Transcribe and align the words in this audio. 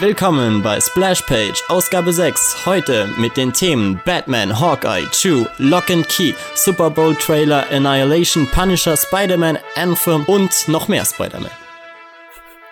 Willkommen 0.00 0.60
bei 0.60 0.80
Splash 0.80 1.22
Page, 1.22 1.62
Ausgabe 1.68 2.12
6. 2.12 2.66
Heute 2.66 3.08
mit 3.16 3.36
den 3.36 3.52
Themen 3.52 4.00
Batman, 4.04 4.58
Hawkeye, 4.58 5.06
Chew, 5.12 5.46
Lock 5.58 5.88
and 5.88 6.08
Key, 6.08 6.34
Super 6.56 6.90
Bowl 6.90 7.14
Trailer, 7.14 7.64
Annihilation, 7.70 8.48
Punisher, 8.48 8.96
Spider-Man, 8.96 9.56
Anthem 9.76 10.24
und 10.24 10.66
noch 10.66 10.88
mehr 10.88 11.04
Spider-Man. 11.04 11.50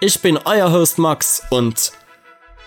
Ich 0.01 0.21
bin 0.21 0.37
euer 0.45 0.73
Host 0.73 0.99
Max 0.99 1.45
und 1.51 1.93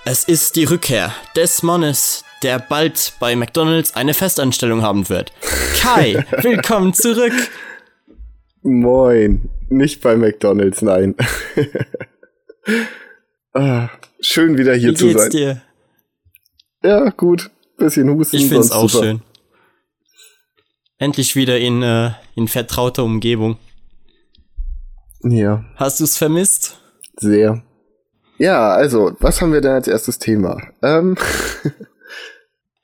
es 0.05 0.23
ist 0.23 0.55
die 0.55 0.63
Rückkehr 0.63 1.11
des 1.35 1.61
Mannes, 1.61 2.23
der 2.41 2.59
bald 2.59 3.11
bei 3.19 3.35
McDonald's 3.35 3.93
eine 3.93 4.13
Festanstellung 4.13 4.81
haben 4.81 5.09
wird. 5.09 5.33
Kai, 5.81 6.25
willkommen 6.41 6.93
zurück. 6.93 7.33
Moin. 8.63 9.49
Nicht 9.67 9.99
bei 9.99 10.15
McDonald's, 10.15 10.81
nein. 10.81 11.13
ah, 13.55 13.89
schön 14.19 14.57
wieder 14.57 14.75
hier 14.75 14.91
Wie 14.91 14.95
zu 14.95 15.07
geht's 15.07 15.21
sein. 15.23 15.31
dir? 15.31 15.61
Ja, 16.83 17.09
gut. 17.09 17.49
Bisschen 17.77 18.09
Husten. 18.09 18.37
Ich 18.37 18.47
find's 18.47 18.71
auch 18.71 18.89
super. 18.89 19.03
schön. 19.05 19.21
Endlich 20.97 21.35
wieder 21.35 21.57
in, 21.59 21.81
äh, 21.81 22.11
in 22.35 22.47
vertrauter 22.47 23.03
Umgebung. 23.03 23.57
Ja, 25.23 25.65
Hast 25.75 25.99
du's 25.99 26.17
vermisst? 26.17 26.79
sehr. 27.17 27.63
Ja, 28.37 28.73
also, 28.73 29.13
was 29.19 29.41
haben 29.41 29.53
wir 29.53 29.61
denn 29.61 29.71
als 29.71 29.87
erstes 29.87 30.19
Thema? 30.19 30.61
Ähm, 30.83 31.15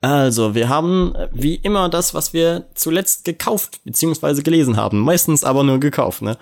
Also, 0.04 0.56
wir 0.56 0.68
haben 0.68 1.14
wie 1.30 1.54
immer 1.54 1.88
das, 1.88 2.12
was 2.12 2.32
wir 2.32 2.66
zuletzt 2.74 3.24
gekauft 3.24 3.80
bzw. 3.84 4.42
gelesen 4.42 4.76
haben. 4.76 4.98
Meistens 4.98 5.44
aber 5.44 5.62
nur 5.62 5.78
gekauft, 5.78 6.22
ne? 6.22 6.36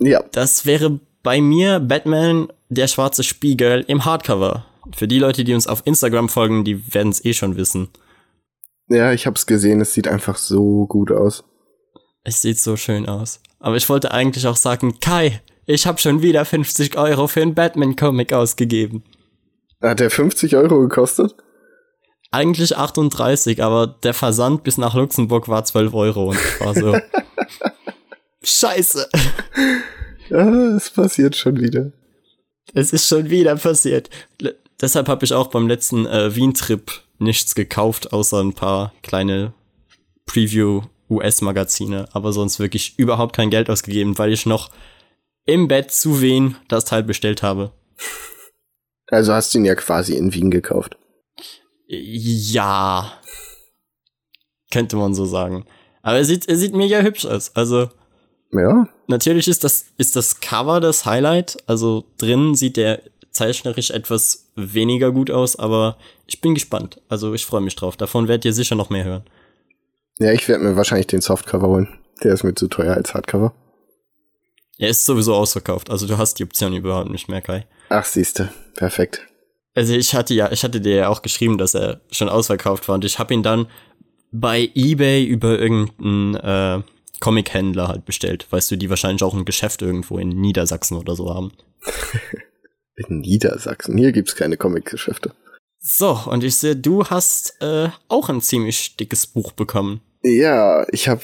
ja, 0.00 0.24
Das 0.32 0.66
wäre 0.66 0.98
bei 1.28 1.42
mir 1.42 1.78
Batman, 1.78 2.48
der 2.70 2.88
schwarze 2.88 3.22
Spiegel 3.22 3.84
im 3.86 4.06
Hardcover. 4.06 4.64
Für 4.96 5.06
die 5.06 5.18
Leute, 5.18 5.44
die 5.44 5.52
uns 5.52 5.66
auf 5.66 5.82
Instagram 5.84 6.30
folgen, 6.30 6.64
die 6.64 6.94
werden 6.94 7.10
es 7.10 7.22
eh 7.22 7.34
schon 7.34 7.58
wissen. 7.58 7.88
ja, 8.88 9.12
ich 9.12 9.26
hab's 9.26 9.44
gesehen, 9.44 9.82
es 9.82 9.92
sieht 9.92 10.08
einfach 10.08 10.38
so 10.38 10.86
gut 10.86 11.12
aus. 11.12 11.44
Es 12.24 12.40
sieht 12.40 12.58
so 12.58 12.78
schön 12.78 13.06
aus. 13.06 13.42
Aber 13.60 13.76
ich 13.76 13.86
wollte 13.90 14.12
eigentlich 14.12 14.46
auch 14.46 14.56
sagen, 14.56 15.00
Kai, 15.00 15.42
ich 15.66 15.86
habe 15.86 15.98
schon 15.98 16.22
wieder 16.22 16.46
50 16.46 16.96
Euro 16.96 17.26
für 17.26 17.42
einen 17.42 17.54
Batman-Comic 17.54 18.32
ausgegeben. 18.32 19.04
Hat 19.82 20.00
der 20.00 20.08
50 20.08 20.56
Euro 20.56 20.80
gekostet? 20.80 21.34
Eigentlich 22.30 22.74
38, 22.74 23.62
aber 23.62 23.86
der 23.86 24.14
Versand 24.14 24.62
bis 24.64 24.78
nach 24.78 24.94
Luxemburg 24.94 25.46
war 25.48 25.62
12 25.62 25.92
Euro 25.92 26.30
und 26.30 26.38
ich 26.38 26.60
war 26.64 26.74
so. 26.74 26.98
Scheiße. 28.42 29.10
Ja, 30.30 30.76
es 30.76 30.90
passiert 30.90 31.36
schon 31.36 31.60
wieder. 31.60 31.92
Es 32.74 32.92
ist 32.92 33.08
schon 33.08 33.30
wieder 33.30 33.56
passiert. 33.56 34.10
Le 34.40 34.54
deshalb 34.80 35.08
habe 35.08 35.24
ich 35.24 35.32
auch 35.32 35.48
beim 35.48 35.66
letzten 35.66 36.06
äh, 36.06 36.34
Wien-Trip 36.34 36.90
nichts 37.18 37.54
gekauft, 37.54 38.12
außer 38.12 38.40
ein 38.40 38.52
paar 38.52 38.92
kleine 39.02 39.52
Preview-US-Magazine. 40.26 42.08
Aber 42.12 42.32
sonst 42.32 42.60
wirklich 42.60 42.98
überhaupt 42.98 43.34
kein 43.34 43.50
Geld 43.50 43.70
ausgegeben, 43.70 44.18
weil 44.18 44.32
ich 44.32 44.46
noch 44.46 44.70
im 45.46 45.66
Bett 45.66 45.90
zu 45.90 46.20
Wien 46.20 46.56
das 46.68 46.84
Teil 46.84 47.02
bestellt 47.02 47.42
habe. 47.42 47.72
Also 49.06 49.32
hast 49.32 49.54
du 49.54 49.58
ihn 49.58 49.64
ja 49.64 49.74
quasi 49.74 50.14
in 50.14 50.34
Wien 50.34 50.50
gekauft. 50.50 50.96
Ja. 51.86 53.12
Könnte 54.70 54.96
man 54.96 55.14
so 55.14 55.24
sagen. 55.24 55.64
Aber 56.02 56.18
er 56.18 56.24
sieht, 56.24 56.46
er 56.48 56.56
sieht 56.56 56.74
mega 56.74 57.00
hübsch 57.00 57.24
aus. 57.24 57.56
Also, 57.56 57.88
Ja, 58.52 58.88
natürlich 59.06 59.48
ist 59.48 59.64
das, 59.64 59.86
ist 59.98 60.16
das 60.16 60.40
Cover 60.40 60.80
das 60.80 61.04
Highlight. 61.06 61.58
Also, 61.66 62.04
drin 62.16 62.54
sieht 62.54 62.76
der 62.76 63.02
zeichnerisch 63.30 63.90
etwas 63.90 64.46
weniger 64.56 65.12
gut 65.12 65.30
aus, 65.30 65.56
aber 65.56 65.96
ich 66.26 66.40
bin 66.40 66.54
gespannt. 66.54 67.00
Also, 67.08 67.34
ich 67.34 67.44
freue 67.44 67.60
mich 67.60 67.76
drauf. 67.76 67.96
Davon 67.96 68.26
werdet 68.28 68.44
ihr 68.46 68.52
sicher 68.54 68.74
noch 68.74 68.90
mehr 68.90 69.04
hören. 69.04 69.24
ja, 70.18 70.32
ich 70.32 70.48
werde 70.48 70.64
mir 70.64 70.76
wahrscheinlich 70.76 71.06
den 71.08 71.20
Softcover 71.20 71.68
holen. 71.68 71.88
Der 72.24 72.32
ist 72.34 72.42
mir 72.42 72.54
zu 72.54 72.68
teuer 72.68 72.94
als 72.94 73.14
Hardcover. 73.14 73.52
Er 74.78 74.88
ist 74.88 75.04
sowieso 75.04 75.34
ausverkauft. 75.34 75.90
Also, 75.90 76.06
du 76.06 76.18
hast 76.18 76.38
die 76.38 76.44
Option 76.44 76.74
überhaupt 76.74 77.10
nicht 77.10 77.28
mehr, 77.28 77.40
Kai. 77.42 77.66
Ach, 77.90 78.04
siehste, 78.04 78.50
perfekt. 78.74 79.22
Also 79.74 79.94
ich 79.94 80.12
hatte 80.14 80.34
ja, 80.34 80.50
ich 80.50 80.64
hatte 80.64 80.80
dir 80.80 80.94
ja 80.96 81.08
auch 81.08 81.22
geschrieben, 81.22 81.56
dass 81.56 81.74
er 81.74 82.00
schon 82.10 82.28
ausverkauft 82.28 82.88
war 82.88 82.96
und 82.96 83.04
ich 83.04 83.20
habe 83.20 83.32
ihn 83.32 83.44
dann 83.44 83.66
bei 84.32 84.68
eBay 84.74 85.24
über 85.24 85.56
irgendeinen 85.56 86.34
äh, 86.34 86.82
Comic-Händler 87.20 87.88
halt 87.88 88.04
bestellt. 88.04 88.46
Weißt 88.50 88.70
du, 88.70 88.76
die 88.76 88.90
wahrscheinlich 88.90 89.22
auch 89.22 89.34
ein 89.34 89.44
Geschäft 89.44 89.82
irgendwo 89.82 90.18
in 90.18 90.28
Niedersachsen 90.28 90.96
oder 90.96 91.16
so 91.16 91.34
haben. 91.34 91.52
In 93.08 93.20
Niedersachsen. 93.20 93.96
Hier 93.96 94.10
gibt's 94.10 94.34
keine 94.34 94.56
Comicgeschäfte. 94.56 95.32
So, 95.78 96.18
und 96.26 96.42
ich 96.42 96.56
sehe, 96.56 96.74
du 96.74 97.04
hast 97.04 97.54
äh, 97.60 97.90
auch 98.08 98.28
ein 98.28 98.40
ziemlich 98.40 98.96
dickes 98.96 99.28
Buch 99.28 99.52
bekommen. 99.52 100.00
Ja, 100.22 100.84
ich 100.90 101.08
habe 101.08 101.22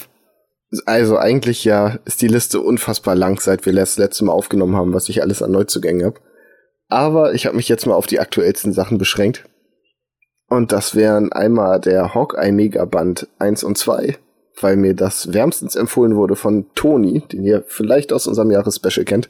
also 0.87 1.19
eigentlich 1.19 1.65
ja 1.65 1.99
ist 2.05 2.23
die 2.23 2.29
Liste 2.29 2.61
unfassbar 2.61 3.15
lang, 3.15 3.41
seit 3.41 3.67
wir 3.67 3.73
das 3.73 3.97
letzte 3.97 4.25
Mal 4.25 4.33
aufgenommen 4.33 4.77
haben, 4.77 4.95
was 4.95 5.09
ich 5.09 5.23
alles 5.23 5.43
an 5.43 5.53
Neuzugängen 5.53 6.05
habe. 6.05 6.21
Aber 6.89 7.35
ich 7.35 7.47
habe 7.47 7.57
mich 7.57 7.69
jetzt 7.69 7.87
mal 7.87 7.95
auf 7.95 8.07
die 8.07 8.21
aktuellsten 8.21 8.73
Sachen 8.73 8.99
beschränkt. 8.99 9.45
Und 10.49 10.73
das 10.73 10.95
wären 10.95 11.33
einmal 11.33 11.81
der 11.81 12.15
Hawkeye 12.15 12.53
Megaband 12.53 13.29
1 13.39 13.65
und 13.65 13.79
2, 13.79 14.19
weil 14.61 14.77
mir 14.77 14.95
das 14.95 15.33
wärmstens 15.33 15.77
empfohlen 15.77 16.17
wurde 16.17 16.37
von 16.37 16.67
Toni, 16.75 17.21
den 17.33 17.45
ihr 17.45 17.65
vielleicht 17.67 18.13
aus 18.13 18.27
unserem 18.27 18.51
Jahresspecial 18.51 19.05
kennt. 19.05 19.29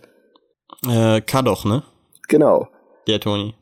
Äh, 0.88 1.20
Kadoch, 1.22 1.64
ne? 1.64 1.82
Genau, 2.28 2.68
Der 3.06 3.20
Toni. 3.20 3.54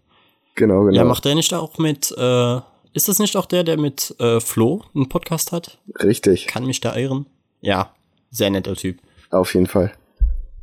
genau, 0.54 0.84
genau. 0.84 0.96
Ja, 0.96 1.04
macht 1.04 1.24
der 1.24 1.34
nicht 1.34 1.52
auch 1.54 1.78
mit, 1.78 2.12
äh, 2.16 2.56
ist 2.94 3.08
das 3.08 3.18
nicht 3.18 3.36
auch 3.36 3.46
der, 3.46 3.64
der 3.64 3.76
mit 3.78 4.14
äh, 4.20 4.40
Flo 4.40 4.82
einen 4.94 5.08
Podcast 5.08 5.52
hat? 5.52 5.78
Richtig, 6.02 6.46
Kann 6.46 6.64
mich 6.66 6.80
da 6.80 6.96
irren? 6.96 7.26
Ja, 7.60 7.92
sehr 8.30 8.50
netter 8.50 8.74
Typ. 8.74 8.98
auf 9.30 9.54
jeden 9.54 9.66
Fall. 9.66 9.92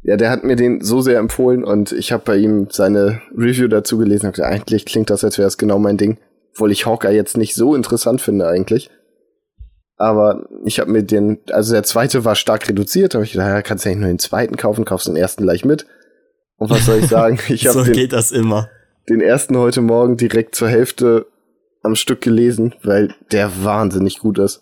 Ja, 0.01 0.15
der 0.15 0.29
hat 0.31 0.43
mir 0.45 0.55
den 0.55 0.81
so 0.81 1.01
sehr 1.01 1.19
empfohlen 1.19 1.63
und 1.63 1.91
ich 1.91 2.11
habe 2.13 2.23
bei 2.25 2.37
ihm 2.37 2.67
seine 2.71 3.21
Review 3.37 3.67
dazu 3.67 3.97
gelesen 3.97 4.27
und 4.27 4.33
gesagt, 4.35 4.51
eigentlich 4.53 4.85
klingt 4.85 5.09
das, 5.09 5.23
als 5.25 5.37
wäre 5.37 5.47
es 5.47 5.57
genau 5.57 5.77
mein 5.77 5.97
Ding. 5.97 6.17
Obwohl 6.53 6.71
ich 6.71 6.85
Hawkeye 6.85 7.11
jetzt 7.15 7.37
nicht 7.37 7.53
so 7.53 7.75
interessant 7.75 8.21
finde 8.21 8.47
eigentlich. 8.47 8.89
Aber 10.01 10.47
ich 10.63 10.79
habe 10.79 10.89
mir 10.91 11.03
den, 11.03 11.39
also 11.51 11.73
der 11.73 11.83
zweite 11.83 12.23
war 12.23 12.35
stark 12.35 12.67
reduziert, 12.69 13.15
aber 13.15 13.25
ich 13.25 13.33
gedacht, 13.33 13.49
ja, 13.49 13.61
kannst 13.61 13.83
ja 13.83 13.91
nicht 13.91 13.99
nur 13.99 14.07
den 14.07 14.17
zweiten 14.17 14.55
kaufen, 14.55 14.85
kaufst 14.85 15.07
den 15.07 15.17
ersten 15.17 15.43
gleich 15.43 15.65
mit. 15.65 15.85
Und 16.55 16.69
was 16.69 16.85
soll 16.85 16.99
ich 16.99 17.07
sagen? 17.07 17.37
Ich 17.49 17.67
habe 17.67 17.79
so 17.79 17.83
den, 17.83 17.93
geht 17.93 18.13
das 18.13 18.31
immer. 18.31 18.69
den 19.09 19.19
ersten 19.19 19.57
heute 19.57 19.81
Morgen 19.81 20.15
direkt 20.15 20.55
zur 20.55 20.69
Hälfte 20.69 21.27
am 21.83 21.95
Stück 21.95 22.21
gelesen, 22.21 22.73
weil 22.81 23.13
der 23.31 23.63
wahnsinnig 23.63 24.19
gut 24.19 24.39
ist. 24.39 24.61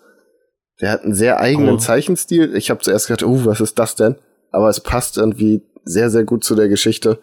Der 0.82 0.92
hat 0.92 1.04
einen 1.04 1.14
sehr 1.14 1.40
eigenen 1.40 1.76
Oh. 1.76 1.78
Zeichenstil. 1.78 2.56
Ich 2.56 2.70
habe 2.72 2.82
zuerst 2.82 3.08
gedacht, 3.08 3.24
oh, 3.24 3.46
was 3.46 3.62
ist 3.62 3.78
das 3.78 3.96
denn? 3.96 4.16
Aber 4.52 4.70
es 4.70 4.80
passt 4.80 5.18
irgendwie 5.18 5.62
sehr, 5.84 6.10
sehr 6.10 6.24
gut 6.24 6.44
zu 6.44 6.56
der 6.56 6.68
Geschichte. 6.68 7.20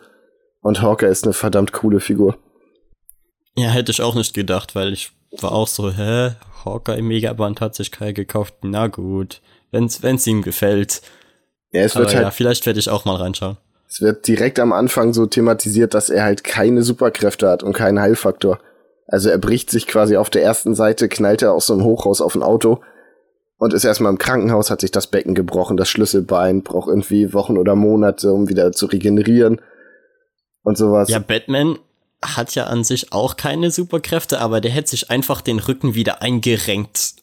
Und 0.61 0.83
Hawker 0.83 1.09
ist 1.09 1.25
eine 1.25 1.33
verdammt 1.33 1.73
coole 1.73 1.99
Figur. 2.01 2.37
Ja, 3.57 3.69
hätte 3.71 3.91
ich 3.93 4.03
auch 4.03 4.15
nicht 4.15 4.35
gedacht, 4.35 4.75
weil 4.75 4.93
ich 4.93 5.13
war 5.43 5.53
auch 5.53 5.69
so, 5.69 5.91
hä, 5.91 6.33
Hawkeye 6.65 7.03
Megaband 7.03 7.61
hat 7.61 7.75
sich 7.75 7.91
Kai 7.91 8.13
gekauft. 8.13 8.55
Na 8.63 8.87
gut, 8.87 9.41
wenn's, 9.71 10.03
wenn's 10.03 10.27
ihm 10.27 10.43
gefällt. 10.43 11.03
Ja, 11.73 11.83
es 11.83 11.97
Aber 11.97 12.05
wird 12.05 12.15
ja, 12.15 12.25
halt, 12.25 12.35
vielleicht 12.35 12.67
werde 12.67 12.79
ich 12.79 12.89
auch 12.89 13.05
mal 13.05 13.17
reinschauen. 13.17 13.57
es 13.89 14.01
wird 14.01 14.27
direkt 14.27 14.59
am 14.61 14.73
Anfang 14.73 15.13
so 15.13 15.27
thematisiert, 15.27 15.95
dass 15.95 16.09
er 16.09 16.25
halt 16.25 16.45
keine 16.45 16.83
Superkräfte 16.83 17.49
hat 17.49 17.63
und 17.63 17.73
keinen 17.73 18.01
Heilfaktor. 18.01 18.59
Also 19.07 19.29
er 19.29 19.39
bricht 19.39 19.71
sich 19.71 19.87
quasi 19.87 20.17
auf 20.17 20.31
der 20.31 20.43
ersten 20.43 20.75
Seite, 20.75 21.09
knallt 21.09 21.43
er 21.43 21.53
aus 21.53 21.67
so 21.67 21.75
einem 21.75 21.85
Hochhaus 21.85 22.21
auf 22.21 22.35
ein 22.35 22.43
Auto 22.43 22.81
und 23.59 23.75
ist 23.75 23.85
erstmal 23.85 24.11
im 24.13 24.19
Krankenhaus, 24.19 24.71
hat 24.71 24.81
sich 24.81 24.91
das 24.91 25.09
Becken 25.09 25.35
gebrochen, 25.35 25.77
das 25.77 25.89
Schlüsselbein, 25.91 26.63
braucht 26.63 26.89
irgendwie 26.89 27.35
Wochen 27.35 27.59
oder 27.59 27.75
Monate, 27.75 28.33
um 28.33 28.49
wieder 28.49 28.73
zu 28.73 28.87
regenerieren 28.87 29.61
und 30.63 30.79
sowas. 30.79 31.11
Ja, 31.11 31.19
Batman 31.19 31.79
hat 32.25 32.55
ja 32.55 32.65
an 32.65 32.85
sich 32.85 33.13
auch 33.13 33.37
keine 33.37 33.71
Superkräfte, 33.71 34.41
aber 34.41 34.61
der 34.61 34.71
hätte 34.71 34.91
sich 34.91 35.11
einfach 35.11 35.41
den 35.41 35.59
Rücken 35.59 35.95
wieder 35.95 36.23
eingerenkt. 36.23 37.15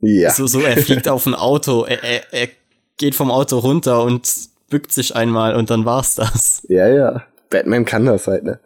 ja. 0.00 0.30
So, 0.30 0.46
so, 0.46 0.60
er 0.60 0.76
fliegt 0.76 1.08
auf 1.08 1.26
ein 1.26 1.34
Auto, 1.34 1.84
er, 1.84 2.02
er, 2.02 2.32
er 2.32 2.48
geht 2.96 3.14
vom 3.14 3.30
Auto 3.30 3.58
runter 3.58 4.02
und 4.02 4.30
bückt 4.68 4.92
sich 4.92 5.16
einmal 5.16 5.54
und 5.56 5.70
dann 5.70 5.84
war's 5.84 6.14
das. 6.14 6.62
ja, 6.68 6.88
ja. 6.88 7.24
Batman 7.50 7.84
kann 7.84 8.06
das 8.06 8.26
halt, 8.26 8.44
ne? 8.44 8.60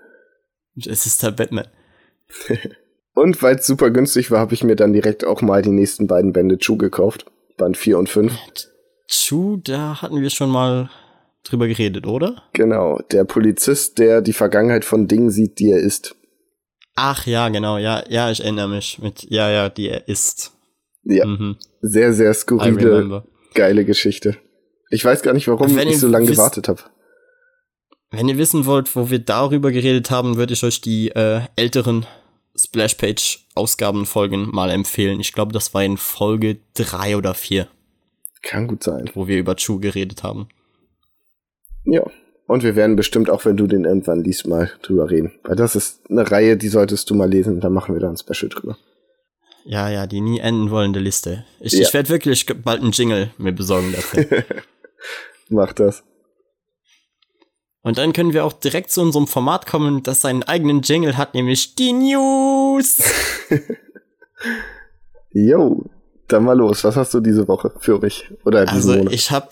Es 0.77 1.07
ist 1.07 1.23
halt 1.23 1.37
Batman. 1.37 1.67
Und 3.15 3.41
weil 3.43 3.57
es 3.57 3.67
super 3.67 3.91
günstig 3.91 4.31
war, 4.31 4.41
habe 4.41 4.55
ich 4.55 4.65
mir 4.65 4.75
dann 4.75 4.93
direkt 4.93 5.25
auch 5.25 5.41
mal 5.41 5.63
die 5.63 5.71
nächsten 5.71 6.09
beiden 6.09 6.33
Bände 6.33 6.59
Chu 6.59 6.77
gekauft. 6.77 7.27
Band 7.57 7.77
4 7.77 7.99
und 7.99 8.09
5. 8.09 8.37
Chu, 9.07 9.57
da 9.59 10.03
hatten 10.03 10.21
wir 10.21 10.31
schon 10.31 10.51
mal 10.51 10.91
drüber 11.45 11.69
geredet, 11.69 12.07
oder? 12.07 12.43
Genau, 12.53 12.99
der 13.13 13.25
Polizist, 13.25 13.99
der 13.99 14.21
die 14.23 14.33
Vergangenheit 14.33 14.85
von 14.85 15.07
Dingen 15.09 15.31
sieht, 15.31 15.59
die 15.59 15.71
er 15.71 15.79
ist. 15.79 16.17
Ach 16.97 17.27
ja, 17.27 17.49
genau, 17.49 17.77
ja, 17.79 18.05
ja, 18.09 18.31
ich 18.31 18.41
erinnere 18.43 18.69
mich 18.69 18.99
mit, 19.01 19.23
ja, 19.31 19.51
ja, 19.51 19.69
die 19.69 19.89
er 19.89 20.09
ist. 20.09 20.53
Ja, 21.03 21.27
Mhm. 21.27 21.57
sehr, 21.83 22.13
sehr 22.13 22.33
skurrile, 22.35 23.25
geile 23.55 23.85
Geschichte. 23.85 24.37
Ich 24.91 25.05
weiß 25.05 25.23
gar 25.23 25.35
nicht, 25.35 25.49
warum 25.49 25.75
Wenn 25.77 25.89
ich 25.89 25.99
so 25.99 26.09
lange 26.09 26.27
gewartet 26.27 26.69
habe. 26.69 26.83
Wenn 28.11 28.29
ihr 28.29 28.39
wissen 28.39 28.65
wollt, 28.65 28.95
wo 28.95 29.11
wir 29.11 29.19
darüber 29.19 29.73
geredet 29.73 30.11
haben, 30.11 30.37
würde 30.37 30.53
ich 30.53 30.63
euch 30.63 30.81
die 30.81 31.09
äh, 31.11 31.41
älteren 31.57 32.07
Splashpage-Ausgabenfolgen 32.57 34.51
mal 34.51 34.71
empfehlen. 34.71 35.21
Ich 35.21 35.33
glaube, 35.33 35.53
das 35.53 35.75
war 35.75 35.83
in 35.83 35.97
Folge 35.97 36.59
drei 36.75 37.17
oder 37.17 37.35
vier. 37.35 37.67
Kann 38.43 38.69
gut 38.69 38.85
sein. 38.85 39.11
Wo 39.15 39.27
wir 39.27 39.39
über 39.39 39.57
Chu 39.57 39.81
geredet 39.81 40.23
haben. 40.23 40.49
Ja. 41.85 42.03
Und 42.47 42.63
wir 42.63 42.77
werden 42.77 42.97
bestimmt, 42.97 43.31
auch 43.31 43.45
wenn 43.45 43.57
du 43.57 43.67
den 43.67 43.85
irgendwann 43.85 44.23
liest, 44.23 44.47
mal 44.47 44.71
drüber 44.83 45.11
reden. 45.11 45.33
Weil 45.45 45.57
das 45.57 45.77
ist 45.77 46.03
eine 46.11 46.31
Reihe, 46.31 46.57
die 46.57 46.69
solltest 46.69 47.09
du 47.09 47.15
mal 47.15 47.29
lesen. 47.29 47.61
Da 47.61 47.71
machen 47.71 47.95
wir 47.95 48.01
da 48.01 48.11
ein 48.11 48.19
Special 48.19 48.51
drüber. 48.51 48.77
Ja, 49.65 49.89
ja, 49.89 50.07
die 50.07 50.21
nie 50.21 50.41
enden 50.41 50.71
wollende 50.71 51.01
Liste. 51.01 51.47
Ich, 51.61 51.73
ja. 51.73 51.81
ich 51.81 51.95
werde 51.95 52.11
wirklich 52.11 52.47
bald 52.63 52.83
einen 52.83 52.93
Jingle 52.93 53.31
mir 53.39 53.53
besorgen 53.53 53.93
dafür. 53.93 54.45
Mach 55.49 55.73
das. 55.73 56.05
Und 57.81 57.97
dann 57.99 58.13
können 58.13 58.35
wir 58.35 58.45
auch 58.45 58.53
direkt 58.53 58.91
zu 58.91 59.01
unserem 59.01 59.27
Format 59.27 59.67
kommen, 59.67 60.03
das 60.03 60.21
seinen 60.21 60.43
eigenen 60.43 60.83
Jingle 60.83 61.17
hat, 61.17 61.35
nämlich 61.35 61.75
die 61.75 61.93
News. 61.93 63.03
Jo, 65.35 65.85
dann 66.29 66.45
mal 66.45 66.57
los. 66.57 66.85
Was 66.85 66.97
hast 66.97 67.13
du 67.13 67.21
diese 67.21 67.49
Woche 67.49 67.73
für 67.81 67.99
mich? 67.99 68.31
Oder 68.45 68.69
also 68.69 68.93
Monat? 68.93 69.13
ich 69.13 69.33
habe 69.33 69.49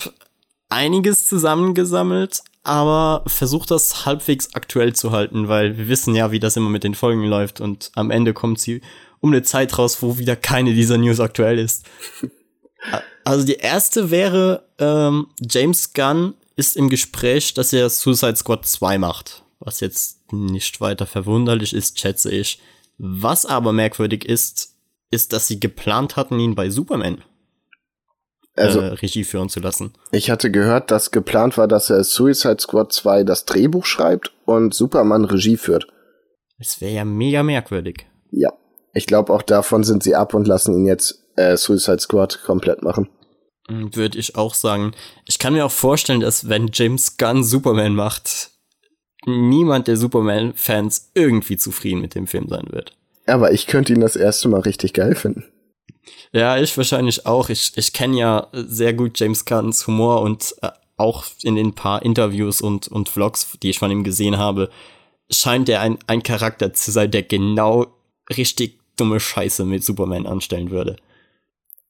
einiges 0.73 1.27
zusammengesammelt, 1.27 2.43
aber 2.63 3.25
versucht 3.27 3.71
das 3.71 4.07
halbwegs 4.07 4.55
aktuell 4.55 4.95
zu 4.95 5.13
halten, 5.13 5.49
weil 5.49 5.77
wir 5.77 5.89
wissen 5.89 6.15
ja, 6.15 6.33
wie 6.33 6.41
das 6.41 6.57
immer 6.57 6.71
mit 6.71 6.85
den 6.85 6.95
Folgen 6.95 7.25
läuft 7.25 7.61
und 7.61 7.91
am 7.95 8.11
Ende 8.11 8.33
kommt 8.33 8.59
sie 8.59 8.81
um 9.21 9.31
eine 9.31 9.43
Zeit 9.43 9.79
raus, 9.79 10.03
wo 10.03 10.19
wieder 10.19 10.35
keine 10.35 10.75
dieser 10.75 10.99
News 10.99 11.21
aktuell 11.21 11.59
ist. 11.59 11.85
Also 13.25 13.47
die 13.47 13.55
erste 13.55 14.11
wäre, 14.11 14.65
ähm, 14.81 15.29
James 15.39 15.93
Gunn 15.93 16.35
ist 16.57 16.77
im 16.77 16.91
Gespräch, 16.91 17.55
dass 17.55 17.73
er 17.73 17.89
Suicide 17.89 18.35
Squad 18.35 18.67
2 18.67 18.99
macht. 18.99 19.45
Was 19.61 19.79
jetzt 19.79 20.33
nicht 20.33 20.81
weiter 20.81 21.07
verwunderlich 21.07 21.75
ist, 21.75 22.01
schätze 22.01 22.33
ich. 22.33 22.59
Was 22.99 23.47
aber 23.47 23.73
merkwürdig 23.73 24.25
ist, 24.25 24.75
ist, 25.13 25.33
dass 25.33 25.47
sie 25.47 25.61
geplant 25.61 26.17
hatten, 26.17 26.41
ihn 26.41 26.57
bei 26.57 26.71
Superman 26.71 27.23
also, 28.57 28.81
äh, 28.81 28.87
Regie 28.87 29.25
führen 29.25 29.49
zu 29.49 29.61
lassen. 29.61 29.95
Ich 30.11 30.31
hatte 30.31 30.51
gehört, 30.51 30.91
dass 30.91 31.11
geplant 31.11 31.57
war, 31.57 31.69
dass 31.69 31.91
er 31.91 32.05
Suicide 32.05 32.59
Squad 32.61 32.93
2 32.93 33.25
das 33.25 33.45
Drehbuch 33.45 33.87
schreibt 33.87 34.33
und 34.45 34.75
Superman 34.75 35.25
Regie 35.25 35.57
führt. 35.57 35.87
Es 36.59 36.81
wäre 36.81 36.93
ja 36.93 37.05
mega 37.05 37.43
merkwürdig. 37.43 38.07
Ja. 38.31 38.53
Ich 38.95 39.07
glaube, 39.07 39.33
auch 39.33 39.43
davon 39.43 39.85
sind 39.85 40.03
sie 40.03 40.15
ab 40.15 40.35
und 40.35 40.47
lassen 40.47 40.75
ihn 40.75 40.87
jetzt 40.87 41.25
äh, 41.37 41.57
Suicide 41.57 42.01
Squad 42.01 42.43
komplett 42.45 42.83
machen. 42.83 43.09
Hm, 43.69 43.95
Würde 43.97 44.19
ich 44.19 44.37
auch 44.37 44.55
sagen. 44.55 44.93
Ich 45.27 45.39
kann 45.39 45.55
mir 45.55 45.65
auch 45.65 45.73
vorstellen, 45.73 46.21
dass 46.21 46.49
wenn 46.49 46.71
James 46.73 47.17
Gunn 47.17 47.43
Superman 47.43 47.95
macht, 47.95 48.51
niemand 49.25 49.89
der 49.89 49.97
Superman-Fans 49.97 51.11
irgendwie 51.15 51.57
zufrieden 51.57 52.01
mit 52.01 52.15
dem 52.15 52.27
Film 52.27 52.49
sein 52.49 52.67
wird. 52.71 52.93
Aber 53.27 53.53
ich 53.53 53.67
könnte 53.67 53.93
ihn 53.93 54.01
das 54.01 54.17
erste 54.17 54.49
Mal 54.49 54.61
richtig 54.61 54.93
geil 54.93 55.15
finden. 55.15 55.45
Ja, 56.33 56.59
ich 56.59 56.77
wahrscheinlich 56.77 57.27
auch. 57.27 57.49
Ich, 57.49 57.73
ich 57.77 57.93
kenne 57.93 58.19
ja 58.19 58.49
sehr 58.53 58.95
gut 58.95 59.19
James 59.19 59.45
Gunns 59.45 59.87
Humor 59.87 60.23
und 60.23 60.55
äh, 60.63 60.71
auch 60.97 61.27
in 61.43 61.57
den 61.57 61.75
paar 61.75 62.03
Interviews 62.03 62.61
und, 62.61 62.89
und 62.89 63.09
Vlogs, 63.09 63.59
die 63.63 63.71
ich 63.71 63.79
von 63.79 63.91
ihm 63.91 64.05
gesehen 64.05 64.39
habe, 64.39 64.71
scheint 65.31 65.69
er 65.69 65.81
ein, 65.81 65.99
ein 66.07 66.23
Charakter 66.23 66.73
zu 66.73 66.91
sein, 66.91 67.11
der 67.11 67.23
genau 67.23 67.87
richtig 68.37 68.81
dumme 68.97 69.21
Scheiße 69.21 69.65
mit 69.65 69.85
Superman 69.85 70.27
anstellen 70.27 70.71
würde. 70.71 70.97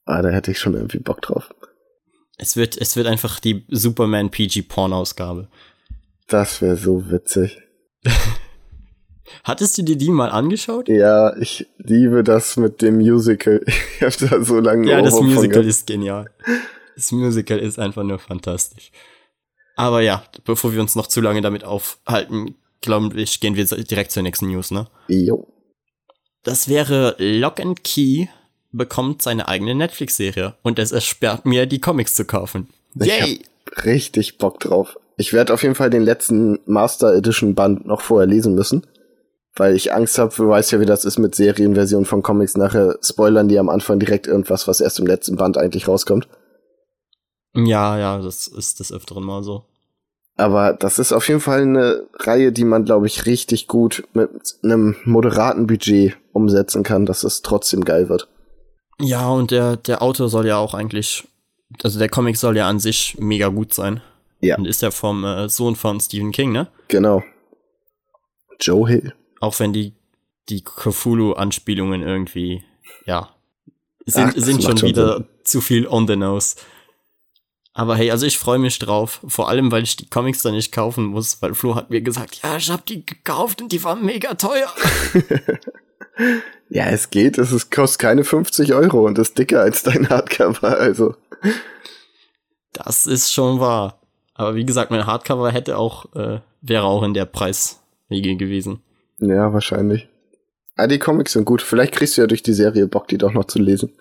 Ah, 0.04 0.22
da 0.22 0.30
hätte 0.30 0.50
ich 0.50 0.58
schon 0.58 0.74
irgendwie 0.74 0.98
Bock 0.98 1.22
drauf. 1.22 1.54
Es 2.38 2.56
wird, 2.56 2.76
es 2.76 2.96
wird 2.96 3.06
einfach 3.06 3.38
die 3.38 3.64
Superman 3.68 4.30
PG 4.30 4.62
Porn-Ausgabe. 4.62 5.48
Das 6.26 6.60
wäre 6.62 6.76
so 6.76 7.10
witzig. 7.10 7.58
Hattest 9.44 9.78
du 9.78 9.82
dir 9.82 9.96
die 9.96 10.10
mal 10.10 10.30
angeschaut? 10.30 10.88
Ja, 10.88 11.36
ich 11.36 11.66
liebe 11.78 12.22
das 12.22 12.56
mit 12.56 12.82
dem 12.82 12.96
Musical. 12.98 13.64
Ich 13.96 14.02
habe 14.02 14.30
da 14.30 14.44
so 14.44 14.58
lange 14.58 14.90
Ja, 14.90 15.00
das 15.00 15.20
Musical 15.20 15.64
ist 15.64 15.86
genial. 15.86 16.30
Das 16.96 17.12
Musical 17.12 17.58
ist 17.58 17.78
einfach 17.78 18.02
nur 18.02 18.18
fantastisch. 18.18 18.90
Aber 19.76 20.00
ja, 20.00 20.24
bevor 20.44 20.72
wir 20.72 20.80
uns 20.80 20.96
noch 20.96 21.06
zu 21.06 21.20
lange 21.20 21.40
damit 21.40 21.64
aufhalten, 21.64 22.56
glaube 22.80 23.20
ich, 23.20 23.40
gehen 23.40 23.56
wir 23.56 23.64
direkt 23.64 24.10
zur 24.10 24.22
nächsten 24.22 24.48
News, 24.48 24.70
ne? 24.70 24.88
Jo. 25.08 25.46
Das 26.42 26.68
wäre 26.68 27.14
Lock 27.18 27.60
and 27.60 27.84
Key 27.84 28.26
bekommt 28.72 29.22
seine 29.22 29.48
eigene 29.48 29.74
Netflix-Serie 29.74 30.54
und 30.62 30.78
es 30.78 30.92
ersperrt 30.92 31.46
mir, 31.46 31.66
die 31.66 31.80
Comics 31.80 32.14
zu 32.14 32.24
kaufen. 32.24 32.68
Yay! 32.94 33.06
Ich 33.06 33.46
hab 33.66 33.84
richtig 33.84 34.38
Bock 34.38 34.60
drauf. 34.60 34.98
Ich 35.16 35.32
werde 35.32 35.52
auf 35.52 35.62
jeden 35.62 35.74
Fall 35.74 35.90
den 35.90 36.02
letzten 36.02 36.58
Master 36.64 37.14
Edition 37.14 37.54
Band 37.54 37.86
noch 37.86 38.00
vorher 38.00 38.26
lesen 38.26 38.54
müssen, 38.54 38.86
weil 39.56 39.74
ich 39.74 39.92
Angst 39.92 40.18
habe, 40.18 40.34
du 40.34 40.48
weißt 40.48 40.72
ja, 40.72 40.80
wie 40.80 40.86
das 40.86 41.04
ist 41.04 41.18
mit 41.18 41.34
Serienversionen 41.34 42.06
von 42.06 42.22
Comics. 42.22 42.56
Nachher 42.56 42.98
spoilern 43.02 43.48
die 43.48 43.58
am 43.58 43.68
Anfang 43.68 43.98
direkt 43.98 44.26
irgendwas, 44.26 44.66
was 44.66 44.80
erst 44.80 44.98
im 44.98 45.06
letzten 45.06 45.36
Band 45.36 45.58
eigentlich 45.58 45.88
rauskommt. 45.88 46.28
Ja, 47.54 47.98
ja, 47.98 48.18
das 48.18 48.46
ist 48.46 48.80
des 48.80 48.92
Öfteren 48.92 49.24
mal 49.24 49.42
so. 49.42 49.64
Aber 50.36 50.72
das 50.72 50.98
ist 50.98 51.12
auf 51.12 51.28
jeden 51.28 51.40
Fall 51.40 51.62
eine 51.62 52.06
Reihe, 52.14 52.52
die 52.52 52.64
man, 52.64 52.86
glaube 52.86 53.06
ich, 53.06 53.26
richtig 53.26 53.68
gut 53.68 54.04
mit 54.14 54.30
einem 54.62 54.96
moderaten 55.04 55.66
Budget 55.66 56.16
umsetzen 56.32 56.82
kann, 56.82 57.04
dass 57.04 57.22
es 57.22 57.42
trotzdem 57.42 57.84
geil 57.84 58.08
wird. 58.08 58.28
Ja, 58.98 59.28
und 59.28 59.50
der, 59.50 59.76
der 59.76 60.00
Autor 60.00 60.30
soll 60.30 60.46
ja 60.46 60.56
auch 60.56 60.72
eigentlich, 60.72 61.28
also 61.82 61.98
der 61.98 62.08
Comic 62.08 62.38
soll 62.38 62.56
ja 62.56 62.68
an 62.68 62.78
sich 62.78 63.16
mega 63.18 63.48
gut 63.48 63.74
sein. 63.74 64.00
Ja. 64.40 64.56
Und 64.56 64.66
ist 64.66 64.80
ja 64.80 64.90
vom 64.90 65.24
äh, 65.24 65.48
Sohn 65.48 65.76
von 65.76 66.00
Stephen 66.00 66.32
King, 66.32 66.52
ne? 66.52 66.68
Genau. 66.88 67.22
Joe 68.58 68.88
Hill. 68.88 69.12
Auch 69.42 69.58
wenn 69.58 69.72
die, 69.72 69.92
die 70.48 70.62
Cthulhu-Anspielungen 70.62 72.02
irgendwie, 72.02 72.62
ja, 73.06 73.30
sind, 74.06 74.28
Ach, 74.28 74.32
sind 74.36 74.62
schon 74.62 74.80
wieder 74.82 75.16
Sinn. 75.16 75.26
zu 75.42 75.60
viel 75.60 75.88
on 75.88 76.06
the 76.06 76.14
nose. 76.14 76.54
Aber 77.74 77.96
hey, 77.96 78.12
also 78.12 78.24
ich 78.24 78.38
freue 78.38 78.60
mich 78.60 78.78
drauf. 78.78 79.20
Vor 79.26 79.48
allem, 79.48 79.72
weil 79.72 79.82
ich 79.82 79.96
die 79.96 80.08
Comics 80.08 80.42
da 80.42 80.52
nicht 80.52 80.70
kaufen 80.70 81.06
muss, 81.06 81.42
weil 81.42 81.54
Flo 81.54 81.74
hat 81.74 81.90
mir 81.90 82.02
gesagt, 82.02 82.40
ja, 82.44 82.56
ich 82.56 82.70
hab 82.70 82.86
die 82.86 83.04
gekauft 83.04 83.60
und 83.60 83.72
die 83.72 83.82
waren 83.82 84.04
mega 84.04 84.34
teuer. 84.34 84.72
Ja, 86.68 86.86
es 86.86 87.08
geht. 87.10 87.38
Es 87.38 87.52
ist, 87.52 87.70
kostet 87.70 88.00
keine 88.00 88.22
50 88.22 88.74
Euro 88.74 89.06
und 89.06 89.18
ist 89.18 89.36
dicker 89.38 89.60
als 89.62 89.82
dein 89.82 90.08
Hardcover, 90.10 90.78
also. 90.78 91.14
Das 92.72 93.06
ist 93.06 93.32
schon 93.32 93.60
wahr. 93.60 93.98
Aber 94.34 94.54
wie 94.54 94.64
gesagt, 94.64 94.90
mein 94.90 95.06
Hardcover 95.06 95.50
hätte 95.50 95.78
auch, 95.78 96.14
äh, 96.14 96.40
wäre 96.60 96.84
auch 96.84 97.02
in 97.02 97.14
der 97.14 97.24
Preisriege 97.24 98.36
gewesen. 98.36 98.82
Ja, 99.22 99.52
wahrscheinlich. 99.52 100.08
Ah, 100.76 100.86
die 100.86 100.98
Comics 100.98 101.32
sind 101.32 101.44
gut. 101.44 101.62
Vielleicht 101.62 101.92
kriegst 101.92 102.16
du 102.16 102.22
ja 102.22 102.26
durch 102.26 102.42
die 102.42 102.54
Serie 102.54 102.86
Bock, 102.86 103.08
die 103.08 103.18
doch 103.18 103.32
noch 103.32 103.44
zu 103.44 103.58
lesen. 103.58 103.92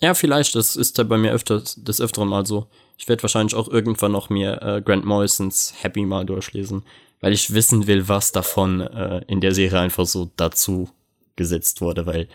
Ja, 0.00 0.14
vielleicht. 0.14 0.54
Das 0.54 0.76
ist 0.76 0.98
ja 0.98 1.04
bei 1.04 1.16
mir 1.16 1.32
öfter, 1.32 1.62
des 1.76 2.00
Öfteren 2.00 2.28
mal 2.28 2.46
so. 2.46 2.66
Ich 2.98 3.08
werde 3.08 3.22
wahrscheinlich 3.22 3.54
auch 3.54 3.68
irgendwann 3.68 4.12
noch 4.12 4.30
mir 4.30 4.60
äh, 4.62 4.82
Grant 4.82 5.04
Morrisons 5.04 5.74
Happy 5.80 6.04
mal 6.04 6.24
durchlesen, 6.24 6.84
weil 7.20 7.32
ich 7.32 7.52
wissen 7.54 7.86
will, 7.86 8.08
was 8.08 8.32
davon 8.32 8.80
äh, 8.80 9.22
in 9.26 9.40
der 9.40 9.54
Serie 9.54 9.80
einfach 9.80 10.06
so 10.06 10.30
dazu 10.36 10.88
gesetzt 11.36 11.80
wurde, 11.80 12.06
weil 12.06 12.28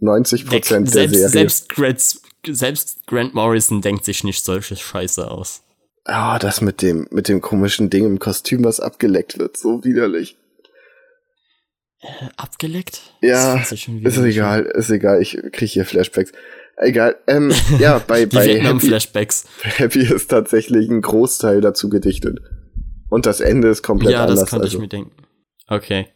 90 0.00 0.46
Prozent 0.46 0.94
der, 0.94 1.06
der 1.06 1.10
Serie. 1.10 1.28
Selbst 1.28 1.68
Grant, 1.68 2.20
selbst 2.46 3.06
Grant 3.06 3.34
Morrison 3.34 3.82
denkt 3.82 4.04
sich 4.04 4.24
nicht 4.24 4.44
solche 4.44 4.76
Scheiße 4.76 5.30
aus. 5.30 5.62
Ah, 6.04 6.36
oh, 6.36 6.38
das 6.38 6.62
mit 6.62 6.80
dem, 6.80 7.06
mit 7.10 7.28
dem 7.28 7.42
komischen 7.42 7.90
Ding 7.90 8.06
im 8.06 8.18
Kostüm, 8.18 8.64
was 8.64 8.80
abgeleckt 8.80 9.38
wird, 9.38 9.58
so 9.58 9.84
widerlich. 9.84 10.36
Äh, 12.00 12.28
abgeleckt? 12.36 13.00
Ja, 13.22 13.56
ist 13.56 13.72
egal, 14.18 14.62
ist 14.62 14.90
egal, 14.90 15.20
ich 15.20 15.36
krieg 15.52 15.70
hier 15.70 15.84
Flashbacks. 15.84 16.32
Egal, 16.76 17.16
ähm, 17.26 17.52
ja, 17.78 17.98
bei, 17.98 18.26
bei 18.26 18.60
Happy, 18.60 18.86
Flashbacks. 18.86 19.46
Happy 19.62 20.00
ist 20.00 20.28
tatsächlich 20.28 20.88
ein 20.88 21.02
Großteil 21.02 21.60
dazu 21.60 21.88
gedichtet. 21.88 22.38
Und 23.08 23.26
das 23.26 23.40
Ende 23.40 23.68
ist 23.68 23.82
komplett 23.82 24.12
ja, 24.12 24.22
anders. 24.22 24.38
Ja, 24.38 24.42
das 24.42 24.50
konnte 24.50 24.64
also. 24.66 24.76
ich 24.76 24.82
mir 24.82 24.88
denken. 24.88 25.12
Okay. 25.66 26.06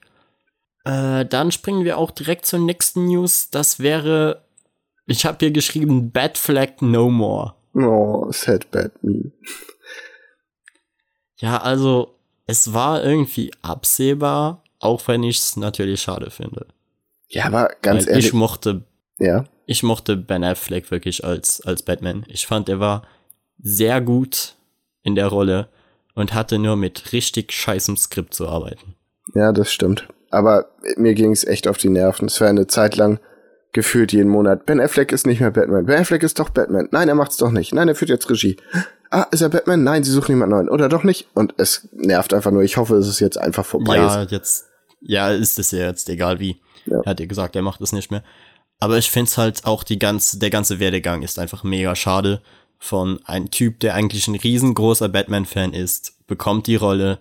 Äh, 0.85 1.27
dann 1.27 1.51
springen 1.51 1.85
wir 1.85 1.99
auch 1.99 2.11
direkt 2.11 2.47
zur 2.47 2.61
nächsten 2.61 3.07
News. 3.07 3.51
Das 3.51 3.81
wäre, 3.81 4.45
ich 5.07 5.25
habe 5.25 5.39
hier 5.41 5.51
geschrieben, 5.51 6.12
Bad 6.12 6.39
Flag 6.39 6.81
No 6.81 7.11
More. 7.11 7.55
Oh, 7.75 8.31
sad 8.31 8.71
bad 8.71 9.03
me. 9.03 9.33
Ja, 11.39 11.59
also 11.59 12.15
es 12.47 12.73
war 12.73 13.03
irgendwie 13.03 13.51
absehbar, 13.62 14.62
auch 14.83 15.07
wenn 15.09 15.23
ich 15.23 15.39
es 15.39 15.57
natürlich 15.57 16.03
schade 16.03 16.31
finde. 16.31 16.67
Ja, 17.29 17.47
aber 17.47 17.71
ganz 17.83 18.05
Weil 18.05 18.12
ehrlich. 18.12 18.27
Ich 18.27 18.33
mochte, 18.33 18.83
ja. 19.19 19.45
ich 19.67 19.83
mochte 19.83 20.17
Ben 20.17 20.45
Affleck 20.45 20.91
wirklich 20.91 21.25
als, 21.25 21.61
als 21.62 21.83
Batman. 21.83 22.25
Ich 22.29 22.47
fand, 22.47 22.69
er 22.69 22.81
war 22.81 23.03
sehr 23.62 24.01
gut 24.01 24.57
in 25.03 25.15
der 25.15 25.29
Rolle 25.29 25.69
und 26.15 26.35
hatte 26.35 26.59
nur 26.59 26.77
mit 26.77 27.12
richtig 27.12 27.53
scheißem 27.53 27.97
Skript 27.97 28.35
zu 28.35 28.49
arbeiten. 28.49 28.95
Ja, 29.35 29.53
das 29.53 29.73
stimmt. 29.73 30.09
Aber 30.31 30.67
mir 30.97 31.15
ging 31.15 31.33
es 31.33 31.45
echt 31.45 31.69
auf 31.69 31.79
die 31.79 31.89
Nerven. 31.89 32.27
Es 32.27 32.41
war 32.41 32.49
eine 32.49 32.67
Zeit 32.67 32.97
lang 32.97 33.21
gefühlt 33.73 34.12
jeden 34.12 34.29
Monat. 34.29 34.67
Ben 34.67 34.81
Affleck 34.81 35.12
ist 35.12 35.27
nicht 35.27 35.41
mehr 35.41 35.51
Batman. 35.51 35.87
Ben 35.87 36.01
Affleck 36.01 36.23
ist 36.23 36.39
doch 36.39 36.51
Batman. 36.51 36.89
Nein, 36.91 37.09
er 37.09 37.15
macht's 37.15 37.37
doch 37.37 37.51
nicht. 37.51 37.73
Nein, 37.73 37.89
er 37.89 37.95
führt 37.95 38.11
jetzt 38.11 38.29
Regie. 38.29 38.57
ah, 39.11 39.27
ist 39.31 39.43
er 39.43 39.49
Batman? 39.49 39.85
Nein, 39.85 40.05
sie 40.05 40.11
suchen 40.11 40.33
jemand 40.33 40.51
neuen. 40.51 40.69
Oder 40.69 40.89
doch 40.89 41.05
nicht? 41.05 41.29
Und 41.35 41.55
es 41.57 41.89
nervt 41.93 42.35
einfach 42.35 42.51
nur. 42.51 42.62
Ich 42.62 42.77
hoffe, 42.77 42.97
es 42.97 43.09
ist 43.09 43.21
jetzt 43.21 43.39
einfach 43.39 43.65
vorbei. 43.65 43.97
Ja, 43.97 44.23
jetzt, 44.25 44.69
ja, 45.04 45.30
ist 45.30 45.59
es 45.59 45.71
ja 45.71 45.87
jetzt 45.87 46.09
egal 46.09 46.40
wie. 46.40 46.61
Ja. 46.87 47.00
Er 47.04 47.11
hat 47.11 47.21
ja 47.21 47.26
gesagt, 47.26 47.56
er 47.56 47.62
macht 47.62 47.80
es 47.80 47.92
nicht 47.92 48.11
mehr. 48.11 48.23
Aber 48.78 48.99
ich 48.99 49.11
finde 49.11 49.28
es 49.28 49.38
halt 49.38 49.64
auch 49.64 49.85
die 49.85 49.99
ganze, 49.99 50.38
der 50.38 50.50
ganze 50.50 50.80
Werdegang 50.80 51.23
ist 51.23 51.38
einfach 51.38 51.62
mega 51.62 51.94
schade. 51.94 52.42
Von 52.78 53.21
einem 53.26 53.50
Typ, 53.50 53.78
der 53.78 53.94
eigentlich 53.94 54.26
ein 54.26 54.35
riesengroßer 54.35 55.09
Batman-Fan 55.09 55.73
ist, 55.73 56.26
bekommt 56.26 56.66
die 56.66 56.75
Rolle, 56.75 57.21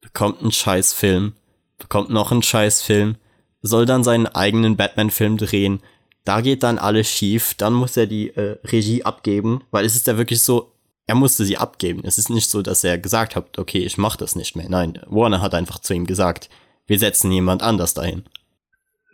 bekommt 0.00 0.40
einen 0.40 0.52
Scheißfilm, 0.52 1.34
bekommt 1.78 2.08
noch 2.08 2.32
einen 2.32 2.42
Scheißfilm, 2.42 3.16
soll 3.60 3.84
dann 3.84 4.02
seinen 4.02 4.26
eigenen 4.26 4.76
Batman-Film 4.76 5.36
drehen. 5.36 5.80
Da 6.24 6.40
geht 6.40 6.62
dann 6.62 6.78
alles 6.78 7.10
schief, 7.10 7.52
dann 7.54 7.74
muss 7.74 7.98
er 7.98 8.06
die 8.06 8.30
äh, 8.30 8.56
Regie 8.64 9.04
abgeben, 9.04 9.62
weil 9.70 9.84
es 9.84 9.96
ist 9.96 10.06
ja 10.06 10.16
wirklich 10.16 10.40
so, 10.40 10.72
er 11.06 11.14
musste 11.14 11.44
sie 11.44 11.58
abgeben. 11.58 12.00
Es 12.02 12.16
ist 12.16 12.30
nicht 12.30 12.48
so, 12.48 12.62
dass 12.62 12.82
er 12.82 12.96
gesagt 12.96 13.36
hat, 13.36 13.58
okay, 13.58 13.80
ich 13.80 13.98
mach 13.98 14.16
das 14.16 14.36
nicht 14.36 14.56
mehr. 14.56 14.70
Nein, 14.70 14.98
Warner 15.06 15.42
hat 15.42 15.54
einfach 15.54 15.80
zu 15.80 15.92
ihm 15.92 16.06
gesagt, 16.06 16.48
wir 16.86 16.98
setzen 16.98 17.30
jemand 17.30 17.62
anders 17.62 17.94
dahin. 17.94 18.24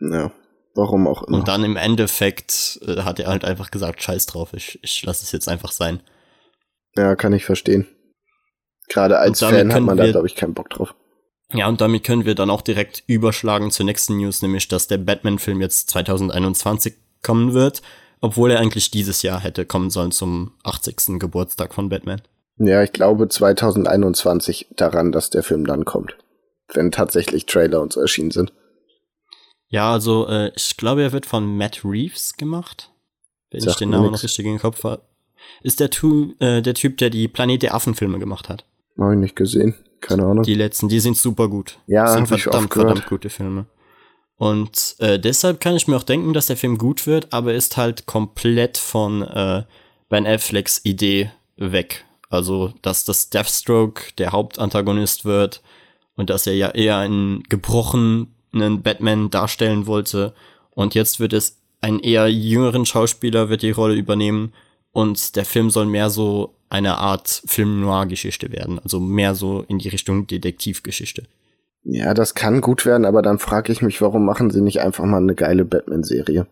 Ja. 0.00 0.32
Warum 0.74 1.08
auch 1.08 1.22
immer. 1.24 1.38
Und 1.38 1.48
dann 1.48 1.64
im 1.64 1.76
Endeffekt 1.76 2.80
äh, 2.86 3.02
hat 3.02 3.18
er 3.18 3.28
halt 3.28 3.44
einfach 3.44 3.70
gesagt, 3.70 4.02
scheiß 4.02 4.26
drauf, 4.26 4.52
ich, 4.52 4.78
ich 4.82 5.02
lasse 5.02 5.24
es 5.24 5.32
jetzt 5.32 5.48
einfach 5.48 5.72
sein. 5.72 6.00
Ja, 6.96 7.16
kann 7.16 7.32
ich 7.32 7.44
verstehen. 7.44 7.86
Gerade 8.88 9.18
als 9.18 9.40
Fan 9.40 9.72
hat 9.72 9.82
man 9.82 9.96
da, 9.96 10.10
glaube 10.10 10.26
ich, 10.26 10.36
keinen 10.36 10.54
Bock 10.54 10.70
drauf. 10.70 10.94
Ja, 11.52 11.68
und 11.68 11.80
damit 11.80 12.04
können 12.04 12.24
wir 12.24 12.34
dann 12.34 12.50
auch 12.50 12.62
direkt 12.62 13.02
überschlagen 13.06 13.70
zur 13.70 13.86
nächsten 13.86 14.16
News, 14.18 14.42
nämlich, 14.42 14.68
dass 14.68 14.86
der 14.86 14.98
Batman-Film 14.98 15.60
jetzt 15.60 15.90
2021 15.90 16.94
kommen 17.22 17.54
wird, 17.54 17.82
obwohl 18.20 18.52
er 18.52 18.60
eigentlich 18.60 18.90
dieses 18.90 19.22
Jahr 19.22 19.40
hätte 19.40 19.66
kommen 19.66 19.90
sollen 19.90 20.12
zum 20.12 20.52
80. 20.62 21.18
Geburtstag 21.18 21.74
von 21.74 21.88
Batman. 21.88 22.22
Ja, 22.58 22.82
ich 22.82 22.92
glaube 22.92 23.28
2021 23.28 24.68
daran, 24.76 25.12
dass 25.12 25.30
der 25.30 25.42
Film 25.42 25.66
dann 25.66 25.84
kommt. 25.84 26.16
Wenn 26.74 26.90
tatsächlich 26.90 27.46
Trailer 27.46 27.80
und 27.80 27.92
so 27.92 28.00
erschienen 28.00 28.30
sind. 28.30 28.52
Ja, 29.68 29.92
also 29.92 30.26
äh, 30.28 30.52
ich 30.56 30.76
glaube, 30.76 31.02
er 31.02 31.12
wird 31.12 31.26
von 31.26 31.56
Matt 31.56 31.84
Reeves 31.84 32.36
gemacht. 32.36 32.90
Wenn 33.50 33.60
Sag 33.60 33.70
ich 33.70 33.76
den 33.76 33.90
Namen 33.90 34.10
noch 34.10 34.22
richtig 34.22 34.44
in 34.44 34.52
den 34.52 34.60
Kopf 34.60 34.84
habe. 34.84 35.02
Ist 35.62 35.80
der, 35.80 35.90
tu, 35.90 36.34
äh, 36.38 36.60
der 36.60 36.74
Typ, 36.74 36.98
der 36.98 37.10
die 37.10 37.28
Planet 37.28 37.62
der 37.62 37.74
Affen-Filme 37.74 38.18
gemacht 38.18 38.48
hat. 38.48 38.64
Habe 38.98 39.14
ich 39.14 39.20
nicht 39.20 39.36
gesehen. 39.36 39.74
Keine 40.00 40.24
Ahnung. 40.24 40.42
Die 40.42 40.54
letzten, 40.54 40.88
die 40.88 41.00
sind 41.00 41.16
super 41.16 41.48
gut. 41.48 41.78
Ja, 41.86 42.08
sind 42.08 42.26
verdammt, 42.26 42.72
verdammt 42.72 43.06
gute 43.06 43.30
Filme. 43.30 43.66
Und 44.36 44.96
äh, 44.98 45.18
deshalb 45.18 45.60
kann 45.60 45.76
ich 45.76 45.86
mir 45.86 45.96
auch 45.96 46.02
denken, 46.02 46.32
dass 46.32 46.46
der 46.46 46.56
Film 46.56 46.78
gut 46.78 47.06
wird, 47.06 47.32
aber 47.32 47.54
ist 47.54 47.76
halt 47.76 48.06
komplett 48.06 48.78
von 48.78 49.22
äh, 49.22 49.64
Ben 50.08 50.26
Afflecks 50.26 50.80
Idee 50.84 51.30
weg. 51.56 52.06
Also, 52.30 52.72
dass 52.80 53.04
das 53.04 53.28
Deathstroke 53.28 54.14
der 54.16 54.32
Hauptantagonist 54.32 55.24
wird 55.24 55.62
und 56.20 56.28
dass 56.28 56.46
er 56.46 56.54
ja 56.54 56.68
eher 56.68 56.98
einen 56.98 57.42
gebrochen 57.44 58.28
einen 58.52 58.82
Batman 58.82 59.30
darstellen 59.30 59.86
wollte. 59.86 60.34
Und 60.70 60.94
jetzt 60.94 61.18
wird 61.18 61.32
es 61.32 61.56
einen 61.80 61.98
eher 61.98 62.28
jüngeren 62.28 62.84
Schauspieler 62.84 63.48
wird 63.48 63.62
die 63.62 63.70
Rolle 63.70 63.94
übernehmen 63.94 64.52
und 64.92 65.34
der 65.36 65.46
Film 65.46 65.70
soll 65.70 65.86
mehr 65.86 66.10
so 66.10 66.54
eine 66.68 66.98
Art 66.98 67.42
Film-Noir-Geschichte 67.46 68.52
werden, 68.52 68.78
also 68.78 69.00
mehr 69.00 69.34
so 69.34 69.64
in 69.66 69.78
die 69.78 69.88
Richtung 69.88 70.26
Detektivgeschichte. 70.26 71.22
Ja, 71.84 72.12
das 72.12 72.34
kann 72.34 72.60
gut 72.60 72.84
werden, 72.84 73.06
aber 73.06 73.22
dann 73.22 73.38
frage 73.38 73.72
ich 73.72 73.80
mich, 73.80 74.02
warum 74.02 74.26
machen 74.26 74.50
sie 74.50 74.60
nicht 74.60 74.80
einfach 74.80 75.06
mal 75.06 75.22
eine 75.22 75.34
geile 75.34 75.64
Batman-Serie? 75.64 76.46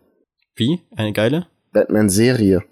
Wie? 0.55 0.81
Eine 0.95 1.13
geile? 1.13 1.45
Batman-Serie. 1.73 2.63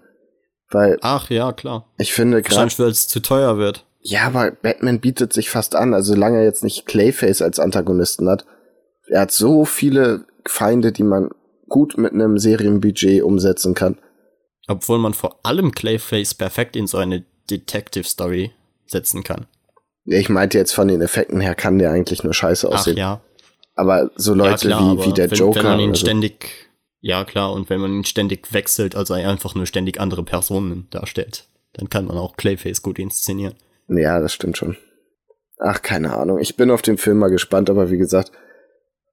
Weil. 0.72 0.98
Ach 1.01 1.30
ja, 1.30 1.51
klar. 1.54 1.86
Ich 2.00 2.12
finde 2.12 2.42
gerade. 2.42 2.56
Wahrscheinlich, 2.56 2.80
weil 2.80 2.89
es 2.89 3.08
zu 3.08 3.22
teuer 3.22 3.58
wird. 3.60 3.86
Ja, 4.10 4.24
aber 4.24 4.52
Batman 4.52 5.02
bietet 5.02 5.34
sich 5.34 5.50
fast 5.50 5.76
an, 5.76 5.94
also 5.94 6.14
solange 6.14 6.38
er 6.38 6.46
jetzt 6.46 6.64
nicht 6.64 6.86
Clayface 6.86 7.42
als 7.42 7.60
Antagonisten 7.60 8.30
hat, 8.30 8.46
er 9.10 9.22
hat 9.22 9.32
so 9.32 9.66
viele 9.66 10.26
Feinde, 10.48 10.94
die 10.94 11.04
man 11.04 11.30
gut 11.68 11.98
mit 11.98 12.14
einem 12.14 12.38
Serienbudget 12.38 13.22
umsetzen 13.22 13.74
kann. 13.74 13.98
Obwohl 14.70 14.98
man 14.98 15.14
vor 15.14 15.42
allem 15.44 15.74
Clayface 15.74 16.36
perfekt 16.36 16.78
in 16.78 16.88
so 16.88 16.98
eine 16.98 17.26
Detective 17.50 18.06
Story 18.06 18.54
setzen 18.86 19.26
kann. 19.26 19.46
Ich 20.06 20.30
meinte 20.30 20.58
jetzt 20.58 20.72
von 20.72 20.88
den 20.88 21.02
Effekten 21.02 21.42
her 21.42 21.54
kann 21.54 21.78
der 21.78 21.92
eigentlich 21.92 22.24
nur 22.24 22.34
scheiße 22.34 22.70
aussehen. 22.70 22.96
Ach 22.96 22.98
ja. 22.98 23.22
Aber 23.76 24.12
so 24.16 24.34
Leute 24.34 24.70
ja, 24.70 24.78
klar, 24.78 24.98
wie, 25.00 25.06
wie 25.06 25.14
der 25.14 25.30
wenn, 25.30 25.38
Joker. 25.38 25.60
Wenn 25.60 25.66
man 25.66 25.80
ihn 25.82 25.96
ständig, 25.96 26.70
ja 27.02 27.26
klar, 27.26 27.52
und 27.52 27.70
wenn 27.70 27.82
man 27.82 27.92
ihn 27.92 28.06
ständig 28.06 28.54
wechselt, 28.54 28.96
also 28.96 29.16
einfach 29.16 29.54
nur 29.54 29.66
ständig 29.66 30.00
andere 30.00 30.24
Personen 30.24 30.88
darstellt, 30.92 31.50
dann 31.74 31.90
kann 31.90 32.06
man 32.06 32.16
auch 32.16 32.38
Clayface 32.38 32.82
gut 32.82 33.00
inszenieren. 33.00 33.56
Ja, 33.88 34.20
das 34.20 34.34
stimmt 34.34 34.58
schon. 34.58 34.77
Ach, 35.60 35.82
keine 35.82 36.15
Ahnung. 36.15 36.39
Ich 36.39 36.56
bin 36.56 36.72
auf 36.72 36.82
den 36.82 36.98
Film 36.98 37.17
mal 37.17 37.29
gespannt, 37.29 37.70
aber 37.70 37.89
wie 37.89 37.98
gesagt, 37.98 38.32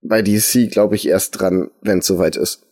bei 0.02 0.20
DC 0.20 0.70
glaube 0.70 0.96
ich 0.96 1.08
erst 1.08 1.40
dran, 1.40 1.70
wenn 1.80 2.00
es 2.00 2.06
soweit 2.06 2.36
ist. 2.36 2.66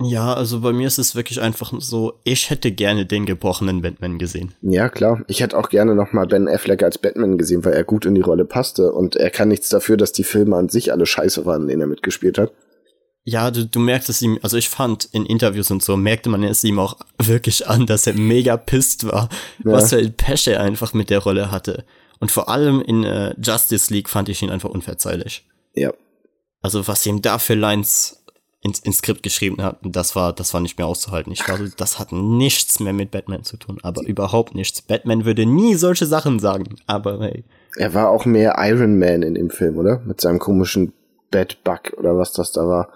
Ja, 0.00 0.34
also 0.34 0.60
bei 0.60 0.72
mir 0.72 0.86
ist 0.88 0.98
es 0.98 1.14
wirklich 1.14 1.40
einfach 1.40 1.72
so, 1.78 2.14
ich 2.24 2.50
hätte 2.50 2.72
gerne 2.72 3.06
den 3.06 3.26
gebrochenen 3.26 3.82
Batman 3.82 4.18
gesehen. 4.18 4.54
Ja, 4.60 4.88
klar. 4.88 5.22
Ich 5.28 5.40
hätte 5.40 5.56
auch 5.56 5.68
gerne 5.68 5.94
noch 5.94 6.12
mal 6.12 6.26
Ben 6.26 6.48
Affleck 6.48 6.82
als 6.82 6.98
Batman 6.98 7.38
gesehen, 7.38 7.64
weil 7.64 7.74
er 7.74 7.84
gut 7.84 8.04
in 8.04 8.14
die 8.14 8.20
Rolle 8.20 8.44
passte 8.44 8.92
und 8.92 9.14
er 9.14 9.30
kann 9.30 9.48
nichts 9.48 9.68
dafür, 9.68 9.96
dass 9.96 10.12
die 10.12 10.24
Filme 10.24 10.56
an 10.56 10.68
sich 10.68 10.92
alle 10.92 11.06
scheiße 11.06 11.46
waren, 11.46 11.62
in 11.62 11.68
denen 11.68 11.82
er 11.82 11.86
mitgespielt 11.86 12.38
hat. 12.38 12.52
Ja, 13.24 13.50
du, 13.50 13.66
du 13.66 13.78
merkst 13.78 14.08
es 14.08 14.20
ihm, 14.20 14.38
also 14.42 14.56
ich 14.56 14.68
fand 14.68 15.04
in 15.12 15.26
Interviews 15.26 15.70
und 15.70 15.82
so, 15.82 15.96
merkte 15.96 16.28
man 16.28 16.42
es 16.42 16.64
ihm 16.64 16.78
auch 16.78 16.96
wirklich 17.18 17.68
an, 17.68 17.86
dass 17.86 18.06
er 18.06 18.14
mega 18.14 18.56
pisst 18.56 19.06
war, 19.06 19.28
ja. 19.64 19.72
was 19.72 19.90
für 19.90 19.98
ein 19.98 20.12
Pesche 20.12 20.58
einfach 20.58 20.92
mit 20.92 21.08
der 21.08 21.20
Rolle 21.20 21.50
hatte. 21.50 21.84
Und 22.18 22.32
vor 22.32 22.48
allem 22.48 22.80
in 22.80 23.04
äh, 23.04 23.34
Justice 23.40 23.92
League 23.92 24.08
fand 24.08 24.28
ich 24.28 24.42
ihn 24.42 24.50
einfach 24.50 24.70
unverzeihlich. 24.70 25.44
Ja, 25.74 25.92
also 26.62 26.86
was 26.86 27.04
ihm 27.04 27.20
da 27.20 27.38
für 27.38 27.54
Lines 27.54 28.24
ins, 28.62 28.78
ins 28.78 28.98
Skript 28.98 29.24
geschrieben 29.24 29.60
hat, 29.62 29.78
das 29.82 30.14
war, 30.14 30.32
das 30.32 30.54
war 30.54 30.60
nicht 30.60 30.78
mehr 30.78 30.86
auszuhalten. 30.86 31.32
Ich 31.32 31.44
glaube, 31.44 31.70
das 31.76 31.98
hat 31.98 32.12
nichts 32.12 32.78
mehr 32.78 32.92
mit 32.92 33.10
Batman 33.10 33.42
zu 33.42 33.56
tun, 33.56 33.78
aber 33.82 34.02
überhaupt 34.02 34.54
nichts. 34.54 34.80
Batman 34.80 35.24
würde 35.24 35.44
nie 35.44 35.74
solche 35.74 36.06
Sachen 36.06 36.38
sagen, 36.38 36.76
aber 36.86 37.20
hey. 37.20 37.44
Er 37.76 37.92
war 37.92 38.10
auch 38.10 38.24
mehr 38.24 38.54
Iron 38.58 38.98
Man 38.98 39.22
in 39.22 39.34
dem 39.34 39.50
Film, 39.50 39.76
oder? 39.78 40.00
Mit 40.06 40.20
seinem 40.20 40.38
komischen 40.38 40.92
Batbug 41.32 41.94
oder 41.96 42.16
was 42.16 42.32
das 42.32 42.52
da 42.52 42.68
war. 42.68 42.88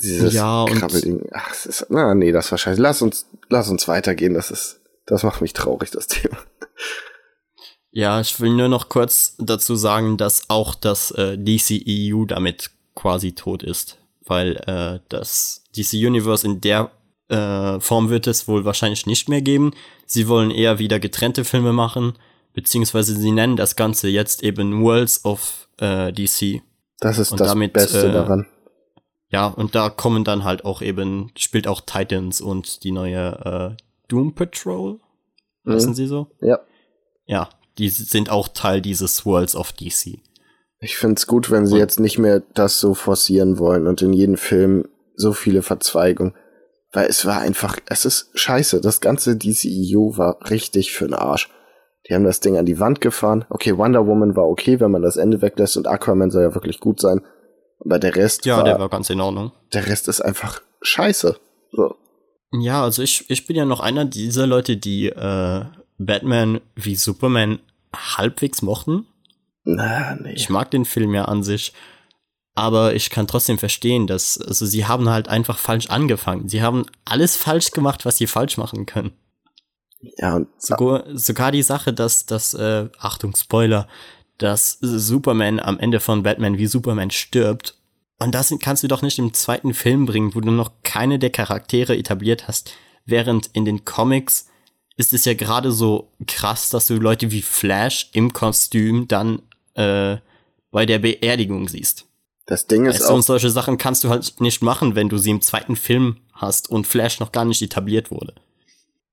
Dieses 0.00 0.34
ja, 0.34 0.66
Krabbelding. 0.66 1.28
Ach, 1.32 1.50
es 1.52 1.66
ist, 1.66 1.86
na, 1.88 2.14
nee, 2.14 2.32
das 2.32 2.50
war 2.50 2.58
scheiße. 2.58 2.80
Lass 2.80 3.02
uns, 3.02 3.26
lass 3.48 3.68
uns 3.68 3.88
weitergehen. 3.88 4.34
Das 4.34 4.50
ist, 4.50 4.80
das 5.06 5.22
macht 5.22 5.40
mich 5.40 5.52
traurig, 5.52 5.90
das 5.90 6.06
Thema. 6.06 6.36
Ja, 7.90 8.20
ich 8.20 8.38
will 8.40 8.50
nur 8.50 8.68
noch 8.68 8.90
kurz 8.90 9.36
dazu 9.38 9.74
sagen, 9.74 10.18
dass 10.18 10.50
auch 10.50 10.74
das 10.74 11.12
äh, 11.12 11.38
DCEU 11.38 12.26
damit 12.26 12.70
quasi 12.94 13.32
tot 13.32 13.62
ist, 13.62 13.96
weil 14.26 14.56
äh, 14.66 15.00
das 15.08 15.64
DC 15.74 15.94
Universe 15.94 16.46
in 16.46 16.60
der 16.60 16.90
äh, 17.28 17.80
Form 17.80 18.10
wird 18.10 18.26
es 18.26 18.48
wohl 18.48 18.66
wahrscheinlich 18.66 19.06
nicht 19.06 19.30
mehr 19.30 19.40
geben. 19.40 19.72
Sie 20.04 20.28
wollen 20.28 20.50
eher 20.50 20.78
wieder 20.78 21.00
getrennte 21.00 21.44
Filme 21.44 21.72
machen, 21.72 22.12
beziehungsweise 22.52 23.16
sie 23.16 23.32
nennen 23.32 23.56
das 23.56 23.76
Ganze 23.76 24.08
jetzt 24.08 24.42
eben 24.42 24.82
Worlds 24.82 25.24
of 25.24 25.68
äh, 25.78 26.12
DC. 26.12 26.62
Das 27.00 27.18
ist 27.18 27.32
und 27.32 27.40
das 27.40 27.48
damit, 27.48 27.72
Beste 27.72 28.08
äh, 28.08 28.12
daran. 28.12 28.46
Ja, 29.28 29.48
und 29.48 29.74
da 29.74 29.90
kommen 29.90 30.24
dann 30.24 30.44
halt 30.44 30.64
auch 30.64 30.82
eben, 30.82 31.32
spielt 31.36 31.66
auch 31.66 31.80
Titans 31.80 32.40
und 32.40 32.84
die 32.84 32.92
neue 32.92 33.76
äh, 33.76 33.82
Doom 34.08 34.34
Patrol. 34.34 35.00
Mhm. 35.64 35.72
Wissen 35.72 35.94
Sie 35.94 36.06
so? 36.06 36.28
Ja. 36.40 36.60
Ja, 37.26 37.48
die 37.78 37.88
sind 37.88 38.30
auch 38.30 38.48
Teil 38.48 38.80
dieses 38.80 39.26
Worlds 39.26 39.56
of 39.56 39.72
DC. 39.72 40.18
Ich 40.78 40.96
finde 40.96 41.16
es 41.16 41.26
gut, 41.26 41.50
wenn 41.50 41.66
sie 41.66 41.74
und 41.74 41.78
jetzt 41.80 41.98
nicht 41.98 42.18
mehr 42.18 42.42
das 42.54 42.78
so 42.78 42.94
forcieren 42.94 43.58
wollen 43.58 43.86
und 43.86 44.02
in 44.02 44.12
jedem 44.12 44.36
Film 44.36 44.88
so 45.14 45.32
viele 45.32 45.62
Verzweigungen. 45.62 46.34
Weil 46.92 47.08
es 47.08 47.26
war 47.26 47.40
einfach, 47.40 47.78
es 47.86 48.04
ist 48.04 48.30
scheiße. 48.34 48.80
Das 48.80 49.00
ganze 49.00 49.36
DCEU 49.36 50.16
war 50.16 50.38
richtig 50.48 50.92
für 50.92 51.06
den 51.06 51.14
Arsch. 51.14 51.50
Die 52.08 52.14
haben 52.14 52.24
das 52.24 52.40
Ding 52.40 52.56
an 52.56 52.66
die 52.66 52.78
Wand 52.78 53.00
gefahren. 53.00 53.44
Okay, 53.48 53.76
Wonder 53.76 54.06
Woman 54.06 54.36
war 54.36 54.46
okay, 54.46 54.78
wenn 54.78 54.92
man 54.92 55.02
das 55.02 55.16
Ende 55.16 55.42
weglässt 55.42 55.76
und 55.76 55.88
Aquaman 55.88 56.30
soll 56.30 56.42
ja 56.42 56.54
wirklich 56.54 56.78
gut 56.78 57.00
sein. 57.00 57.22
Aber 57.78 57.98
der 57.98 58.16
Rest 58.16 58.46
ja, 58.46 58.56
war, 58.56 58.64
der 58.64 58.78
war 58.78 58.88
ganz 58.88 59.10
in 59.10 59.20
Ordnung. 59.20 59.52
Der 59.72 59.86
Rest 59.86 60.08
ist 60.08 60.20
einfach 60.20 60.60
scheiße. 60.82 61.38
So. 61.72 61.96
Ja, 62.52 62.82
also 62.82 63.02
ich, 63.02 63.28
ich 63.28 63.46
bin 63.46 63.56
ja 63.56 63.64
noch 63.64 63.80
einer 63.80 64.04
dieser 64.04 64.46
Leute, 64.46 64.76
die 64.76 65.08
äh, 65.08 65.64
Batman 65.98 66.60
wie 66.74 66.96
Superman 66.96 67.58
halbwegs 67.94 68.62
mochten. 68.62 69.06
Na, 69.64 70.14
nee. 70.14 70.32
Ich 70.32 70.48
mag 70.48 70.70
den 70.70 70.84
Film 70.84 71.14
ja 71.14 71.24
an 71.24 71.42
sich, 71.42 71.72
aber 72.54 72.94
ich 72.94 73.10
kann 73.10 73.26
trotzdem 73.26 73.58
verstehen, 73.58 74.06
dass 74.06 74.40
also 74.40 74.64
sie 74.64 74.86
haben 74.86 75.08
halt 75.08 75.28
einfach 75.28 75.58
falsch 75.58 75.88
angefangen. 75.88 76.48
Sie 76.48 76.62
haben 76.62 76.86
alles 77.04 77.36
falsch 77.36 77.72
gemacht, 77.72 78.04
was 78.04 78.16
sie 78.16 78.26
falsch 78.26 78.58
machen 78.58 78.86
können. 78.86 79.12
Ja, 80.18 80.36
und 80.36 80.48
sogar, 80.58 81.04
sogar 81.14 81.50
die 81.50 81.62
Sache, 81.62 81.92
dass 81.92 82.26
dass 82.26 82.54
äh, 82.54 82.88
Achtung 82.98 83.34
Spoiler, 83.34 83.88
dass 84.38 84.78
Superman 84.80 85.60
am 85.60 85.78
Ende 85.78 86.00
von 86.00 86.22
Batman 86.22 86.58
wie 86.58 86.66
Superman 86.66 87.10
stirbt. 87.10 87.78
Und 88.18 88.34
das 88.34 88.54
kannst 88.60 88.82
du 88.82 88.88
doch 88.88 89.02
nicht 89.02 89.18
im 89.18 89.34
zweiten 89.34 89.74
Film 89.74 90.06
bringen, 90.06 90.34
wo 90.34 90.40
du 90.40 90.50
noch 90.50 90.72
keine 90.82 91.18
der 91.18 91.30
Charaktere 91.30 91.96
etabliert 91.96 92.48
hast, 92.48 92.72
während 93.04 93.48
in 93.52 93.64
den 93.64 93.84
Comics 93.84 94.48
ist 94.96 95.12
es 95.12 95.26
ja 95.26 95.34
gerade 95.34 95.72
so 95.72 96.10
krass, 96.26 96.70
dass 96.70 96.86
du 96.86 96.94
Leute 96.94 97.30
wie 97.30 97.42
Flash 97.42 98.08
im 98.12 98.32
Kostüm 98.32 99.06
dann 99.06 99.42
äh, 99.74 100.16
bei 100.70 100.86
der 100.86 100.98
Beerdigung 100.98 101.68
siehst. 101.68 102.06
Das 102.46 102.66
Ding 102.66 102.86
ist 102.86 102.94
weißt 102.94 103.08
du, 103.08 103.12
auch. 103.12 103.16
und 103.16 103.22
solche 103.22 103.50
Sachen 103.50 103.76
kannst 103.76 104.04
du 104.04 104.08
halt 104.08 104.40
nicht 104.40 104.62
machen, 104.62 104.94
wenn 104.94 105.08
du 105.08 105.18
sie 105.18 105.30
im 105.30 105.42
zweiten 105.42 105.76
Film 105.76 106.16
hast 106.32 106.70
und 106.70 106.86
Flash 106.86 107.20
noch 107.20 107.32
gar 107.32 107.44
nicht 107.44 107.60
etabliert 107.60 108.10
wurde. 108.10 108.34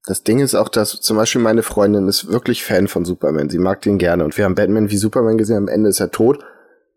Das 0.06 0.24
Ding 0.24 0.40
ist 0.40 0.54
auch, 0.56 0.68
dass 0.68 1.00
zum 1.00 1.16
Beispiel 1.18 1.42
meine 1.42 1.64
Freundin 1.64 2.08
ist 2.08 2.28
wirklich 2.28 2.64
Fan 2.64 2.88
von 2.88 3.06
Superman. 3.06 3.50
Sie 3.50 3.58
mag 3.58 3.82
den 3.82 3.98
gerne. 3.98 4.26
Und 4.26 4.38
wir 4.38 4.46
haben 4.46 4.56
Batman 4.56 4.90
wie 4.90 4.98
Superman 4.98 5.38
gesehen. 5.38 5.58
Am 5.58 5.68
Ende 5.70 5.90
ist 5.90 6.00
er 6.02 6.12
tot. 6.12 6.40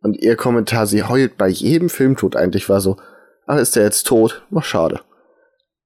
Und 0.03 0.17
ihr 0.17 0.37
Kommentar, 0.37 0.87
sie 0.87 1.05
heult 1.05 1.37
bei 1.37 1.49
jedem 1.49 1.89
Filmtod 1.89 2.37
eigentlich, 2.37 2.69
war 2.69 2.81
so, 2.81 2.97
ah, 3.47 3.59
ist 3.59 3.77
der 3.77 3.85
jetzt 3.85 4.07
tot? 4.07 4.45
Ach, 4.55 4.65
schade. 4.65 5.01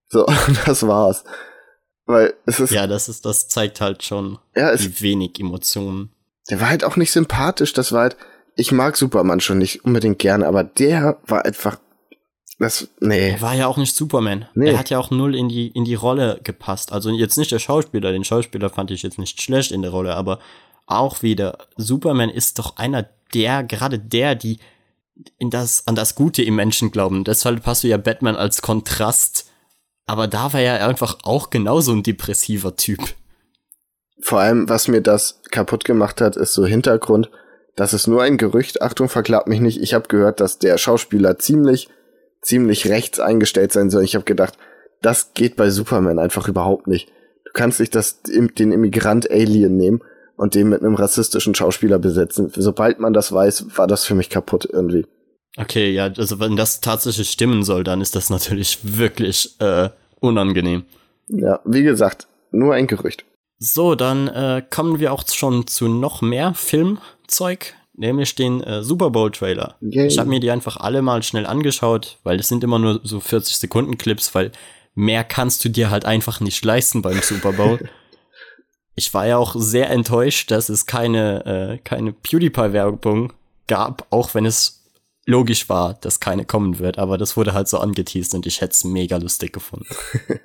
So, 0.08 0.26
das 0.66 0.86
war's. 0.86 1.24
Weil 2.06 2.34
es 2.46 2.58
ist, 2.58 2.70
Ja, 2.72 2.86
das 2.86 3.08
ist, 3.08 3.24
das 3.24 3.48
zeigt 3.48 3.80
halt 3.80 4.02
schon 4.02 4.38
ja, 4.56 4.72
wie 4.78 5.00
wenig 5.00 5.38
Emotionen. 5.38 6.10
der 6.50 6.60
war 6.60 6.70
halt 6.70 6.84
auch 6.84 6.96
nicht 6.96 7.12
sympathisch. 7.12 7.72
Das 7.72 7.92
war 7.92 8.02
halt, 8.02 8.16
ich 8.56 8.72
mag 8.72 8.96
Superman 8.96 9.40
schon 9.40 9.58
nicht 9.58 9.84
unbedingt 9.84 10.18
gerne, 10.18 10.46
aber 10.46 10.64
der 10.64 11.18
war 11.26 11.44
einfach, 11.44 11.78
das, 12.60 12.88
nee. 13.00 13.30
Er 13.30 13.40
war 13.40 13.54
ja 13.54 13.66
auch 13.66 13.78
nicht 13.78 13.96
Superman. 13.96 14.46
Nee. 14.54 14.70
Er 14.70 14.78
hat 14.78 14.90
ja 14.90 14.98
auch 14.98 15.10
null 15.10 15.34
in 15.34 15.48
die, 15.48 15.68
in 15.68 15.84
die 15.84 15.94
Rolle 15.94 16.40
gepasst. 16.44 16.92
Also 16.92 17.10
jetzt 17.10 17.38
nicht 17.38 17.50
der 17.50 17.58
Schauspieler, 17.58 18.12
den 18.12 18.22
Schauspieler 18.22 18.68
fand 18.68 18.90
ich 18.90 19.02
jetzt 19.02 19.18
nicht 19.18 19.40
schlecht 19.40 19.72
in 19.72 19.80
der 19.80 19.90
Rolle, 19.90 20.14
aber 20.14 20.38
auch 20.86 21.22
wieder, 21.22 21.56
Superman 21.76 22.28
ist 22.28 22.58
doch 22.58 22.76
einer 22.76 23.08
der, 23.32 23.64
gerade 23.64 23.98
der, 23.98 24.34
die 24.34 24.58
in 25.38 25.48
das, 25.48 25.86
an 25.86 25.94
das 25.94 26.14
Gute 26.14 26.42
im 26.42 26.54
Menschen 26.54 26.90
glauben. 26.90 27.24
Deshalb 27.24 27.64
hast 27.64 27.82
du 27.82 27.88
ja 27.88 27.96
Batman 27.96 28.36
als 28.36 28.60
Kontrast. 28.60 29.46
Aber 30.06 30.26
da 30.26 30.52
war 30.52 30.60
er 30.60 30.86
einfach 30.86 31.18
auch 31.22 31.48
genauso 31.48 31.92
ein 31.92 32.02
depressiver 32.02 32.76
Typ. 32.76 33.00
Vor 34.20 34.40
allem, 34.40 34.68
was 34.68 34.86
mir 34.86 35.00
das 35.00 35.40
kaputt 35.50 35.84
gemacht 35.84 36.20
hat, 36.20 36.36
ist 36.36 36.52
so 36.52 36.66
Hintergrund. 36.66 37.30
Das 37.74 37.94
ist 37.94 38.06
nur 38.06 38.22
ein 38.22 38.36
Gerücht. 38.36 38.82
Achtung, 38.82 39.08
verklappt 39.08 39.48
mich 39.48 39.60
nicht. 39.60 39.80
Ich 39.80 39.94
habe 39.94 40.08
gehört, 40.08 40.40
dass 40.40 40.58
der 40.58 40.76
Schauspieler 40.76 41.38
ziemlich, 41.38 41.88
ziemlich 42.42 42.88
rechts 42.88 43.20
eingestellt 43.20 43.72
sein 43.72 43.90
soll. 43.90 44.04
Ich 44.04 44.14
habe 44.14 44.24
gedacht, 44.24 44.54
das 45.02 45.34
geht 45.34 45.56
bei 45.56 45.70
Superman 45.70 46.18
einfach 46.18 46.48
überhaupt 46.48 46.86
nicht. 46.86 47.08
Du 47.44 47.50
kannst 47.52 47.80
nicht 47.80 47.94
das, 47.94 48.22
den 48.22 48.72
Immigrant 48.72 49.30
Alien 49.30 49.76
nehmen 49.76 50.00
und 50.36 50.54
den 50.54 50.68
mit 50.68 50.82
einem 50.82 50.94
rassistischen 50.94 51.54
Schauspieler 51.54 51.98
besetzen. 51.98 52.50
Sobald 52.54 52.98
man 52.98 53.12
das 53.12 53.32
weiß, 53.32 53.76
war 53.76 53.86
das 53.86 54.04
für 54.04 54.14
mich 54.14 54.30
kaputt 54.30 54.68
irgendwie. 54.70 55.06
Okay, 55.56 55.90
ja, 55.90 56.04
also 56.16 56.38
wenn 56.38 56.56
das 56.56 56.80
tatsächlich 56.80 57.30
stimmen 57.30 57.64
soll, 57.64 57.82
dann 57.82 58.00
ist 58.00 58.14
das 58.14 58.30
natürlich 58.30 58.78
wirklich 58.82 59.60
äh, 59.60 59.90
unangenehm. 60.20 60.84
Ja, 61.28 61.60
wie 61.64 61.82
gesagt, 61.82 62.28
nur 62.52 62.74
ein 62.74 62.86
Gerücht. 62.86 63.24
So, 63.58 63.94
dann 63.94 64.28
äh, 64.28 64.62
kommen 64.70 65.00
wir 65.00 65.12
auch 65.12 65.24
schon 65.28 65.66
zu 65.66 65.88
noch 65.88 66.22
mehr 66.22 66.54
Filmzeug, 66.54 67.74
nämlich 68.00 68.34
den 68.34 68.62
äh, 68.62 68.82
Super 68.82 69.10
Bowl 69.10 69.30
Trailer. 69.30 69.76
Yay. 69.80 70.06
Ich 70.06 70.18
habe 70.18 70.28
mir 70.28 70.40
die 70.40 70.50
einfach 70.50 70.78
alle 70.78 71.02
mal 71.02 71.22
schnell 71.22 71.46
angeschaut, 71.46 72.18
weil 72.24 72.40
es 72.40 72.48
sind 72.48 72.64
immer 72.64 72.78
nur 72.78 73.00
so 73.04 73.20
40 73.20 73.58
Sekunden 73.58 73.98
Clips, 73.98 74.34
weil 74.34 74.50
mehr 74.94 75.22
kannst 75.22 75.64
du 75.64 75.68
dir 75.68 75.90
halt 75.90 76.04
einfach 76.04 76.40
nicht 76.40 76.64
leisten 76.64 77.02
beim 77.02 77.20
Super 77.20 77.52
Bowl. 77.52 77.88
ich 78.94 79.12
war 79.14 79.26
ja 79.26 79.36
auch 79.36 79.54
sehr 79.56 79.90
enttäuscht, 79.90 80.50
dass 80.50 80.68
es 80.68 80.86
keine 80.86 81.44
äh, 81.46 81.78
keine 81.78 82.12
PewDiePie 82.12 82.72
Werbung 82.72 83.32
gab, 83.66 84.06
auch 84.10 84.34
wenn 84.34 84.46
es 84.46 84.84
logisch 85.26 85.68
war, 85.68 85.94
dass 85.94 86.18
keine 86.18 86.44
kommen 86.44 86.78
wird, 86.78 86.98
aber 86.98 87.18
das 87.18 87.36
wurde 87.36 87.52
halt 87.52 87.68
so 87.68 87.78
angeteased 87.78 88.34
und 88.34 88.46
ich 88.46 88.62
hätte 88.62 88.72
es 88.72 88.84
mega 88.84 89.18
lustig 89.18 89.52
gefunden. 89.52 89.94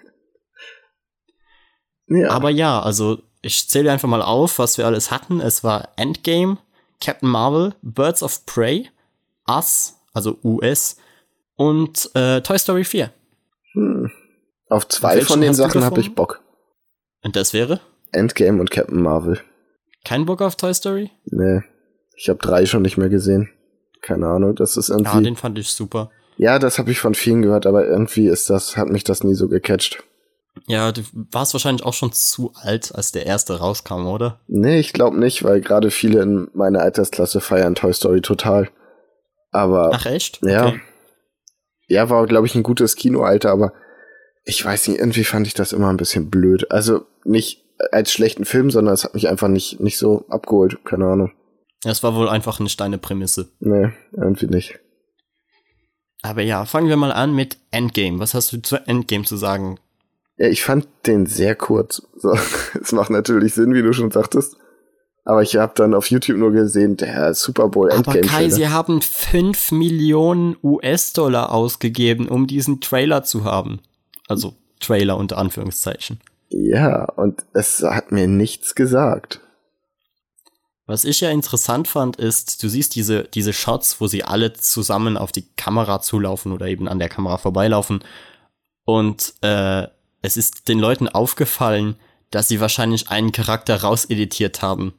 Ja, 2.08 2.30
Aber 2.30 2.52
ja, 2.52 2.80
also 2.82 3.18
ich 3.42 3.68
zähle 3.68 3.92
einfach 3.92 4.08
mal 4.08 4.22
auf, 4.22 4.60
was 4.60 4.78
wir 4.78 4.86
alles 4.86 5.12
hatten. 5.12 5.42
Es 5.42 5.64
war 5.64 5.90
Endgame, 5.96 6.58
Captain 7.02 7.30
Marvel, 7.30 7.74
Birds 7.82 8.24
of 8.24 8.46
Prey, 8.46 8.90
Us, 9.48 9.96
also 10.14 10.38
US 10.44 10.98
und 11.56 12.10
äh, 12.16 12.42
Toy 12.42 12.58
Story 12.58 12.84
4. 12.84 13.12
hm. 13.74 14.12
auf 14.70 14.88
zwei 14.88 15.22
von 15.22 15.42
den 15.42 15.54
Sachen 15.54 15.84
habe 15.84 16.00
ich 16.00 16.16
Bock. 16.16 16.42
Und 17.24 17.36
das 17.36 17.54
wäre? 17.54 17.80
Endgame 18.12 18.60
und 18.60 18.72
Captain 18.72 19.02
Marvel. 19.02 19.40
Kein 20.04 20.26
Bock 20.26 20.42
auf 20.42 20.56
Toy 20.56 20.74
Story? 20.74 21.12
Nee, 21.26 21.62
ich 22.16 22.30
habe 22.30 22.40
drei 22.40 22.66
schon 22.66 22.84
nicht 22.84 22.98
mehr 22.98 23.10
gesehen. 23.10 23.50
Keine 24.02 24.28
Ahnung, 24.28 24.56
das 24.56 24.78
ist 24.78 24.90
Ja, 24.90 24.98
irgendwie. 24.98 25.24
den 25.24 25.36
fand 25.36 25.58
ich 25.58 25.70
super. 25.70 26.12
Ja, 26.38 26.60
das 26.60 26.78
habe 26.78 26.92
ich 26.92 27.00
von 27.00 27.16
vielen 27.16 27.42
gehört, 27.42 27.66
aber 27.66 27.86
irgendwie 27.88 28.28
ist 28.28 28.50
das, 28.50 28.78
hat 28.78 28.90
mich 28.90 29.04
das 29.04 29.24
nie 29.24 29.34
so 29.36 29.48
gecatcht. 29.48 30.04
Ja, 30.68 30.92
du 30.92 31.02
warst 31.14 31.54
wahrscheinlich 31.54 31.86
auch 31.86 31.94
schon 31.94 32.12
zu 32.12 32.52
alt, 32.56 32.94
als 32.96 33.12
der 33.12 33.26
erste 33.26 33.60
rauskam, 33.60 34.08
oder? 34.08 34.40
Nee, 34.48 34.80
ich 34.80 34.94
glaube 34.94 35.20
nicht, 35.20 35.44
weil 35.44 35.62
gerade 35.62 35.92
viele 35.92 36.22
in 36.22 36.50
meiner 36.54 36.80
Altersklasse 36.80 37.42
feiern 37.42 37.76
Toy 37.76 37.94
Story 37.94 38.22
total. 38.22 38.70
Aber 39.52 39.92
Ach 39.94 40.06
echt? 40.06 40.40
ja. 40.44 40.68
Okay. 40.68 40.82
Ja, 41.88 42.10
war, 42.10 42.26
glaube 42.26 42.48
ich, 42.48 42.56
ein 42.56 42.64
gutes 42.64 42.96
Kinoalter, 42.96 43.52
aber 43.52 43.74
ich 44.44 44.64
weiß 44.64 44.88
nicht, 44.88 45.00
irgendwie 45.00 45.24
fand 45.24 45.46
ich 45.46 45.54
das 45.54 45.72
immer 45.72 45.90
ein 45.90 45.98
bisschen 45.98 46.32
blöd. 46.32 46.72
Also 46.72 47.06
nicht 47.24 47.64
als 47.92 48.12
schlechten 48.12 48.46
Film, 48.46 48.72
sondern 48.72 48.94
es 48.94 49.04
hat 49.04 49.14
mich 49.14 49.28
einfach 49.28 49.50
nicht, 49.50 49.80
nicht 49.80 49.98
so 49.98 50.26
abgeholt. 50.30 50.84
Keine 50.86 51.06
Ahnung. 51.06 51.32
Das 51.84 52.02
war 52.02 52.16
wohl 52.16 52.30
einfach 52.30 52.60
nicht 52.60 52.80
deine 52.80 52.98
Prämisse. 52.98 53.50
Nee, 53.60 53.92
irgendwie 54.14 54.48
nicht. 54.48 54.80
Aber 56.24 56.42
ja, 56.42 56.66
fangen 56.66 56.90
wir 56.90 56.98
mal 56.98 57.12
an 57.12 57.36
mit 57.36 57.58
Endgame. 57.70 58.18
Was 58.20 58.34
hast 58.34 58.52
du 58.52 58.62
zu 58.62 58.78
Endgame 58.88 59.26
zu 59.26 59.38
sagen? 59.38 59.80
Ja, 60.38 60.48
ich 60.48 60.64
fand 60.64 60.88
den 61.06 61.26
sehr 61.26 61.56
kurz. 61.56 62.02
So, 62.18 62.38
es 62.82 62.92
macht 62.92 63.10
natürlich 63.10 63.54
Sinn, 63.54 63.74
wie 63.74 63.82
du 63.82 63.94
schon 63.94 64.12
sagtest. 64.12 64.58
Aber 65.24 65.42
ich 65.42 65.56
habe 65.56 65.74
dann 65.76 65.96
auf 65.96 66.12
YouTube 66.12 66.38
nur 66.38 66.52
gesehen, 66.52 66.98
der 66.98 67.34
Super 67.34 67.68
Bowl 67.70 67.88
Aber 67.88 67.98
Endgame 67.98 68.22
Kai, 68.22 68.28
Trailer. 68.28 68.52
sie 68.52 68.68
haben 68.70 69.02
5 69.02 69.72
Millionen 69.72 70.56
US-Dollar 70.62 71.52
ausgegeben, 71.52 72.28
um 72.28 72.46
diesen 72.46 72.80
Trailer 72.80 73.24
zu 73.24 73.44
haben. 73.44 73.80
Also 74.28 74.54
Trailer 74.80 75.18
unter 75.18 75.40
Anführungszeichen. 75.40 76.20
Ja, 76.50 77.06
und 77.06 77.44
es 77.54 77.82
hat 77.82 78.12
mir 78.12 78.28
nichts 78.28 78.76
gesagt. 78.76 79.42
Was 80.86 81.06
ich 81.06 81.22
ja 81.22 81.32
interessant 81.32 81.88
fand, 81.88 82.18
ist, 82.18 82.62
du 82.62 82.70
siehst 82.70 82.94
diese, 82.94 83.24
diese 83.24 83.54
Shots, 83.54 84.00
wo 84.00 84.06
sie 84.06 84.24
alle 84.24 84.54
zusammen 84.54 85.18
auf 85.18 85.32
die 85.32 85.48
Kamera 85.56 86.02
zulaufen 86.02 86.52
oder 86.52 86.68
eben 86.68 86.88
an 86.88 87.00
der 87.00 87.10
Kamera 87.10 87.38
vorbeilaufen. 87.38 88.04
Und 88.84 89.34
äh, 89.42 89.88
es 90.26 90.38
ist 90.38 90.68
den 90.68 90.80
Leuten 90.80 91.08
aufgefallen, 91.08 91.96
dass 92.32 92.48
sie 92.48 92.60
wahrscheinlich 92.60 93.10
einen 93.10 93.32
Charakter 93.32 93.82
rauseditiert 93.82 94.62
haben. 94.62 94.94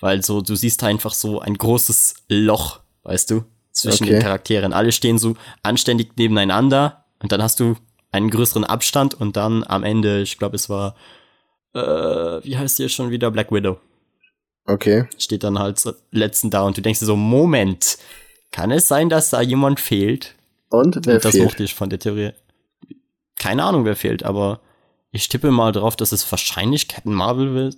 Weil 0.00 0.22
so, 0.24 0.40
du 0.40 0.56
siehst 0.56 0.82
einfach 0.82 1.14
so 1.14 1.40
ein 1.40 1.54
großes 1.56 2.14
Loch, 2.28 2.80
weißt 3.04 3.30
du, 3.30 3.44
zwischen 3.72 4.04
Okay. 4.04 4.14
den 4.14 4.22
Charakteren. 4.22 4.72
Alle 4.72 4.90
stehen 4.92 5.18
so 5.18 5.34
anständig 5.62 6.16
nebeneinander 6.16 7.04
und 7.20 7.30
dann 7.30 7.42
hast 7.42 7.60
du 7.60 7.76
einen 8.10 8.30
größeren 8.30 8.64
Abstand 8.64 9.14
und 9.14 9.36
dann 9.36 9.64
am 9.64 9.84
Ende, 9.84 10.20
ich 10.22 10.38
glaube, 10.38 10.56
es 10.56 10.68
war, 10.68 10.96
äh, 11.74 11.80
wie 11.80 12.58
heißt 12.58 12.78
jetzt 12.80 12.94
schon 12.94 13.10
wieder? 13.10 13.30
Black 13.30 13.52
Widow 13.52 13.78
Okay. 14.66 15.06
steht 15.18 15.44
dann 15.44 15.58
halt 15.58 15.82
letzten 16.10 16.50
da 16.50 16.62
und 16.62 16.76
du 16.76 16.82
denkst 16.82 17.00
dir 17.00 17.06
so, 17.06 17.16
Moment, 17.16 17.98
kann 18.50 18.70
es 18.70 18.86
sein, 18.88 19.08
dass 19.08 19.30
da 19.30 19.40
jemand 19.40 19.80
fehlt? 19.80 20.34
Und 20.68 21.04
wer 21.06 21.14
und 21.16 21.24
das 21.24 21.32
fehlt? 21.32 21.44
mochte 21.44 21.64
ich 21.64 21.74
von 21.74 21.90
der 21.90 21.98
Theorie. 21.98 22.32
Keine 23.38 23.64
Ahnung, 23.64 23.84
wer 23.84 23.96
fehlt, 23.96 24.22
aber 24.22 24.60
ich 25.12 25.28
tippe 25.28 25.50
mal 25.50 25.72
drauf, 25.72 25.94
dass 25.94 26.10
es 26.12 26.30
wahrscheinlich 26.30 26.88
Captain 26.88 27.14
Marvel 27.14 27.54
wird, 27.54 27.76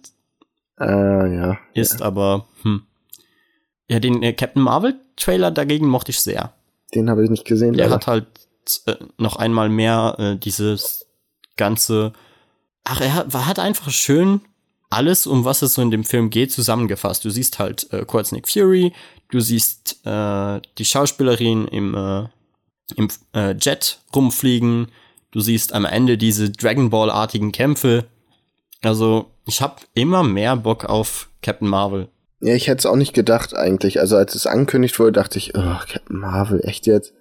Ah, 0.77 1.27
ja. 1.27 1.59
ist, 1.75 2.03
aber 2.03 2.47
hm. 2.63 2.83
Ja, 3.89 4.01
den 4.01 4.23
äh, 4.23 4.33
Captain 4.33 4.63
Marvel 4.63 4.99
Trailer 5.17 5.51
dagegen 5.51 5.87
mochte 5.89 6.11
ich 6.11 6.21
sehr. 6.21 6.55
Den 6.95 7.11
habe 7.11 7.23
ich 7.23 7.31
nicht 7.31 7.45
gesehen. 7.45 7.75
Der 7.75 7.87
leider. 7.87 7.97
hat 7.97 8.07
halt 8.07 8.27
äh, 8.87 8.95
noch 9.19 9.37
einmal 9.37 9.69
mehr 9.69 10.17
äh, 10.19 10.37
dieses 10.37 11.07
ganze. 11.57 12.13
Ach, 12.85 13.01
er 13.01 13.15
hat, 13.15 13.35
hat 13.35 13.59
einfach 13.59 13.91
schön 13.91 14.41
alles, 14.91 15.27
um 15.27 15.45
was 15.45 15.63
es 15.63 15.75
so 15.75 15.83
in 15.83 15.91
dem 15.91 16.05
Film 16.05 16.31
geht, 16.31 16.53
zusammengefasst. 16.53 17.25
Du 17.25 17.31
siehst 17.31 17.59
halt 17.59 17.93
äh, 17.93 18.05
kurz 18.07 18.33
Nick 18.33 18.49
Fury, 18.49 18.93
du 19.31 19.41
siehst 19.41 20.01
äh, 20.07 20.61
die 20.79 20.85
Schauspielerin 20.85 21.67
im, 21.69 21.95
äh, 21.95 22.25
im 22.97 23.09
äh, 23.35 23.55
Jet 23.61 23.99
rumfliegen, 24.15 24.89
du 25.35 25.41
siehst 25.41 25.73
am 25.73 25.85
Ende 25.85 26.17
diese 26.17 26.51
Dragon 26.51 26.91
Ball-artigen 26.91 27.51
Kämpfe. 27.51 28.05
Also, 28.83 29.27
ich 29.47 29.61
habe 29.61 29.77
immer 29.95 30.23
mehr 30.23 30.57
Bock 30.57 30.85
auf 30.85 31.29
Captain 31.43 31.69
Marvel. 31.69 32.09
Ja, 32.41 32.55
ich 32.55 32.69
hätte 32.69 32.79
es 32.79 32.87
auch 32.87 32.97
nicht 32.97 33.15
gedacht 33.15 33.55
eigentlich. 33.57 34.01
Also 34.01 34.17
als 34.17 34.35
es 34.35 34.47
angekündigt 34.47 34.99
wurde, 34.99 35.13
dachte 35.13 35.39
ich, 35.39 35.57
oh, 35.57 35.61
Captain 35.61 36.19
Marvel, 36.19 36.61
echt 36.65 36.87
jetzt? 36.87 37.13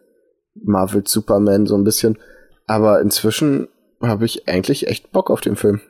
Marvel 0.54 1.08
Superman 1.08 1.66
so 1.66 1.76
ein 1.76 1.84
bisschen. 1.84 2.20
Aber 2.68 3.02
inzwischen 3.02 3.68
habe 4.02 4.26
ich 4.26 4.48
eigentlich 4.48 4.88
echt 4.88 5.12
Bock 5.12 5.32
auf 5.32 5.42
den 5.42 5.56
Film. 5.56 5.82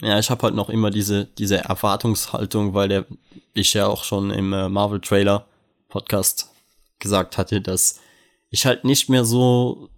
Ja, 0.00 0.18
ich 0.18 0.30
habe 0.30 0.42
halt 0.42 0.54
noch 0.54 0.68
immer 0.68 0.90
diese, 0.90 1.24
diese 1.24 1.58
Erwartungshaltung, 1.58 2.74
weil 2.74 2.88
der, 2.88 3.06
ich 3.54 3.74
ja 3.74 3.86
auch 3.86 4.04
schon 4.04 4.30
im 4.30 4.52
äh, 4.52 4.68
Marvel-Trailer-Podcast 4.68 6.50
gesagt 6.98 7.38
hatte, 7.38 7.60
dass 7.60 8.00
ich 8.50 8.66
halt 8.66 8.84
nicht 8.84 9.08
mehr 9.08 9.24
so 9.24 9.88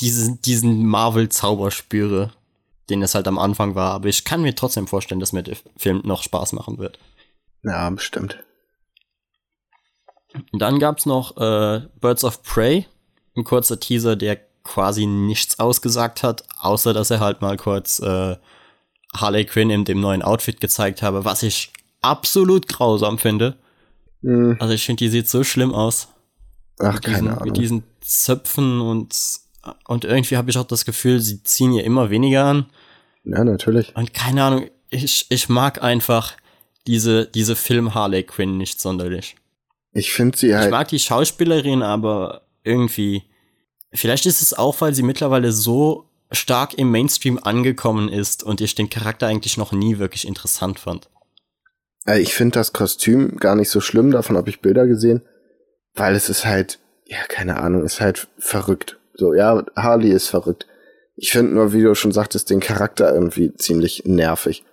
diesen, 0.00 0.40
diesen 0.42 0.86
Marvel-Zauber 0.86 1.70
spüre. 1.70 2.32
den 2.90 3.02
es 3.02 3.14
halt 3.14 3.28
am 3.28 3.38
Anfang 3.38 3.74
war. 3.74 3.92
Aber 3.92 4.08
ich 4.08 4.24
kann 4.24 4.42
mir 4.42 4.54
trotzdem 4.54 4.86
vorstellen, 4.86 5.20
dass 5.20 5.32
mir 5.32 5.42
der 5.42 5.56
Film 5.76 6.00
noch 6.04 6.22
Spaß 6.22 6.52
machen 6.54 6.78
wird. 6.78 6.98
Ja, 7.62 7.90
bestimmt. 7.90 8.38
Dann 10.52 10.78
gab's 10.78 11.06
noch 11.06 11.36
äh, 11.36 11.82
Birds 12.00 12.24
of 12.24 12.42
Prey, 12.42 12.86
ein 13.36 13.44
kurzer 13.44 13.80
Teaser, 13.80 14.16
der 14.16 14.38
quasi 14.62 15.06
nichts 15.06 15.58
ausgesagt 15.58 16.22
hat, 16.22 16.44
außer 16.60 16.92
dass 16.92 17.10
er 17.10 17.20
halt 17.20 17.40
mal 17.40 17.56
kurz 17.56 18.00
äh, 18.00 18.36
Harley 19.14 19.46
Quinn 19.46 19.70
in 19.70 19.84
dem 19.84 20.00
neuen 20.00 20.22
Outfit 20.22 20.60
gezeigt 20.60 21.02
habe, 21.02 21.24
was 21.24 21.42
ich 21.42 21.72
absolut 22.02 22.68
grausam 22.68 23.18
finde. 23.18 23.56
Mhm. 24.20 24.56
Also 24.60 24.74
ich 24.74 24.84
finde, 24.84 25.04
die 25.04 25.08
sieht 25.08 25.28
so 25.28 25.44
schlimm 25.44 25.74
aus. 25.74 26.08
Ach, 26.78 26.94
mit 26.94 27.06
diesen, 27.06 27.14
keine 27.16 27.32
Ahnung. 27.32 27.44
Mit 27.44 27.56
diesen 27.56 27.82
Zöpfen 28.00 28.80
und, 28.80 29.14
und 29.86 30.04
irgendwie 30.04 30.36
habe 30.36 30.50
ich 30.50 30.58
auch 30.58 30.66
das 30.66 30.84
Gefühl, 30.84 31.20
sie 31.20 31.42
ziehen 31.42 31.72
ihr 31.72 31.84
immer 31.84 32.10
weniger 32.10 32.44
an. 32.44 32.66
Ja, 33.24 33.44
natürlich. 33.44 33.94
Und 33.96 34.14
keine 34.14 34.42
Ahnung, 34.44 34.70
ich, 34.90 35.26
ich 35.28 35.48
mag 35.48 35.82
einfach 35.82 36.34
diese, 36.86 37.26
diese 37.26 37.56
Film 37.56 37.94
Harley 37.94 38.22
Quinn 38.22 38.56
nicht 38.56 38.80
sonderlich. 38.80 39.36
Ich 39.92 40.12
finde 40.12 40.36
sie 40.38 40.54
halt. 40.54 40.66
Ich 40.66 40.70
mag 40.70 40.88
die 40.88 40.98
Schauspielerin, 40.98 41.82
aber 41.82 42.42
irgendwie. 42.62 43.24
Vielleicht 43.92 44.26
ist 44.26 44.42
es 44.42 44.52
auch, 44.52 44.80
weil 44.80 44.94
sie 44.94 45.02
mittlerweile 45.02 45.50
so 45.50 46.08
stark 46.30 46.74
im 46.74 46.90
Mainstream 46.90 47.38
angekommen 47.42 48.08
ist 48.08 48.42
und 48.42 48.60
ich 48.60 48.74
den 48.74 48.90
Charakter 48.90 49.26
eigentlich 49.26 49.56
noch 49.56 49.72
nie 49.72 49.98
wirklich 49.98 50.26
interessant 50.26 50.78
fand. 50.78 51.08
Ich 52.16 52.34
finde 52.34 52.58
das 52.58 52.72
Kostüm 52.72 53.36
gar 53.36 53.54
nicht 53.54 53.70
so 53.70 53.80
schlimm, 53.80 54.10
davon 54.10 54.36
habe 54.36 54.48
ich 54.50 54.60
Bilder 54.60 54.86
gesehen, 54.86 55.22
weil 55.94 56.14
es 56.14 56.28
ist 56.28 56.44
halt, 56.44 56.78
ja, 57.04 57.18
keine 57.28 57.58
Ahnung, 57.58 57.84
ist 57.84 58.00
halt 58.00 58.28
verrückt. 58.38 58.97
So, 59.18 59.34
ja, 59.34 59.64
Harley 59.76 60.10
ist 60.10 60.28
verrückt. 60.28 60.66
Ich 61.16 61.32
finde 61.32 61.52
nur, 61.52 61.72
wie 61.72 61.82
du 61.82 61.94
schon 61.94 62.12
sagtest, 62.12 62.50
den 62.50 62.60
Charakter 62.60 63.12
irgendwie 63.12 63.52
ziemlich 63.54 64.04
nervig. 64.04 64.64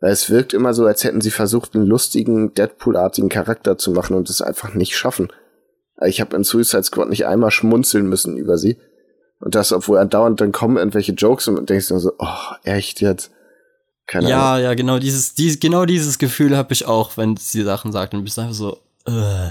Weil 0.00 0.12
es 0.12 0.30
wirkt 0.30 0.52
immer 0.52 0.74
so, 0.74 0.84
als 0.84 1.02
hätten 1.02 1.22
sie 1.22 1.30
versucht, 1.30 1.74
einen 1.74 1.86
lustigen, 1.86 2.52
Deadpool-artigen 2.54 3.30
Charakter 3.30 3.78
zu 3.78 3.90
machen 3.90 4.14
und 4.14 4.28
es 4.28 4.42
einfach 4.42 4.74
nicht 4.74 4.96
schaffen. 4.96 5.32
Ich 6.06 6.20
habe 6.20 6.36
in 6.36 6.44
Suicide 6.44 6.84
Squad 6.84 7.08
nicht 7.08 7.26
einmal 7.26 7.50
schmunzeln 7.50 8.08
müssen 8.08 8.36
über 8.36 8.58
sie. 8.58 8.76
Und 9.40 9.54
das, 9.54 9.72
obwohl 9.72 9.98
andauernd 9.98 10.40
dann 10.40 10.52
kommen 10.52 10.76
irgendwelche 10.76 11.12
Jokes 11.12 11.48
und 11.48 11.68
denkst 11.68 11.90
nur 11.90 12.00
so, 12.00 12.12
oh, 12.18 12.54
echt 12.64 13.00
jetzt? 13.00 13.30
Keine 14.06 14.28
ja, 14.28 14.54
Ahnung. 14.54 14.64
ja, 14.64 14.74
genau 14.74 14.98
dieses, 14.98 15.34
dieses, 15.34 15.60
genau 15.60 15.84
dieses 15.84 16.18
Gefühl 16.18 16.56
habe 16.56 16.72
ich 16.72 16.86
auch, 16.86 17.16
wenn 17.16 17.36
sie 17.36 17.62
Sachen 17.62 17.92
sagt 17.92 18.14
und 18.14 18.24
bist 18.24 18.38
einfach 18.38 18.54
so, 18.54 18.78
äh, 19.06 19.50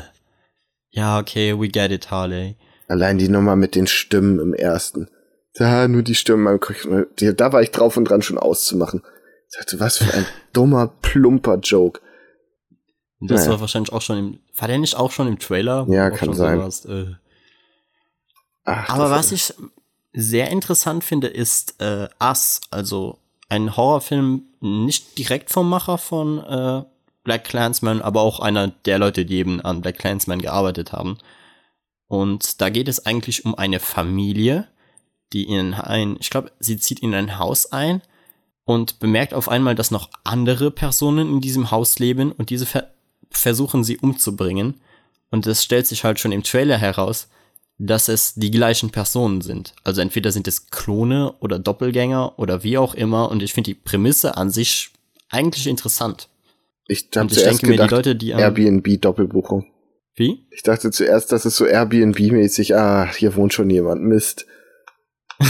ja, 0.90 1.20
okay, 1.20 1.60
we 1.60 1.68
get 1.68 1.92
it, 1.92 2.10
Harley. 2.12 2.56
Allein 2.88 3.18
die 3.18 3.30
Nummer 3.30 3.56
mit 3.56 3.76
den 3.76 3.88
Stimmen 3.88 4.40
im 4.40 4.54
ersten. 4.54 5.10
Da, 5.54 5.88
nur 5.88 6.04
die 6.04 6.16
Stimmen, 6.16 6.44
man 6.44 6.60
kriegt- 6.60 6.88
da 7.40 7.52
war 7.54 7.62
ich 7.62 7.72
drauf 7.72 7.98
und 7.98 8.06
dran 8.06 8.22
schon 8.22 8.38
auszumachen. 8.38 9.02
Ich 9.50 9.58
dachte, 9.58 9.80
was 9.80 9.98
für 9.98 10.14
ein 10.14 10.26
dummer, 10.54 10.88
plumper 11.02 11.58
Joke. 11.58 12.00
Das 13.20 13.42
Naja. 13.42 13.52
war 13.54 13.62
wahrscheinlich 13.62 13.92
auch 13.92 14.02
schon 14.02 14.18
im, 14.18 14.40
war 14.56 14.68
der 14.68 14.78
nicht 14.78 14.96
auch 14.96 15.12
schon 15.12 15.28
im 15.28 15.40
Trailer? 15.40 15.88
Ja, 15.90 16.10
kann 16.12 16.34
sein. 16.34 16.60
sowas, 16.60 16.86
äh. 16.86 17.16
Ach, 18.64 18.90
Aber 18.90 19.10
was 19.10 19.32
ich 19.32 19.54
sehr 20.14 20.50
interessant 20.50 21.04
finde, 21.04 21.28
ist 21.28 21.82
äh, 21.82 22.08
Us, 22.22 22.62
also 22.70 23.18
ein 23.50 23.76
Horrorfilm 23.76 24.44
nicht 24.60 25.18
direkt 25.18 25.50
vom 25.52 25.70
Macher 25.70 25.98
von 25.98 26.40
äh, 26.44 26.84
Black 27.24 27.46
Clansman, 27.46 28.02
aber 28.02 28.22
auch 28.22 28.40
einer 28.40 28.68
der 28.86 29.00
Leute, 29.00 29.26
die 29.26 29.38
eben 29.38 29.62
an 29.62 29.82
Black 29.82 29.98
Clansman 29.98 30.42
gearbeitet 30.42 30.92
haben. 30.92 31.18
Und 32.08 32.62
da 32.62 32.70
geht 32.70 32.88
es 32.88 33.06
eigentlich 33.06 33.46
um 33.46 33.56
eine 33.56 33.80
Familie, 33.80 34.68
die 35.34 35.44
in 35.44 35.74
ein, 35.74 36.18
ich 36.20 36.30
glaube, 36.30 36.52
sie 36.60 36.78
zieht 36.78 37.00
in 37.00 37.14
ein 37.14 37.38
Haus 37.38 37.72
ein 37.72 38.02
und 38.64 39.00
bemerkt 39.00 39.34
auf 39.34 39.50
einmal, 39.50 39.76
dass 39.76 39.92
noch 39.92 40.10
andere 40.24 40.72
Personen 40.72 41.30
in 41.30 41.42
diesem 41.42 41.72
Haus 41.72 42.00
leben 42.00 42.32
und 42.32 42.50
diese 42.50 42.66
ver 42.66 42.92
versuchen 43.30 43.84
sie 43.84 43.98
umzubringen. 43.98 44.76
Und 45.32 45.46
es 45.48 45.62
stellt 45.62 45.86
sich 45.86 46.06
halt 46.06 46.18
schon 46.18 46.32
im 46.32 46.44
Trailer 46.44 46.78
heraus, 46.78 47.28
dass 47.78 48.08
es 48.08 48.36
die 48.36 48.52
gleichen 48.52 48.90
Personen 48.90 49.42
sind. 49.42 49.74
Also 49.84 50.02
entweder 50.02 50.32
sind 50.32 50.48
es 50.48 50.68
Klone 50.68 51.34
oder 51.40 51.60
Doppelgänger 51.60 52.40
oder 52.40 52.64
wie 52.64 52.78
auch 52.78 52.96
immer. 52.96 53.30
Und 53.30 53.44
ich 53.44 53.54
finde 53.54 53.72
die 53.72 53.76
Prämisse 53.76 54.38
an 54.38 54.50
sich 54.50 54.92
eigentlich 55.30 55.68
interessant. 55.68 56.30
ich 56.88 57.04
ich 57.04 57.44
denke 57.44 57.68
mir, 57.68 57.78
die 57.78 57.94
Leute, 57.94 58.16
die 58.16 58.30
Airbnb-Doppelbuchung. 58.30 59.68
Wie? 60.18 60.48
Ich 60.50 60.64
dachte 60.64 60.90
zuerst, 60.90 61.32
das 61.32 61.46
ist 61.46 61.58
so 61.58 61.66
Airbnb-mäßig, 61.66 62.76
ah, 62.76 63.08
hier 63.14 63.36
wohnt 63.36 63.54
schon 63.54 63.70
jemand, 63.70 64.02
Mist. 64.02 64.48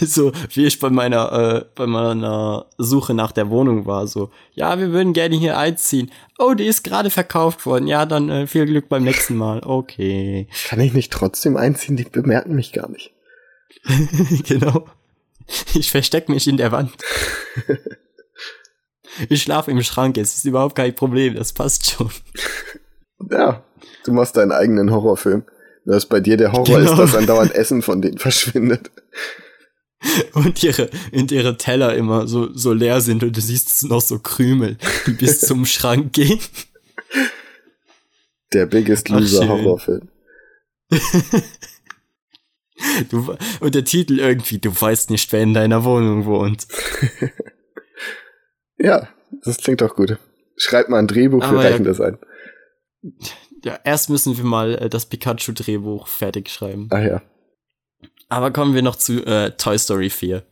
so 0.00 0.32
wie 0.52 0.66
ich 0.66 0.78
bei 0.78 0.88
meiner 0.88 1.32
äh, 1.32 1.64
bei 1.74 1.86
meiner 1.86 2.66
Suche 2.78 3.12
nach 3.12 3.32
der 3.32 3.50
Wohnung 3.50 3.86
war 3.86 4.06
so 4.06 4.30
ja 4.52 4.78
wir 4.78 4.92
würden 4.92 5.12
gerne 5.12 5.36
hier 5.36 5.58
einziehen 5.58 6.12
oh 6.38 6.54
die 6.54 6.66
ist 6.66 6.84
gerade 6.84 7.10
verkauft 7.10 7.66
worden 7.66 7.88
ja 7.88 8.06
dann 8.06 8.30
äh, 8.30 8.46
viel 8.46 8.66
Glück 8.66 8.88
beim 8.88 9.02
nächsten 9.02 9.36
Mal 9.36 9.60
okay 9.64 10.46
Kann 10.68 10.78
ich 10.80 10.94
nicht 10.94 11.12
trotzdem 11.12 11.56
einziehen? 11.56 11.96
Die 11.96 12.04
bemerken 12.04 12.54
mich 12.54 12.72
gar 12.72 12.88
nicht. 12.88 13.12
genau 14.44 14.86
ich 15.74 15.90
versteck 15.90 16.28
mich 16.28 16.46
in 16.46 16.56
der 16.56 16.70
Wand 16.70 16.92
ich 19.28 19.42
schlafe 19.42 19.70
im 19.70 19.82
Schrank 19.82 20.16
es 20.18 20.34
ist 20.34 20.44
überhaupt 20.44 20.74
kein 20.76 20.94
Problem 20.94 21.34
das 21.34 21.52
passt 21.52 21.90
schon 21.90 22.10
Ja, 23.30 23.64
du 24.04 24.12
machst 24.12 24.36
deinen 24.36 24.52
eigenen 24.52 24.90
Horrorfilm. 24.92 25.42
Dass 25.84 26.06
bei 26.06 26.20
dir 26.20 26.36
der 26.36 26.52
Horror 26.52 26.64
Genau. 26.80 26.92
ist, 26.92 26.98
dass 26.98 27.14
andauernd 27.16 27.52
Essen 27.54 27.82
von 27.82 28.00
denen 28.00 28.18
verschwindet. 28.26 28.90
und 30.34 30.62
ihre 30.62 30.88
und 31.12 31.32
ihre 31.32 31.56
Teller 31.56 31.94
immer 31.96 32.28
so 32.28 32.52
so 32.54 32.72
leer 32.72 33.00
sind 33.00 33.24
und 33.24 33.36
du 33.36 33.40
siehst 33.40 33.82
noch 33.84 34.00
so 34.00 34.20
Krümel 34.20 34.76
die 35.06 35.12
bis 35.12 35.40
zum 35.40 35.66
Schrank 35.74 36.12
gehen 36.12 36.38
Der 38.52 38.66
Biggest 38.66 39.08
Loser. 39.08 39.48
Horrorfilm. 39.48 40.08
Du, 43.10 43.34
und 43.60 43.74
der 43.74 43.84
Titel 43.84 44.20
irgendwie, 44.20 44.58
du 44.58 44.70
weißt 44.70 45.10
nicht, 45.10 45.32
wer 45.32 45.40
in 45.42 45.52
deiner 45.54 45.82
Wohnung 45.84 46.24
wohnt. 46.26 46.66
Ja, 48.78 49.08
das 49.44 49.58
klingt 49.58 49.80
doch 49.80 49.94
gut. 49.96 50.16
Schreib 50.56 50.88
mal 50.88 50.98
ein 50.98 51.06
Drehbuch, 51.08 51.40
wir 51.40 51.48
Aber 51.48 51.62
ja- 51.64 51.70
reichen 51.70 51.84
das 51.84 52.00
ein. 52.00 52.18
Ja, 53.64 53.78
erst 53.84 54.08
müssen 54.10 54.36
wir 54.36 54.44
mal 54.44 54.74
äh, 54.76 54.88
das 54.88 55.06
Pikachu-Drehbuch 55.06 56.06
fertig 56.06 56.48
schreiben. 56.50 56.88
Ach 56.90 57.02
ja. 57.02 57.22
Aber 58.28 58.50
kommen 58.52 58.74
wir 58.74 58.82
noch 58.82 58.96
zu 58.96 59.24
äh, 59.24 59.50
Toy 59.52 59.78
Story 59.78 60.10
4. 60.10 60.42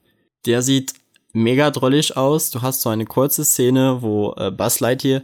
Der 0.46 0.62
sieht 0.62 0.94
mega 1.32 1.70
drollig 1.70 2.16
aus. 2.16 2.50
Du 2.50 2.62
hast 2.62 2.82
so 2.82 2.88
eine 2.88 3.04
kurze 3.04 3.44
Szene, 3.44 3.98
wo 4.00 4.34
äh, 4.36 4.50
Buzz 4.50 4.80
Lightyear 4.80 5.22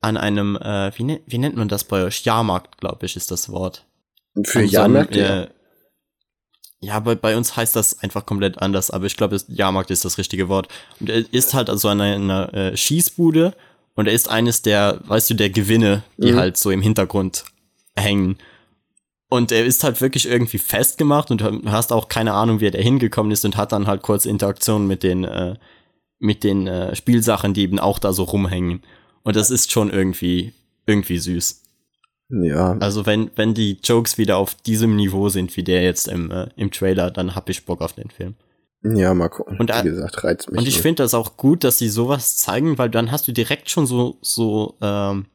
an 0.00 0.16
einem, 0.16 0.56
äh, 0.56 0.90
wie, 0.96 1.04
ne 1.04 1.20
wie 1.26 1.38
nennt 1.38 1.56
man 1.56 1.68
das 1.68 1.84
bei 1.84 2.02
euch? 2.04 2.24
Jahrmarkt, 2.24 2.78
glaube 2.78 3.06
ich, 3.06 3.14
ist 3.16 3.30
das 3.30 3.50
Wort. 3.50 3.86
Für 4.34 4.40
An 4.40 4.44
so 4.44 4.58
einem, 4.58 4.68
Jahrmärkte, 4.68 5.18
ja. 5.20 5.42
äh, 5.44 5.48
ja, 6.82 6.98
bei, 7.00 7.14
bei 7.14 7.36
uns 7.36 7.56
heißt 7.56 7.74
das 7.76 8.00
einfach 8.00 8.26
komplett 8.26 8.58
anders, 8.60 8.90
aber 8.90 9.06
ich 9.06 9.16
glaube, 9.16 9.34
das- 9.36 9.46
Jahrmarkt 9.48 9.90
ist 9.90 10.04
das 10.04 10.18
richtige 10.18 10.48
Wort. 10.48 10.68
Und 11.00 11.08
er 11.08 11.24
ist 11.32 11.54
halt 11.54 11.70
also 11.70 11.88
an 11.88 12.00
einer 12.00 12.52
äh, 12.52 12.76
Schießbude 12.76 13.54
und 13.94 14.06
er 14.08 14.12
ist 14.12 14.28
eines 14.28 14.62
der, 14.62 15.00
weißt 15.04 15.30
du, 15.30 15.34
der 15.34 15.50
Gewinne, 15.50 16.02
die 16.16 16.32
Mhm. 16.32 16.36
halt 16.38 16.56
so 16.56 16.70
im 16.70 16.82
Hintergrund 16.82 17.44
hängen. 17.96 18.36
Und 19.28 19.50
er 19.52 19.64
ist 19.64 19.82
halt 19.84 20.00
wirklich 20.02 20.28
irgendwie 20.28 20.58
festgemacht 20.58 21.30
und 21.30 21.40
du 21.40 21.62
hast 21.70 21.92
auch 21.92 22.08
keine 22.08 22.34
Ahnung, 22.34 22.60
wie 22.60 22.66
er 22.66 22.70
da 22.72 22.78
hingekommen 22.78 23.32
ist 23.32 23.44
und 23.46 23.56
hat 23.56 23.72
dann 23.72 23.86
halt 23.86 24.02
kurz 24.02 24.26
Interaktion 24.26 24.86
mit 24.86 25.02
den, 25.02 25.24
äh, 25.24 25.54
mit 26.18 26.44
den 26.44 26.66
äh, 26.66 26.94
Spielsachen, 26.94 27.54
die 27.54 27.62
eben 27.62 27.78
auch 27.78 27.98
da 27.98 28.12
so 28.12 28.24
rumhängen. 28.24 28.82
Und 29.22 29.36
das 29.36 29.50
ist 29.50 29.72
schon 29.72 29.88
irgendwie, 29.90 30.52
irgendwie 30.84 31.18
süß. 31.18 31.61
Ja, 32.32 32.78
Also 32.80 33.04
wenn, 33.04 33.30
wenn 33.36 33.52
die 33.52 33.78
Jokes 33.84 34.16
wieder 34.16 34.38
auf 34.38 34.54
diesem 34.54 34.96
Niveau 34.96 35.28
sind, 35.28 35.54
wie 35.56 35.62
der 35.62 35.82
jetzt 35.82 36.08
im, 36.08 36.30
äh, 36.30 36.48
im 36.56 36.70
Trailer, 36.70 37.10
dann 37.10 37.34
hab 37.34 37.50
ich 37.50 37.66
Bock 37.66 37.82
auf 37.82 37.92
den 37.92 38.08
Film. 38.08 38.34
ja, 38.82 39.12
mal 39.12 39.28
gucken. 39.28 39.58
Und, 39.60 39.68
Wie 39.68 39.90
gesagt, 39.90 40.24
reizt 40.24 40.50
mich. 40.50 40.58
Und 40.58 40.66
ich 40.66 40.80
finde 40.80 41.02
das 41.02 41.12
auch 41.12 41.36
gut, 41.36 41.62
dass 41.62 41.78
sie 41.78 41.90
sowas 41.90 42.38
zeigen, 42.38 42.78
weil 42.78 42.88
dann 42.88 43.10
hast 43.12 43.28
du 43.28 43.32
direkt 43.32 43.68
schon 43.68 43.86
so, 43.86 44.16
so, 44.22 44.74
ähm, 44.80 45.26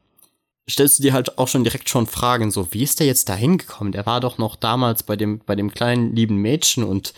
stellst 0.68 0.98
du 0.98 1.04
dir 1.04 1.12
halt 1.12 1.38
auch 1.38 1.46
schon 1.46 1.62
direkt 1.62 1.88
schon 1.88 2.06
Fragen, 2.06 2.50
so, 2.50 2.66
wie 2.72 2.82
ist 2.82 2.98
der 2.98 3.06
jetzt 3.06 3.28
da 3.28 3.34
hingekommen? 3.34 3.92
Der 3.92 4.04
war 4.04 4.20
doch 4.20 4.38
noch 4.38 4.56
damals 4.56 5.04
bei 5.04 5.14
dem, 5.14 5.40
bei 5.46 5.54
dem 5.54 5.72
kleinen 5.72 6.16
lieben 6.16 6.36
Mädchen 6.36 6.82
und 6.82 7.14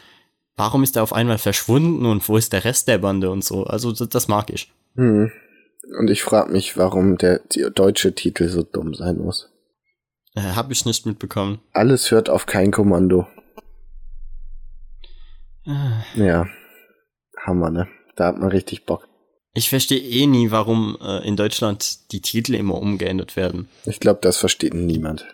warum 0.56 0.82
ist 0.82 0.96
er 0.96 1.02
auf 1.02 1.14
einmal 1.14 1.38
verschwunden 1.38 2.04
und 2.04 2.28
wo 2.28 2.36
ist 2.36 2.52
der 2.52 2.64
Rest 2.64 2.86
der 2.86 2.98
Bande 2.98 3.30
und 3.30 3.42
so? 3.44 3.64
Also 3.64 3.92
das, 3.92 4.08
das 4.10 4.28
mag 4.28 4.50
ich. 4.50 4.70
Hm. 4.94 5.32
Und 5.98 6.10
ich 6.10 6.22
frage 6.22 6.52
mich, 6.52 6.76
warum 6.76 7.16
der 7.16 7.40
die 7.50 7.66
deutsche 7.74 8.14
Titel 8.14 8.48
so 8.48 8.62
dumm 8.62 8.94
sein 8.94 9.16
muss. 9.16 9.49
Äh, 10.34 10.40
hab 10.54 10.70
ich 10.70 10.84
nicht 10.84 11.06
mitbekommen. 11.06 11.60
Alles 11.72 12.10
hört 12.10 12.30
auf 12.30 12.46
kein 12.46 12.70
Kommando. 12.70 13.26
Äh, 15.66 16.24
Ja. 16.26 16.46
Hammer, 17.38 17.70
ne? 17.70 17.88
Da 18.16 18.26
hat 18.26 18.38
man 18.38 18.50
richtig 18.50 18.84
Bock. 18.84 19.08
Ich 19.54 19.68
verstehe 19.68 19.98
eh 20.00 20.26
nie, 20.26 20.50
warum 20.50 20.96
äh, 21.00 21.26
in 21.26 21.36
Deutschland 21.36 22.12
die 22.12 22.20
Titel 22.20 22.54
immer 22.54 22.74
umgeändert 22.76 23.34
werden. 23.34 23.68
Ich 23.84 23.98
glaube, 23.98 24.20
das 24.22 24.36
versteht 24.36 24.74
niemand. 24.74 25.26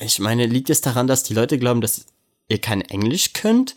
Ich 0.00 0.18
meine, 0.18 0.46
liegt 0.46 0.68
es 0.68 0.80
daran, 0.80 1.06
dass 1.06 1.22
die 1.22 1.34
Leute 1.34 1.58
glauben, 1.58 1.80
dass 1.80 2.06
ihr 2.48 2.60
kein 2.60 2.82
Englisch 2.82 3.32
könnt? 3.32 3.74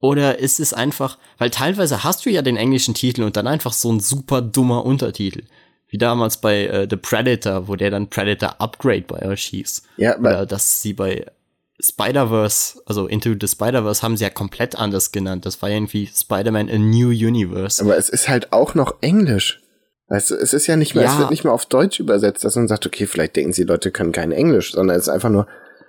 Oder 0.00 0.38
ist 0.40 0.60
es 0.60 0.74
einfach, 0.74 1.16
weil 1.38 1.50
teilweise 1.50 2.02
hast 2.04 2.26
du 2.26 2.30
ja 2.30 2.42
den 2.42 2.56
englischen 2.56 2.94
Titel 2.94 3.22
und 3.22 3.36
dann 3.36 3.46
einfach 3.46 3.72
so 3.72 3.90
ein 3.90 4.00
super 4.00 4.42
dummer 4.42 4.84
Untertitel. 4.84 5.44
Wie 5.92 5.98
damals 5.98 6.38
bei 6.40 6.64
äh, 6.66 6.86
The 6.88 6.96
Predator, 6.96 7.68
wo 7.68 7.76
der 7.76 7.90
dann 7.90 8.08
Predator 8.08 8.60
Upgrade 8.60 9.04
bei 9.06 9.28
euch 9.28 9.44
hieß. 9.44 9.82
Ja, 9.98 10.18
Oder 10.18 10.46
dass 10.46 10.80
sie 10.80 10.94
bei 10.94 11.26
Spider-Verse, 11.78 12.80
also 12.86 13.06
Into 13.06 13.34
the 13.38 13.46
Spider-Verse, 13.46 14.02
haben 14.02 14.16
sie 14.16 14.24
ja 14.24 14.30
komplett 14.30 14.74
anders 14.74 15.12
genannt. 15.12 15.44
Das 15.44 15.60
war 15.60 15.68
irgendwie 15.68 16.06
Spider-Man 16.06 16.70
A 16.70 16.78
New 16.78 17.10
Universe. 17.10 17.82
Aber 17.82 17.96
es 17.98 18.08
ist 18.08 18.28
halt 18.30 18.52
auch 18.54 18.74
noch 18.74 18.96
Englisch. 19.02 19.60
Weißt 20.08 20.30
du, 20.30 20.34
es 20.36 20.54
ist 20.54 20.66
ja 20.66 20.76
nicht 20.76 20.94
mehr, 20.94 21.04
Ja. 21.04 21.12
es 21.12 21.18
wird 21.18 21.30
nicht 21.30 21.44
mehr 21.44 21.52
auf 21.52 21.66
Deutsch 21.66 22.00
übersetzt, 22.00 22.42
dass 22.42 22.56
man 22.56 22.68
sagt, 22.68 22.86
okay, 22.86 23.06
vielleicht 23.06 23.36
denken 23.36 23.52
sie, 23.52 23.64
Leute 23.64 23.90
können 23.90 24.12
kein 24.12 24.32
Englisch, 24.32 24.72
sondern 24.72 24.96
es 24.96 25.02
ist 25.02 25.08
einfach 25.10 25.28
nur, 25.30 25.46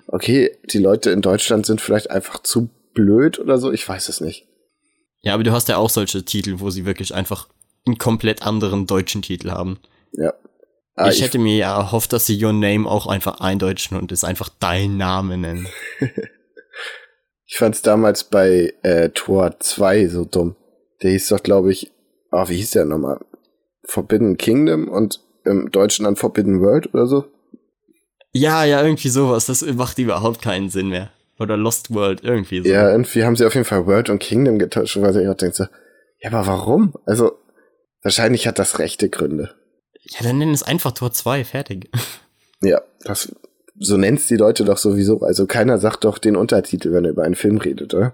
okay, 0.08 0.58
die 0.70 0.80
Leute 0.80 1.12
in 1.12 1.22
Deutschland 1.22 1.66
sind 1.66 1.80
vielleicht 1.80 2.12
einfach 2.12 2.44
zu 2.44 2.70
blöd 2.94 3.40
oder 3.40 3.58
so, 3.58 3.72
ich 3.72 3.88
weiß 3.88 4.10
es 4.10 4.20
nicht. 4.20 4.48
Ja, 5.22 5.34
aber 5.34 5.44
du 5.44 5.54
hast 5.54 5.70
ja 5.70 5.78
auch 5.78 5.90
solche 5.90 6.26
Titel, 6.26 6.56
wo 6.58 6.70
sie 6.70 6.86
wirklich 6.86 7.14
einfach 7.16 7.48
einen 7.86 7.98
komplett 7.98 8.44
anderen 8.44 8.86
deutschen 8.88 9.22
Titel 9.22 9.52
haben. 9.52 9.80
Ja. 10.14 10.34
Ah, 10.96 11.10
ich, 11.10 11.24
hätte 11.24 11.40
mir 11.40 11.58
ja 11.58 11.76
erhofft, 11.76 12.14
dass 12.14 12.28
sie 12.28 12.44
Your 12.44 12.54
Name 12.54 12.88
auch 12.88 13.08
einfach 13.08 13.40
eindeutschen 13.40 13.98
und 13.98 14.12
es 14.12 14.24
einfach 14.24 14.50
dein 14.60 14.98
Name 14.98 15.38
nennen. 15.38 15.68
Ich 17.54 17.60
fand's 17.60 17.84
damals 17.84 18.24
bei 18.24 18.74
äh, 18.82 19.10
Tor 19.10 19.60
2 19.60 20.08
so 20.08 20.26
dumm. 20.26 20.56
Der 21.04 21.12
hieß 21.12 21.28
doch, 21.28 21.44
glaube 21.44 21.72
ich, 21.72 21.92
ah, 22.32 22.50
wie 22.50 22.56
hieß 22.56 22.72
der 22.72 22.86
nochmal? 22.86 23.20
Forbidden 23.84 24.38
Kingdom 24.38 24.88
und 24.88 25.20
im 25.46 25.70
Deutschen 25.70 26.06
dann 26.06 26.16
Forbidden 26.16 26.62
World 26.62 26.92
oder 26.96 27.06
so? 27.06 27.26
Ja, 28.32 28.64
ja, 28.64 28.82
irgendwie 28.82 29.10
sowas. 29.10 29.46
Das 29.46 29.62
macht 29.62 30.00
überhaupt 30.00 30.42
keinen 30.42 30.70
Sinn 30.70 30.90
mehr. 30.90 31.12
Oder 31.38 31.56
Lost 31.56 31.94
World, 31.94 32.24
irgendwie 32.24 32.64
so. 32.64 32.70
Ja, 32.70 32.90
irgendwie 32.90 33.24
haben 33.24 33.36
sie 33.36 33.46
auf 33.46 33.54
jeden 33.54 33.66
Fall 33.66 33.86
World 33.86 34.10
und 34.10 34.18
Kingdom 34.18 34.58
getauscht, 34.58 35.00
weil 35.00 35.16
ich 35.16 35.28
auch 35.28 35.36
denke 35.36 35.56
so, 35.56 35.66
ja, 36.22 36.32
aber 36.32 36.48
warum? 36.48 36.96
Also, 37.06 37.34
wahrscheinlich 38.02 38.48
hat 38.48 38.58
das 38.58 38.80
rechte 38.80 39.10
Gründe. 39.10 39.54
Ja, 40.10 40.20
dann 40.24 40.38
nennen 40.38 40.54
es 40.54 40.64
einfach 40.64 40.92
Tor 40.92 41.12
2, 41.14 41.44
fertig. 41.46 41.90
Ja, 42.62 42.82
das, 43.04 43.34
so 43.80 43.98
nennt's 43.98 44.28
die 44.28 44.36
Leute 44.36 44.66
doch 44.66 44.78
sowieso. 44.78 45.22
Also 45.22 45.46
keiner 45.48 45.78
sagt 45.78 46.04
doch 46.04 46.18
den 46.18 46.36
Untertitel, 46.36 46.92
wenn 46.94 47.06
er 47.06 47.12
über 47.12 47.24
einen 47.24 47.36
Film 47.36 47.58
redet, 47.58 47.94
oder? 47.94 48.14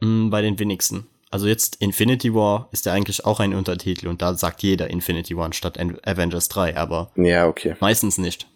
Mm, 0.00 0.30
Bei 0.30 0.42
den 0.42 0.58
wenigsten. 0.58 1.06
Also 1.30 1.46
jetzt 1.48 1.76
Infinity 1.76 2.34
War 2.34 2.68
ist 2.72 2.86
ja 2.86 2.92
eigentlich 2.92 3.24
auch 3.24 3.40
ein 3.40 3.54
Untertitel 3.54 4.06
und 4.08 4.22
da 4.22 4.34
sagt 4.34 4.62
jeder 4.62 4.88
Infinity 4.88 5.36
War 5.36 5.52
statt 5.52 5.78
Avengers 5.78 6.48
3, 6.48 6.76
aber 6.76 7.10
Ja, 7.16 7.46
okay. 7.48 7.74
meistens 7.80 8.16
nicht. 8.16 8.46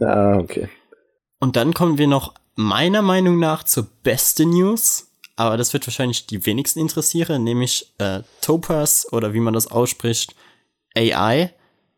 Ah, 0.00 0.36
okay. 0.38 0.68
Und 1.40 1.56
dann 1.56 1.74
kommen 1.74 1.98
wir 1.98 2.06
noch 2.06 2.34
meiner 2.54 3.02
Meinung 3.02 3.38
nach 3.40 3.64
zur 3.64 3.86
beste 4.04 4.46
News, 4.46 5.08
aber 5.36 5.56
das 5.56 5.72
wird 5.72 5.86
wahrscheinlich 5.86 6.26
die 6.26 6.46
wenigsten 6.46 6.78
interessieren, 6.78 7.42
nämlich 7.42 7.92
äh, 7.98 8.20
Topaz 8.40 9.06
oder 9.10 9.34
wie 9.34 9.40
man 9.40 9.52
das 9.54 9.66
ausspricht, 9.70 10.34
AI 10.96 11.52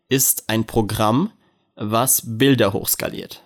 ist 0.08 0.48
ein 0.48 0.66
Programm, 0.66 1.32
was 1.74 2.22
Bilder 2.24 2.72
hochskaliert. 2.72 3.42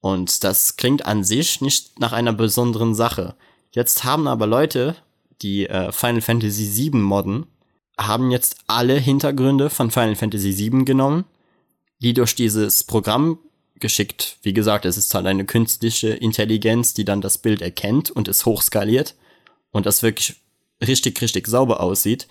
Und 0.00 0.44
das 0.44 0.76
klingt 0.76 1.06
an 1.06 1.24
sich 1.24 1.60
nicht 1.60 1.98
nach 1.98 2.12
einer 2.12 2.32
besonderen 2.32 2.94
Sache. 2.94 3.34
Jetzt 3.72 4.04
haben 4.04 4.28
aber 4.28 4.46
Leute, 4.46 4.96
die 5.42 5.66
äh, 5.66 5.92
Final 5.92 6.20
Fantasy 6.20 6.90
VII 6.90 7.00
modden, 7.00 7.46
haben 7.98 8.30
jetzt 8.30 8.56
alle 8.66 8.94
Hintergründe 8.94 9.70
von 9.70 9.90
Final 9.90 10.14
Fantasy 10.14 10.56
VII 10.56 10.84
genommen, 10.84 11.24
die 12.00 12.14
durch 12.14 12.34
dieses 12.34 12.84
Programm 12.84 13.38
geschickt. 13.80 14.38
Wie 14.42 14.52
gesagt, 14.52 14.84
es 14.84 14.96
ist 14.96 15.14
halt 15.14 15.26
eine 15.26 15.44
künstliche 15.44 16.10
Intelligenz, 16.10 16.94
die 16.94 17.04
dann 17.04 17.20
das 17.20 17.38
Bild 17.38 17.60
erkennt 17.60 18.10
und 18.10 18.28
es 18.28 18.46
hochskaliert 18.46 19.16
und 19.70 19.86
das 19.86 20.02
wirklich 20.02 20.36
richtig, 20.86 21.20
richtig 21.20 21.48
sauber 21.48 21.80
aussieht. 21.80 22.28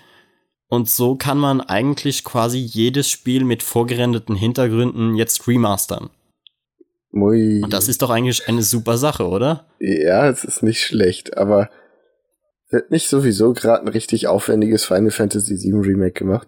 Und 0.69 0.89
so 0.89 1.15
kann 1.15 1.37
man 1.37 1.61
eigentlich 1.61 2.23
quasi 2.23 2.57
jedes 2.57 3.09
Spiel 3.09 3.43
mit 3.43 3.63
vorgerenderten 3.63 4.35
Hintergründen 4.35 5.15
jetzt 5.15 5.47
remastern. 5.47 6.09
Mui. 7.11 7.61
Und 7.63 7.71
das 7.71 7.87
ist 7.87 8.01
doch 8.01 8.09
eigentlich 8.09 8.47
eine 8.47 8.63
super 8.63 8.97
Sache, 8.97 9.27
oder? 9.27 9.65
Ja, 9.79 10.29
es 10.29 10.43
ist 10.43 10.63
nicht 10.63 10.81
schlecht, 10.81 11.37
aber 11.37 11.69
wird 12.69 12.91
nicht 12.91 13.07
sowieso 13.07 13.53
gerade 13.53 13.83
ein 13.83 13.87
richtig 13.87 14.27
aufwendiges 14.27 14.85
Final 14.85 15.11
Fantasy 15.11 15.57
VII 15.57 15.79
Remake 15.87 16.19
gemacht? 16.19 16.47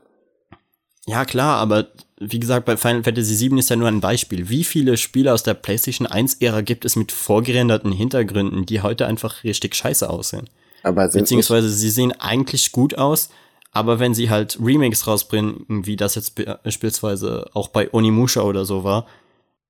Ja, 1.06 1.24
klar, 1.24 1.58
aber 1.58 1.88
wie 2.20 2.40
gesagt, 2.40 2.66
bei 2.66 2.76
Final 2.76 3.04
Fantasy 3.04 3.50
VII 3.50 3.58
ist 3.60 3.70
ja 3.70 3.78
nur 3.78 3.88
ein 3.88 4.02
Beispiel. 4.02 4.50
Wie 4.50 4.66
viele 4.66 4.98
Spiele 4.98 5.34
aus 5.34 5.44
der 5.44 5.54
PlayStation 5.54 6.06
1-Ära 6.06 6.62
gibt 6.62 6.84
es 6.84 6.98
mit 6.98 7.14
vorgerenderten 7.14 7.94
Hintergründen, 7.94 8.66
die 8.66 8.82
heute 8.82 9.08
einfach 9.08 9.46
richtig 9.46 9.76
scheiße 9.76 10.10
aussehen? 10.10 10.50
Aber 10.84 11.08
Beziehungsweise 11.08 11.70
sie 11.70 11.90
sehen 11.90 12.12
eigentlich 12.20 12.74
gut 12.74 12.98
aus, 12.98 13.30
aber 13.72 14.00
wenn 14.00 14.14
sie 14.14 14.30
halt 14.30 14.58
Remakes 14.62 15.08
rausbringen, 15.08 15.66
wie 15.86 15.96
das 15.96 16.16
jetzt 16.16 16.36
be- 16.36 16.60
beispielsweise 16.64 17.50
auch 17.54 17.68
bei 17.70 17.94
Onimusha 17.94 18.42
oder 18.42 18.66
so 18.66 18.84
war, 18.84 19.06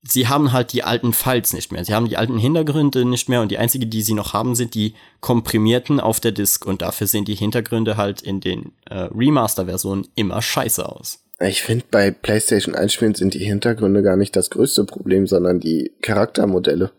sie 0.01 0.27
haben 0.27 0.53
halt 0.53 0.71
die 0.71 0.83
alten 0.83 1.11
Files 1.11 1.51
nicht 1.53 1.71
mehr. 1.71 1.83
Sie 1.83 1.93
haben 1.93 2.07
die 2.07 2.15
alten 2.17 2.37
Hintergründe 2.37 3.03
nicht 3.05 3.27
mehr 3.27 3.41
und 3.41 3.51
die 3.51 3.57
einzige, 3.57 3.85
die 3.87 4.01
sie 4.01 4.13
noch 4.13 4.33
haben, 4.33 4.55
sind 4.55 4.73
die 4.73 4.93
komprimierten 5.19 5.99
auf 5.99 6.19
der 6.19 6.31
Disk 6.31 6.65
und 6.65 6.81
dafür 6.81 7.07
sehen 7.07 7.25
die 7.25 7.35
Hintergründe 7.35 7.97
halt 7.97 8.21
in 8.21 8.39
den 8.39 8.71
äh, 8.89 9.09
Remaster-Versionen 9.13 10.07
immer 10.15 10.41
scheiße 10.41 10.87
aus. 10.87 11.19
ich 11.41 11.61
finde, 11.61 11.85
bei 11.91 12.11
PlayStation 12.11 12.75
1 12.75 12.93
Spielen 12.93 13.15
sind 13.15 13.33
die 13.33 13.43
Hintergründe 13.43 14.01
gar 14.01 14.15
nicht 14.15 14.35
das 14.35 14.49
größte 14.49 14.85
Problem, 14.85 15.27
sondern 15.27 15.59
die 15.59 15.91
Charaktermodelle. 16.01 16.91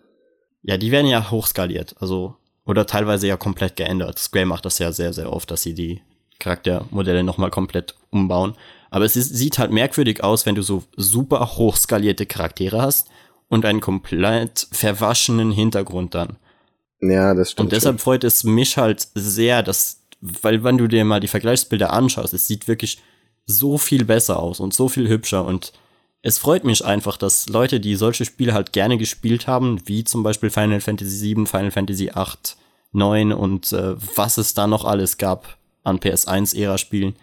Ja, 0.63 0.77
die 0.77 0.91
werden 0.91 1.07
ja 1.07 1.31
hochskaliert, 1.31 1.95
also 2.01 2.37
oder 2.67 2.87
teilweise 2.87 3.27
ja 3.27 3.39
komplett 3.39 3.77
geändert. 3.77 4.19
Square 4.19 4.45
macht 4.45 4.67
das 4.67 4.79
ja 4.79 4.93
sehr, 4.93 5.15
sehr 5.15 5.33
oft, 5.33 5.51
dass 5.51 5.63
sie 5.63 5.73
die 5.75 6.03
Charaktermodelle 6.41 7.23
nochmal 7.23 7.51
komplett 7.51 7.95
umbauen. 8.11 8.55
Aber 8.91 9.05
es 9.05 9.17
ist, 9.17 9.35
sieht 9.35 9.59
halt 9.59 9.71
merkwürdig 9.71 10.25
aus, 10.25 10.47
wenn 10.47 10.57
du 10.57 10.63
so 10.63 10.83
super 10.97 11.57
hochskalierte 11.57 12.27
Charaktere 12.27 12.83
hast 12.83 13.09
und 13.49 13.65
einen 13.65 13.81
komplett 13.81 14.67
verwaschenen 14.73 15.53
Hintergrund 15.53 16.15
dann. 16.15 16.37
Ja, 17.01 17.35
das 17.35 17.53
stimmt. 17.53 17.67
Und 17.67 17.73
deshalb 17.73 18.01
freut 18.01 18.25
es 18.25 18.45
mich 18.45 18.77
halt 18.77 19.07
sehr, 19.15 19.63
dass, 19.63 20.03
weil 20.21 20.65
wenn 20.65 20.79
du 20.79 20.89
dir 20.89 21.05
mal 21.05 21.21
die 21.21 21.29
Vergleichsbilder 21.29 21.93
anschaust, 21.93 22.35
es 22.35 22.49
sieht 22.49 22.69
wirklich 22.69 22.99
so 23.47 23.79
viel 23.79 24.05
besser 24.05 24.39
aus 24.41 24.61
und 24.61 24.75
so 24.75 24.89
viel 24.89 25.09
hübscher 25.09 25.45
und 25.45 25.73
es 26.23 26.39
freut 26.39 26.65
mich 26.65 26.85
einfach, 26.85 27.17
dass 27.17 27.49
Leute, 27.49 27.81
die 27.81 27.97
solche 27.97 28.27
Spiele 28.27 28.53
halt 28.53 28.73
gerne 28.73 28.99
gespielt 28.99 29.47
haben, 29.47 29.81
wie 29.87 30.05
zum 30.05 30.23
Beispiel 30.23 30.51
Final 30.51 30.81
Fantasy 30.81 31.35
VII, 31.35 31.47
Final 31.47 31.71
Fantasy 31.71 32.11
8, 32.11 32.57
9 32.93 33.33
und 33.33 33.73
äh, 33.73 33.95
was 34.17 34.37
es 34.37 34.53
da 34.53 34.67
noch 34.67 34.85
alles 34.85 35.17
gab 35.17 35.57
an 35.83 35.99
PS1-Ära-Spielen, 35.99 37.17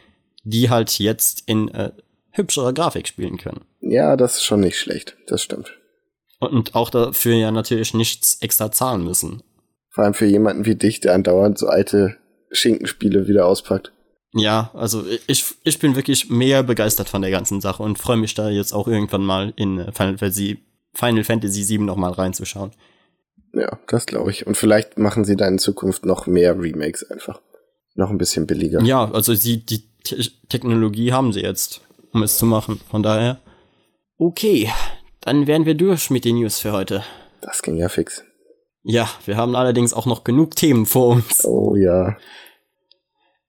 die 0.44 0.70
halt 0.70 1.00
jetzt 1.00 1.44
in 1.46 1.70
äh, 1.70 1.92
hübscherer 2.32 2.74
Grafik 2.74 3.08
spielen 3.08 3.38
können. 3.38 3.62
ja, 3.82 4.16
das 4.16 4.36
ist 4.36 4.44
schon 4.44 4.62
nicht 4.62 4.80
schlecht. 4.80 5.18
Das 5.28 5.42
stimmt. 5.42 5.78
Und 6.40 6.76
auch 6.76 6.90
dafür 6.90 7.36
ja 7.36 7.52
natürlich 7.52 7.94
nichts 7.94 8.38
extra 8.42 8.72
zahlen 8.72 9.04
müssen. 9.04 9.42
Vor 9.90 10.04
allem 10.04 10.14
für 10.14 10.28
jemanden 10.28 10.66
wie 10.66 10.76
dich, 10.76 11.00
der 11.00 11.16
andauernd 11.16 11.58
so 11.58 11.68
alte 11.68 12.18
Schinkenspiele 12.52 13.28
wieder 13.28 13.48
auspackt. 13.48 13.92
Ja, 14.34 14.70
also 14.74 15.04
ich, 15.26 15.46
ich 15.64 15.80
bin 15.80 15.96
wirklich 15.96 16.30
mega 16.30 16.62
begeistert 16.62 17.10
von 17.10 17.24
der 17.24 17.32
ganzen 17.32 17.62
Sache 17.62 17.82
und 17.82 17.98
freue 17.98 18.18
mich 18.18 18.36
da 18.36 18.50
jetzt 18.50 18.74
auch 18.74 18.88
irgendwann 18.88 19.26
mal 19.26 19.54
in 19.56 19.80
äh, 19.80 19.92
Final 19.92 20.18
Fantasy, 20.18 20.60
Final 20.94 21.24
Fantasy 21.24 21.68
VII 21.68 21.80
nochmal 21.80 22.12
reinzuschauen. 22.12 22.72
Ja, 23.54 23.80
das 23.88 24.06
glaube 24.06 24.30
ich. 24.30 24.46
Und 24.46 24.56
vielleicht 24.56 25.00
machen 25.00 25.26
sie 25.26 25.36
da 25.36 25.48
in 25.48 25.58
Zukunft 25.58 26.06
noch 26.06 26.28
mehr 26.28 26.60
Remakes 26.60 27.10
einfach. 27.10 27.42
Noch 27.98 28.12
ein 28.12 28.20
bisschen 28.20 28.46
billiger. 28.46 28.82
Ja, 28.84 29.12
also 29.12 29.34
sie, 29.34 29.66
die 29.66 29.84
Te 30.04 30.22
Technologie 30.48 31.12
haben 31.12 31.34
sie 31.34 31.42
jetzt, 31.42 31.82
um 32.14 32.24
es 32.24 32.38
zu 32.38 32.46
machen. 32.46 32.80
Von 32.90 33.04
daher. 33.04 33.40
Okay, 34.20 34.72
dann 35.22 35.48
wären 35.48 35.66
wir 35.66 35.74
durch 35.74 36.10
mit 36.12 36.24
den 36.24 36.36
News 36.36 36.60
für 36.60 36.72
heute. 36.72 37.04
Das 37.42 37.62
ging 37.64 37.76
ja 37.76 37.90
fix. 37.90 38.24
Ja, 38.84 39.10
wir 39.26 39.36
haben 39.36 39.56
allerdings 39.56 39.94
auch 39.94 40.06
noch 40.06 40.24
genug 40.24 40.56
Themen 40.56 40.86
vor 40.86 41.16
uns. 41.16 41.44
Oh 41.44 41.76
ja. 41.76 42.16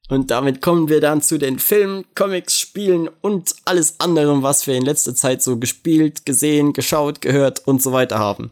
Und 0.08 0.30
damit 0.30 0.62
kommen 0.62 0.88
wir 0.88 1.02
dann 1.02 1.20
zu 1.20 1.36
den 1.36 1.58
Filmen, 1.58 2.06
Comics, 2.14 2.58
Spielen 2.58 3.10
und 3.20 3.54
alles 3.66 4.00
anderem, 4.00 4.42
was 4.42 4.66
wir 4.66 4.74
in 4.74 4.84
letzter 4.84 5.14
Zeit 5.14 5.42
so 5.42 5.58
gespielt, 5.58 6.24
gesehen, 6.24 6.72
geschaut, 6.72 7.20
gehört 7.20 7.68
und 7.68 7.82
so 7.82 7.92
weiter 7.92 8.18
haben. 8.18 8.50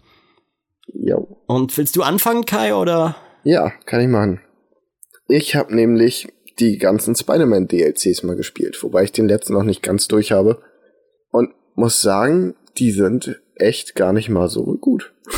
Jo. 0.93 1.41
Und 1.47 1.77
willst 1.79 1.97
du 1.97 2.03
anfangen, 2.03 2.45
Kai, 2.45 2.75
oder? 2.75 3.17
Ja, 3.45 3.71
kann 3.87 4.03
ich 4.03 4.09
machen. 4.09 4.43
Ich 5.29 5.57
habe 5.57 5.75
nämlich 5.75 6.29
die 6.59 6.79
ganzen 6.79 7.15
Spider-Man 7.15 7.69
DLCs 7.69 8.23
mal 8.23 8.37
gespielt, 8.37 8.83
wobei 8.83 9.05
ich 9.05 9.13
den 9.13 9.29
letzten 9.29 9.53
noch 9.53 9.65
nicht 9.65 9.83
ganz 9.83 10.09
durch 10.09 10.33
habe. 10.33 10.63
Und 11.31 11.51
muss 11.75 12.01
sagen, 12.01 12.55
die 12.79 12.93
sind 12.93 13.41
echt 13.57 13.95
gar 13.95 14.13
nicht 14.13 14.29
mal 14.29 14.49
so 14.49 14.65
gut. 14.77 15.13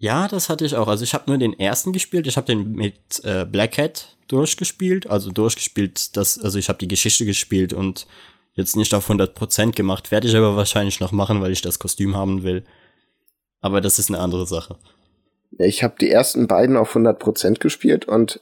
Ja, 0.00 0.28
das 0.28 0.48
hatte 0.48 0.64
ich 0.64 0.76
auch. 0.76 0.86
Also 0.86 1.02
ich 1.02 1.12
habe 1.12 1.24
nur 1.26 1.38
den 1.38 1.58
ersten 1.58 1.92
gespielt. 1.92 2.28
Ich 2.28 2.36
habe 2.36 2.46
den 2.46 2.70
mit 2.70 3.24
äh, 3.24 3.44
Black 3.44 3.78
Hat 3.78 4.16
durchgespielt. 4.28 5.08
Also 5.08 5.32
durchgespielt, 5.32 6.16
das, 6.16 6.38
also 6.38 6.56
ich 6.56 6.68
habe 6.68 6.78
die 6.78 6.86
Geschichte 6.86 7.26
gespielt 7.26 7.72
und 7.72 8.06
jetzt 8.54 8.76
nicht 8.76 8.94
auf 8.94 9.10
100% 9.10 9.72
gemacht. 9.72 10.12
Werde 10.12 10.28
ich 10.28 10.36
aber 10.36 10.54
wahrscheinlich 10.54 11.00
noch 11.00 11.10
machen, 11.10 11.40
weil 11.40 11.50
ich 11.50 11.62
das 11.62 11.80
Kostüm 11.80 12.14
haben 12.14 12.44
will. 12.44 12.64
Aber 13.60 13.80
das 13.80 13.98
ist 13.98 14.08
eine 14.08 14.20
andere 14.20 14.46
Sache. 14.46 14.78
Ich 15.58 15.82
habe 15.82 15.94
die 16.00 16.10
ersten 16.10 16.46
beiden 16.46 16.76
auf 16.76 16.94
100% 16.94 17.58
gespielt 17.58 18.06
und 18.06 18.40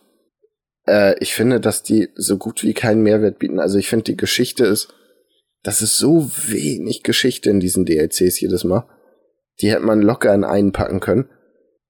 äh, 0.86 1.18
ich 1.20 1.34
finde, 1.34 1.60
dass 1.60 1.82
die 1.82 2.08
so 2.16 2.36
gut 2.36 2.62
wie 2.62 2.74
keinen 2.74 3.02
Mehrwert 3.02 3.38
bieten. 3.38 3.60
Also 3.60 3.78
ich 3.78 3.88
finde, 3.88 4.04
die 4.04 4.16
Geschichte 4.16 4.64
ist, 4.64 4.92
das 5.62 5.82
ist 5.82 5.98
so 5.98 6.30
wenig 6.48 7.02
Geschichte 7.02 7.50
in 7.50 7.60
diesen 7.60 7.84
DLCs 7.86 8.40
jedes 8.40 8.64
Mal. 8.64 8.86
Die 9.60 9.70
hätte 9.70 9.82
man 9.82 10.02
locker 10.02 10.34
in 10.34 10.44
einen 10.44 10.72
packen 10.72 11.00
können. 11.00 11.28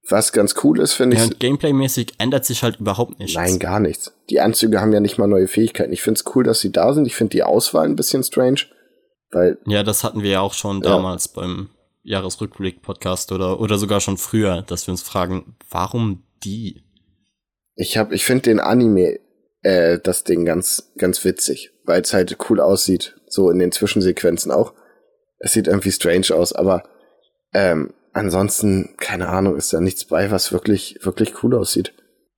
Was 0.09 0.33
ganz 0.33 0.55
cool 0.63 0.79
ist, 0.81 0.93
finde 0.93 1.17
Ja, 1.17 1.25
ich. 1.25 1.31
und 1.31 1.41
Gameplay-mäßig 1.41 2.13
ändert 2.19 2.45
sich 2.45 2.63
halt 2.63 2.79
überhaupt 2.79 3.19
nichts. 3.19 3.35
Nein, 3.35 3.59
gar 3.59 3.81
nichts. 3.81 4.13
Die 4.31 4.39
Anzüge 4.41 4.81
haben 4.81 4.93
ja 4.93 5.01
nicht 5.01 5.19
mal 5.19 5.27
neue 5.27 5.49
Fähigkeiten. 5.49 5.93
Ich 5.93 6.03
finde 6.03 6.21
es 6.25 6.35
cool, 6.37 6.45
dass 6.45 6.61
sie 6.61 6.71
da 6.71 6.95
sind. 6.95 7.07
Ich 7.07 7.17
finde 7.17 7.33
die 7.33 7.43
Auswahl 7.43 7.87
ein 7.87 7.97
bisschen 7.97 8.23
strange, 8.23 8.61
weil 9.33 9.59
Ja, 9.67 9.83
das 9.83 10.05
hatten 10.05 10.23
wir 10.23 10.31
ja 10.31 10.41
auch 10.43 10.55
schon 10.55 10.77
Ja. 10.83 10.91
damals 10.91 11.27
beim 11.27 11.71
Jahresrückblick-Podcast 12.07 13.33
oder, 13.33 13.61
oder 13.61 13.79
sogar 13.79 14.01
schon 14.01 14.17
früher, 14.17 14.63
dass 14.63 14.87
wir 14.87 14.93
uns 14.93 15.03
fragen, 15.03 15.57
warum 15.71 16.23
die? 16.43 16.87
ich 17.77 17.97
habe, 17.99 18.15
ich 18.15 18.25
finde 18.25 18.43
den 18.43 18.59
Anime, 18.59 19.21
äh, 19.63 19.99
das 20.03 20.25
Ding 20.25 20.45
ganz, 20.45 20.93
ganz 20.97 21.25
witzig, 21.25 21.71
weil 21.85 22.01
es 22.01 22.13
halt 22.13 22.37
cool 22.49 22.61
aussieht, 22.61 23.17
so 23.29 23.51
in 23.51 23.59
den 23.59 23.71
Zwischensequenzen 23.71 24.51
auch. 24.51 24.73
Es 25.39 25.53
sieht 25.53 25.69
irgendwie 25.69 25.93
strange 25.93 26.35
aus, 26.35 26.55
aber 26.55 26.83
ähm, 27.53 27.93
ansonsten, 28.13 28.97
keine 28.97 29.29
Ahnung, 29.29 29.57
ist 29.57 29.73
da 29.73 29.81
nichts 29.81 30.07
bei, 30.07 30.31
was 30.31 30.53
wirklich, 30.53 30.99
wirklich 31.03 31.45
cool 31.45 31.55
aussieht. 31.55 31.93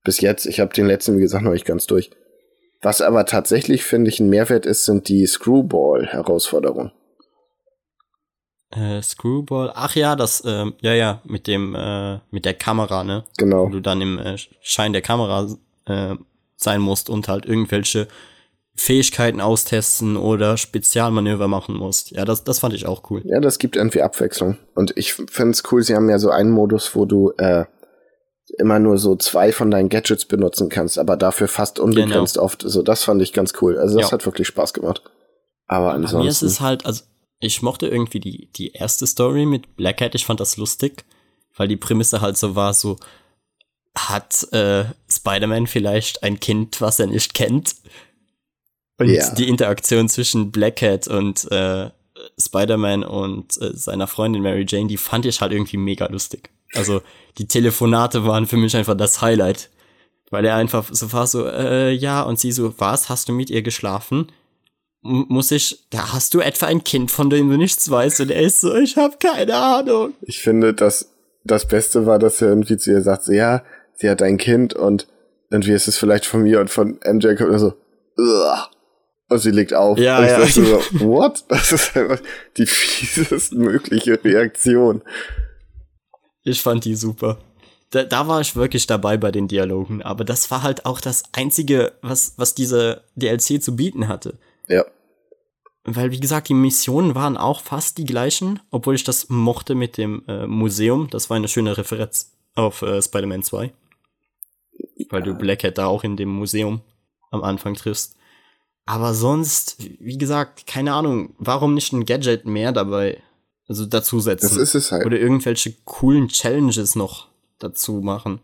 Bis 0.04 0.20
jetzt, 0.20 0.46
ich 0.46 0.61
habe 0.61 0.74
den 0.74 0.87
letzten, 0.87 1.16
wie 1.16 1.22
gesagt, 1.22 1.44
noch 1.44 1.52
nicht 1.52 1.64
ganz 1.64 1.87
durch. 1.87 2.11
Was 2.83 3.00
aber 3.00 3.24
tatsächlich, 3.26 3.85
finde 3.85 4.11
ich, 4.11 4.20
ein 4.20 4.28
Mehrwert 4.28 4.66
ist, 4.66 4.85
sind 4.85 5.09
die 5.09 5.26
Screwball-Herausforderungen. 5.26 6.92
Äh, 8.70 9.00
Screwball, 9.02 9.72
ach 9.74 9.94
ja, 9.94 10.14
das, 10.14 10.42
ähm, 10.46 10.74
ja, 10.83 10.92
ja, 10.92 11.20
mit 11.24 11.46
dem, 11.46 11.74
äh, 11.74 12.18
mit 12.31 12.44
der 12.44 12.54
Kamera, 12.54 13.02
ne? 13.02 13.24
Wo 13.26 13.33
Genau. 13.44 13.68
du 13.70 13.81
dann 13.81 14.00
im 14.02 14.18
äh, 14.18 14.37
Schein 14.61 14.92
der 14.92 15.00
Kamera 15.02 15.46
äh, 15.87 16.14
sein 16.57 16.81
musst 16.83 17.09
und 17.09 17.28
halt 17.28 17.46
irgendwelche 17.46 18.09
Fähigkeiten 18.74 19.40
austesten 19.40 20.16
oder 20.16 20.57
Spezialmanöver 20.57 21.48
machen 21.48 21.76
musst. 21.76 22.11
Ja, 22.11 22.24
das, 22.24 22.44
das 22.44 22.59
fand 22.59 22.74
ich 22.74 22.87
auch 22.87 23.11
cool. 23.11 23.22
Ja, 23.24 23.40
das 23.40 23.59
gibt 23.59 23.74
irgendwie 23.74 24.02
Abwechslung. 24.02 24.59
Und 24.74 24.96
ich 24.96 25.14
finde 25.14 25.50
es 25.52 25.62
cool, 25.72 25.83
sie 25.83 25.96
haben 25.96 26.09
ja 26.11 26.18
so 26.18 26.31
einen 26.31 26.50
Modus, 26.50 26.94
wo 26.94 27.07
du 27.07 27.33
äh, 27.38 27.64
immer 28.59 28.78
nur 28.78 28.98
so 28.98 29.16
zwei 29.16 29.50
von 29.50 29.70
deinen 29.70 29.88
Gadgets 29.88 30.26
benutzen 30.26 30.68
kannst, 30.68 30.98
aber 30.98 31.16
dafür 31.16 31.48
fast 31.48 31.78
unbegrenzt 31.81 32.38
oft. 32.38 32.62
So, 32.64 32.83
das 32.83 33.02
fand 33.02 33.20
ich 33.22 33.33
ganz 33.33 33.54
cool. 33.62 33.78
Also 33.78 33.96
das 33.98 34.09
Ja. 34.11 34.12
hat 34.12 34.26
wirklich 34.26 34.46
Spaß 34.46 34.74
gemacht. 34.74 35.02
Aber 35.66 35.92
Bei 35.92 35.98
mir 35.98 36.04
ist 36.04 36.14
ansonsten. 36.14 36.46
es 36.46 36.61
halt, 36.61 36.87
also 36.87 37.02
ich 37.40 37.62
mochte 37.62 37.87
irgendwie 37.87 38.20
die, 38.20 38.48
die 38.57 38.72
erste 38.72 39.07
Story 39.07 39.46
mit 39.46 39.77
Black 39.77 40.01
Hat, 40.01 40.14
ich 40.14 40.27
fand 40.27 40.40
das 40.40 40.57
lustig, 40.57 41.05
weil 41.57 41.68
die 41.68 41.77
Prämisse 41.77 42.20
halt 42.20 42.37
so 42.37 42.55
war, 42.57 42.74
so 42.74 42.96
hat 43.96 44.53
äh, 44.53 44.85
Spider-Man 45.11 45.66
vielleicht 45.66 46.22
ein 46.22 46.40
Kind, 46.40 46.81
was 46.81 46.98
er 46.98 47.07
nicht 47.07 47.35
kennt? 47.35 47.77
Und 48.98 49.09
Ja. 49.09 49.33
die 49.35 49.48
Interaktion 49.48 50.09
zwischen 50.09 50.51
Black 50.51 50.83
Hat 50.83 51.09
und 51.09 51.51
äh, 51.51 51.90
Spider-Man 52.40 53.05
und 53.05 53.61
äh, 53.61 53.74
seiner 53.74 54.07
Freundin 54.07 54.42
Mary 54.42 54.66
Jane, 54.68 54.88
die 54.88 54.96
fand 54.96 55.27
ich 55.27 55.40
halt 55.40 55.53
irgendwie 55.53 55.77
mega 55.77 56.07
lustig. 56.07 56.51
Also 56.74 57.03
die 57.38 57.46
Telefonate 57.46 58.24
waren 58.27 58.46
für 58.46 58.57
mich 58.57 58.77
einfach 58.77 58.96
das 58.96 59.22
Highlight. 59.22 59.70
Weil 60.31 60.44
er 60.44 60.57
einfach 60.57 60.85
so 60.90 61.11
war 61.14 61.27
so, 61.27 61.46
äh, 61.46 61.90
ja, 61.92 62.20
und 62.22 62.38
sie 62.38 62.53
so, 62.53 62.74
was, 62.79 63.09
hast 63.09 63.29
du 63.31 63.33
mit 63.33 63.48
ihr 63.48 63.62
geschlafen? 63.62 64.31
Muss 65.00 65.52
ich, 65.52 65.87
da 65.90 66.12
hast 66.12 66.34
du 66.34 66.40
etwa 66.40 66.66
ein 66.66 66.82
Kind, 66.82 67.11
von 67.11 67.30
dem 67.30 67.48
du 67.48 67.56
nichts 67.56 67.88
weißt, 67.88 68.20
und 68.20 68.30
er 68.30 68.42
ist 68.42 68.61
so, 68.61 68.74
ich 68.74 68.96
habe 68.96 69.16
keine 69.18 69.54
Ahnung. 69.54 70.14
ich 70.22 70.40
finde, 70.40 70.74
dass 70.74 71.11
das 71.44 71.66
Beste 71.66 72.06
war, 72.06 72.18
dass 72.18 72.42
er 72.42 72.48
irgendwie 72.48 72.76
zu 72.76 72.90
ihr 72.90 73.02
sagt, 73.02 73.24
so, 73.24 73.32
ja, 73.32 73.62
sie 73.94 74.11
hat 74.11 74.22
ein 74.22 74.38
Kind 74.38 74.74
und 74.74 75.06
irgendwie 75.50 75.72
ist 75.72 75.88
es 75.88 75.96
vielleicht 75.96 76.26
von 76.26 76.42
mir 76.42 76.61
und 76.61 76.70
von 76.70 76.98
MJ 77.04 77.34
kommt 77.34 77.52
er 77.52 77.58
so, 77.58 77.74
Ugh. 78.18 78.68
und 79.28 79.38
sie 79.38 79.50
legt 79.50 79.72
auf. 79.72 79.98
Ja, 79.98 80.18
und 80.18 80.24
ich 80.24 80.30
ja. 80.30 80.38
dachte 80.38 80.64
so, 80.64 81.06
what? 81.06 81.44
Das 81.48 81.72
ist 81.72 81.96
einfach 81.96 82.20
die 82.56 82.66
fiesest 82.66 83.52
mögliche 83.52 84.22
Reaktion. 84.22 85.02
Ich 86.42 86.62
fand 86.62 86.84
die 86.84 86.94
super. 86.94 87.38
Da, 87.90 88.04
da 88.04 88.28
war 88.28 88.40
ich 88.40 88.54
wirklich 88.54 88.87
dabei 88.87 89.16
bei 89.16 89.30
den 89.30 89.48
Dialogen, 89.48 90.02
aber 90.02 90.24
das 90.24 90.50
war 90.50 90.62
halt 90.62 90.84
auch 90.84 91.00
das 91.00 91.22
einzige, 91.32 91.92
was, 92.02 92.34
was 92.37 92.54
diese 92.54 93.04
DLC 93.16 93.62
zu 93.62 93.76
bieten 93.76 94.08
hatte. 94.08 94.38
Ja. 94.68 94.85
Weil, 95.85 96.11
wie 96.11 96.20
gesagt, 96.20 96.48
die 96.48 96.54
Missionen 96.54 97.14
waren 97.14 97.37
auch 97.37 97.62
fast 97.62 97.98
die 97.98 98.04
gleichen, 98.04 98.61
obwohl 98.70 98.94
ich 98.94 99.04
das 99.04 99.28
mochte 99.31 99.74
mit 99.74 99.96
dem 99.96 100.22
äh, 100.28 100.46
Museum. 100.46 101.09
Das 101.11 101.31
war 101.31 101.37
eine 101.37 101.48
schöne 101.48 101.78
Referenz 101.78 102.33
auf 102.54 102.83
äh, 102.83 103.00
Spider-Man 103.00 103.42
2. 103.42 103.72
Weil 105.09 105.22
du 105.22 105.35
Black 105.35 105.64
Hat 105.64 105.78
da 105.78 105.87
auch 105.87 106.04
in 106.04 106.16
dem 106.16 106.28
Museum 106.28 106.83
am 107.31 107.42
Anfang 107.42 107.74
triffst. 107.74 108.16
Aber 108.85 109.14
sonst, 109.14 109.76
wie 109.78 110.18
gesagt, 110.18 110.66
keine 110.66 110.92
Ahnung, 110.92 111.35
warum 111.38 111.74
nicht 111.74 111.92
ein 111.92 112.04
Gadget 112.04 112.46
mehr 112.46 112.72
dabei, 112.72 113.22
also 113.66 113.87
dazusetzen? 113.87 114.48
Das 114.48 114.57
ist 114.57 114.74
es 114.74 114.92
halt. 114.92 115.07
Oder 115.07 115.18
irgendwelche 115.18 115.74
coolen 115.85 116.28
Challenges 116.28 116.96
noch 116.96 117.28
dazu 117.59 118.00
machen. 118.00 118.40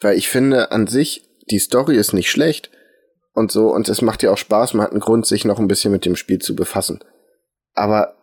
Weil 0.00 0.16
ich 0.16 0.28
finde 0.28 0.70
an 0.70 0.86
sich, 0.86 1.22
die 1.50 1.58
Story 1.58 1.96
ist 1.96 2.12
nicht 2.12 2.30
schlecht 2.30 2.70
und 3.34 3.52
so, 3.52 3.72
und 3.72 3.88
es 3.88 4.02
macht 4.02 4.22
ja 4.22 4.32
auch 4.32 4.38
Spaß, 4.38 4.74
man 4.74 4.84
hat 4.84 4.92
einen 4.92 5.00
Grund, 5.00 5.26
sich 5.26 5.44
noch 5.44 5.58
ein 5.58 5.68
bisschen 5.68 5.92
mit 5.92 6.04
dem 6.04 6.16
Spiel 6.16 6.38
zu 6.38 6.56
befassen. 6.56 7.00
Aber 7.74 8.14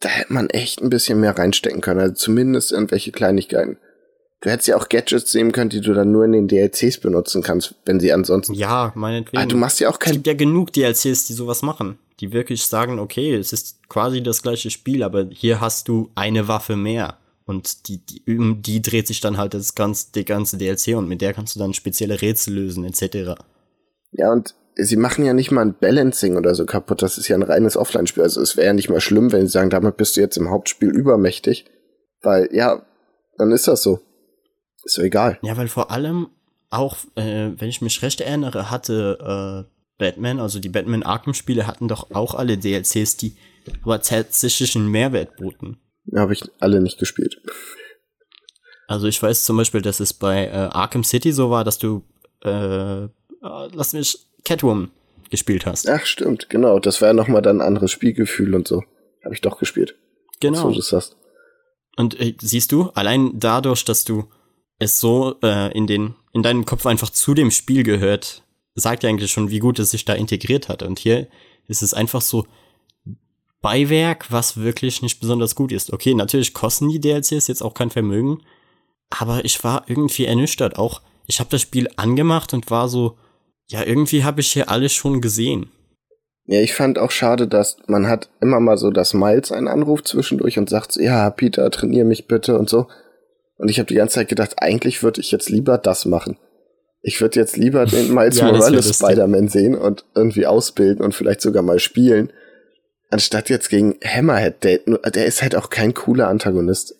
da 0.00 0.08
hätte 0.08 0.32
man 0.32 0.50
echt 0.50 0.82
ein 0.82 0.90
bisschen 0.90 1.20
mehr 1.20 1.38
reinstecken 1.38 1.80
können, 1.80 2.00
also 2.00 2.14
zumindest 2.14 2.72
irgendwelche 2.72 3.12
Kleinigkeiten. 3.12 3.78
Du 4.40 4.50
hättest 4.50 4.68
ja 4.68 4.76
auch 4.76 4.88
Gadgets 4.88 5.32
nehmen 5.34 5.52
können, 5.52 5.70
die 5.70 5.80
du 5.80 5.94
dann 5.94 6.12
nur 6.12 6.24
in 6.24 6.32
den 6.32 6.46
DLCs 6.48 6.98
benutzen 6.98 7.42
kannst, 7.42 7.74
wenn 7.86 8.00
sie 8.00 8.12
ansonsten. 8.12 8.54
Ja, 8.54 8.92
meinetwegen. 8.94 9.42
Ah, 9.42 9.46
du 9.46 9.56
machst 9.56 9.80
ja 9.80 9.88
auch 9.88 9.94
es 9.94 9.98
kein. 9.98 10.12
gibt 10.12 10.26
ja 10.26 10.34
genug 10.34 10.72
DLCs, 10.72 11.26
die 11.26 11.32
sowas 11.32 11.62
machen. 11.62 11.98
Die 12.20 12.32
wirklich 12.32 12.64
sagen, 12.66 12.98
okay, 12.98 13.34
es 13.34 13.52
ist 13.52 13.88
quasi 13.88 14.22
das 14.22 14.42
gleiche 14.42 14.70
Spiel, 14.70 15.02
aber 15.02 15.26
hier 15.30 15.60
hast 15.60 15.88
du 15.88 16.10
eine 16.14 16.48
Waffe 16.48 16.76
mehr. 16.76 17.16
Und 17.46 17.88
die, 17.88 17.98
die, 17.98 18.22
um 18.36 18.60
die 18.60 18.82
dreht 18.82 19.06
sich 19.06 19.20
dann 19.20 19.38
halt 19.38 19.54
das 19.54 19.74
ganze, 19.74 20.12
die 20.14 20.24
ganze 20.24 20.58
DLC 20.58 20.96
und 20.96 21.08
mit 21.08 21.22
der 21.22 21.32
kannst 21.32 21.54
du 21.54 21.60
dann 21.60 21.74
spezielle 21.74 22.20
Rätsel 22.20 22.54
lösen, 22.54 22.84
etc. 22.84 23.40
Ja, 24.16 24.32
und 24.32 24.54
sie 24.76 24.96
machen 24.96 25.24
ja 25.24 25.32
nicht 25.32 25.50
mal 25.50 25.62
ein 25.62 25.74
Balancing 25.78 26.36
oder 26.36 26.54
so 26.54 26.66
kaputt. 26.66 27.02
Das 27.02 27.18
ist 27.18 27.28
ja 27.28 27.36
ein 27.36 27.42
reines 27.42 27.76
Offline-Spiel. 27.76 28.22
Also 28.22 28.40
es 28.40 28.56
wäre 28.56 28.68
ja 28.68 28.72
nicht 28.72 28.90
mal 28.90 29.00
schlimm, 29.00 29.32
wenn 29.32 29.46
sie 29.46 29.52
sagen, 29.52 29.70
damit 29.70 29.96
bist 29.96 30.16
du 30.16 30.20
jetzt 30.20 30.36
im 30.36 30.50
Hauptspiel 30.50 30.90
übermächtig. 30.90 31.66
Weil, 32.22 32.48
ja, 32.52 32.84
dann 33.38 33.52
ist 33.52 33.68
das 33.68 33.82
so. 33.82 34.00
Ist 34.84 34.98
doch 34.98 35.02
egal. 35.02 35.38
Ja, 35.42 35.56
weil 35.56 35.68
vor 35.68 35.90
allem 35.90 36.28
auch, 36.70 36.96
äh, 37.14 37.50
wenn 37.56 37.68
ich 37.68 37.82
mich 37.82 38.02
recht 38.02 38.20
erinnere, 38.20 38.70
hatte 38.70 39.66
äh, 39.66 39.76
Batman, 39.98 40.40
also 40.40 40.58
die 40.58 40.68
Batman 40.68 41.02
Arkham-Spiele 41.02 41.66
hatten 41.66 41.88
doch 41.88 42.10
auch 42.12 42.34
alle 42.34 42.58
DLCs, 42.58 43.16
die 43.16 43.36
aber 43.82 44.00
tatsächlich 44.02 44.76
einen 44.76 44.88
Mehrwert 44.88 45.36
boten. 45.36 45.78
Habe 46.14 46.34
ich 46.34 46.44
alle 46.60 46.80
nicht 46.80 46.98
gespielt. 46.98 47.40
Also 48.86 49.08
ich 49.08 49.20
weiß 49.20 49.44
zum 49.44 49.56
Beispiel, 49.56 49.82
dass 49.82 50.00
es 50.00 50.12
bei 50.12 50.46
äh, 50.46 50.50
Arkham 50.50 51.02
City 51.02 51.32
so 51.32 51.50
war, 51.50 51.64
dass 51.64 51.78
du, 51.78 52.04
äh, 52.42 53.08
äh, 53.46 53.70
lass 53.72 53.92
mich, 53.92 54.18
Catwoman 54.44 54.90
gespielt 55.30 55.66
hast. 55.66 55.88
Ach, 55.88 56.06
stimmt, 56.06 56.48
genau. 56.50 56.78
Das 56.78 57.00
war 57.00 57.08
ja 57.08 57.14
nochmal 57.14 57.42
dann 57.42 57.60
ein 57.60 57.66
anderes 57.66 57.90
Spielgefühl 57.90 58.54
und 58.54 58.68
so. 58.68 58.84
Habe 59.24 59.34
ich 59.34 59.40
doch 59.40 59.58
gespielt. 59.58 59.96
genau. 60.40 60.62
So 60.62 60.70
du 60.72 60.78
es 60.78 60.92
hast. 60.92 61.16
Und 61.96 62.20
äh, 62.20 62.34
siehst 62.40 62.72
du, 62.72 62.90
allein 62.94 63.32
dadurch, 63.34 63.84
dass 63.84 64.04
du 64.04 64.28
es 64.78 65.00
so 65.00 65.36
äh, 65.42 65.72
in 65.76 65.86
den 65.86 66.14
in 66.32 66.42
deinem 66.42 66.66
Kopf 66.66 66.84
einfach 66.84 67.08
zu 67.08 67.32
dem 67.32 67.50
Spiel 67.50 67.82
gehört, 67.82 68.42
sagt 68.74 69.02
ja 69.02 69.08
eigentlich 69.08 69.32
schon, 69.32 69.50
wie 69.50 69.58
gut 69.58 69.78
es 69.78 69.90
sich 69.90 70.04
da 70.04 70.12
integriert 70.12 70.68
hat. 70.68 70.82
Und 70.82 70.98
hier 70.98 71.28
ist 71.66 71.82
es 71.82 71.94
einfach 71.94 72.20
so 72.20 72.46
Beiwerk, 73.62 74.30
was 74.30 74.58
wirklich 74.58 75.00
nicht 75.00 75.18
besonders 75.18 75.54
gut 75.54 75.72
ist. 75.72 75.92
Okay, 75.92 76.12
natürlich 76.12 76.52
kosten 76.52 76.90
die 76.90 77.00
DLCs 77.00 77.46
jetzt 77.46 77.62
auch 77.62 77.72
kein 77.72 77.90
Vermögen, 77.90 78.42
aber 79.08 79.46
ich 79.46 79.64
war 79.64 79.84
irgendwie 79.88 80.26
ernüchtert. 80.26 80.78
Auch 80.78 81.00
ich 81.26 81.40
habe 81.40 81.50
das 81.50 81.62
Spiel 81.62 81.88
angemacht 81.96 82.52
und 82.52 82.70
war 82.70 82.90
so, 82.90 83.16
ja, 83.68 83.84
irgendwie 83.84 84.24
habe 84.24 84.40
ich 84.40 84.52
hier 84.52 84.70
alles 84.70 84.92
schon 84.92 85.20
gesehen. 85.20 85.70
Ja, 86.44 86.60
ich 86.60 86.74
fand 86.74 86.98
auch 86.98 87.10
schade, 87.10 87.48
dass 87.48 87.76
man 87.88 88.06
hat 88.08 88.30
immer 88.40 88.60
mal 88.60 88.76
so, 88.78 88.90
dass 88.90 89.14
Miles 89.14 89.50
einen 89.50 89.66
Anruf 89.66 90.04
zwischendurch 90.04 90.58
und 90.58 90.70
sagt, 90.70 90.92
so, 90.92 91.00
ja, 91.00 91.28
Peter, 91.30 91.68
trainier 91.70 92.04
mich 92.04 92.28
bitte 92.28 92.56
und 92.56 92.70
so. 92.70 92.86
Und 93.58 93.68
ich 93.68 93.78
habe 93.78 93.88
die 93.88 93.94
ganze 93.94 94.16
Zeit 94.16 94.28
gedacht, 94.28 94.54
eigentlich 94.58 95.02
würde 95.02 95.20
ich 95.20 95.32
jetzt 95.32 95.48
lieber 95.48 95.76
das 95.78 96.04
machen. 96.04 96.38
Ich 97.02 97.20
würde 97.20 97.40
jetzt 97.40 97.56
lieber 97.56 97.84
den 97.86 98.14
Miles 98.14 98.38
Ja, 98.38 98.52
Morales. 98.52 98.94
Spider-Man 98.94 99.48
sehen 99.48 99.74
und 99.74 100.04
irgendwie 100.14 100.46
ausbilden 100.46 101.04
und 101.04 101.14
vielleicht 101.14 101.40
sogar 101.40 101.62
mal 101.64 101.80
spielen, 101.80 102.32
anstatt 103.10 103.48
jetzt 103.48 103.68
gegen 103.68 103.96
Hammerhead. 104.04 104.62
Der, 104.62 104.78
der 104.78 105.26
ist 105.26 105.42
halt 105.42 105.56
auch 105.56 105.70
kein 105.70 105.94
cooler 105.94 106.28
Antagonist. 106.28 106.94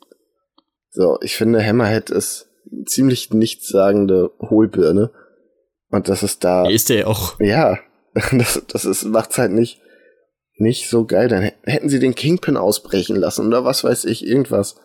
So, 0.90 1.18
ich 1.22 1.36
finde, 1.36 1.64
Hammerhead 1.64 2.10
ist 2.10 2.48
eine 2.72 2.84
ziemlich 2.86 3.30
nichtssagende 3.32 4.30
Hohlbirne. 4.40 5.12
Und 5.96 6.08
das 6.08 6.22
ist 6.22 6.44
da. 6.44 6.68
Ist 6.68 6.88
der 6.90 7.08
auch. 7.08 7.38
Ja, 7.40 7.78
das, 8.32 8.62
das 8.68 8.84
ist, 8.84 9.04
macht's 9.04 9.38
halt 9.38 9.52
nicht, 9.52 9.80
nicht 10.56 10.88
so 10.90 11.04
geil. 11.06 11.28
Dann 11.28 11.42
hä- 11.42 11.52
hätten 11.64 11.88
sie 11.88 11.98
den 11.98 12.14
Kingpin 12.14 12.56
ausbrechen 12.56 13.16
lassen 13.16 13.46
oder 13.46 13.64
was 13.64 13.82
weiß 13.82 14.04
ich, 14.04 14.26
irgendwas. 14.26 14.76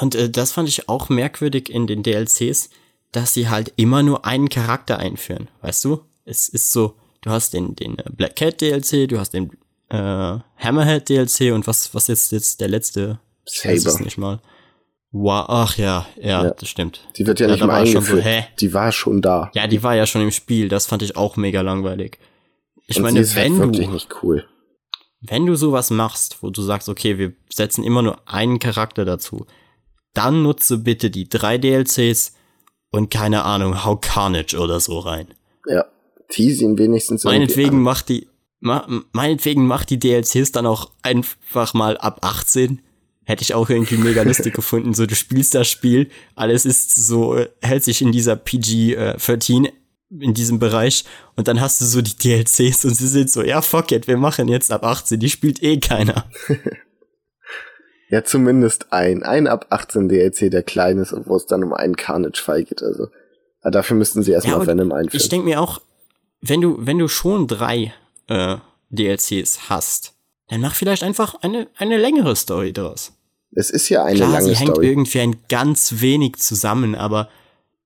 Und 0.00 0.14
äh, 0.14 0.30
das 0.30 0.52
fand 0.52 0.68
ich 0.68 0.88
auch 0.88 1.08
merkwürdig 1.08 1.68
in 1.70 1.86
den 1.86 2.02
DLCs, 2.02 2.70
dass 3.12 3.34
sie 3.34 3.48
halt 3.48 3.72
immer 3.76 4.02
nur 4.02 4.24
einen 4.24 4.48
Charakter 4.48 4.98
einführen. 4.98 5.48
Weißt 5.62 5.84
du? 5.84 6.00
Es 6.24 6.48
ist 6.48 6.72
so, 6.72 6.94
du 7.22 7.30
hast 7.30 7.52
den, 7.54 7.74
den 7.76 7.98
äh, 7.98 8.04
Black 8.10 8.36
Cat 8.36 8.60
DLC, 8.60 9.08
du 9.08 9.18
hast 9.18 9.30
den 9.34 9.50
äh, 9.88 9.96
Hammerhead 10.58 11.08
DLC 11.08 11.52
und 11.52 11.66
was, 11.66 11.94
was 11.94 12.08
ist 12.08 12.32
jetzt 12.32 12.60
der 12.60 12.68
letzte? 12.68 13.18
Ich 13.44 13.64
weiß 13.64 13.84
es 13.86 13.92
Saber. 13.94 14.04
nicht 14.04 14.18
mal. 14.18 14.40
Wow, 15.12 15.44
ach 15.48 15.76
ja, 15.78 16.06
ja, 16.20 16.44
Ja. 16.44 16.50
das 16.50 16.68
stimmt. 16.68 17.08
Die 17.16 17.26
wird 17.26 17.40
ja, 17.40 17.46
Ja, 17.46 17.54
nicht 17.54 17.64
mal 17.64 17.80
eingeführt. 17.82 18.22
so, 18.22 18.28
hä? 18.28 18.44
Die 18.60 18.74
war 18.74 18.92
schon 18.92 19.22
da. 19.22 19.50
Ja, 19.54 19.66
die 19.66 19.82
war 19.82 19.94
ja 19.94 20.06
schon 20.06 20.22
im 20.22 20.30
Spiel, 20.30 20.68
das 20.68 20.86
fand 20.86 21.02
ich 21.02 21.16
auch 21.16 21.36
mega 21.36 21.60
langweilig. 21.62 22.18
Ich 22.86 22.96
Und 22.98 23.04
meine, 23.04 23.20
ist 23.20 23.34
halt 23.36 23.46
wenn 23.50 23.58
wirklich 23.58 23.86
du, 23.86 23.92
nicht 23.92 24.08
cool. 24.22 24.44
wenn 25.20 25.46
du 25.46 25.54
sowas 25.56 25.90
machst, 25.90 26.42
wo 26.42 26.50
du 26.50 26.60
sagst, 26.62 26.88
okay, 26.88 27.18
wir 27.18 27.32
setzen 27.52 27.82
immer 27.84 28.02
nur 28.02 28.18
einen 28.28 28.58
Charakter 28.58 29.04
dazu, 29.04 29.46
dann 30.14 30.42
nutze 30.42 30.78
bitte 30.78 31.10
die 31.10 31.28
drei 31.28 31.58
DLCs 31.58 32.34
und 32.90 33.10
keine 33.10 33.44
Ahnung, 33.44 33.84
hau 33.84 33.96
Carnage 33.96 34.56
oder 34.58 34.80
so 34.80 34.98
rein. 34.98 35.28
Ja. 35.66 35.84
Tease 36.28 36.64
ihn 36.64 36.78
wenigstens 36.78 37.24
Meinetwegen 37.24 37.82
macht 37.82 38.08
die, 38.08 38.28
ma, 38.60 38.86
meinetwegen 39.12 39.66
macht 39.66 39.90
die 39.90 39.98
DLCs 39.98 40.52
dann 40.52 40.66
auch 40.66 40.90
einfach 41.02 41.72
mal 41.74 41.96
ab 41.98 42.18
18. 42.22 42.80
Hätte 43.26 43.42
ich 43.42 43.52
auch 43.52 43.68
irgendwie 43.68 43.98
mega 43.98 44.22
lustig 44.22 44.54
gefunden. 44.54 44.94
So, 44.94 45.04
du 45.04 45.14
spielst 45.14 45.54
das 45.54 45.68
Spiel, 45.68 46.08
alles 46.34 46.64
ist 46.64 46.94
so, 46.94 47.36
äh, 47.36 47.48
hält 47.60 47.84
sich 47.84 48.00
in 48.00 48.12
dieser 48.12 48.36
PG-13, 48.36 49.70
in 50.18 50.32
diesem 50.32 50.58
Bereich, 50.58 51.04
und 51.34 51.48
dann 51.48 51.60
hast 51.60 51.80
du 51.80 51.84
so 51.84 52.00
die 52.00 52.16
DLCs 52.16 52.84
und 52.84 52.94
sie 52.94 53.08
sind 53.08 53.30
so, 53.30 53.42
ja, 53.42 53.60
fuck 53.60 53.92
it, 53.92 54.06
wir 54.06 54.16
machen 54.16 54.48
jetzt 54.48 54.72
ab 54.72 54.84
18, 54.84 55.20
die 55.20 55.28
spielt 55.28 55.62
eh 55.62 55.78
keiner. 55.78 56.24
Ja, 58.08 58.24
zumindest 58.24 58.92
ein. 58.92 59.22
Ein 59.22 59.46
ab 59.46 59.66
18 59.70 60.08
DLC, 60.08 60.50
der 60.50 60.62
klein 60.62 60.98
ist, 60.98 61.14
wo 61.24 61.36
es 61.36 61.46
dann 61.46 61.64
um 61.64 61.72
einen 61.72 61.96
Carnage-Fall 61.96 62.64
geht. 62.64 62.82
Also, 62.82 63.08
aber 63.60 63.72
dafür 63.72 63.96
müssten 63.96 64.22
sie 64.22 64.32
erstmal 64.32 64.56
aber 64.56 64.66
Venom 64.66 64.92
einführen. 64.92 65.20
Ich 65.20 65.28
denke 65.28 65.46
mir 65.46 65.60
auch, 65.60 65.80
wenn 66.40 66.60
du, 66.60 66.76
wenn 66.78 66.98
du 66.98 67.08
schon 67.08 67.48
drei 67.48 67.92
äh, 68.28 68.58
DLCs 68.90 69.68
hast, 69.68 70.14
dann 70.48 70.60
mach 70.60 70.74
vielleicht 70.74 71.02
einfach 71.02 71.34
eine, 71.42 71.66
eine 71.76 71.96
längere 71.96 72.36
Story 72.36 72.72
draus. 72.72 73.12
Es 73.52 73.70
ist 73.70 73.88
ja 73.88 74.04
eine 74.04 74.16
Klar, 74.16 74.30
lange 74.32 74.44
sie 74.48 74.56
hängt 74.56 74.72
Story. 74.72 74.88
irgendwie 74.88 75.20
ein 75.20 75.36
ganz 75.48 76.00
wenig 76.00 76.36
zusammen, 76.36 76.94
aber 76.94 77.28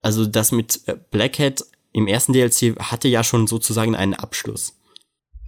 also 0.03 0.27
das 0.27 0.53
mit 0.53 0.81
äh, 0.87 0.97
Blackhead 1.11 1.65
im 1.93 2.07
ersten 2.07 2.33
DLC 2.33 2.79
hatte 2.79 3.09
ja 3.09 3.23
schon 3.25 3.47
sozusagen 3.47 3.95
einen 3.95 4.15
Abschluss. 4.15 4.75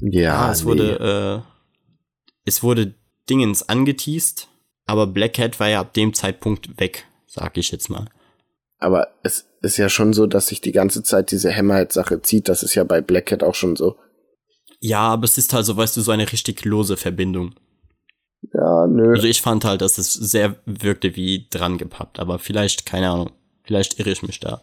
Ja, 0.01 0.47
Ah, 0.49 0.53
es 0.53 0.61
nee. 0.61 0.67
wurde, 0.67 1.45
äh, 1.45 2.33
es 2.45 2.63
wurde 2.63 2.95
Dingens 3.31 3.69
angeteased, 3.69 4.49
aber 4.87 5.07
Blackhead 5.07 5.61
war 5.61 5.69
ja 5.69 5.81
ab 5.81 5.95
dem 5.95 6.13
Zeitpunkt 6.13 6.81
weg, 6.81 7.07
sag 7.27 7.57
ich 7.57 7.71
jetzt 7.71 7.89
mal. 7.89 8.07
Aber 8.79 9.09
es 9.23 9.47
ist 9.63 9.77
ja 9.77 9.89
schon 9.89 10.13
so, 10.13 10.27
dass 10.27 10.49
sich 10.49 10.61
die 10.61 10.73
ganze 10.73 11.05
Zeit 11.05 11.31
diese 11.31 11.55
Hammerhead-Sache 11.55 12.21
zieht. 12.23 12.49
Das 12.49 12.65
ist 12.65 12.75
ja 12.75 12.83
bei 12.83 13.01
Black 13.01 13.27
Cat 13.27 13.45
auch 13.45 13.55
schon 13.55 13.77
so. 13.77 13.97
Ja, 14.81 15.03
aber 15.03 15.25
es 15.25 15.39
ist 15.39 15.53
halt 15.55 15.65
so, 15.65 15.77
weißt 15.77 15.97
du, 15.97 16.01
so 16.01 16.11
eine 16.11 16.33
richtig 16.33 16.65
lose 16.65 16.97
Verbindung. 16.97 17.55
Ja, 18.53 18.86
nö. 18.86 19.12
Also 19.14 19.26
ich 19.26 19.40
fand 19.40 19.64
halt, 19.64 19.80
dass 19.80 19.99
es 19.99 20.12
sehr 20.12 20.57
wirkte 20.66 21.14
wie 21.16 21.47
dran 21.51 21.78
gepappt, 21.78 22.18
aber 22.18 22.38
vielleicht, 22.38 22.86
keine 22.86 23.11
Ahnung, 23.11 23.30
vielleicht 23.62 23.99
irre 24.01 24.11
ich 24.11 24.22
mich 24.22 24.40
da. 24.40 24.62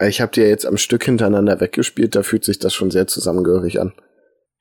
Ich 0.00 0.20
habe 0.20 0.30
die 0.32 0.40
ja 0.40 0.46
jetzt 0.46 0.64
am 0.66 0.76
Stück 0.76 1.04
hintereinander 1.04 1.60
weggespielt, 1.60 2.14
da 2.14 2.22
fühlt 2.22 2.44
sich 2.44 2.58
das 2.60 2.72
schon 2.74 2.90
sehr 2.92 3.08
zusammengehörig 3.08 3.80
an. 3.80 3.92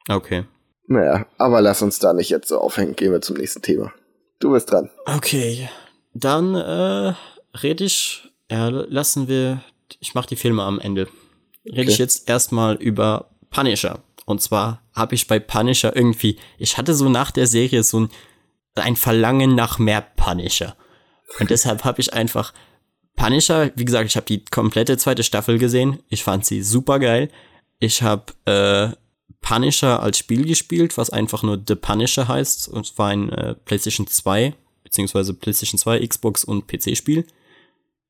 Okay. 0.10 0.45
Naja, 0.88 1.28
aber 1.38 1.62
lass 1.62 1.82
uns 1.82 1.99
da 1.99 2.14
nicht 2.14 2.30
jetzt 2.30 2.47
so 2.47 2.60
aufhängen. 2.60 2.95
Gehen 2.95 3.12
wir 3.12 3.22
zum 3.22 3.38
nächsten 3.38 3.62
Thema. 3.62 3.91
Du 4.39 4.51
bist 4.51 4.72
dran. 4.72 4.89
Okay, 5.05 5.70
dann 6.14 6.55
äh, 6.55 7.14
rede 7.62 7.84
ich, 7.84 8.32
ja, 8.49 8.70
lassen 8.70 9.28
wir, 9.28 9.62
ich 9.99 10.16
mache 10.16 10.30
die 10.30 10.36
Filme 10.36 10.64
am 10.64 10.80
Ende. 10.80 11.08
Rede 11.66 11.82
Okay. 11.82 11.89
ich 11.91 11.97
jetzt 11.97 12.30
erstmal 12.30 12.76
über 12.76 13.30
Punisher. 13.49 13.99
Und 14.26 14.41
zwar 14.41 14.82
habe 14.93 15.16
ich 15.16 15.28
bei 15.28 15.39
Punisher 15.39 15.95
irgendwie, 15.95 16.38
ich 16.58 16.78
hatte 16.78 16.93
so 16.93 17.10
nach 17.10 17.32
der 17.32 17.47
Serie 17.47 17.84
so 17.84 17.99
ein, 18.01 18.10
ein 18.80 18.96
Verlangen 18.96 19.56
nach 19.56 19.80
mehr 19.80 20.02
Punisher. 20.02 20.76
Und 21.40 21.50
deshalb 21.50 21.84
habe 21.84 22.02
ich 22.02 22.14
einfach 22.14 22.54
Punisher, 23.16 23.72
wie 23.76 23.86
gesagt, 23.86 24.10
ich 24.10 24.16
habe 24.16 24.26
die 24.26 24.46
komplette 24.46 24.98
zweite 24.98 25.24
Staffel 25.24 25.58
gesehen. 25.58 26.00
Ich 26.10 26.24
fand 26.24 26.46
sie 26.46 26.62
super 26.62 27.00
geil. 27.00 27.30
Ich 27.80 28.02
habe 28.02 28.34
äh, 28.46 28.96
Punisher 29.42 30.02
als 30.02 30.20
Spiel 30.20 30.46
gespielt, 30.46 30.98
was 30.98 31.10
einfach 31.10 31.44
nur 31.44 31.62
The 31.66 31.76
Punisher 31.76 32.28
heißt. 32.28 32.68
Und 32.70 32.86
es 32.86 32.98
war 32.98 33.10
ein 33.10 33.30
äh, 33.30 33.56
PlayStation 33.56 34.08
2, 34.08 34.54
beziehungsweise 34.84 35.34
PlayStation 35.34 35.80
2, 35.80 36.06
Xbox 36.06 36.44
und 36.44 36.68
PC-Spiel, 36.68 37.26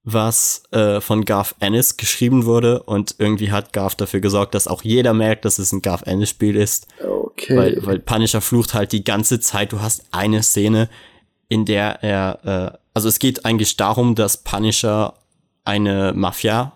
was 0.09 0.63
äh, 0.71 1.01
von 1.01 1.25
Garth 1.25 1.55
Ennis 1.59 1.97
geschrieben 1.97 2.45
wurde. 2.45 2.81
Und 2.83 3.15
irgendwie 3.19 3.51
hat 3.51 3.73
Garth 3.73 3.99
dafür 3.99 4.21
gesorgt, 4.21 4.55
dass 4.55 4.65
auch 4.69 4.81
jeder 4.83 5.13
merkt, 5.13 5.43
dass 5.43 5.59
es 5.59 5.73
ein 5.73 5.81
Garth 5.81 6.07
Ennis-Spiel 6.07 6.55
ist. 6.55 6.87
Okay. 7.05 7.57
Weil, 7.57 7.85
weil 7.85 7.99
Punisher 7.99 8.39
flucht 8.39 8.73
halt 8.73 8.93
die 8.93 9.03
ganze 9.03 9.41
Zeit. 9.41 9.73
Du 9.73 9.81
hast 9.81 10.05
eine 10.11 10.43
Szene, 10.43 10.87
in 11.49 11.65
der 11.65 12.03
er, 12.03 12.73
äh, 12.73 12.77
also 12.93 13.09
es 13.09 13.19
geht 13.19 13.43
eigentlich 13.43 13.75
darum, 13.75 14.15
dass 14.15 14.37
Punisher 14.37 15.13
eine 15.65 16.13
Mafia, 16.15 16.71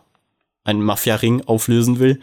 einen 0.65 0.83
Mafia-Ring 0.83 1.43
auflösen 1.45 1.99
will. 1.99 2.19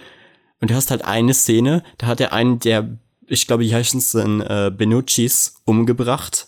Und 0.61 0.71
du 0.71 0.75
hast 0.75 0.91
halt 0.91 1.07
eine 1.07 1.33
Szene, 1.33 1.85
da 1.97 2.07
hat 2.07 2.21
er 2.21 2.35
einen 2.35 2.59
der, 2.59 2.87
ich 3.27 3.47
glaube, 3.47 3.65
die 3.65 3.75
heißen 3.75 4.43
äh, 4.43 4.71
Benuccis 4.77 5.63
umgebracht, 5.65 6.45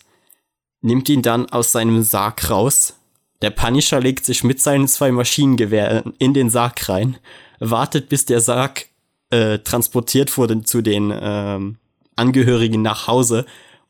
nimmt 0.81 1.09
ihn 1.09 1.23
dann 1.23 1.47
aus 1.47 1.71
seinem 1.71 2.03
Sarg 2.03 2.47
raus. 2.51 2.93
Der 3.41 3.49
Punisher 3.49 3.99
legt 3.99 4.25
sich 4.25 4.43
mit 4.43 4.61
seinen 4.61 4.87
zwei 4.87 5.11
Maschinengewehren 5.11 6.13
in 6.19 6.33
den 6.33 6.49
Sarg 6.49 6.87
rein, 6.89 7.17
wartet, 7.59 8.09
bis 8.09 8.25
der 8.25 8.39
Sarg 8.39 8.85
äh, 9.31 9.59
transportiert 9.59 10.37
wurde 10.37 10.61
zu 10.61 10.81
den 10.81 11.11
ähm, 11.13 11.77
Angehörigen 12.15 12.81
nach 12.81 13.07
Hause 13.07 13.45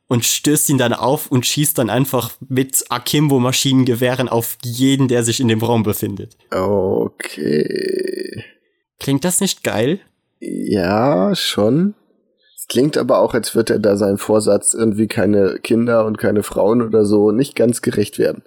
und 0.08 0.26
stößt 0.26 0.70
ihn 0.70 0.78
dann 0.78 0.94
auf 0.94 1.32
und 1.32 1.46
schießt 1.46 1.78
dann 1.78 1.90
einfach 1.90 2.32
mit 2.48 2.86
Akimbo-Maschinengewehren 2.90 4.30
auf 4.30 4.58
jeden, 4.64 5.08
der 5.08 5.24
sich 5.24 5.40
in 5.40 5.48
dem 5.48 5.62
Raum 5.62 5.84
befindet. 5.84 6.38
Okay. 6.52 8.44
Klingt 9.00 9.24
das 9.24 9.40
nicht 9.42 9.64
geil? 9.64 10.00
Ja, 10.40 11.34
schon. 11.34 11.96
Es 12.58 12.68
klingt 12.68 12.98
aber 12.98 13.20
auch, 13.20 13.34
als 13.34 13.56
würde 13.56 13.74
er 13.74 13.80
da 13.80 13.96
seinem 13.96 14.18
Vorsatz 14.18 14.74
irgendwie 14.74 15.08
keine 15.08 15.60
Kinder 15.64 16.06
und 16.06 16.18
keine 16.18 16.44
Frauen 16.44 16.82
oder 16.82 17.06
so 17.06 17.32
nicht 17.32 17.56
ganz 17.56 17.82
gerecht 17.82 18.20
werden. 18.20 18.44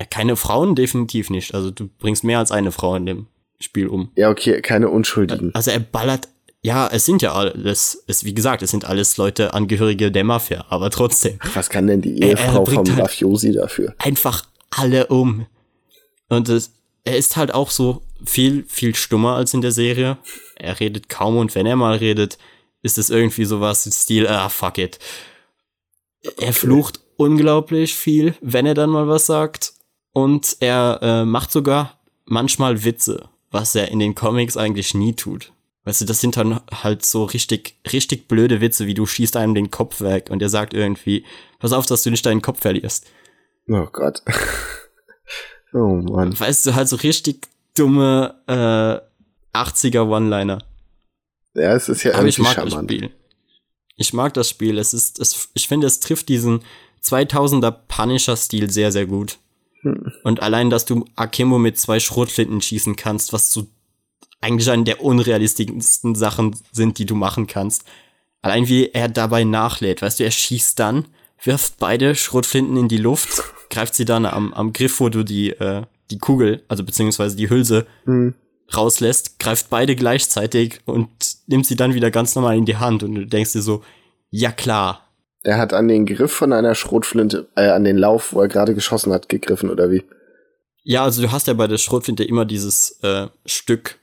Ja, 0.00 0.06
keine 0.06 0.36
Frauen 0.36 0.74
definitiv 0.74 1.30
nicht. 1.30 1.54
Also 1.54 1.70
du 1.70 1.88
bringst 1.88 2.24
mehr 2.24 2.38
als 2.38 2.52
eine 2.52 2.72
Frau 2.72 2.94
in 2.94 3.06
dem 3.06 3.26
Spiel 3.60 3.88
um. 3.88 4.10
Ja, 4.16 4.30
okay, 4.30 4.60
keine 4.62 4.88
Unschuldigen. 4.88 5.54
Also 5.54 5.70
er 5.70 5.80
ballert. 5.80 6.28
Ja, 6.62 6.88
es 6.88 7.04
sind 7.04 7.22
ja 7.22 7.32
alles, 7.34 8.02
es, 8.08 8.24
wie 8.24 8.34
gesagt, 8.34 8.62
es 8.62 8.70
sind 8.70 8.84
alles 8.84 9.16
Leute, 9.16 9.54
Angehörige 9.54 10.10
der 10.10 10.24
Mafia, 10.24 10.64
aber 10.68 10.90
trotzdem. 10.90 11.38
Was 11.54 11.70
kann 11.70 11.86
denn 11.86 12.02
die 12.02 12.20
Ehefrau 12.20 12.64
vom 12.64 12.86
halt- 12.86 12.98
Mafiosi 12.98 13.52
dafür? 13.52 13.94
einfach 13.98 14.44
alle 14.70 15.06
um. 15.06 15.46
Und 16.28 16.48
es, 16.48 16.72
er 17.04 17.16
ist 17.16 17.36
halt 17.36 17.54
auch 17.54 17.70
so 17.70 18.02
viel, 18.24 18.64
viel 18.68 18.94
stummer 18.94 19.36
als 19.36 19.54
in 19.54 19.60
der 19.60 19.72
Serie. 19.72 20.18
Er 20.56 20.78
redet 20.80 21.08
kaum 21.08 21.36
und 21.36 21.54
wenn 21.54 21.64
er 21.66 21.76
mal 21.76 21.96
redet, 21.96 22.38
ist 22.82 22.98
es 22.98 23.08
irgendwie 23.08 23.44
sowas 23.44 23.86
im 23.86 23.92
Stil, 23.92 24.26
ah, 24.26 24.48
fuck 24.48 24.78
it. 24.78 24.98
Er 26.38 26.52
flucht 26.52 27.00
unglaublich 27.16 27.94
viel, 27.94 28.34
wenn 28.40 28.66
er 28.66 28.74
dann 28.74 28.90
mal 28.90 29.08
was 29.08 29.26
sagt. 29.26 29.72
Und 30.18 30.56
er 30.58 30.98
äh, 31.00 31.24
macht 31.24 31.52
sogar 31.52 31.96
manchmal 32.24 32.82
Witze, 32.82 33.28
was 33.52 33.76
er 33.76 33.88
in 33.88 34.00
den 34.00 34.16
Comics 34.16 34.56
eigentlich 34.56 34.92
nie 34.94 35.14
tut. 35.14 35.52
Weißt 35.84 36.00
du, 36.00 36.06
das 36.06 36.20
sind 36.20 36.36
dann 36.36 36.60
halt 36.82 37.04
so 37.04 37.22
richtig, 37.24 37.76
richtig 37.92 38.26
blöde 38.26 38.60
Witze, 38.60 38.88
wie 38.88 38.94
du 38.94 39.06
schießt 39.06 39.36
einem 39.36 39.54
den 39.54 39.70
Kopf 39.70 40.00
weg 40.00 40.28
und 40.28 40.42
er 40.42 40.48
sagt 40.48 40.74
irgendwie, 40.74 41.24
pass 41.60 41.72
auf, 41.72 41.86
dass 41.86 42.02
du 42.02 42.10
nicht 42.10 42.26
deinen 42.26 42.42
Kopf 42.42 42.60
verlierst. 42.60 43.06
Oh 43.68 43.86
Gott. 43.92 44.22
oh 45.72 45.94
Mann. 45.94 46.38
weißt 46.38 46.66
du, 46.66 46.74
halt 46.74 46.88
so 46.88 46.96
richtig 46.96 47.46
dumme 47.76 48.34
äh, 48.48 49.56
80er 49.56 50.08
One-Liner. 50.08 50.58
Ja, 51.54 51.74
es 51.74 51.88
ist 51.88 52.02
ja 52.02 52.14
Aber 52.14 52.26
ich 52.26 52.38
mag 52.40 52.56
das 52.56 52.70
charmant. 52.70 52.90
Spiel. 52.90 53.10
Ich 53.96 54.12
mag 54.12 54.34
das 54.34 54.50
Spiel. 54.50 54.78
Es 54.78 54.92
ist, 54.94 55.20
es, 55.20 55.48
ich 55.54 55.68
finde, 55.68 55.86
es 55.86 56.00
trifft 56.00 56.28
diesen 56.28 56.64
2000er 57.04 57.70
Punisher-Stil 57.70 58.68
sehr, 58.68 58.90
sehr 58.90 59.06
gut. 59.06 59.38
Hm. 59.82 60.12
Und 60.24 60.42
allein, 60.42 60.70
dass 60.70 60.84
du 60.84 61.04
Akimbo 61.16 61.58
mit 61.58 61.78
zwei 61.78 62.00
Schrotflinten 62.00 62.60
schießen 62.60 62.96
kannst, 62.96 63.32
was 63.32 63.52
so 63.52 63.66
eigentlich 64.40 64.70
eine 64.70 64.84
der 64.84 65.02
unrealistischsten 65.02 66.14
Sachen 66.14 66.56
sind, 66.72 66.98
die 66.98 67.06
du 67.06 67.14
machen 67.14 67.46
kannst. 67.46 67.84
Allein 68.42 68.68
wie 68.68 68.90
er 68.90 69.08
dabei 69.08 69.44
nachlädt, 69.44 70.00
weißt 70.02 70.20
du, 70.20 70.24
er 70.24 70.30
schießt 70.30 70.78
dann, 70.78 71.06
wirft 71.42 71.78
beide 71.78 72.14
Schrotflinten 72.14 72.76
in 72.76 72.88
die 72.88 72.98
Luft, 72.98 73.42
greift 73.70 73.94
sie 73.94 74.04
dann 74.04 74.26
am, 74.26 74.52
am 74.54 74.72
Griff, 74.72 75.00
wo 75.00 75.08
du 75.08 75.24
die, 75.24 75.50
äh, 75.50 75.82
die 76.10 76.18
Kugel, 76.18 76.62
also 76.68 76.84
beziehungsweise 76.84 77.36
die 77.36 77.50
Hülse 77.50 77.86
Hm. 78.04 78.34
rauslässt, 78.74 79.38
greift 79.38 79.70
beide 79.70 79.96
gleichzeitig 79.96 80.80
und 80.84 81.08
nimmt 81.46 81.66
sie 81.66 81.76
dann 81.76 81.94
wieder 81.94 82.10
ganz 82.10 82.34
normal 82.34 82.56
in 82.56 82.64
die 82.64 82.76
Hand 82.76 83.02
und 83.02 83.14
du 83.14 83.26
denkst 83.26 83.52
dir 83.52 83.62
so, 83.62 83.82
ja 84.30 84.52
klar, 84.52 85.07
Er 85.42 85.58
hat 85.58 85.72
an 85.72 85.88
den 85.88 86.04
Griff 86.06 86.32
von 86.32 86.52
einer 86.52 86.74
Schrotflinte, 86.74 87.48
äh, 87.56 87.68
an 87.68 87.84
den 87.84 87.96
Lauf, 87.96 88.32
wo 88.32 88.40
er 88.40 88.48
gerade 88.48 88.74
geschossen 88.74 89.12
hat, 89.12 89.28
gegriffen, 89.28 89.70
oder 89.70 89.90
wie? 89.90 90.02
Ja, 90.82 91.04
also 91.04 91.22
du 91.22 91.30
hast 91.30 91.46
ja 91.46 91.54
bei 91.54 91.66
der 91.66 91.78
Schrotflinte 91.78 92.24
immer 92.24 92.44
dieses 92.44 92.98
äh, 93.02 93.28
Stück, 93.46 93.98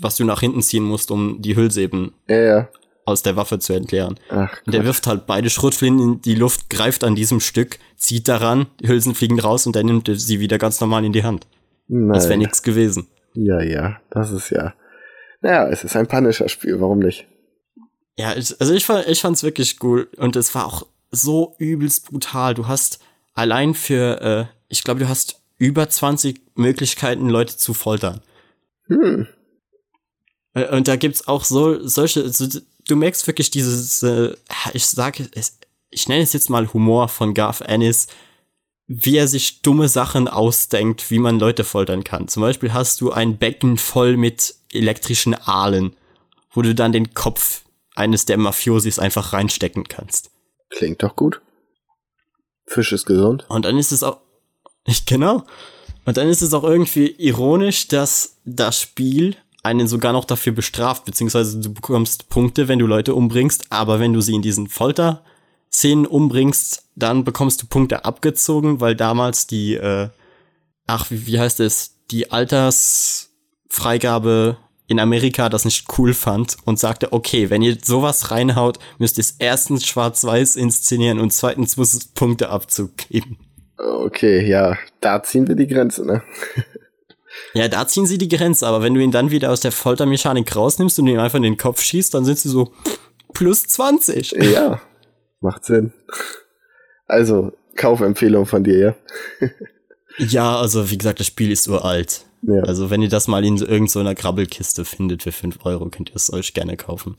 was 0.00 0.16
du 0.16 0.24
nach 0.24 0.40
hinten 0.40 0.62
ziehen 0.62 0.84
musst, 0.84 1.10
um 1.10 1.42
die 1.42 1.56
Hülse 1.56 1.82
eben 1.82 2.14
Ja, 2.28 2.36
ja. 2.40 2.68
aus 3.04 3.22
der 3.22 3.36
Waffe 3.36 3.58
zu 3.58 3.72
entleeren. 3.72 4.18
Ach, 4.30 4.56
Und 4.64 4.74
der 4.74 4.84
wirft 4.84 5.06
halt 5.06 5.26
beide 5.26 5.50
Schrotflinten 5.50 6.14
in 6.14 6.22
die 6.22 6.34
Luft, 6.34 6.70
greift 6.70 7.04
an 7.04 7.14
diesem 7.14 7.40
Stück, 7.40 7.78
zieht 7.96 8.28
daran, 8.28 8.66
die 8.80 8.88
Hülsen 8.88 9.14
fliegen 9.14 9.40
raus 9.40 9.66
und 9.66 9.76
dann 9.76 9.86
nimmt 9.86 10.08
er 10.08 10.16
sie 10.16 10.40
wieder 10.40 10.58
ganz 10.58 10.80
normal 10.80 11.04
in 11.04 11.12
die 11.12 11.24
Hand. 11.24 11.46
Als 12.10 12.24
wäre 12.24 12.34
Nein. 12.34 12.40
nichts 12.40 12.62
gewesen. 12.62 13.08
Ja, 13.34 13.60
ja, 13.60 14.00
das 14.10 14.30
ist 14.30 14.50
ja. 14.50 14.74
Naja, 15.40 15.68
es 15.68 15.84
ist 15.84 15.96
ein 15.96 16.06
Punisher-Spiel, 16.06 16.80
warum 16.80 16.98
nicht? 16.98 17.26
Ja, 18.18 18.36
ich, 18.36 18.60
also 18.60 18.74
ich, 18.74 18.84
fand, 18.84 19.06
ich 19.06 19.20
fand's 19.20 19.44
wirklich 19.44 19.76
cool 19.82 20.08
und 20.16 20.34
es 20.34 20.52
war 20.52 20.66
auch 20.66 20.84
so 21.12 21.54
übelst 21.58 22.10
brutal. 22.10 22.52
Du 22.54 22.66
hast 22.66 22.98
allein 23.32 23.74
für, 23.74 24.20
äh, 24.20 24.54
ich 24.68 24.82
glaube, 24.82 24.98
du 24.98 25.08
hast 25.08 25.40
über 25.56 25.88
20 25.88 26.40
Möglichkeiten, 26.56 27.28
Leute 27.28 27.56
zu 27.56 27.74
foltern. 27.74 28.20
Hm. 28.88 29.28
Äh, 30.54 30.76
Und 30.76 30.88
da 30.88 30.96
gibt's 30.96 31.28
auch 31.28 31.44
so 31.44 31.86
solche, 31.86 32.24
also 32.24 32.48
du 32.88 32.96
merkst 32.96 33.24
wirklich 33.28 33.52
dieses, 33.52 34.02
äh, 34.02 34.34
ich 34.72 34.88
sage, 34.88 35.28
es, 35.34 35.56
ich 35.90 36.08
nenne 36.08 36.24
es 36.24 36.32
jetzt 36.32 36.50
mal 36.50 36.72
Humor 36.72 37.06
von 37.06 37.34
Garth 37.34 37.60
Ennis, 37.60 38.08
wie 38.88 39.16
er 39.16 39.28
sich 39.28 39.62
dumme 39.62 39.88
Sachen 39.88 40.26
ausdenkt, 40.26 41.08
wie 41.12 41.20
man 41.20 41.38
Leute 41.38 41.62
foltern 41.62 42.02
kann. 42.02 42.26
Zum 42.26 42.40
Beispiel 42.40 42.72
hast 42.72 43.00
du 43.00 43.12
ein 43.12 43.38
Becken 43.38 43.76
voll 43.76 44.16
mit 44.16 44.56
elektrischen 44.72 45.34
Aalen, 45.34 45.94
wo 46.50 46.62
du 46.62 46.74
dann 46.74 46.90
den 46.90 47.14
Kopf 47.14 47.62
eines 47.98 48.24
der 48.24 48.38
Mafiosis 48.38 48.98
einfach 48.98 49.32
reinstecken 49.32 49.84
kannst. 49.88 50.30
Klingt 50.70 51.02
doch 51.02 51.16
gut. 51.16 51.40
Fisch 52.66 52.92
ist 52.92 53.06
gesund. 53.06 53.46
Und 53.48 53.64
dann 53.64 53.76
ist 53.76 53.90
es 53.92 54.02
auch, 54.02 54.18
ich, 54.84 55.06
genau. 55.06 55.44
Und 56.04 56.16
dann 56.16 56.28
ist 56.28 56.42
es 56.42 56.54
auch 56.54 56.64
irgendwie 56.64 57.14
ironisch, 57.18 57.86
dass 57.88 58.36
das 58.44 58.80
Spiel 58.80 59.36
einen 59.62 59.88
sogar 59.88 60.12
noch 60.12 60.24
dafür 60.24 60.52
bestraft, 60.52 61.04
beziehungsweise 61.04 61.58
du 61.58 61.74
bekommst 61.74 62.28
Punkte, 62.28 62.68
wenn 62.68 62.78
du 62.78 62.86
Leute 62.86 63.14
umbringst, 63.14 63.66
aber 63.70 63.98
wenn 64.00 64.12
du 64.12 64.20
sie 64.20 64.34
in 64.34 64.42
diesen 64.42 64.68
Folter-Szenen 64.68 66.06
umbringst, 66.06 66.84
dann 66.94 67.24
bekommst 67.24 67.60
du 67.60 67.66
Punkte 67.66 68.04
abgezogen, 68.04 68.80
weil 68.80 68.94
damals 68.94 69.48
die, 69.48 69.74
äh, 69.74 70.10
ach, 70.86 71.10
wie, 71.10 71.26
wie 71.26 71.40
heißt 71.40 71.58
es, 71.60 71.96
die 72.10 72.30
Altersfreigabe 72.30 74.56
in 74.88 74.98
Amerika 74.98 75.48
das 75.48 75.64
nicht 75.64 75.86
cool 75.98 76.14
fand 76.14 76.56
und 76.64 76.78
sagte, 76.78 77.12
okay, 77.12 77.50
wenn 77.50 77.62
ihr 77.62 77.76
sowas 77.80 78.30
reinhaut, 78.30 78.78
müsst 78.98 79.18
ihr 79.18 79.22
es 79.22 79.36
erstens 79.38 79.86
schwarz-weiß 79.86 80.56
inszenieren 80.56 81.20
und 81.20 81.32
zweitens 81.32 81.76
muss 81.76 81.94
es 81.94 82.06
Punkteabzug 82.06 82.96
geben. 82.96 83.38
Okay, 83.76 84.48
ja, 84.48 84.76
da 85.00 85.22
ziehen 85.22 85.46
wir 85.46 85.54
die 85.54 85.68
Grenze, 85.68 86.04
ne? 86.04 86.22
Ja, 87.54 87.68
da 87.68 87.86
ziehen 87.86 88.06
sie 88.06 88.18
die 88.18 88.28
Grenze, 88.28 88.66
aber 88.66 88.82
wenn 88.82 88.94
du 88.94 89.00
ihn 89.00 89.12
dann 89.12 89.30
wieder 89.30 89.52
aus 89.52 89.60
der 89.60 89.70
Foltermechanik 89.70 90.56
rausnimmst 90.56 90.98
und 90.98 91.06
ihn 91.06 91.20
einfach 91.20 91.36
in 91.36 91.44
den 91.44 91.56
Kopf 91.56 91.80
schießt, 91.82 92.12
dann 92.12 92.24
sind 92.24 92.38
sie 92.38 92.48
so 92.48 92.72
plus 93.32 93.62
20. 93.64 94.32
Ja, 94.32 94.80
macht 95.40 95.64
Sinn. 95.64 95.92
Also, 97.06 97.52
Kaufempfehlung 97.76 98.46
von 98.46 98.64
dir, 98.64 98.78
ja? 98.78 99.48
Ja, 100.18 100.58
also 100.58 100.90
wie 100.90 100.98
gesagt, 100.98 101.20
das 101.20 101.28
Spiel 101.28 101.52
ist 101.52 101.68
uralt. 101.68 102.24
Ja. 102.42 102.60
Also 102.62 102.90
wenn 102.90 103.02
ihr 103.02 103.08
das 103.08 103.28
mal 103.28 103.44
in 103.44 103.58
so 103.58 103.66
irgendeiner 103.66 104.14
Grabbelkiste 104.14 104.84
findet 104.84 105.22
für 105.22 105.32
5 105.32 105.64
Euro, 105.64 105.88
könnt 105.88 106.10
ihr 106.10 106.16
es 106.16 106.32
euch 106.32 106.54
gerne 106.54 106.76
kaufen. 106.76 107.16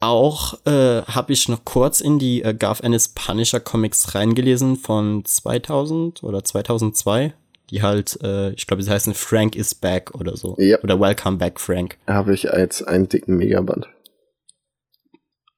Auch 0.00 0.64
äh, 0.64 1.02
habe 1.02 1.32
ich 1.32 1.48
noch 1.48 1.64
kurz 1.64 2.00
in 2.00 2.18
die 2.18 2.42
äh, 2.42 2.54
Garth 2.54 2.82
Ennis 2.82 3.08
Punisher 3.08 3.58
Comics 3.58 4.14
reingelesen 4.14 4.76
von 4.76 5.24
2000 5.24 6.22
oder 6.22 6.44
2002. 6.44 7.34
Die 7.70 7.82
halt, 7.82 8.18
äh, 8.22 8.52
ich 8.52 8.66
glaube, 8.66 8.82
sie 8.82 8.90
heißen 8.90 9.12
Frank 9.12 9.54
is 9.54 9.74
Back 9.74 10.14
oder 10.14 10.36
so. 10.36 10.56
Ja. 10.58 10.78
Oder 10.82 11.00
Welcome 11.00 11.36
Back 11.36 11.60
Frank. 11.60 11.98
Habe 12.06 12.32
ich 12.32 12.50
als 12.50 12.82
einen 12.82 13.08
dicken 13.08 13.36
Megaband. 13.36 13.88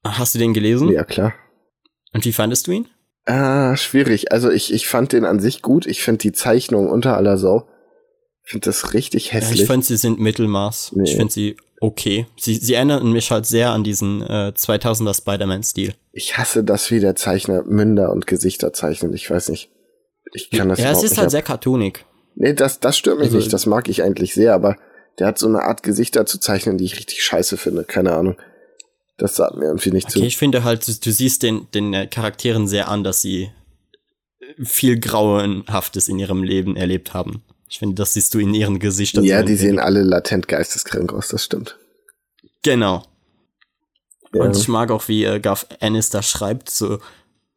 Hast 0.03 0.35
du 0.35 0.39
den 0.39 0.53
gelesen? 0.53 0.89
Ja, 0.91 1.03
klar. 1.03 1.33
Und 2.11 2.25
wie 2.25 2.33
fandest 2.33 2.67
du 2.67 2.71
ihn? 2.71 2.87
Ah, 3.25 3.77
schwierig. 3.77 4.31
Also 4.31 4.49
ich, 4.49 4.73
ich 4.73 4.87
fand 4.87 5.13
den 5.13 5.25
an 5.25 5.39
sich 5.39 5.61
gut. 5.61 5.85
Ich 5.85 6.01
finde 6.01 6.19
die 6.19 6.31
Zeichnung 6.31 6.89
unter 6.89 7.15
aller 7.15 7.37
Sau. 7.37 7.67
Ich 8.43 8.51
finde 8.51 8.65
das 8.65 8.93
richtig 8.93 9.33
hässlich. 9.33 9.61
ich 9.61 9.67
finde, 9.67 9.85
sie 9.85 9.97
sind 9.97 10.19
Mittelmaß. 10.19 10.93
Nee. 10.95 11.03
Ich 11.09 11.15
finde 11.15 11.31
sie 11.31 11.57
okay. 11.79 12.25
Sie, 12.37 12.55
sie 12.55 12.73
erinnern 12.73 13.11
mich 13.11 13.31
halt 13.31 13.45
sehr 13.45 13.71
an 13.71 13.83
diesen 13.83 14.21
äh, 14.21 14.51
2000er 14.55 15.15
Spider-Man-Stil. 15.15 15.93
ich 16.11 16.37
hasse 16.37 16.63
das, 16.63 16.91
wie 16.91 16.99
der 16.99 17.15
Zeichner 17.15 17.63
Münder 17.63 18.11
und 18.11 18.27
Gesichter 18.27 18.73
zeichnet. 18.73 19.13
Ich 19.15 19.29
weiß 19.29 19.49
nicht. 19.49 19.69
Ich 20.33 20.49
kann 20.49 20.69
das 20.69 20.79
Ja, 20.79 20.91
es 20.91 21.03
ist 21.03 21.17
halt 21.17 21.25
ab. 21.27 21.31
sehr 21.31 21.41
cartoonig. 21.41 22.05
Nee, 22.35 22.53
das, 22.53 22.79
das 22.79 22.97
stört 22.97 23.17
mich 23.19 23.27
Also- 23.27 23.37
nicht. 23.37 23.51
Das 23.53 23.65
mag 23.65 23.89
ich 23.89 24.03
eigentlich 24.03 24.33
sehr, 24.33 24.53
aber 24.53 24.77
der 25.19 25.27
hat 25.27 25.37
so 25.37 25.47
eine 25.47 25.63
Art 25.63 25.83
Gesichter 25.83 26.25
zu 26.25 26.39
zeichnen, 26.39 26.77
die 26.77 26.85
ich 26.85 26.95
richtig 26.97 27.23
scheiße 27.23 27.57
finde. 27.57 27.83
Keine 27.83 28.13
Ahnung. 28.13 28.37
Das 29.17 29.35
sagt 29.35 29.55
mir 29.55 29.65
irgendwie 29.65 29.91
nicht 29.91 30.07
Okay, 30.07 30.19
zu. 30.19 30.25
ich 30.25 30.37
finde 30.37 30.63
halt, 30.63 30.87
du, 30.87 30.93
du 30.93 31.11
siehst 31.11 31.43
den, 31.43 31.67
den 31.73 31.93
äh, 31.93 32.07
Charakteren 32.07 32.67
sehr 32.67 32.87
an, 32.87 33.03
dass 33.03 33.21
sie 33.21 33.51
viel 34.63 34.99
Grauenhaftes 34.99 36.07
in 36.09 36.17
ihrem 36.19 36.43
Leben 36.43 36.75
erlebt 36.75 37.13
haben. 37.13 37.43
Ich 37.71 37.79
finde, 37.79 37.95
das 37.95 38.15
siehst 38.15 38.33
du 38.33 38.39
in 38.39 38.53
ihren 38.53 38.79
Gesichtern. 38.79 39.23
Ja, 39.23 39.43
die 39.43 39.55
sehen 39.55 39.79
alle 39.79 40.01
latent 40.01 40.49
geisteskrank 40.49 41.13
aus, 41.13 41.29
das 41.29 41.45
stimmt. 41.45 41.79
Genau. 42.63 43.03
Ja. 44.33 44.43
Und 44.43 44.57
ich 44.57 44.67
mag 44.67 44.91
auch, 44.91 45.07
wie 45.07 45.23
äh, 45.23 45.39
Garth 45.39 45.67
Ennis 45.79 46.09
da 46.09 46.21
schreibt, 46.21 46.69
so 46.69 46.99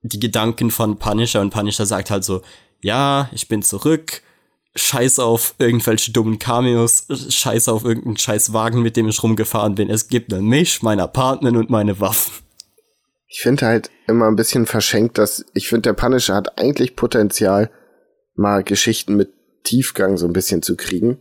die 0.02 0.20
Gedanken 0.20 0.70
von 0.70 1.00
Punisher 1.00 1.40
und 1.40 1.50
Punisher 1.50 1.84
sagt 1.84 2.12
halt 2.12 2.22
so, 2.22 2.42
ja, 2.80 3.28
ich 3.32 3.48
bin 3.48 3.64
zurück, 3.64 4.22
scheiß 4.76 5.18
auf 5.18 5.56
irgendwelche 5.58 6.12
dummen 6.12 6.38
Cameos, 6.38 7.08
scheiß 7.10 7.66
auf 7.66 7.84
irgendeinen 7.84 8.16
scheiß 8.16 8.52
Wagen, 8.52 8.82
mit 8.82 8.96
dem 8.96 9.08
ich 9.08 9.20
rumgefahren 9.20 9.74
bin. 9.74 9.90
Es 9.90 10.06
gibt 10.06 10.30
nur 10.30 10.42
mich, 10.42 10.80
mein 10.80 11.00
Apartment 11.00 11.56
und 11.56 11.70
meine 11.70 11.98
Waffen. 11.98 12.34
Ich 13.26 13.40
finde 13.40 13.66
halt 13.66 13.90
immer 14.06 14.28
ein 14.28 14.36
bisschen 14.36 14.66
verschenkt, 14.66 15.18
dass 15.18 15.44
ich 15.54 15.66
finde, 15.66 15.82
der 15.82 15.94
Punisher 15.94 16.36
hat 16.36 16.56
eigentlich 16.56 16.94
Potenzial, 16.94 17.72
mal 18.36 18.62
Geschichten 18.62 19.16
mit 19.16 19.32
Tiefgang 19.64 20.16
so 20.16 20.26
ein 20.26 20.32
bisschen 20.32 20.62
zu 20.62 20.76
kriegen 20.76 21.18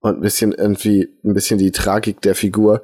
und 0.00 0.16
ein 0.16 0.22
bisschen 0.22 0.52
irgendwie 0.52 1.08
ein 1.24 1.34
bisschen 1.34 1.58
die 1.58 1.70
Tragik 1.70 2.20
der 2.22 2.34
Figur. 2.34 2.82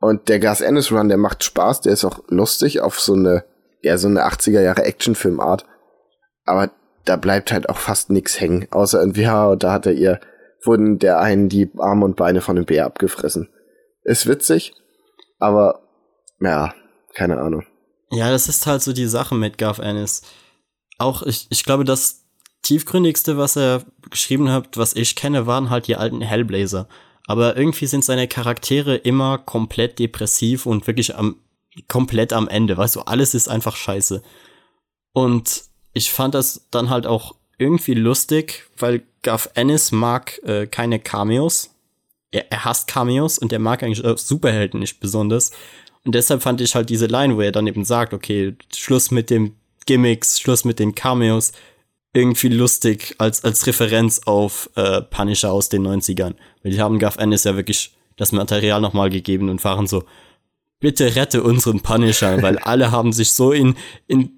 Und 0.00 0.28
der 0.28 0.40
Gas 0.40 0.62
Ennis 0.62 0.90
Run, 0.90 1.08
der 1.08 1.18
macht 1.18 1.44
Spaß, 1.44 1.82
der 1.82 1.92
ist 1.92 2.04
auch 2.04 2.20
lustig 2.28 2.80
auf 2.80 2.98
so 2.98 3.12
eine 3.12 3.44
ja 3.82 3.98
so 3.98 4.08
eine 4.08 4.26
80er 4.26 4.60
Jahre 4.60 4.84
Actionfilmart, 4.84 5.66
aber 6.44 6.70
da 7.04 7.16
bleibt 7.16 7.52
halt 7.52 7.68
auch 7.68 7.78
fast 7.78 8.10
nix 8.10 8.40
hängen, 8.40 8.66
außer 8.70 9.00
irgendwie 9.00 9.22
ja, 9.22 9.56
da 9.56 9.72
hat 9.72 9.86
er 9.86 9.92
ihr 9.92 10.20
wurden 10.62 10.98
der 10.98 11.20
einen 11.20 11.48
die 11.48 11.70
Arme 11.78 12.04
und 12.04 12.16
Beine 12.16 12.42
von 12.42 12.56
dem 12.56 12.66
Bär 12.66 12.84
abgefressen. 12.84 13.48
Ist 14.02 14.26
witzig, 14.26 14.74
aber 15.38 15.82
ja, 16.40 16.74
keine 17.14 17.38
Ahnung. 17.38 17.64
Ja, 18.10 18.30
das 18.30 18.48
ist 18.48 18.66
halt 18.66 18.82
so 18.82 18.92
die 18.92 19.06
Sache 19.06 19.34
mit 19.34 19.56
Garth 19.56 19.78
Ennis. 19.78 20.22
Auch, 20.98 21.22
ich, 21.22 21.46
ich 21.50 21.64
glaube, 21.64 21.84
das 21.84 22.26
tiefgründigste, 22.62 23.38
was 23.38 23.56
er 23.56 23.84
geschrieben 24.10 24.50
hat, 24.50 24.76
was 24.76 24.94
ich 24.94 25.16
kenne, 25.16 25.46
waren 25.46 25.70
halt 25.70 25.86
die 25.86 25.96
alten 25.96 26.20
Hellblazer. 26.20 26.88
Aber 27.26 27.56
irgendwie 27.56 27.86
sind 27.86 28.04
seine 28.04 28.28
Charaktere 28.28 28.96
immer 28.96 29.38
komplett 29.38 29.98
depressiv 29.98 30.66
und 30.66 30.86
wirklich 30.86 31.14
am, 31.14 31.36
komplett 31.88 32.32
am 32.32 32.48
Ende. 32.48 32.76
Weißt 32.76 32.96
du, 32.96 33.00
alles 33.02 33.34
ist 33.34 33.48
einfach 33.48 33.76
scheiße. 33.76 34.22
Und 35.12 35.64
ich 35.92 36.10
fand 36.10 36.34
das 36.34 36.66
dann 36.70 36.90
halt 36.90 37.06
auch 37.06 37.34
irgendwie 37.58 37.94
lustig, 37.94 38.68
weil 38.78 39.02
Garth 39.22 39.50
Ennis 39.54 39.92
mag 39.92 40.40
äh, 40.44 40.66
keine 40.66 40.98
Cameos. 40.98 41.70
Er, 42.30 42.50
er 42.50 42.64
hasst 42.64 42.88
Cameos 42.88 43.38
und 43.38 43.52
er 43.52 43.58
mag 43.58 43.82
eigentlich 43.82 44.04
auch 44.04 44.18
Superhelden 44.18 44.80
nicht 44.80 45.00
besonders. 45.00 45.52
Und 46.04 46.14
deshalb 46.14 46.42
fand 46.42 46.60
ich 46.60 46.74
halt 46.74 46.88
diese 46.88 47.06
Line, 47.06 47.36
wo 47.36 47.42
er 47.42 47.52
dann 47.52 47.66
eben 47.66 47.84
sagt, 47.84 48.14
okay, 48.14 48.56
Schluss 48.74 49.10
mit 49.10 49.28
dem 49.30 49.54
Gimmicks, 49.86 50.40
Schluss 50.40 50.64
mit 50.64 50.78
den 50.78 50.94
Cameos, 50.94 51.52
irgendwie 52.12 52.48
lustig 52.48 53.14
als, 53.18 53.44
als 53.44 53.66
Referenz 53.66 54.22
auf 54.26 54.68
äh, 54.74 55.00
Punisher 55.02 55.52
aus 55.52 55.68
den 55.68 55.86
90ern. 55.86 56.34
Weil 56.62 56.72
die 56.72 56.80
haben 56.80 56.98
Garth 56.98 57.18
Ennis 57.18 57.44
ja 57.44 57.56
wirklich 57.56 57.96
das 58.16 58.32
Material 58.32 58.80
nochmal 58.80 59.10
gegeben 59.10 59.48
und 59.48 59.62
waren 59.64 59.86
so, 59.86 60.04
bitte 60.80 61.14
rette 61.14 61.42
unseren 61.42 61.80
Punisher, 61.80 62.42
weil 62.42 62.58
alle 62.62 62.90
haben 62.90 63.12
sich 63.12 63.32
so 63.32 63.52
in, 63.52 63.76
in 64.06 64.30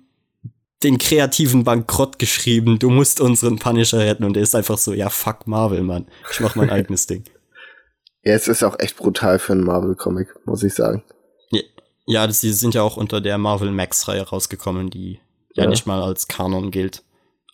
den 0.83 0.99
kreativen 0.99 1.65
Bankrott 1.65 2.19
geschrieben, 2.19 2.79
du 2.79 2.91
musst 2.91 3.21
unseren 3.21 3.59
Punisher 3.59 4.01
retten 4.01 4.25
und 4.25 4.37
er 4.37 4.43
ist 4.43 4.55
einfach 4.55 4.79
so, 4.79 4.93
ja 4.93 5.09
fuck 5.09 5.47
Marvel, 5.47 5.83
Mann, 5.83 6.07
ich 6.31 6.41
mach 6.41 6.57
mein 6.57 6.71
eigenes 6.71 7.07
Ding. 7.07 7.25
Ja, 8.25 8.35
es 8.35 8.49
ist 8.49 8.63
auch 8.63 8.79
echt 8.79 8.97
brutal 8.97 9.39
für 9.39 9.53
einen 9.53 9.65
Marvel-Comic, 9.65 10.29
muss 10.45 10.63
ich 10.63 10.75
sagen. 10.75 11.03
Ja, 12.05 12.27
das, 12.27 12.41
die 12.41 12.53
sind 12.53 12.75
ja 12.75 12.83
auch 12.83 12.97
unter 12.97 13.21
der 13.21 13.39
Marvel 13.39 13.71
Max-Reihe 13.71 14.23
rausgekommen, 14.23 14.91
die 14.91 15.21
ja. 15.55 15.65
Ja. 15.65 15.71
nicht 15.71 15.87
mal 15.87 16.03
als 16.03 16.29
Kanon 16.29 16.71
gilt. 16.71 17.03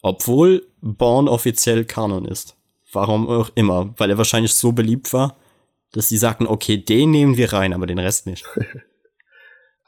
Obwohl 0.02 0.66
Born 0.80 1.28
offiziell 1.28 1.84
Kanon 1.84 2.24
ist. 2.24 2.56
Warum 2.92 3.28
auch 3.28 3.50
immer. 3.54 3.94
Weil 3.96 4.10
er 4.10 4.18
wahrscheinlich 4.18 4.54
so 4.54 4.72
beliebt 4.72 5.12
war, 5.12 5.36
dass 5.92 6.08
sie 6.08 6.18
sagten, 6.18 6.46
okay, 6.46 6.76
den 6.76 7.10
nehmen 7.10 7.36
wir 7.36 7.52
rein, 7.52 7.72
aber 7.72 7.86
den 7.86 7.98
Rest 7.98 8.26
nicht. 8.26 8.44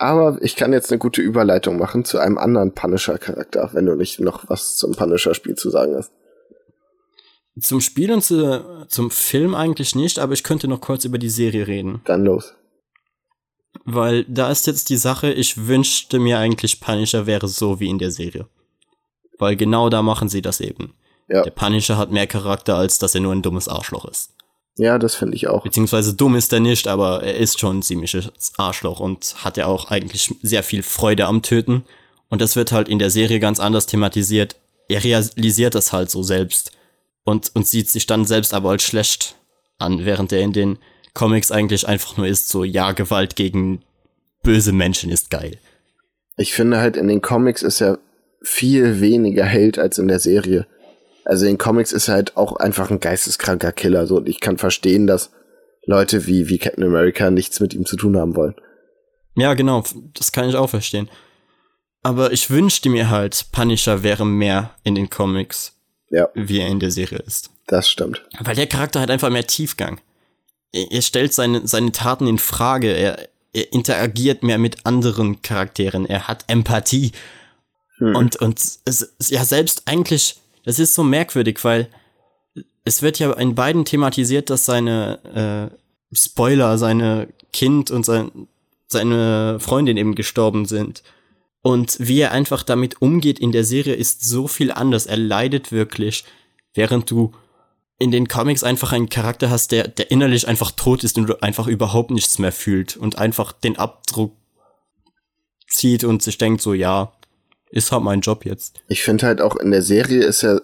Aber 0.00 0.38
ich 0.40 0.56
kann 0.56 0.72
jetzt 0.72 0.90
eine 0.90 0.98
gute 0.98 1.20
Überleitung 1.20 1.78
machen 1.78 2.06
zu 2.06 2.16
einem 2.16 2.38
anderen 2.38 2.72
Punisher-Charakter, 2.72 3.68
wenn 3.74 3.84
du 3.84 3.94
nicht 3.96 4.18
noch 4.18 4.48
was 4.48 4.76
zum 4.78 4.92
Punisher-Spiel 4.92 5.56
zu 5.56 5.68
sagen 5.68 5.94
hast. 5.94 6.10
Zum 7.60 7.82
Spiel 7.82 8.10
und 8.10 8.24
zu, 8.24 8.86
zum 8.88 9.10
Film 9.10 9.54
eigentlich 9.54 9.94
nicht, 9.94 10.18
aber 10.18 10.32
ich 10.32 10.42
könnte 10.42 10.68
noch 10.68 10.80
kurz 10.80 11.04
über 11.04 11.18
die 11.18 11.28
Serie 11.28 11.66
reden. 11.66 12.00
Dann 12.06 12.24
los. 12.24 12.54
Weil 13.84 14.24
da 14.24 14.50
ist 14.50 14.66
jetzt 14.66 14.88
die 14.88 14.96
Sache, 14.96 15.34
ich 15.34 15.66
wünschte 15.66 16.18
mir 16.18 16.38
eigentlich 16.38 16.80
Punisher 16.80 17.26
wäre 17.26 17.46
so 17.46 17.78
wie 17.78 17.90
in 17.90 17.98
der 17.98 18.10
Serie. 18.10 18.48
Weil 19.40 19.56
genau 19.56 19.88
da 19.88 20.02
machen 20.02 20.28
sie 20.28 20.42
das 20.42 20.60
eben. 20.60 20.94
Ja. 21.28 21.42
Der 21.42 21.50
Punisher 21.50 21.96
hat 21.96 22.10
mehr 22.10 22.26
Charakter, 22.26 22.76
als 22.76 22.98
dass 22.98 23.14
er 23.14 23.20
nur 23.20 23.32
ein 23.32 23.42
dummes 23.42 23.68
Arschloch 23.68 24.04
ist. 24.04 24.34
Ja, 24.76 24.98
das 24.98 25.14
finde 25.14 25.36
ich 25.36 25.48
auch. 25.48 25.62
Beziehungsweise 25.62 26.14
dumm 26.14 26.36
ist 26.36 26.52
er 26.52 26.60
nicht, 26.60 26.88
aber 26.88 27.22
er 27.22 27.36
ist 27.36 27.60
schon 27.60 27.78
ein 27.78 27.82
ziemliches 27.82 28.30
Arschloch 28.56 29.00
und 29.00 29.36
hat 29.44 29.56
ja 29.56 29.66
auch 29.66 29.90
eigentlich 29.90 30.34
sehr 30.42 30.62
viel 30.62 30.82
Freude 30.82 31.26
am 31.26 31.42
Töten. 31.42 31.84
Und 32.28 32.40
das 32.40 32.56
wird 32.56 32.72
halt 32.72 32.88
in 32.88 32.98
der 32.98 33.10
Serie 33.10 33.40
ganz 33.40 33.60
anders 33.60 33.86
thematisiert. 33.86 34.56
Er 34.88 35.04
realisiert 35.04 35.74
das 35.74 35.92
halt 35.92 36.10
so 36.10 36.22
selbst 36.22 36.72
und, 37.24 37.50
und 37.54 37.66
sieht 37.66 37.90
sich 37.90 38.06
dann 38.06 38.24
selbst 38.24 38.54
aber 38.54 38.70
als 38.70 38.82
schlecht 38.82 39.36
an, 39.78 40.04
während 40.04 40.32
er 40.32 40.40
in 40.40 40.52
den 40.52 40.78
Comics 41.14 41.50
eigentlich 41.50 41.86
einfach 41.86 42.16
nur 42.16 42.26
ist, 42.26 42.48
so, 42.48 42.64
ja, 42.64 42.92
Gewalt 42.92 43.36
gegen 43.36 43.82
böse 44.42 44.72
Menschen 44.72 45.10
ist 45.10 45.30
geil. 45.30 45.58
Ich 46.36 46.54
finde 46.54 46.78
halt, 46.78 46.96
in 46.96 47.08
den 47.08 47.20
Comics 47.20 47.62
ist 47.62 47.80
er 47.80 47.98
viel 48.42 49.00
weniger 49.00 49.44
Held 49.44 49.78
als 49.78 49.98
in 49.98 50.08
der 50.08 50.18
Serie. 50.18 50.66
Also 51.24 51.46
in 51.46 51.58
Comics 51.58 51.92
ist 51.92 52.08
er 52.08 52.14
halt 52.14 52.36
auch 52.36 52.56
einfach 52.56 52.90
ein 52.90 53.00
geisteskranker 53.00 53.72
Killer. 53.72 54.06
So, 54.06 54.16
und 54.16 54.28
ich 54.28 54.40
kann 54.40 54.58
verstehen, 54.58 55.06
dass 55.06 55.30
Leute 55.84 56.26
wie, 56.26 56.48
wie 56.48 56.58
Captain 56.58 56.84
America 56.84 57.30
nichts 57.30 57.60
mit 57.60 57.74
ihm 57.74 57.86
zu 57.86 57.96
tun 57.96 58.16
haben 58.16 58.36
wollen. 58.36 58.54
Ja, 59.36 59.54
genau, 59.54 59.84
das 60.14 60.32
kann 60.32 60.48
ich 60.48 60.56
auch 60.56 60.70
verstehen. 60.70 61.08
Aber 62.02 62.32
ich 62.32 62.50
wünschte 62.50 62.88
mir 62.88 63.10
halt, 63.10 63.46
Punisher 63.52 64.02
wäre 64.02 64.24
mehr 64.24 64.74
in 64.84 64.94
den 64.94 65.10
Comics, 65.10 65.74
ja. 66.10 66.28
wie 66.34 66.60
er 66.60 66.68
in 66.68 66.80
der 66.80 66.90
Serie 66.90 67.18
ist. 67.18 67.50
Das 67.66 67.88
stimmt. 67.88 68.24
Weil 68.40 68.56
der 68.56 68.66
Charakter 68.66 69.00
hat 69.00 69.10
einfach 69.10 69.30
mehr 69.30 69.46
Tiefgang. 69.46 70.00
Er, 70.72 70.90
er 70.90 71.02
stellt 71.02 71.34
seine, 71.34 71.66
seine 71.66 71.92
Taten 71.92 72.26
in 72.26 72.38
Frage, 72.38 72.92
er, 72.92 73.28
er 73.52 73.72
interagiert 73.72 74.42
mehr 74.42 74.58
mit 74.58 74.86
anderen 74.86 75.42
Charakteren, 75.42 76.06
er 76.06 76.26
hat 76.26 76.44
Empathie. 76.48 77.12
Hm. 78.00 78.16
Und, 78.16 78.36
und 78.36 78.60
es, 78.84 79.14
ja, 79.28 79.44
selbst 79.44 79.82
eigentlich 79.86 80.40
das 80.64 80.78
ist 80.78 80.94
so 80.94 81.02
merkwürdig, 81.02 81.62
weil 81.62 81.88
es 82.84 83.02
wird 83.02 83.18
ja 83.18 83.32
in 83.32 83.54
beiden 83.54 83.84
thematisiert, 83.84 84.50
dass 84.50 84.64
seine 84.64 85.70
äh, 85.72 85.76
Spoiler, 86.14 86.76
seine 86.78 87.28
Kind 87.52 87.90
und 87.90 88.04
sein, 88.04 88.48
seine 88.88 89.58
Freundin 89.60 89.96
eben 89.96 90.14
gestorben 90.14 90.66
sind. 90.66 91.02
Und 91.62 91.96
wie 92.00 92.20
er 92.20 92.32
einfach 92.32 92.62
damit 92.62 93.02
umgeht 93.02 93.38
in 93.38 93.52
der 93.52 93.64
Serie 93.64 93.94
ist 93.94 94.24
so 94.24 94.48
viel 94.48 94.72
anders. 94.72 95.06
Er 95.06 95.18
leidet 95.18 95.72
wirklich, 95.72 96.24
während 96.74 97.10
du 97.10 97.32
in 97.98 98.10
den 98.10 98.28
Comics 98.28 98.64
einfach 98.64 98.92
einen 98.92 99.10
Charakter 99.10 99.50
hast, 99.50 99.72
der, 99.72 99.86
der 99.86 100.10
innerlich 100.10 100.48
einfach 100.48 100.70
tot 100.70 101.04
ist 101.04 101.18
und 101.18 101.42
einfach 101.42 101.66
überhaupt 101.66 102.10
nichts 102.10 102.38
mehr 102.38 102.52
fühlt 102.52 102.96
und 102.96 103.18
einfach 103.18 103.52
den 103.52 103.76
Abdruck 103.76 104.32
zieht 105.68 106.02
und 106.02 106.22
sich 106.22 106.38
denkt 106.38 106.62
so, 106.62 106.72
ja, 106.72 107.12
ist 107.70 107.92
halt 107.92 108.02
mein 108.02 108.20
Job 108.20 108.44
jetzt. 108.44 108.80
Ich 108.88 109.02
finde 109.02 109.26
halt 109.26 109.40
auch 109.40 109.56
in 109.56 109.70
der 109.70 109.82
Serie 109.82 110.24
ist 110.24 110.42
er 110.42 110.62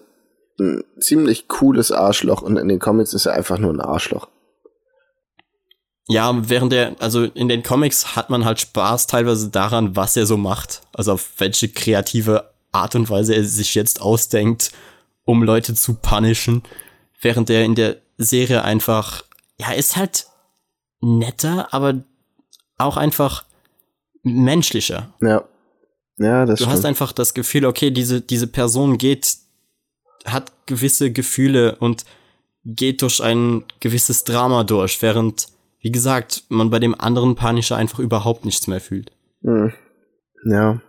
ein 0.59 0.83
ziemlich 0.99 1.47
cooles 1.47 1.91
Arschloch 1.91 2.41
und 2.41 2.57
in 2.57 2.67
den 2.67 2.79
Comics 2.79 3.13
ist 3.13 3.25
er 3.25 3.33
einfach 3.33 3.57
nur 3.57 3.73
ein 3.73 3.81
Arschloch. 3.81 4.27
Ja, 6.09 6.33
während 6.49 6.71
der, 6.71 6.95
also 6.99 7.23
in 7.23 7.49
den 7.49 7.63
Comics 7.63 8.15
hat 8.15 8.29
man 8.29 8.45
halt 8.45 8.61
Spaß 8.61 9.07
teilweise 9.07 9.49
daran, 9.49 9.95
was 9.95 10.15
er 10.15 10.25
so 10.25 10.37
macht. 10.37 10.81
Also 10.93 11.13
auf 11.13 11.33
welche 11.37 11.69
kreative 11.69 12.49
Art 12.71 12.95
und 12.95 13.09
Weise 13.09 13.35
er 13.35 13.43
sich 13.43 13.75
jetzt 13.75 14.01
ausdenkt, 14.01 14.71
um 15.25 15.43
Leute 15.43 15.73
zu 15.73 15.95
punishen. 15.95 16.63
Während 17.19 17.49
er 17.49 17.65
in 17.65 17.75
der 17.75 17.97
Serie 18.17 18.63
einfach, 18.63 19.23
ja, 19.59 19.71
ist 19.71 19.97
halt 19.97 20.27
netter, 21.01 21.73
aber 21.73 21.95
auch 22.77 22.95
einfach 22.95 23.43
menschlicher. 24.23 25.13
Ja. 25.21 25.43
Ja, 26.17 26.45
das 26.45 26.59
Du 26.59 26.63
stimmt. 26.65 26.77
hast 26.77 26.85
einfach 26.85 27.11
das 27.11 27.33
Gefühl, 27.33 27.65
okay, 27.65 27.91
diese, 27.91 28.21
diese 28.21 28.47
Person 28.47 28.97
geht, 28.97 29.37
hat 30.25 30.51
gewisse 30.65 31.11
Gefühle 31.11 31.75
und 31.75 32.05
geht 32.65 33.01
durch 33.01 33.21
ein 33.21 33.63
gewisses 33.79 34.23
Drama 34.23 34.63
durch, 34.63 35.01
während, 35.01 35.47
wie 35.79 35.91
gesagt, 35.91 36.43
man 36.49 36.69
bei 36.69 36.79
dem 36.79 36.99
anderen 36.99 37.35
Punisher 37.35 37.77
einfach 37.77 37.99
überhaupt 37.99 38.45
nichts 38.45 38.67
mehr 38.67 38.81
fühlt. 38.81 39.11
Hm. 39.43 39.71
Ja. 40.45 40.81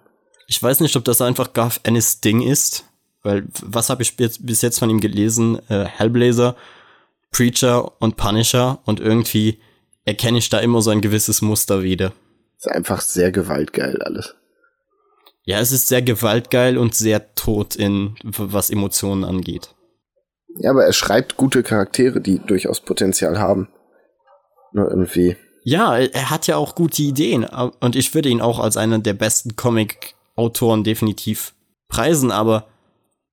Ich 0.47 0.63
weiß 0.63 0.81
nicht, 0.81 0.97
ob 0.97 1.05
das 1.05 1.21
einfach 1.21 1.53
Garth 1.53 1.81
Ennis 1.83 2.21
Ding 2.21 2.41
ist, 2.43 2.85
weil 3.23 3.47
was 3.63 3.91
habe 3.91 4.03
ich 4.03 4.17
bis 4.17 4.63
jetzt 4.63 4.79
von 4.79 4.89
ihm 4.89 5.01
gelesen? 5.01 5.59
Äh, 5.69 5.85
Hellblazer, 5.85 6.57
Preacher 7.31 8.01
und 8.01 8.17
Punisher 8.17 8.79
und 8.87 8.99
irgendwie 9.01 9.59
erkenne 10.05 10.39
ich 10.39 10.49
da 10.49 10.59
immer 10.61 10.81
so 10.81 10.91
ein 10.91 11.03
gewisses 11.03 11.43
Muster 11.43 11.83
wieder. 11.83 12.13
Ist 12.57 12.69
einfach 12.69 13.03
sehr 13.03 13.31
gewaltgeil 13.31 14.01
alles. 14.03 14.35
Ja, 15.49 15.61
es 15.61 15.73
ist 15.73 15.89
sehr 15.89 16.03
gewaltgeil 16.03 16.77
und 16.77 16.95
sehr 16.95 17.35
tot 17.35 17.75
in, 17.75 18.17
was 18.23 18.69
Emotionen 18.69 19.25
angeht. 19.25 19.75
Ja, 20.59 20.73
aber 20.73 20.85
er 20.85 20.93
schreibt 20.93 21.39
gute 21.39 21.63
Charaktere, 21.63 22.21
die 22.21 22.39
durchaus 22.39 22.83
Potenzial 22.83 23.39
haben. 23.39 23.69
Nur 24.73 24.91
irgendwie. 24.91 25.39
Ja, 25.65 25.97
er 25.97 26.29
hat 26.29 26.49
ja 26.49 26.57
auch 26.59 26.75
gute 26.75 27.01
Ideen 27.01 27.47
und 27.81 27.97
ich 27.97 28.15
würde 28.15 28.29
ihn 28.29 28.43
auch 28.43 28.59
als 28.59 28.77
einen 28.77 29.03
der 29.03 29.15
besten 29.15 29.57
Comic-Autoren 29.57 30.85
definitiv 30.85 31.55
preisen, 31.89 32.31
aber 32.31 32.67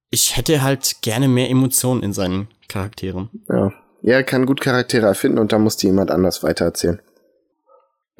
ich 0.10 0.38
hätte 0.38 0.62
halt 0.62 1.02
gerne 1.02 1.28
mehr 1.28 1.50
Emotionen 1.50 2.02
in 2.02 2.14
seinen 2.14 2.48
Charakteren. 2.70 3.30
Ja. 3.50 3.74
Ja, 4.04 4.14
er 4.14 4.24
kann 4.24 4.46
gut 4.46 4.62
Charaktere 4.62 5.08
erfinden 5.08 5.40
und 5.40 5.52
da 5.52 5.60
muss 5.60 5.76
die 5.76 5.88
jemand 5.88 6.12
anders 6.12 6.44
weitererzählen. 6.44 7.02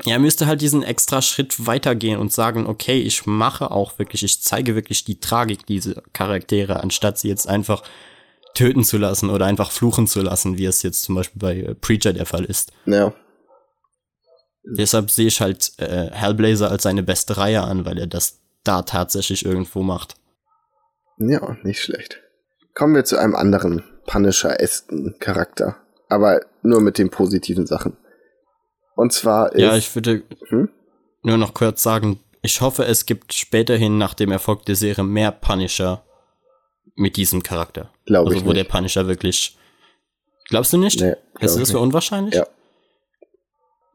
Er 0.04 0.20
müsste 0.20 0.46
halt 0.46 0.62
diesen 0.62 0.84
extra 0.84 1.22
Schritt 1.22 1.66
weitergehen 1.66 2.20
und 2.20 2.34
sagen, 2.34 2.68
okay, 2.68 3.00
ich 3.00 3.26
mache 3.26 3.72
auch 3.72 3.98
wirklich, 3.98 4.24
ich 4.24 4.42
zeige 4.42 4.76
wirklich 4.76 5.06
die 5.06 5.20
Tragik 5.20 5.66
dieser 5.66 6.02
Charaktere, 6.12 6.82
anstatt 6.82 7.18
sie 7.18 7.30
jetzt 7.30 7.48
einfach 7.48 7.82
töten 8.54 8.84
zu 8.84 8.98
lassen 8.98 9.30
oder 9.30 9.46
einfach 9.46 9.72
fluchen 9.72 10.08
zu 10.08 10.22
lassen, 10.22 10.58
wie 10.58 10.66
es 10.66 10.84
jetzt 10.84 11.04
zum 11.04 11.16
Beispiel 11.16 11.40
bei 11.40 11.58
äh, 11.60 11.76
Preacher 11.76 12.14
der 12.14 12.26
Fall 12.26 12.46
ist. 12.46 12.72
Ja. 12.86 13.14
Deshalb 14.64 15.12
sehe 15.12 15.28
ich 15.28 15.40
halt 15.42 15.74
äh, 15.78 16.10
Hellblazer 16.12 16.72
als 16.72 16.84
seine 16.84 17.04
beste 17.04 17.38
Reihe 17.38 17.62
an, 17.62 17.86
weil 17.86 18.00
er 18.00 18.08
das 18.08 18.40
da 18.64 18.82
tatsächlich 18.82 19.46
irgendwo 19.46 19.84
macht. 19.84 20.16
Ja, 21.18 21.56
nicht 21.64 21.82
schlecht. 21.82 22.22
Kommen 22.74 22.96
wir 22.96 23.06
zu 23.06 23.18
einem 23.18 23.36
anderen 23.36 23.84
Punisher-esken 24.08 25.16
Charakter. 25.20 25.78
Aber 26.10 26.42
nur 26.62 26.82
mit 26.82 26.98
den 26.98 27.10
positiven 27.10 27.66
Sachen. 27.66 27.96
Und 28.96 29.14
zwar 29.14 29.54
ist. 29.54 29.62
Ja, 29.62 29.76
ich 29.76 29.94
würde 29.96 30.24
hm? 30.48 30.70
nur 31.24 31.38
noch 31.38 31.54
kurz 31.54 31.84
sagen, 31.84 32.20
ich 32.42 32.62
hoffe, 32.62 32.86
es 32.86 33.06
gibt 33.06 33.34
späterhin 33.34 33.98
nach 33.98 34.14
dem 34.14 34.32
Erfolg 34.32 34.66
der 34.66 34.76
Serie 34.76 35.04
mehr 35.04 35.32
Punisher 35.32 36.04
mit 36.96 37.18
diesem 37.18 37.44
Charakter. 37.44 37.90
Glaube 38.06 38.30
also, 38.30 38.40
ich 38.40 38.46
wo 38.46 38.54
nicht. 38.54 38.60
der 38.60 38.72
Punisher 38.72 39.08
wirklich. 39.08 39.58
Glaubst 40.50 40.72
du 40.72 40.78
nicht? 40.78 41.02
Nee, 41.02 41.16
Hältst 41.40 41.56
du 41.56 41.60
das 41.60 41.72
für 41.72 41.80
unwahrscheinlich? 41.80 42.36
Ja. 42.36 42.48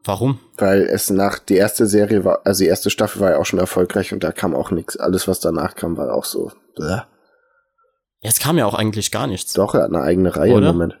Warum? 0.03 0.39
Weil 0.57 0.81
es 0.81 1.09
nach, 1.09 1.39
die 1.39 1.55
erste 1.55 1.85
Serie 1.85 2.25
war, 2.25 2.41
also 2.43 2.63
die 2.63 2.69
erste 2.69 2.89
Staffel 2.89 3.21
war 3.21 3.31
ja 3.31 3.37
auch 3.37 3.45
schon 3.45 3.59
erfolgreich 3.59 4.11
und 4.11 4.23
da 4.23 4.31
kam 4.31 4.55
auch 4.55 4.71
nichts. 4.71 4.97
Alles, 4.97 5.27
was 5.27 5.39
danach 5.39 5.75
kam, 5.75 5.95
war 5.95 6.13
auch 6.13 6.25
so. 6.25 6.51
Ja, 6.77 7.07
es 8.21 8.39
kam 8.39 8.57
ja 8.57 8.65
auch 8.65 8.75
eigentlich 8.75 9.11
gar 9.11 9.27
nichts. 9.27 9.53
Doch, 9.53 9.73
er 9.73 9.83
hat 9.83 9.89
eine 9.89 10.01
eigene 10.01 10.35
Reihe 10.35 10.53
Oder? 10.53 10.69
im 10.69 10.77
Moment. 10.77 10.99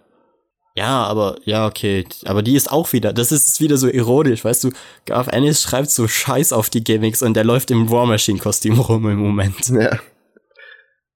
Ja, 0.73 1.03
aber, 1.03 1.37
ja, 1.43 1.67
okay. 1.67 2.05
Aber 2.25 2.41
die 2.41 2.55
ist 2.55 2.71
auch 2.71 2.93
wieder, 2.93 3.11
das 3.11 3.31
ist 3.31 3.59
wieder 3.59 3.77
so 3.77 3.89
ironisch, 3.89 4.45
weißt 4.45 4.63
du? 4.63 4.71
Garth 5.05 5.27
Ennis 5.33 5.61
schreibt 5.61 5.89
so 5.89 6.07
Scheiß 6.07 6.53
auf 6.53 6.69
die 6.69 6.83
Gimmicks 6.83 7.21
und 7.21 7.33
der 7.33 7.43
läuft 7.43 7.71
im 7.71 7.89
War 7.89 8.05
Machine 8.05 8.39
Kostüm 8.39 8.79
rum 8.79 9.09
im 9.09 9.19
Moment. 9.19 9.67
Ja. 9.69 9.99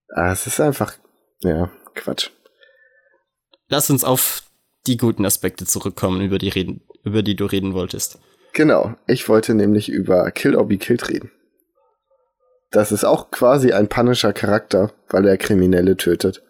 Ah, 0.09 0.31
es 0.31 0.47
ist 0.47 0.59
einfach, 0.59 0.93
ja, 1.41 1.71
Quatsch. 1.93 2.29
Lass 3.67 3.89
uns 3.89 4.03
auf 4.03 4.43
die 4.87 4.97
guten 4.97 5.25
Aspekte 5.25 5.65
zurückkommen, 5.65 6.21
über 6.21 6.37
die 6.37 6.49
reden, 6.49 6.81
über 7.03 7.23
die 7.23 7.35
du 7.35 7.45
reden 7.45 7.73
wolltest. 7.73 8.19
Genau, 8.53 8.95
ich 9.07 9.27
wollte 9.27 9.53
nämlich 9.53 9.89
über 9.89 10.31
Kill 10.31 10.55
or 10.55 10.67
Be 10.67 10.77
Killed 10.77 11.09
reden. 11.09 11.31
Das 12.71 12.91
ist 12.91 13.03
auch 13.03 13.31
quasi 13.31 13.71
ein 13.71 13.87
punisher 13.87 14.33
Charakter, 14.33 14.91
weil 15.09 15.27
er 15.27 15.37
Kriminelle 15.37 15.97
tötet. 15.97 16.43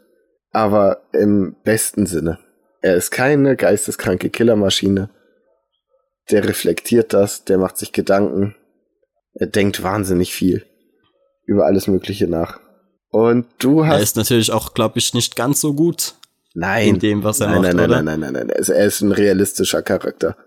Aber 0.51 1.03
im 1.13 1.55
besten 1.63 2.05
Sinne. 2.05 2.39
Er 2.85 2.95
ist 2.95 3.09
keine 3.09 3.55
geisteskranke 3.55 4.29
Killermaschine. 4.29 5.09
Der 6.29 6.47
reflektiert 6.47 7.13
das, 7.13 7.43
der 7.43 7.57
macht 7.57 7.77
sich 7.77 7.93
Gedanken. 7.93 8.53
Er 9.33 9.47
denkt 9.47 9.81
wahnsinnig 9.81 10.31
viel 10.35 10.67
über 11.47 11.65
alles 11.65 11.87
Mögliche 11.87 12.27
nach. 12.27 12.59
Und 13.09 13.47
du 13.57 13.81
Er 13.81 13.87
hast. 13.87 14.03
ist 14.03 14.17
natürlich 14.17 14.51
auch, 14.51 14.75
glaube 14.75 14.99
ich, 14.99 15.15
nicht 15.15 15.35
ganz 15.35 15.61
so 15.61 15.73
gut 15.73 16.13
nein. 16.53 16.89
in 16.89 16.99
dem, 16.99 17.23
was 17.23 17.39
er 17.39 17.47
nein, 17.47 17.55
macht, 17.55 17.73
nein, 17.73 17.75
nein, 17.75 17.85
oder? 17.89 18.03
nein, 18.03 18.19
nein, 18.19 18.33
nein, 18.33 18.47
nein. 18.47 18.49
Er 18.51 18.59
ist, 18.59 18.69
er 18.69 18.85
ist 18.85 19.01
ein 19.01 19.11
realistischer 19.11 19.81
Charakter. 19.81 20.37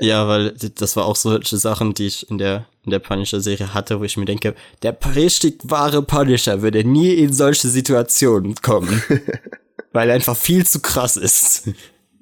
Ja, 0.00 0.26
weil 0.26 0.52
das 0.52 0.96
war 0.96 1.04
auch 1.04 1.16
solche 1.16 1.58
Sachen, 1.58 1.92
die 1.92 2.06
ich 2.06 2.30
in 2.30 2.38
der, 2.38 2.64
in 2.82 2.92
der 2.92 3.00
Punisher-Serie 3.00 3.74
hatte, 3.74 4.00
wo 4.00 4.04
ich 4.04 4.16
mir 4.16 4.24
denke, 4.24 4.54
der 4.82 4.96
richtig 5.14 5.60
wahre 5.64 6.00
Punisher 6.00 6.62
würde 6.62 6.82
nie 6.82 7.12
in 7.12 7.34
solche 7.34 7.68
Situationen 7.68 8.54
kommen. 8.54 9.02
weil 9.98 10.10
er 10.10 10.14
einfach 10.14 10.36
viel 10.36 10.64
zu 10.64 10.78
krass 10.78 11.16
ist. 11.16 11.70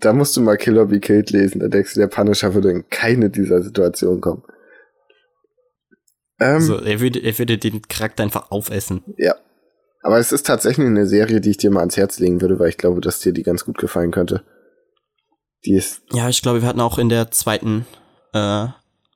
Da 0.00 0.14
musst 0.14 0.34
du 0.34 0.40
mal 0.40 0.56
Killer 0.56 0.86
Be 0.86 0.98
Killed 0.98 1.28
lesen, 1.28 1.60
da 1.60 1.68
denkst 1.68 1.92
du, 1.92 2.00
der 2.00 2.06
Punisher 2.06 2.54
würde 2.54 2.70
in 2.70 2.88
keine 2.88 3.28
dieser 3.28 3.62
Situationen 3.62 4.22
kommen. 4.22 4.42
Ähm, 6.40 6.62
so, 6.62 6.78
er 6.78 7.00
würde, 7.00 7.18
er 7.18 7.38
würde 7.38 7.58
den 7.58 7.82
Charakter 7.82 8.22
einfach 8.22 8.50
aufessen. 8.50 9.02
Ja. 9.18 9.34
Aber 10.02 10.18
es 10.18 10.32
ist 10.32 10.46
tatsächlich 10.46 10.86
eine 10.86 11.06
Serie, 11.06 11.42
die 11.42 11.50
ich 11.50 11.58
dir 11.58 11.70
mal 11.70 11.80
ans 11.80 11.98
Herz 11.98 12.18
legen 12.18 12.40
würde, 12.40 12.58
weil 12.58 12.70
ich 12.70 12.78
glaube, 12.78 13.02
dass 13.02 13.20
dir 13.20 13.34
die 13.34 13.42
ganz 13.42 13.66
gut 13.66 13.76
gefallen 13.76 14.10
könnte. 14.10 14.42
Die 15.66 15.74
ist. 15.74 16.00
Ja, 16.12 16.30
ich 16.30 16.40
glaube, 16.40 16.62
wir 16.62 16.68
hatten 16.68 16.80
auch 16.80 16.96
in 16.96 17.10
der 17.10 17.30
zweiten 17.30 17.84
äh, 18.32 18.68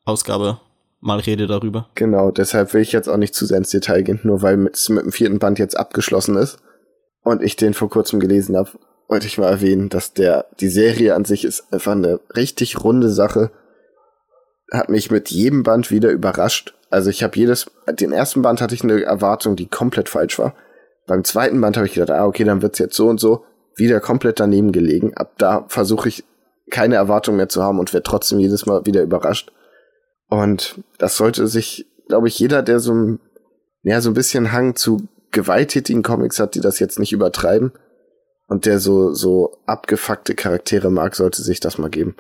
Ausgabe 0.04 0.60
mal 1.00 1.20
Rede 1.20 1.46
darüber. 1.46 1.88
Genau, 1.94 2.30
deshalb 2.30 2.74
will 2.74 2.82
ich 2.82 2.92
jetzt 2.92 3.08
auch 3.08 3.16
nicht 3.16 3.34
zu 3.34 3.46
sehr 3.46 3.56
ins 3.56 3.70
Detail 3.70 4.02
gehen, 4.02 4.20
nur 4.22 4.42
weil 4.42 4.66
es 4.66 4.90
mit 4.90 5.04
dem 5.04 5.12
vierten 5.12 5.38
Band 5.38 5.58
jetzt 5.58 5.78
abgeschlossen 5.78 6.36
ist 6.36 6.58
und 7.22 7.42
ich 7.42 7.56
den 7.56 7.74
vor 7.74 7.90
kurzem 7.90 8.20
gelesen 8.20 8.56
habe, 8.56 8.70
wollte 9.08 9.26
ich 9.26 9.38
mal 9.38 9.48
erwähnen, 9.48 9.88
dass 9.88 10.12
der 10.12 10.46
die 10.60 10.68
Serie 10.68 11.14
an 11.14 11.24
sich 11.24 11.44
ist 11.44 11.72
einfach 11.72 11.92
eine 11.92 12.20
richtig 12.36 12.82
runde 12.82 13.10
Sache. 13.10 13.50
Hat 14.72 14.88
mich 14.88 15.10
mit 15.10 15.30
jedem 15.30 15.64
Band 15.64 15.90
wieder 15.90 16.10
überrascht. 16.10 16.74
Also 16.90 17.10
ich 17.10 17.22
habe 17.22 17.36
jedes, 17.36 17.70
den 17.88 18.12
ersten 18.12 18.42
Band 18.42 18.60
hatte 18.60 18.74
ich 18.74 18.84
eine 18.84 19.02
Erwartung, 19.02 19.56
die 19.56 19.66
komplett 19.66 20.08
falsch 20.08 20.38
war. 20.38 20.54
Beim 21.06 21.24
zweiten 21.24 21.60
Band 21.60 21.76
habe 21.76 21.86
ich 21.86 21.94
gedacht, 21.94 22.10
ah, 22.10 22.26
okay, 22.26 22.44
dann 22.44 22.62
wird's 22.62 22.78
jetzt 22.78 22.94
so 22.94 23.08
und 23.08 23.18
so. 23.18 23.44
Wieder 23.74 23.98
komplett 23.98 24.38
daneben 24.38 24.70
gelegen. 24.70 25.14
Ab 25.16 25.32
da 25.38 25.64
versuche 25.68 26.08
ich 26.08 26.24
keine 26.70 26.94
Erwartung 26.94 27.36
mehr 27.36 27.48
zu 27.48 27.62
haben 27.62 27.80
und 27.80 27.92
werde 27.92 28.04
trotzdem 28.04 28.38
jedes 28.38 28.66
Mal 28.66 28.86
wieder 28.86 29.02
überrascht. 29.02 29.50
Und 30.28 30.80
das 30.98 31.16
sollte 31.16 31.48
sich, 31.48 31.86
glaube 32.06 32.28
ich, 32.28 32.38
jeder, 32.38 32.62
der 32.62 32.78
so 32.78 32.94
ein, 32.94 33.20
ja, 33.82 34.00
so 34.00 34.10
ein 34.10 34.14
bisschen 34.14 34.52
Hang 34.52 34.76
zu 34.76 35.08
gewalttätigen 35.30 36.02
Comics 36.02 36.38
hat, 36.38 36.54
die 36.54 36.60
das 36.60 36.78
jetzt 36.78 36.98
nicht 36.98 37.12
übertreiben 37.12 37.72
und 38.46 38.66
der 38.66 38.80
so, 38.80 39.14
so 39.14 39.58
abgefuckte 39.66 40.34
Charaktere 40.34 40.90
mag, 40.90 41.14
sollte 41.14 41.42
sich 41.42 41.60
das 41.60 41.78
mal 41.78 41.90
geben. 41.90 42.16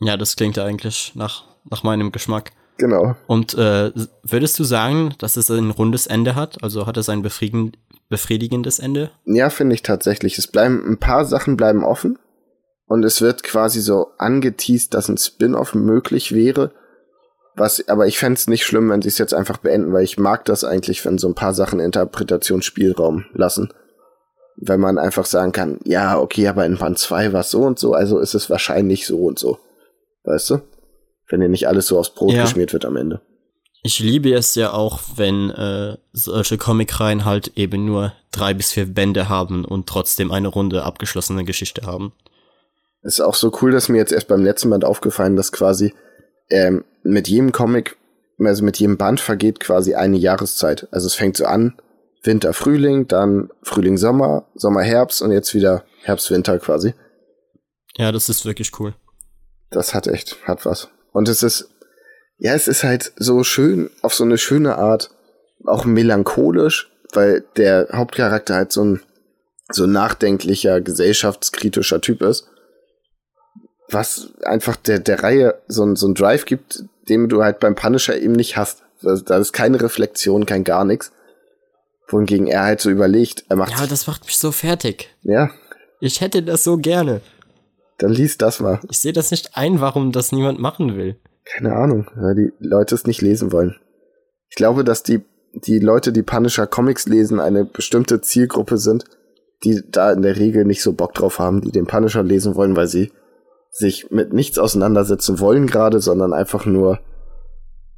Ja, 0.00 0.16
das 0.16 0.36
klingt 0.36 0.56
ja 0.56 0.64
eigentlich 0.64 1.12
nach, 1.14 1.44
nach 1.68 1.82
meinem 1.82 2.12
Geschmack. 2.12 2.52
Genau. 2.78 3.16
Und 3.26 3.54
äh, 3.54 3.90
würdest 4.22 4.58
du 4.58 4.64
sagen, 4.64 5.14
dass 5.18 5.36
es 5.36 5.50
ein 5.50 5.70
rundes 5.70 6.06
Ende 6.06 6.34
hat? 6.34 6.62
Also 6.62 6.86
hat 6.86 6.96
es 6.96 7.08
ein 7.08 7.22
befriedigendes 7.22 8.78
Ende? 8.78 9.10
Ja, 9.24 9.50
finde 9.50 9.74
ich 9.74 9.82
tatsächlich. 9.82 10.36
Es 10.38 10.46
bleiben 10.46 10.84
ein 10.86 10.98
paar 10.98 11.24
Sachen 11.24 11.56
bleiben 11.56 11.84
offen 11.84 12.18
und 12.86 13.04
es 13.04 13.20
wird 13.20 13.42
quasi 13.42 13.80
so 13.80 14.08
angeteased, 14.18 14.94
dass 14.94 15.08
ein 15.08 15.16
Spin-off 15.16 15.74
möglich 15.74 16.32
wäre. 16.32 16.72
Was, 17.56 17.88
aber 17.88 18.06
ich 18.06 18.18
fände 18.18 18.38
es 18.38 18.48
nicht 18.48 18.64
schlimm, 18.64 18.90
wenn 18.90 19.00
sie 19.00 19.08
es 19.08 19.16
jetzt 19.16 19.32
einfach 19.32 19.56
beenden, 19.56 19.92
weil 19.94 20.04
ich 20.04 20.18
mag 20.18 20.44
das 20.44 20.62
eigentlich, 20.62 21.04
wenn 21.06 21.16
so 21.16 21.26
ein 21.26 21.34
paar 21.34 21.54
Sachen 21.54 21.80
Interpretationsspielraum 21.80 23.24
lassen. 23.32 23.72
Wenn 24.56 24.78
man 24.78 24.98
einfach 24.98 25.24
sagen 25.24 25.52
kann, 25.52 25.80
ja, 25.84 26.18
okay, 26.18 26.48
aber 26.48 26.66
in 26.66 26.76
Band 26.76 26.98
2 26.98 27.32
war 27.32 27.40
es 27.40 27.50
so 27.50 27.62
und 27.62 27.78
so, 27.78 27.94
also 27.94 28.18
ist 28.18 28.34
es 28.34 28.50
wahrscheinlich 28.50 29.06
so 29.06 29.24
und 29.24 29.38
so. 29.38 29.58
Weißt 30.24 30.50
du? 30.50 30.60
Wenn 31.28 31.40
dir 31.40 31.48
nicht 31.48 31.66
alles 31.66 31.86
so 31.86 31.98
aufs 31.98 32.10
Brot 32.10 32.32
ja. 32.32 32.42
geschmiert 32.42 32.74
wird 32.74 32.84
am 32.84 32.96
Ende. 32.96 33.20
Ich 33.82 34.00
liebe 34.00 34.34
es 34.34 34.54
ja 34.54 34.72
auch, 34.72 35.00
wenn 35.16 35.50
äh, 35.50 35.96
solche 36.12 36.58
Comicreihen 36.58 37.24
halt 37.24 37.52
eben 37.56 37.84
nur 37.86 38.12
drei 38.32 38.52
bis 38.52 38.72
vier 38.72 38.86
Bände 38.86 39.28
haben 39.28 39.64
und 39.64 39.86
trotzdem 39.86 40.30
eine 40.30 40.48
runde 40.48 40.82
abgeschlossene 40.82 41.44
Geschichte 41.44 41.86
haben. 41.86 42.12
ist 43.02 43.20
auch 43.20 43.34
so 43.34 43.50
cool, 43.62 43.70
dass 43.70 43.88
mir 43.88 43.98
jetzt 43.98 44.12
erst 44.12 44.28
beim 44.28 44.44
letzten 44.44 44.70
Band 44.70 44.84
aufgefallen, 44.84 45.36
dass 45.36 45.52
quasi 45.52 45.94
ähm, 46.50 46.84
mit 47.02 47.28
jedem 47.28 47.52
Comic, 47.52 47.96
also 48.38 48.64
mit 48.64 48.78
jedem 48.78 48.96
Band 48.96 49.20
vergeht 49.20 49.60
quasi 49.60 49.94
eine 49.94 50.16
Jahreszeit. 50.16 50.88
Also 50.90 51.06
es 51.06 51.14
fängt 51.14 51.36
so 51.36 51.46
an, 51.46 51.74
Winter, 52.22 52.52
Frühling, 52.52 53.06
dann 53.08 53.50
Frühling, 53.62 53.96
Sommer, 53.96 54.46
Sommer, 54.54 54.82
Herbst 54.82 55.22
und 55.22 55.32
jetzt 55.32 55.54
wieder 55.54 55.84
Herbst, 56.02 56.30
Winter 56.30 56.58
quasi. 56.58 56.94
Ja, 57.96 58.12
das 58.12 58.28
ist 58.28 58.44
wirklich 58.44 58.78
cool. 58.78 58.94
Das 59.70 59.94
hat 59.94 60.06
echt, 60.06 60.36
hat 60.44 60.66
was. 60.66 60.88
Und 61.12 61.28
es 61.28 61.42
ist, 61.42 61.70
ja, 62.38 62.54
es 62.54 62.68
ist 62.68 62.84
halt 62.84 63.12
so 63.16 63.42
schön, 63.42 63.90
auf 64.02 64.14
so 64.14 64.24
eine 64.24 64.38
schöne 64.38 64.76
Art, 64.76 65.10
auch 65.64 65.84
melancholisch, 65.84 66.90
weil 67.12 67.44
der 67.56 67.88
Hauptcharakter 67.92 68.54
halt 68.54 68.72
so 68.72 68.84
ein, 68.84 69.02
so 69.70 69.84
ein 69.84 69.92
nachdenklicher, 69.92 70.80
gesellschaftskritischer 70.80 72.00
Typ 72.00 72.22
ist 72.22 72.48
was 73.88 74.32
einfach 74.42 74.76
der, 74.76 74.98
der 74.98 75.22
Reihe 75.22 75.54
so 75.68 75.84
ein, 75.84 75.96
so 75.96 76.08
ein 76.08 76.14
Drive 76.14 76.44
gibt, 76.44 76.84
den 77.08 77.28
du 77.28 77.42
halt 77.42 77.60
beim 77.60 77.74
Punisher 77.74 78.18
eben 78.20 78.32
nicht 78.32 78.56
hast. 78.56 78.82
Also, 79.04 79.22
da 79.24 79.38
ist 79.38 79.52
keine 79.52 79.80
Reflexion, 79.80 80.46
kein 80.46 80.64
gar 80.64 80.84
nichts. 80.84 81.12
Wohingegen 82.08 82.46
er 82.46 82.62
halt 82.62 82.80
so 82.80 82.90
überlegt, 82.90 83.44
er 83.48 83.56
macht. 83.56 83.72
Ja, 83.72 83.86
das 83.86 84.06
macht 84.06 84.24
mich 84.24 84.38
so 84.38 84.52
fertig. 84.52 85.10
Ja. 85.22 85.50
Ich 86.00 86.20
hätte 86.20 86.42
das 86.42 86.62
so 86.62 86.76
gerne. 86.76 87.20
Dann 87.98 88.12
lies 88.12 88.38
das 88.38 88.60
mal. 88.60 88.80
Ich 88.90 88.98
sehe 88.98 89.12
das 89.12 89.30
nicht 89.30 89.56
ein, 89.56 89.80
warum 89.80 90.12
das 90.12 90.30
niemand 90.30 90.60
machen 90.60 90.96
will. 90.96 91.16
Keine 91.44 91.74
Ahnung, 91.74 92.10
weil 92.16 92.34
die 92.34 92.52
Leute 92.58 92.94
es 92.94 93.06
nicht 93.06 93.22
lesen 93.22 93.52
wollen. 93.52 93.76
Ich 94.50 94.56
glaube, 94.56 94.84
dass 94.84 95.02
die, 95.02 95.22
die 95.54 95.78
Leute, 95.78 96.12
die 96.12 96.22
Punisher 96.22 96.66
Comics 96.66 97.06
lesen, 97.06 97.40
eine 97.40 97.64
bestimmte 97.64 98.20
Zielgruppe 98.20 98.78
sind, 98.78 99.04
die 99.64 99.82
da 99.90 100.12
in 100.12 100.22
der 100.22 100.36
Regel 100.36 100.64
nicht 100.64 100.82
so 100.82 100.92
Bock 100.92 101.14
drauf 101.14 101.38
haben, 101.38 101.62
die 101.62 101.72
den 101.72 101.86
Punisher 101.86 102.22
lesen 102.22 102.54
wollen, 102.56 102.76
weil 102.76 102.88
sie 102.88 103.10
sich 103.78 104.10
mit 104.10 104.32
nichts 104.32 104.58
auseinandersetzen 104.58 105.38
wollen 105.38 105.66
gerade, 105.66 106.00
sondern 106.00 106.32
einfach 106.32 106.64
nur 106.64 107.00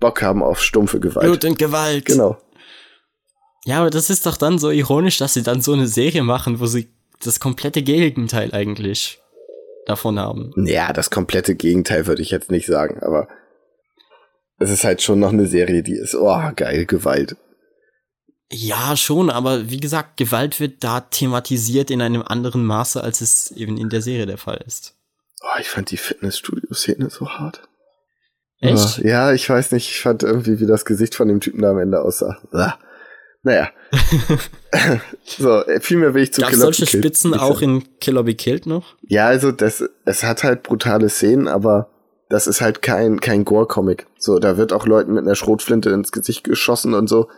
Bock 0.01 0.23
haben 0.23 0.43
auf 0.43 0.61
stumpfe 0.61 1.01
Gewalt. 1.01 1.27
Blut 1.27 1.45
und 1.45 1.59
Gewalt. 1.59 2.07
Genau. 2.07 2.37
Ja, 3.65 3.81
aber 3.81 3.91
das 3.91 4.11
ist 4.11 4.27
doch 4.27 4.37
dann 4.37 4.59
so 4.59 4.71
ironisch, 4.71 5.19
dass 5.19 5.35
sie 5.35 5.43
dann 5.43 5.61
so 5.61 5.73
eine 5.73 5.87
Serie 5.87 6.23
machen, 6.23 6.61
wo 6.61 6.67
sie 6.67 6.89
das 7.23 7.41
komplette 7.41 7.83
Gegenteil 7.83 8.53
eigentlich 8.53 9.21
davon 9.87 10.19
haben. 10.19 10.53
Ja, 10.57 10.93
das 10.93 11.11
komplette 11.11 11.55
Gegenteil 11.55 12.07
würde 12.07 12.23
ich 12.23 12.31
jetzt 12.31 12.51
nicht 12.51 12.67
sagen, 12.67 13.03
aber 13.03 13.29
es 14.59 14.71
ist 14.71 14.85
halt 14.85 15.03
schon 15.03 15.21
noch 15.21 15.33
eine 15.33 15.47
Serie, 15.47 15.83
die 15.83 15.97
ist, 15.97 16.15
oh, 16.15 16.51
geil, 16.57 16.87
Gewalt. 16.87 17.37
Ja, 18.51 18.97
schon, 18.97 19.31
aber 19.31 19.71
wie 19.71 19.79
gesagt, 19.79 20.17
Gewalt 20.17 20.59
wird 20.59 20.83
da 20.83 21.01
thematisiert 21.01 21.91
in 21.91 22.01
einem 22.01 22.23
anderen 22.23 22.65
Maße, 22.65 23.03
als 23.03 23.21
es 23.21 23.51
eben 23.53 23.77
in 23.77 23.91
der 23.91 24.03
Serie 24.03 24.27
der 24.27 24.39
Fall 24.39 24.63
ist. 24.67 24.98
Oh, 25.43 25.59
ich 25.61 25.69
fand 25.69 25.91
die 25.91 25.97
Fitnessstudio-Szene 25.97 27.11
so 27.11 27.29
hart. 27.29 27.69
Echt? 28.61 28.99
ja, 28.99 29.33
ich 29.33 29.49
weiß 29.49 29.73
nicht, 29.73 29.89
ich 29.89 30.01
fand 30.01 30.25
irgendwie, 30.25 30.59
wie 30.59 30.67
das 30.67 30.85
Gesicht 30.85 31.15
von 31.15 31.29
dem 31.29 31.41
Typen 31.41 31.63
da 31.63 31.71
am 31.71 31.79
Ende 31.79 32.01
aussah. 32.03 32.39
Naja. 33.43 33.71
so, 35.25 35.63
viel 35.81 35.99
mehr 35.99 36.13
will 36.13 36.25
ich 36.25 36.33
zu 36.33 36.43
Killer 36.43 36.65
solche 36.65 36.85
Be 36.85 36.91
Spitzen 36.91 37.35
auch 37.35 37.63
in 37.63 37.85
Killer 38.01 38.25
Be 38.25 38.35
Killed 38.35 38.67
noch? 38.67 38.97
Ja, 39.03 39.27
also 39.27 39.53
das, 39.53 39.85
es 40.05 40.25
hat 40.25 40.43
halt 40.43 40.65
brutale 40.65 41.09
Szenen, 41.09 41.47
aber 41.47 41.91
das 42.29 42.47
ist 42.47 42.61
halt 42.61 42.83
kein, 42.83 43.21
kein 43.21 43.45
Gore-Comic. 43.45 44.07
So, 44.19 44.39
da 44.39 44.57
wird 44.57 44.73
auch 44.73 44.87
Leuten 44.87 45.15
mit 45.15 45.25
einer 45.25 45.37
Schrotflinte 45.37 45.91
ins 45.91 46.13
Gesicht 46.13 46.45
geschossen 46.45 46.95
und 46.95 47.09
so. 47.09 47.29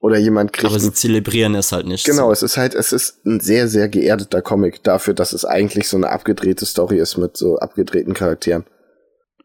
Oder 0.00 0.18
jemand 0.18 0.54
kriegt. 0.54 0.70
Aber 0.70 0.80
sie 0.80 0.92
zelebrieren 0.92 1.54
es 1.54 1.72
halt 1.72 1.86
nicht. 1.86 2.06
Genau, 2.06 2.28
so. 2.28 2.32
es 2.32 2.42
ist 2.42 2.56
halt, 2.56 2.74
es 2.74 2.92
ist 2.92 3.24
ein 3.26 3.40
sehr, 3.40 3.68
sehr 3.68 3.88
geerdeter 3.88 4.40
Comic 4.40 4.82
dafür, 4.82 5.12
dass 5.12 5.34
es 5.34 5.44
eigentlich 5.44 5.88
so 5.88 5.98
eine 5.98 6.08
abgedrehte 6.08 6.64
Story 6.64 6.98
ist 6.98 7.18
mit 7.18 7.36
so 7.36 7.58
abgedrehten 7.58 8.14
Charakteren. 8.14 8.64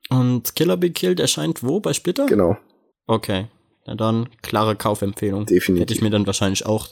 Und 0.10 0.56
Killer 0.56 0.78
Be 0.78 0.92
Killed 0.92 1.20
erscheint 1.20 1.62
wo? 1.62 1.82
Bei 1.82 1.92
Splitter? 1.92 2.26
Genau. 2.28 2.58
Okay. 3.06 3.48
Na 3.86 3.96
dann, 3.96 4.30
klare 4.42 4.78
Kaufempfehlung. 4.78 5.46
Definitiv. 5.46 5.82
Hätte 5.82 5.94
ich 5.94 6.02
mir 6.02 6.10
dann 6.10 6.26
wahrscheinlich 6.26 6.66
auch 6.66 6.88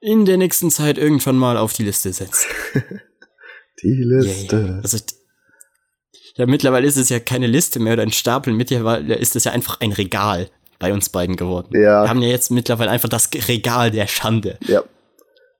in 0.00 0.24
der 0.24 0.38
nächsten 0.38 0.70
Zeit 0.70 0.96
irgendwann 0.96 1.36
mal 1.36 1.58
auf 1.58 1.74
die 1.74 1.84
Liste 1.84 2.12
setzen. 2.12 2.48
die 3.82 4.02
Liste. 4.04 4.56
Yeah. 4.56 4.80
Also, 4.82 4.98
ja, 6.36 6.46
mittlerweile 6.46 6.86
ist 6.86 6.96
es 6.96 7.10
ja 7.10 7.20
keine 7.20 7.46
Liste 7.46 7.78
mehr 7.78 7.94
oder 7.94 8.02
ein 8.02 8.12
Stapel, 8.12 8.52
mittlerweile 8.54 9.16
ist 9.16 9.36
es 9.36 9.44
ja 9.44 9.52
einfach 9.52 9.80
ein 9.80 9.92
Regal 9.92 10.50
bei 10.78 10.92
uns 10.92 11.08
beiden 11.08 11.36
geworden. 11.36 11.68
Ja. 11.72 12.04
Wir 12.04 12.10
haben 12.10 12.22
ja 12.22 12.28
jetzt 12.28 12.50
mittlerweile 12.50 12.90
einfach 12.90 13.08
das 13.08 13.30
Regal 13.48 13.90
der 13.90 14.06
Schande. 14.06 14.58
Ja. 14.66 14.82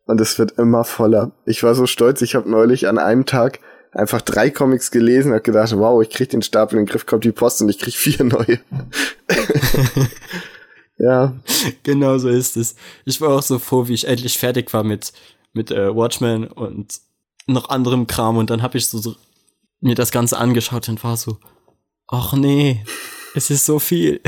Und 0.06 0.20
es 0.20 0.38
wird 0.38 0.52
immer 0.52 0.84
voller. 0.84 1.32
Ich 1.46 1.62
war 1.62 1.74
so 1.74 1.86
stolz, 1.86 2.22
ich 2.22 2.34
habe 2.34 2.48
neulich 2.48 2.86
an 2.86 2.98
einem 2.98 3.26
Tag 3.26 3.60
einfach 3.92 4.20
drei 4.20 4.50
Comics 4.50 4.90
gelesen 4.90 5.32
und 5.32 5.42
gedacht, 5.42 5.76
wow, 5.76 6.02
ich 6.02 6.10
krieg 6.10 6.28
den 6.28 6.42
Stapel 6.42 6.78
in 6.78 6.84
den 6.84 6.90
Griff, 6.90 7.06
kommt 7.06 7.24
die 7.24 7.32
Post 7.32 7.62
und 7.62 7.68
ich 7.68 7.78
krieg 7.78 7.94
vier 7.94 8.24
neue. 8.24 8.60
ja. 10.98 11.34
Genau 11.82 12.18
so 12.18 12.28
ist 12.28 12.56
es. 12.56 12.76
Ich 13.04 13.20
war 13.20 13.30
auch 13.30 13.42
so 13.42 13.58
froh, 13.58 13.88
wie 13.88 13.94
ich 13.94 14.06
endlich 14.06 14.38
fertig 14.38 14.72
war 14.72 14.84
mit, 14.84 15.12
mit 15.54 15.70
äh, 15.70 15.94
Watchmen 15.94 16.46
und 16.46 17.00
noch 17.46 17.68
anderem 17.70 18.06
Kram 18.06 18.36
und 18.36 18.50
dann 18.50 18.62
habe 18.62 18.78
ich 18.78 18.86
so, 18.86 18.98
so 18.98 19.14
mir 19.80 19.94
das 19.94 20.10
Ganze 20.10 20.36
angeschaut 20.38 20.88
und 20.88 21.02
war 21.02 21.16
so, 21.16 21.38
ach 22.08 22.32
nee, 22.34 22.84
es 23.34 23.50
ist 23.50 23.64
so 23.64 23.78
viel. 23.78 24.20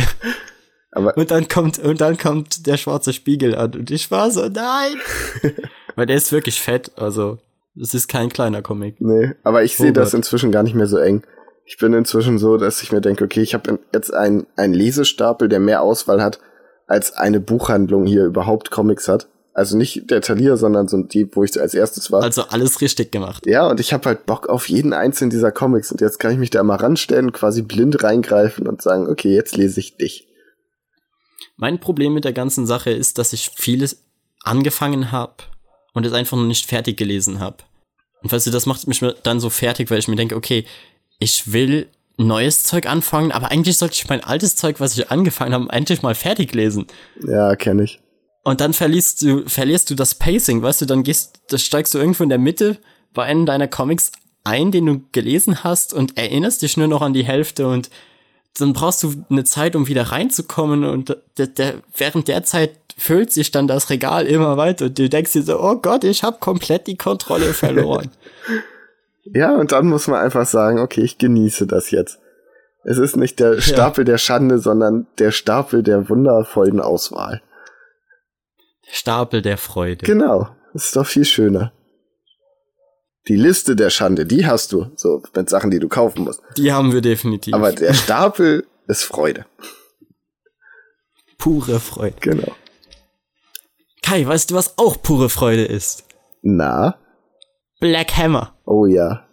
Aber 0.91 1.17
und 1.17 1.31
dann 1.31 1.49
kommt, 1.49 1.79
und 1.79 2.01
dann 2.01 2.17
kommt 2.17 2.67
der 2.67 2.77
schwarze 2.77 3.13
Spiegel 3.13 3.55
an 3.55 3.75
und 3.75 3.91
ich 3.91 4.11
war 4.11 4.31
so, 4.31 4.49
nein! 4.49 4.95
Weil 5.97 6.07
der 6.07 6.17
ist 6.17 6.33
wirklich 6.33 6.61
fett, 6.61 6.93
also, 6.97 7.39
es 7.81 7.95
ist 7.95 8.09
kein 8.09 8.29
kleiner 8.31 8.63
Comic. 8.63 8.97
Nee, 9.01 9.33
aber 9.43 9.63
ich 9.65 9.77
sehe 9.77 9.93
das 9.93 10.15
inzwischen 10.15 10.51
gar 10.51 10.63
nicht 10.63 10.75
mehr 10.75 10.87
so 10.87 10.99
eng. 10.99 11.23
Ich 11.65 11.77
bin 11.77 11.93
inzwischen 11.93 12.39
so, 12.39 12.57
dass 12.57 12.83
ich 12.83 12.93
mir 12.93 13.01
denke, 13.01 13.25
okay, 13.25 13.43
ich 13.43 13.53
habe 13.53 13.79
jetzt 13.93 14.13
einen, 14.13 14.47
einen 14.57 14.73
Lesestapel, 14.73 15.49
der 15.49 15.61
mehr 15.61 15.83
Auswahl 15.83 16.23
hat, 16.23 16.41
als 16.87 17.13
eine 17.13 17.41
Buchhandlung 17.41 18.07
hier 18.07 18.25
überhaupt 18.25 18.71
Comics 18.71 19.07
hat. 19.07 19.29
Also 19.53 19.77
nicht 19.77 20.11
der 20.11 20.21
Talier, 20.21 20.57
sondern 20.57 20.89
so 20.89 21.03
die, 21.03 21.29
wo 21.35 21.43
ich 21.43 21.61
als 21.61 21.75
erstes 21.75 22.13
war. 22.13 22.23
Also 22.23 22.43
alles 22.49 22.81
richtig 22.81 23.11
gemacht. 23.11 23.45
Ja, 23.45 23.69
und 23.69 23.81
ich 23.81 23.93
habe 23.93 24.09
halt 24.09 24.25
Bock 24.25 24.49
auf 24.49 24.69
jeden 24.69 24.93
einzelnen 24.93 25.31
dieser 25.31 25.51
Comics. 25.51 25.91
Und 25.91 26.01
jetzt 26.01 26.19
kann 26.19 26.31
ich 26.31 26.39
mich 26.39 26.51
da 26.51 26.63
mal 26.63 26.77
ranstellen, 26.77 27.33
quasi 27.33 27.63
blind 27.63 28.03
reingreifen 28.05 28.69
und 28.69 28.81
sagen, 28.81 29.09
okay, 29.09 29.35
jetzt 29.35 29.57
lese 29.57 29.81
ich 29.81 29.97
dich. 29.97 30.28
Mein 31.59 31.81
Problem 31.81 32.15
mit 32.15 32.25
der 32.25 32.33
ganzen 32.33 32.67
Sache 32.67 32.91
ist, 32.91 33.19
dass 33.19 33.33
ich 33.33 33.51
vieles 33.57 34.05
angefangen 34.45 35.11
habe 35.11 35.35
und 35.93 36.07
es 36.07 36.13
einfach 36.13 36.37
noch 36.37 36.45
nicht 36.45 36.67
fertig 36.67 36.97
gelesen 36.97 37.41
habe. 37.41 37.57
Und 38.23 38.31
weißt 38.31 38.47
du, 38.47 38.53
das 38.53 38.65
macht 38.65 38.87
mich 38.87 39.05
dann 39.25 39.41
so 39.41 39.51
fertig, 39.51 39.91
weil 39.91 39.99
ich 39.99 40.07
mir 40.07 40.15
denke, 40.15 40.37
okay, 40.37 40.65
ich 41.19 41.53
will 41.53 41.89
neues 42.17 42.63
Zeug 42.63 42.87
anfangen, 42.87 43.33
aber 43.33 43.51
eigentlich 43.51 43.77
sollte 43.77 43.95
ich 43.95 44.09
mein 44.09 44.23
altes 44.23 44.55
Zeug, 44.55 44.79
was 44.79 44.97
ich 44.97 45.11
angefangen 45.11 45.53
habe, 45.53 45.71
endlich 45.71 46.03
mal 46.03 46.15
fertig 46.15 46.55
lesen. 46.55 46.87
Ja, 47.27 47.57
kenne 47.57 47.85
ich. 47.85 48.01
Und 48.45 48.61
dann 48.61 48.73
verlierst 48.73 49.23
du, 49.23 49.49
verlierst 49.49 49.91
du 49.91 49.97
das 49.97 50.15
Pacing, 50.15 50.63
weißt 50.63 50.83
du, 50.83 50.87
dann 50.87 51.03
gehst, 51.03 51.41
da 51.49 51.59
steigst 51.59 51.93
du 51.93 51.99
irgendwo 51.99 52.23
in 52.23 52.29
der 52.29 52.39
Mitte 52.39 52.79
bei 53.15 53.25
einem 53.25 53.47
deiner 53.47 53.67
Comics 53.67 54.13
ein, 54.45 54.71
den 54.71 54.87
du 54.87 55.03
gelesen 55.11 55.65
hast 55.65 55.93
und 55.93 56.17
erinnerst 56.17 56.63
dich 56.63 56.77
nur 56.77 56.87
noch 56.87 57.03
an 57.03 57.15
die 57.15 57.25
Hälfte 57.25 57.67
und 57.67 57.91
dann 58.61 58.73
brauchst 58.73 59.03
du 59.03 59.25
eine 59.31 59.45
Zeit, 59.45 59.77
um 59.77 59.87
wieder 59.89 60.05
reinzukommen 60.05 60.85
und 60.85 61.17
der, 61.37 61.47
der, 61.47 61.75
während 61.97 62.29
der 62.29 62.43
Zeit 62.45 62.73
füllt 62.97 63.33
sich 63.33 63.51
dann 63.51 63.69
das 63.69 63.91
Regal 63.91 64.27
immer 64.27 64.57
weiter 64.57 64.87
und 64.87 64.99
du 64.99 65.09
denkst 65.09 65.33
dir 65.33 65.43
so, 65.43 65.61
oh 65.61 65.77
Gott, 65.77 66.05
ich 66.05 66.23
habe 66.25 66.39
komplett 66.41 66.87
die 66.87 66.97
Kontrolle 66.97 67.47
verloren. 67.55 68.11
Ja, 69.25 69.55
und 69.55 69.73
dann 69.73 69.87
muss 69.87 70.09
man 70.09 70.21
einfach 70.21 70.47
sagen, 70.47 70.79
okay, 70.79 71.03
ich 71.03 71.19
genieße 71.19 71.67
das 71.67 71.91
jetzt. 71.91 72.19
Es 72.85 72.99
ist 72.99 73.17
nicht 73.17 73.39
der 73.41 73.61
Stapel 73.61 74.03
ja. 74.03 74.13
der 74.13 74.19
Schande, 74.19 74.59
sondern 74.59 75.07
der 75.19 75.31
Stapel 75.31 75.83
der 75.83 76.09
wundervollen 76.09 76.81
Auswahl. 76.81 77.43
Stapel 78.91 79.43
der 79.43 79.59
Freude. 79.59 80.07
Genau, 80.07 80.49
das 80.73 80.87
ist 80.87 80.97
doch 80.97 81.07
viel 81.07 81.27
schöner. 81.27 81.73
Die 83.29 83.37
Liste 83.37 83.77
der 83.77 83.91
Schande, 83.91 84.25
die 84.25 84.47
hast 84.47 84.73
du, 84.73 84.87
so 84.97 85.23
mit 85.37 85.51
Sachen, 85.51 85.71
die 85.71 85.79
du 85.79 85.89
kaufen 85.89 86.25
musst. 86.25 86.41
Die 86.57 86.73
haben 86.73 86.93
wir 86.93 87.03
definitiv. 87.03 87.53
Aber 87.53 87.73
der 87.73 87.93
Stapel 87.93 88.67
ist 88.87 89.05
Freude. 89.05 89.45
Pure 91.37 91.79
Freude. 91.79 92.17
Genau. 92.21 92.53
Kai, 94.03 94.27
weißt 94.27 94.51
du, 94.51 94.55
was 94.55 94.79
auch 94.79 95.03
pure 95.03 95.29
Freude 95.29 95.65
ist? 95.65 96.05
Na? 96.41 96.99
Black 97.81 98.17
Hammer. 98.17 98.55
Oh 98.65 98.87
ja. 98.87 99.27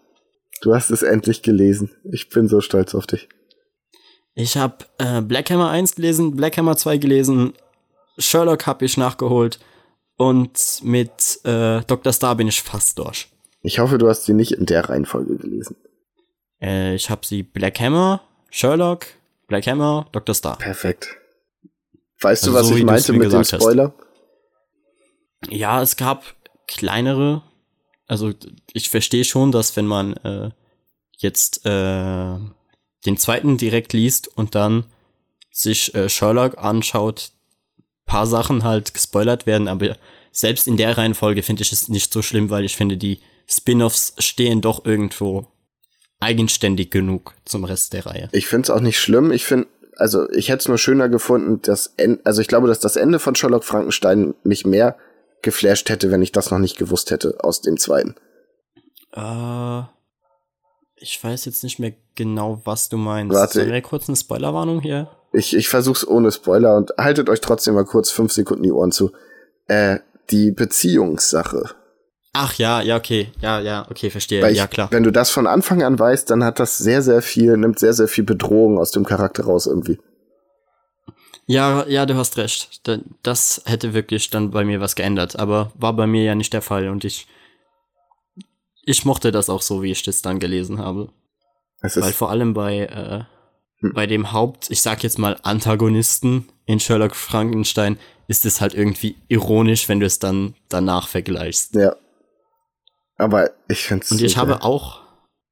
Du 0.62 0.76
hast 0.76 0.92
es 0.92 1.02
endlich 1.02 1.42
gelesen. 1.42 1.92
Ich 2.12 2.30
bin 2.30 2.50
so 2.50 2.60
stolz 2.60 2.94
auf 2.94 3.08
dich. 3.08 3.30
Ich 4.34 4.58
habe 4.58 4.86
äh, 4.98 5.22
Black 5.22 5.50
Hammer 5.50 5.70
1 5.70 5.96
gelesen, 5.96 6.36
Black 6.36 6.58
Hammer 6.58 6.76
2 6.76 6.98
gelesen, 6.98 7.54
Sherlock 8.18 8.66
habe 8.66 8.84
ich 8.84 8.98
nachgeholt 8.98 9.60
und 10.18 10.82
mit 10.84 11.40
äh, 11.46 11.82
Dr. 11.88 12.12
Star 12.12 12.36
bin 12.36 12.50
ich 12.50 12.62
fast 12.62 13.00
durch. 13.00 13.30
Ich 13.66 13.80
hoffe, 13.80 13.98
du 13.98 14.08
hast 14.08 14.26
sie 14.26 14.34
nicht 14.34 14.52
in 14.52 14.66
der 14.66 14.90
Reihenfolge 14.90 15.38
gelesen. 15.38 15.76
Äh, 16.62 16.96
ich 16.96 17.10
habe 17.10 17.26
sie 17.26 17.44
Black 17.44 17.80
Hammer, 17.80 18.22
Sherlock, 18.50 19.08
Black 19.48 19.68
Hammer, 19.68 20.08
Dr. 20.12 20.36
Star. 20.36 20.58
Perfekt. 20.58 21.16
Weißt 22.22 22.44
also 22.44 22.52
du, 22.52 22.60
was 22.60 22.68
so, 22.68 22.76
ich 22.76 22.84
meinte 22.84 23.14
mit 23.14 23.32
dem 23.32 23.44
Spoiler? 23.44 23.94
Hast. 25.42 25.52
Ja, 25.52 25.82
es 25.82 25.98
gab 25.98 26.24
kleinere 26.68 27.44
also 28.08 28.34
ich 28.74 28.90
verstehe 28.90 29.24
schon, 29.24 29.52
dass 29.52 29.76
wenn 29.76 29.88
man 29.88 30.14
äh, 30.18 30.52
jetzt 31.18 31.66
äh, 31.66 32.38
den 33.06 33.18
zweiten 33.18 33.58
direkt 33.58 33.94
liest 33.94 34.28
und 34.38 34.56
dann 34.56 34.86
sich 35.52 35.94
äh, 35.96 36.10
Sherlock 36.10 36.58
anschaut, 36.58 37.32
paar 38.06 38.28
Sachen 38.28 38.64
halt 38.64 38.94
gespoilert 38.94 39.48
werden, 39.48 39.68
aber 39.68 39.98
selbst 40.32 40.68
in 40.68 40.78
der 40.78 40.98
Reihenfolge 40.98 41.42
finde 41.42 41.64
ich 41.64 41.72
es 41.72 41.88
nicht 41.88 42.14
so 42.14 42.22
schlimm, 42.22 42.50
weil 42.50 42.66
ich 42.66 42.76
finde, 42.76 42.98
die 42.98 43.20
Spin-offs 43.48 44.14
stehen 44.18 44.62
doch 44.62 44.86
irgendwo 44.86 45.48
eigenständig 46.20 46.92
genug 46.92 47.34
zum 47.46 47.64
Rest 47.64 47.94
der 47.94 48.06
Reihe. 48.06 48.30
Ich 48.32 48.48
finde 48.48 48.64
es 48.64 48.70
auch 48.70 48.82
nicht 48.82 49.00
schlimm. 49.00 49.32
Ich 49.32 49.46
finde, 49.46 49.68
also 49.98 50.30
ich 50.32 50.50
hätte 50.50 50.60
es 50.60 50.68
nur 50.68 50.78
schöner 50.78 51.10
gefunden, 51.10 51.62
dass, 51.62 51.94
also 52.24 52.42
ich 52.42 52.48
glaube, 52.48 52.68
dass 52.68 52.80
das 52.80 52.96
Ende 52.96 53.20
von 53.20 53.36
Sherlock 53.36 53.64
Frankenstein 53.64 54.34
mich 54.44 54.66
mehr 54.66 54.98
geflasht 55.42 55.90
hätte, 55.90 56.12
wenn 56.12 56.22
ich 56.22 56.32
das 56.32 56.52
noch 56.52 56.60
nicht 56.60 56.78
gewusst 56.78 57.12
hätte 57.12 57.38
aus 57.42 57.62
dem 57.62 57.78
zweiten. 57.78 58.16
Äh, 59.14 59.84
ich 60.96 61.24
weiß 61.24 61.46
jetzt 61.46 61.64
nicht 61.64 61.80
mehr 61.80 61.94
genau, 62.16 62.62
was 62.66 62.90
du 62.90 62.98
meinst. 62.98 63.36
Warte. 63.36 63.60
Sollen 63.60 63.72
wir 63.72 63.82
kurz 63.82 64.10
eine 64.10 64.16
Spoilerwarnung 64.16 64.82
hier? 64.82 65.10
Ich, 65.34 65.56
ich 65.56 65.68
versuch's 65.68 66.08
ohne 66.08 66.32
Spoiler 66.32 66.78
und 66.78 66.94
haltet 66.98 67.30
euch 67.30 67.42
trotzdem 67.42 67.76
mal 67.76 67.86
kurz 67.86 68.10
fünf 68.10 68.32
Sekunden 68.32 68.64
die 68.64 68.72
Ohren 68.72 68.92
zu. 68.92 69.12
Äh, 69.68 70.00
die 70.32 70.52
Beziehungssache. 70.52 71.76
Ach 72.38 72.54
ja, 72.56 72.82
ja, 72.82 72.98
okay. 72.98 73.32
Ja, 73.40 73.62
ja, 73.62 73.88
okay, 73.90 74.10
verstehe. 74.10 74.42
Weil 74.42 74.52
ich, 74.52 74.58
ja, 74.58 74.68
klar. 74.68 74.90
Wenn 74.92 75.04
du 75.04 75.12
das 75.12 75.32
von 75.32 75.48
Anfang 75.48 75.84
an 75.84 75.98
weißt, 75.98 76.30
dann 76.30 76.44
hat 76.44 76.60
das 76.60 76.78
sehr, 76.78 77.02
sehr 77.02 77.22
viel, 77.22 77.56
nimmt 77.56 77.80
sehr, 77.80 77.94
sehr 77.94 78.10
viel 78.10 78.26
Bedrohung 78.26 78.78
aus 78.78 78.92
dem 78.92 79.06
Charakter 79.06 79.46
raus 79.46 79.68
irgendwie. 79.68 80.00
Ja, 81.48 81.86
ja, 81.88 82.06
du 82.06 82.16
hast 82.16 82.36
recht. 82.36 82.82
Das 83.24 83.62
hätte 83.66 83.94
wirklich 83.94 84.32
dann 84.32 84.52
bei 84.52 84.66
mir 84.66 84.82
was 84.82 84.96
geändert, 84.96 85.40
aber 85.40 85.72
war 85.76 85.94
bei 85.94 86.08
mir 86.08 86.24
ja 86.24 86.36
nicht 86.36 86.52
der 86.52 86.62
Fall 86.62 86.90
und 86.90 87.06
ich 87.06 87.28
ich 88.84 89.06
mochte 89.06 89.32
das 89.32 89.50
auch 89.50 89.62
so, 89.62 89.82
wie 89.82 89.92
ich 89.92 90.04
das 90.04 90.22
dann 90.22 90.40
gelesen 90.40 90.80
habe. 90.80 91.10
Weil 91.82 92.14
vor 92.14 92.32
allem 92.32 92.54
bei 92.54 92.80
äh, 92.80 93.24
hm. 93.80 93.94
bei 93.94 94.08
dem 94.08 94.34
Haupt, 94.34 94.70
ich 94.72 94.82
sag 94.82 95.04
jetzt 95.04 95.20
mal 95.20 95.38
Antagonisten 95.44 96.50
in 96.66 96.82
Sherlock 96.82 97.16
Frankenstein 97.16 97.98
ist 98.28 98.46
es 98.46 98.60
halt 98.60 98.74
irgendwie 98.74 99.16
ironisch, 99.30 99.88
wenn 99.88 100.00
du 100.00 100.06
es 100.06 100.20
dann 100.20 100.56
danach 100.68 101.08
vergleichst. 101.08 101.76
Ja. 101.76 101.96
Aber 103.18 103.52
ich 103.68 103.84
finde 103.84 104.06
Und 104.12 104.22
ich 104.22 104.38
habe 104.38 104.64
auch 104.64 105.06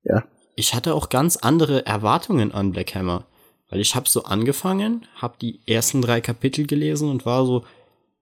ja. 0.03 0.23
Ich 0.55 0.73
hatte 0.73 0.93
auch 0.93 1.09
ganz 1.09 1.37
andere 1.37 1.85
Erwartungen 1.85 2.51
an 2.51 2.71
Black 2.71 2.95
Hammer. 2.95 3.25
Weil 3.69 3.79
ich 3.79 3.95
habe 3.95 4.07
so 4.07 4.23
angefangen, 4.23 5.07
habe 5.15 5.35
die 5.41 5.61
ersten 5.65 6.01
drei 6.01 6.21
Kapitel 6.21 6.67
gelesen 6.67 7.09
und 7.09 7.25
war 7.25 7.45
so, 7.45 7.65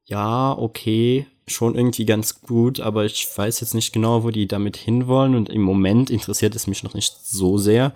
ja, 0.05 0.57
okay, 0.57 1.27
schon 1.47 1.75
irgendwie 1.75 2.05
ganz 2.05 2.41
gut, 2.41 2.79
aber 2.79 3.03
ich 3.03 3.27
weiß 3.35 3.59
jetzt 3.59 3.73
nicht 3.73 3.91
genau, 3.91 4.23
wo 4.23 4.29
die 4.29 4.47
damit 4.47 4.77
hinwollen 4.77 5.35
und 5.35 5.49
im 5.49 5.61
Moment 5.61 6.09
interessiert 6.09 6.55
es 6.55 6.67
mich 6.67 6.83
noch 6.83 6.93
nicht 6.93 7.13
so 7.23 7.57
sehr. 7.57 7.93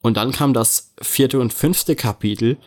Und 0.00 0.16
dann 0.16 0.30
kam 0.30 0.54
das 0.54 0.92
vierte 1.02 1.40
und 1.40 1.52
fünfte 1.52 1.96
Kapitel 1.96 2.58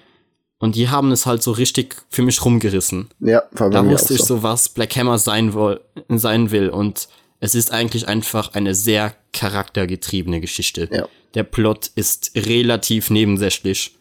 und 0.58 0.76
die 0.76 0.90
haben 0.90 1.14
es 1.14 1.26
halt 1.26 1.42
so 1.42 1.52
richtig 1.52 1.96
für 2.10 2.24
mich 2.24 2.44
rumgerissen. 2.44 3.10
Ja, 3.22 3.44
war 3.52 3.70
Da 3.70 3.86
wusste 3.86 4.16
ich 4.16 4.24
so, 4.24 4.44
was 4.44 4.68
Black 4.68 4.98
Hammer 4.98 5.18
sein, 5.18 5.54
woll, 5.54 5.80
sein 6.10 6.52
will 6.52 6.70
und 6.70 7.08
es 7.40 7.56
ist 7.56 7.72
eigentlich 7.72 8.08
einfach 8.08 8.54
eine 8.54 8.76
sehr 8.76 9.16
charaktergetriebene 9.34 10.42
Geschichte. 10.42 10.90
Ja. 10.92 11.08
Der 11.36 11.44
Plot 11.44 11.92
ist 11.96 12.32
relativ 12.36 13.10
nebensächlich 13.10 14.00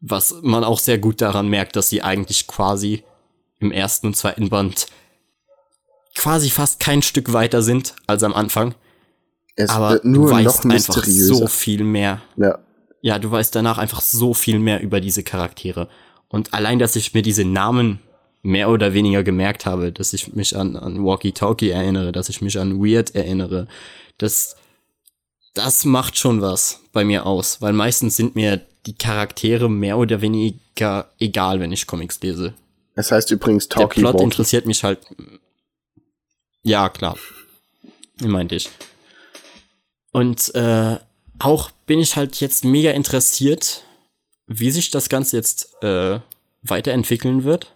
was 0.00 0.36
man 0.42 0.64
auch 0.64 0.78
sehr 0.78 0.98
gut 0.98 1.20
daran 1.20 1.48
merkt, 1.48 1.76
dass 1.76 1.88
sie 1.88 2.02
eigentlich 2.02 2.46
quasi 2.46 3.02
im 3.58 3.72
ersten 3.72 4.08
und 4.08 4.16
zweiten 4.16 4.48
Band 4.48 4.86
quasi 6.14 6.50
fast 6.50 6.80
kein 6.80 7.02
Stück 7.02 7.32
weiter 7.32 7.62
sind 7.62 7.94
als 8.06 8.22
am 8.22 8.34
Anfang. 8.34 8.74
Es 9.56 9.70
Aber 9.70 9.98
du 9.98 10.30
weißt 10.30 10.64
noch 10.64 10.74
einfach 10.74 11.04
so 11.04 11.46
viel 11.46 11.82
mehr. 11.84 12.22
Ja. 12.36 12.58
Ja, 13.00 13.18
du 13.18 13.30
weißt 13.30 13.54
danach 13.54 13.78
einfach 13.78 14.00
so 14.00 14.34
viel 14.34 14.58
mehr 14.58 14.80
über 14.80 15.00
diese 15.00 15.22
Charaktere. 15.22 15.88
Und 16.28 16.52
allein, 16.52 16.78
dass 16.78 16.96
ich 16.96 17.14
mir 17.14 17.22
diese 17.22 17.44
Namen 17.44 18.00
mehr 18.42 18.70
oder 18.70 18.94
weniger 18.94 19.22
gemerkt 19.22 19.66
habe, 19.66 19.92
dass 19.92 20.12
ich 20.12 20.34
mich 20.34 20.56
an, 20.56 20.76
an 20.76 21.04
Walkie 21.04 21.32
Talkie 21.32 21.70
erinnere, 21.70 22.12
dass 22.12 22.28
ich 22.28 22.40
mich 22.40 22.58
an 22.58 22.80
Weird 22.80 23.14
erinnere, 23.14 23.66
das, 24.18 24.56
das 25.54 25.84
macht 25.84 26.16
schon 26.16 26.40
was 26.40 26.80
bei 26.92 27.04
mir 27.04 27.26
aus, 27.26 27.60
weil 27.60 27.72
meistens 27.72 28.16
sind 28.16 28.36
mir 28.36 28.60
die 28.86 28.94
Charaktere 28.94 29.68
mehr 29.68 29.98
oder 29.98 30.20
weniger 30.20 31.10
egal, 31.18 31.60
wenn 31.60 31.72
ich 31.72 31.86
Comics 31.86 32.20
lese. 32.22 32.54
Das 32.94 33.12
heißt 33.12 33.30
übrigens 33.30 33.68
Talkie 33.68 34.00
Der 34.00 34.10
Plot 34.10 34.20
interessiert 34.20 34.66
mich 34.66 34.82
halt. 34.82 34.98
Ja, 36.62 36.88
klar. 36.88 37.16
Meinte 38.20 38.56
ich. 38.56 38.68
Und 40.10 40.54
äh, 40.54 40.96
auch 41.38 41.70
bin 41.86 42.00
ich 42.00 42.16
halt 42.16 42.40
jetzt 42.40 42.64
mega 42.64 42.90
interessiert, 42.90 43.84
wie 44.46 44.70
sich 44.70 44.90
das 44.90 45.08
Ganze 45.08 45.36
jetzt 45.36 45.80
äh, 45.82 46.18
weiterentwickeln 46.62 47.44
wird 47.44 47.72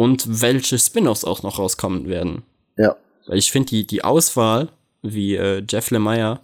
und 0.00 0.40
welche 0.40 0.78
Spin-offs 0.78 1.26
auch 1.26 1.42
noch 1.42 1.58
rauskommen 1.58 2.08
werden. 2.08 2.42
Ja. 2.78 2.96
Weil 3.26 3.36
ich 3.36 3.52
finde 3.52 3.68
die, 3.68 3.86
die 3.86 4.02
Auswahl, 4.02 4.70
wie 5.02 5.36
äh, 5.36 5.62
Jeff 5.68 5.90
Lemire 5.90 6.40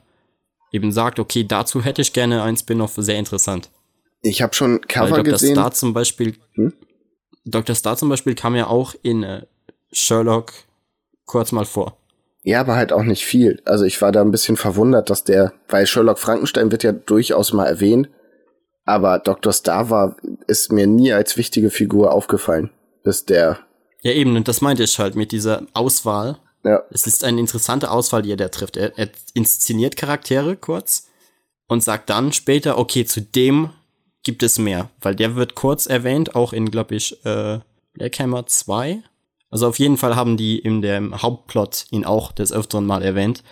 eben 0.72 0.92
sagt, 0.92 1.18
okay, 1.18 1.42
dazu 1.42 1.82
hätte 1.82 2.02
ich 2.02 2.12
gerne 2.12 2.42
ein 2.42 2.58
Spin-off, 2.58 2.92
sehr 2.96 3.18
interessant. 3.18 3.70
Ich 4.20 4.42
habe 4.42 4.52
schon 4.52 4.82
Cover 4.82 5.10
Weil 5.10 5.22
Dr. 5.22 5.32
gesehen. 5.32 5.54
Star 5.54 5.72
zum 5.72 5.94
Beispiel, 5.94 6.34
hm? 6.52 6.74
Dr. 7.46 7.74
Star 7.74 7.96
zum 7.96 8.10
Beispiel 8.10 8.34
kam 8.34 8.54
ja 8.56 8.66
auch 8.66 8.94
in 9.00 9.22
äh, 9.22 9.46
Sherlock 9.90 10.52
kurz 11.24 11.50
mal 11.50 11.64
vor. 11.64 11.96
Ja, 12.42 12.60
aber 12.60 12.76
halt 12.76 12.92
auch 12.92 13.04
nicht 13.04 13.24
viel. 13.24 13.62
Also 13.64 13.84
ich 13.84 14.02
war 14.02 14.12
da 14.12 14.20
ein 14.20 14.32
bisschen 14.32 14.58
verwundert, 14.58 15.08
dass 15.08 15.24
der, 15.24 15.54
weil 15.68 15.86
Sherlock 15.86 16.18
Frankenstein 16.18 16.70
wird 16.72 16.82
ja 16.82 16.92
durchaus 16.92 17.54
mal 17.54 17.64
erwähnt, 17.64 18.10
aber 18.84 19.18
Dr. 19.18 19.54
Star 19.54 19.88
war, 19.88 20.16
ist 20.46 20.72
mir 20.72 20.86
nie 20.86 21.14
als 21.14 21.38
wichtige 21.38 21.70
Figur 21.70 22.12
aufgefallen, 22.12 22.68
bis 23.06 23.24
der. 23.24 23.60
Ja, 24.02 24.12
eben, 24.12 24.36
und 24.36 24.48
das 24.48 24.60
meinte 24.60 24.82
ich 24.82 24.98
halt 24.98 25.16
mit 25.16 25.32
dieser 25.32 25.62
Auswahl. 25.72 26.38
Ja. 26.64 26.82
Es 26.90 27.06
ist 27.06 27.24
eine 27.24 27.40
interessante 27.40 27.90
Auswahl, 27.90 28.20
die 28.20 28.32
er 28.32 28.36
da 28.36 28.48
trifft. 28.48 28.76
Er, 28.76 28.98
er 28.98 29.08
inszeniert 29.32 29.96
Charaktere 29.96 30.56
kurz 30.56 31.08
und 31.68 31.82
sagt 31.82 32.10
dann 32.10 32.32
später, 32.32 32.76
okay, 32.76 33.06
zu 33.06 33.22
dem 33.22 33.70
gibt 34.22 34.42
es 34.42 34.58
mehr, 34.58 34.90
weil 35.00 35.14
der 35.14 35.36
wird 35.36 35.54
kurz 35.54 35.86
erwähnt, 35.86 36.34
auch 36.34 36.52
in, 36.52 36.70
glaube 36.70 36.96
ich, 36.96 37.24
äh, 37.24 37.60
Black 37.94 38.18
Hammer 38.18 38.46
2. 38.46 39.02
Also 39.50 39.68
auf 39.68 39.78
jeden 39.78 39.96
Fall 39.96 40.16
haben 40.16 40.36
die 40.36 40.58
in 40.58 40.82
dem 40.82 41.22
Hauptplot 41.22 41.86
ihn 41.90 42.04
auch 42.04 42.32
des 42.32 42.52
Öfteren 42.52 42.84
mal 42.84 43.02
erwähnt 43.02 43.42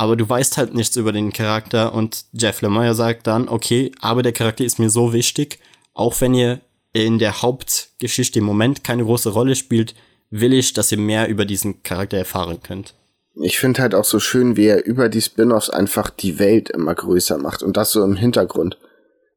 aber 0.00 0.16
du 0.16 0.26
weißt 0.26 0.56
halt 0.56 0.72
nichts 0.72 0.96
über 0.96 1.12
den 1.12 1.30
Charakter 1.30 1.92
und 1.92 2.24
Jeff 2.32 2.62
Lemire 2.62 2.94
sagt 2.94 3.26
dann, 3.26 3.50
okay, 3.50 3.92
aber 4.00 4.22
der 4.22 4.32
Charakter 4.32 4.64
ist 4.64 4.78
mir 4.78 4.88
so 4.88 5.12
wichtig, 5.12 5.58
auch 5.92 6.18
wenn 6.22 6.32
ihr 6.32 6.62
in 6.92 7.18
der 7.18 7.42
Hauptgeschichte 7.42 8.38
im 8.40 8.44
Moment 8.44 8.84
keine 8.84 9.04
große 9.04 9.30
Rolle 9.30 9.54
spielt, 9.54 9.94
will 10.30 10.52
ich, 10.52 10.72
dass 10.72 10.92
ihr 10.92 10.98
mehr 10.98 11.28
über 11.28 11.44
diesen 11.44 11.82
Charakter 11.82 12.16
erfahren 12.16 12.62
könnt. 12.62 12.94
Ich 13.34 13.58
finde 13.58 13.82
halt 13.82 13.94
auch 13.94 14.04
so 14.04 14.18
schön, 14.18 14.56
wie 14.56 14.66
er 14.66 14.84
über 14.84 15.08
die 15.08 15.20
Spin-offs 15.20 15.70
einfach 15.70 16.10
die 16.10 16.38
Welt 16.38 16.70
immer 16.70 16.94
größer 16.94 17.38
macht 17.38 17.62
und 17.62 17.76
das 17.76 17.92
so 17.92 18.04
im 18.04 18.16
Hintergrund. 18.16 18.78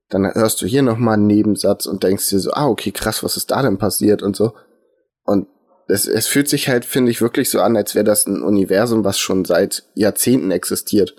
Dann 0.10 0.32
hörst 0.34 0.62
du 0.62 0.66
hier 0.66 0.82
nochmal 0.82 1.16
einen 1.16 1.28
Nebensatz 1.28 1.86
und 1.86 2.04
denkst 2.04 2.30
dir 2.30 2.39
so, 2.39 2.51
ah, 2.51 2.68
okay, 2.68 2.91
krass, 2.91 3.24
was 3.24 3.38
ist 3.38 3.51
da 3.51 3.62
denn 3.62 3.78
passiert 3.78 4.22
und 4.22 4.36
so. 4.36 4.54
Und 5.24 5.47
es, 5.88 6.08
es 6.08 6.28
fühlt 6.28 6.49
sich 6.49 6.70
halt, 6.70 6.86
finde 6.86 7.12
ich, 7.12 7.22
wirklich 7.22 7.49
so 7.49 7.62
an, 7.62 7.78
als 7.78 7.95
wäre 7.95 8.06
das 8.06 8.26
ein 8.26 8.41
Universum, 8.41 9.04
was 9.04 9.20
schon 9.20 9.45
seit 9.45 9.84
Jahrzehnten 9.95 10.51
existiert. 10.51 11.16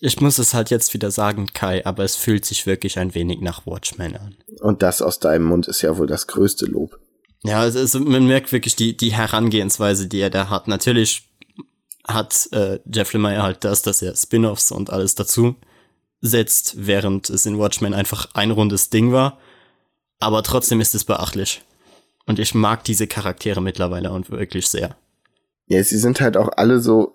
Ich 0.00 0.20
muss 0.20 0.38
es 0.38 0.54
halt 0.54 0.70
jetzt 0.70 0.94
wieder 0.94 1.10
sagen, 1.10 1.48
Kai, 1.52 1.84
aber 1.84 2.04
es 2.04 2.14
fühlt 2.14 2.44
sich 2.44 2.66
wirklich 2.66 2.98
ein 2.98 3.14
wenig 3.14 3.40
nach 3.40 3.66
Watchmen 3.66 4.16
an. 4.16 4.36
Und 4.60 4.82
das 4.82 5.02
aus 5.02 5.18
deinem 5.18 5.44
Mund 5.44 5.66
ist 5.66 5.82
ja 5.82 5.96
wohl 5.98 6.06
das 6.06 6.26
größte 6.26 6.66
Lob. 6.66 6.98
Ja, 7.42 7.60
also 7.60 8.00
man 8.00 8.26
merkt 8.26 8.52
wirklich 8.52 8.76
die, 8.76 8.96
die 8.96 9.12
Herangehensweise, 9.12 10.06
die 10.06 10.20
er 10.20 10.30
da 10.30 10.50
hat. 10.50 10.68
Natürlich 10.68 11.28
hat 12.06 12.48
äh, 12.52 12.80
Jeff 12.92 13.12
Lemire 13.12 13.42
halt 13.42 13.64
das, 13.64 13.82
dass 13.82 14.02
er 14.02 14.14
Spin-offs 14.16 14.72
und 14.72 14.90
alles 14.90 15.14
dazu 15.14 15.56
setzt, 16.20 16.86
während 16.86 17.30
es 17.30 17.46
in 17.46 17.58
Watchmen 17.58 17.94
einfach 17.94 18.28
ein 18.34 18.50
rundes 18.50 18.90
Ding 18.90 19.12
war. 19.12 19.38
Aber 20.18 20.42
trotzdem 20.42 20.80
ist 20.80 20.94
es 20.94 21.04
beachtlich. 21.04 21.62
Und 22.26 22.38
ich 22.38 22.54
mag 22.54 22.84
diese 22.84 23.06
Charaktere 23.06 23.62
mittlerweile 23.62 24.10
und 24.10 24.30
wirklich 24.30 24.68
sehr. 24.68 24.96
Ja, 25.66 25.82
sie 25.82 25.98
sind 25.98 26.20
halt 26.20 26.36
auch 26.36 26.50
alle 26.56 26.80
so, 26.80 27.14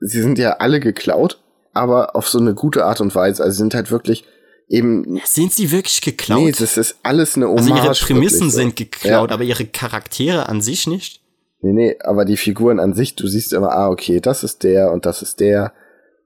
sie 0.00 0.20
sind 0.20 0.38
ja 0.38 0.54
alle 0.54 0.80
geklaut, 0.80 1.40
aber 1.76 2.16
auf 2.16 2.28
so 2.28 2.38
eine 2.38 2.54
gute 2.54 2.84
Art 2.84 3.00
und 3.00 3.14
Weise. 3.14 3.42
Also 3.42 3.58
sind 3.58 3.74
halt 3.74 3.90
wirklich 3.90 4.24
eben. 4.68 5.20
Sind 5.24 5.52
sie 5.52 5.70
wirklich 5.70 6.00
geklaut? 6.00 6.40
Nee, 6.40 6.52
das 6.52 6.76
ist 6.76 6.96
alles 7.02 7.36
eine 7.36 7.48
Hommage. 7.48 7.72
Also 7.72 7.84
ihre 7.84 7.94
Prämissen 7.94 8.50
so. 8.50 8.56
sind 8.56 8.76
geklaut, 8.76 9.30
ja. 9.30 9.34
aber 9.34 9.44
ihre 9.44 9.66
Charaktere 9.66 10.48
an 10.48 10.60
sich 10.60 10.86
nicht? 10.86 11.20
Nee, 11.60 11.72
nee, 11.72 11.96
aber 12.00 12.24
die 12.24 12.36
Figuren 12.36 12.78
an 12.78 12.94
sich, 12.94 13.16
du 13.16 13.26
siehst 13.26 13.52
immer, 13.52 13.72
ah, 13.72 13.88
okay, 13.88 14.20
das 14.20 14.44
ist 14.44 14.62
der 14.62 14.92
und 14.92 15.06
das 15.06 15.22
ist 15.22 15.40
der. 15.40 15.72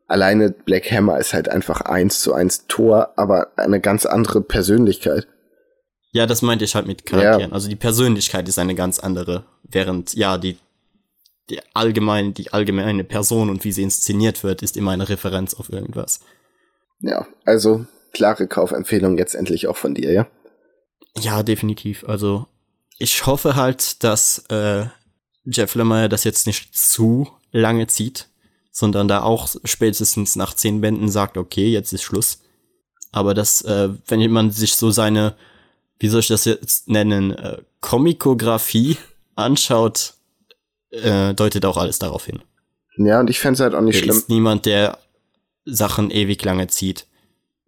Alleine 0.06 0.50
Black 0.50 0.90
Hammer 0.90 1.18
ist 1.18 1.34
halt 1.34 1.48
einfach 1.48 1.82
eins 1.82 2.20
zu 2.20 2.34
eins 2.34 2.66
Tor, 2.66 3.12
aber 3.16 3.52
eine 3.56 3.80
ganz 3.80 4.06
andere 4.06 4.40
Persönlichkeit. 4.40 5.28
Ja, 6.12 6.26
das 6.26 6.42
meinte 6.42 6.64
ich 6.64 6.74
halt 6.74 6.88
mit 6.88 7.06
Charakteren. 7.06 7.50
Ja. 7.50 7.54
Also 7.54 7.68
die 7.68 7.76
Persönlichkeit 7.76 8.48
ist 8.48 8.58
eine 8.58 8.74
ganz 8.74 8.98
andere, 8.98 9.44
während 9.62 10.14
ja 10.14 10.36
die 10.36 10.58
die 11.50 11.60
allgemeine 11.74 12.32
die 12.32 12.52
allgemeine 12.52 13.04
Person 13.04 13.50
und 13.50 13.64
wie 13.64 13.72
sie 13.72 13.82
inszeniert 13.82 14.42
wird, 14.44 14.62
ist 14.62 14.76
immer 14.76 14.92
eine 14.92 15.08
Referenz 15.08 15.54
auf 15.54 15.70
irgendwas. 15.70 16.20
Ja, 17.00 17.26
also 17.44 17.86
klare 18.12 18.46
Kaufempfehlung 18.46 19.18
jetzt 19.18 19.34
endlich 19.34 19.66
auch 19.66 19.76
von 19.76 19.94
dir, 19.94 20.12
ja? 20.12 20.26
Ja, 21.18 21.42
definitiv. 21.42 22.04
Also 22.08 22.46
ich 22.98 23.26
hoffe 23.26 23.56
halt, 23.56 24.04
dass 24.04 24.44
äh, 24.48 24.86
Jeff 25.44 25.74
Lemire 25.74 26.08
das 26.08 26.24
jetzt 26.24 26.46
nicht 26.46 26.76
zu 26.76 27.28
lange 27.50 27.86
zieht, 27.86 28.28
sondern 28.70 29.08
da 29.08 29.22
auch 29.22 29.48
spätestens 29.64 30.36
nach 30.36 30.54
zehn 30.54 30.80
Bänden 30.80 31.08
sagt, 31.08 31.36
okay, 31.36 31.68
jetzt 31.68 31.92
ist 31.92 32.02
Schluss. 32.02 32.42
Aber 33.12 33.34
dass, 33.34 33.62
äh, 33.62 33.88
wenn 34.06 34.20
jemand 34.20 34.54
sich 34.54 34.74
so 34.74 34.90
seine 34.90 35.34
wie 36.00 36.08
soll 36.08 36.20
ich 36.20 36.28
das 36.28 36.46
jetzt 36.46 36.88
nennen, 36.88 37.30
äh, 37.30 37.58
Komikografie 37.80 38.96
anschaut, 39.36 40.14
äh, 40.90 41.34
deutet 41.34 41.64
auch 41.64 41.76
alles 41.76 41.98
darauf 41.98 42.26
hin. 42.26 42.42
Ja, 42.96 43.20
und 43.20 43.30
ich 43.30 43.40
fände 43.40 43.62
halt 43.62 43.74
auch 43.74 43.80
nicht 43.80 43.96
er 43.96 44.02
schlimm. 44.02 44.16
ist 44.16 44.28
niemand, 44.28 44.66
der 44.66 44.98
Sachen 45.64 46.10
ewig 46.10 46.44
lange 46.44 46.66
zieht. 46.68 47.06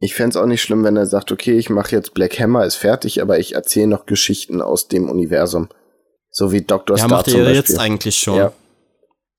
Ich 0.00 0.14
fände 0.14 0.40
auch 0.40 0.46
nicht 0.46 0.62
schlimm, 0.62 0.82
wenn 0.82 0.96
er 0.96 1.06
sagt, 1.06 1.30
okay, 1.30 1.56
ich 1.56 1.70
mache 1.70 1.94
jetzt 1.94 2.12
Black 2.12 2.38
Hammer, 2.40 2.64
ist 2.64 2.74
fertig, 2.74 3.22
aber 3.22 3.38
ich 3.38 3.54
erzähle 3.54 3.86
noch 3.86 4.04
Geschichten 4.04 4.60
aus 4.60 4.88
dem 4.88 5.08
Universum. 5.08 5.68
So 6.30 6.50
wie 6.50 6.62
Dr. 6.62 6.96
Ja, 6.96 7.04
Star 7.04 7.18
macht 7.18 7.28
er 7.28 7.52
jetzt 7.52 7.78
eigentlich 7.78 8.18
schon. 8.18 8.36
Ja. 8.36 8.52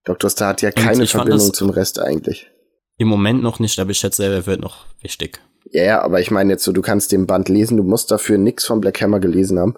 Dr. 0.06 0.30
Star 0.30 0.50
hat 0.50 0.62
ja 0.62 0.72
keine 0.72 1.06
Verbindung 1.06 1.54
zum 1.54 1.70
Rest 1.70 2.00
eigentlich. 2.00 2.50
Im 2.98 3.08
Moment 3.08 3.42
noch 3.42 3.60
nicht, 3.60 3.80
aber 3.80 3.92
ich 3.92 3.98
schätze, 3.98 4.24
er 4.24 4.46
wird 4.46 4.62
noch 4.62 4.86
wichtig. 5.02 5.42
Ja, 5.72 5.84
ja, 5.84 6.02
aber 6.02 6.22
ich 6.22 6.30
meine 6.30 6.54
jetzt 6.54 6.64
so, 6.64 6.72
du 6.72 6.82
kannst 6.82 7.12
den 7.12 7.26
Band 7.26 7.50
lesen, 7.50 7.78
du 7.78 7.84
musst 7.84 8.12
dafür 8.12 8.38
nix 8.38 8.66
von 8.66 8.80
Black 8.80 9.02
Hammer 9.02 9.20
gelesen 9.20 9.60
haben. 9.60 9.74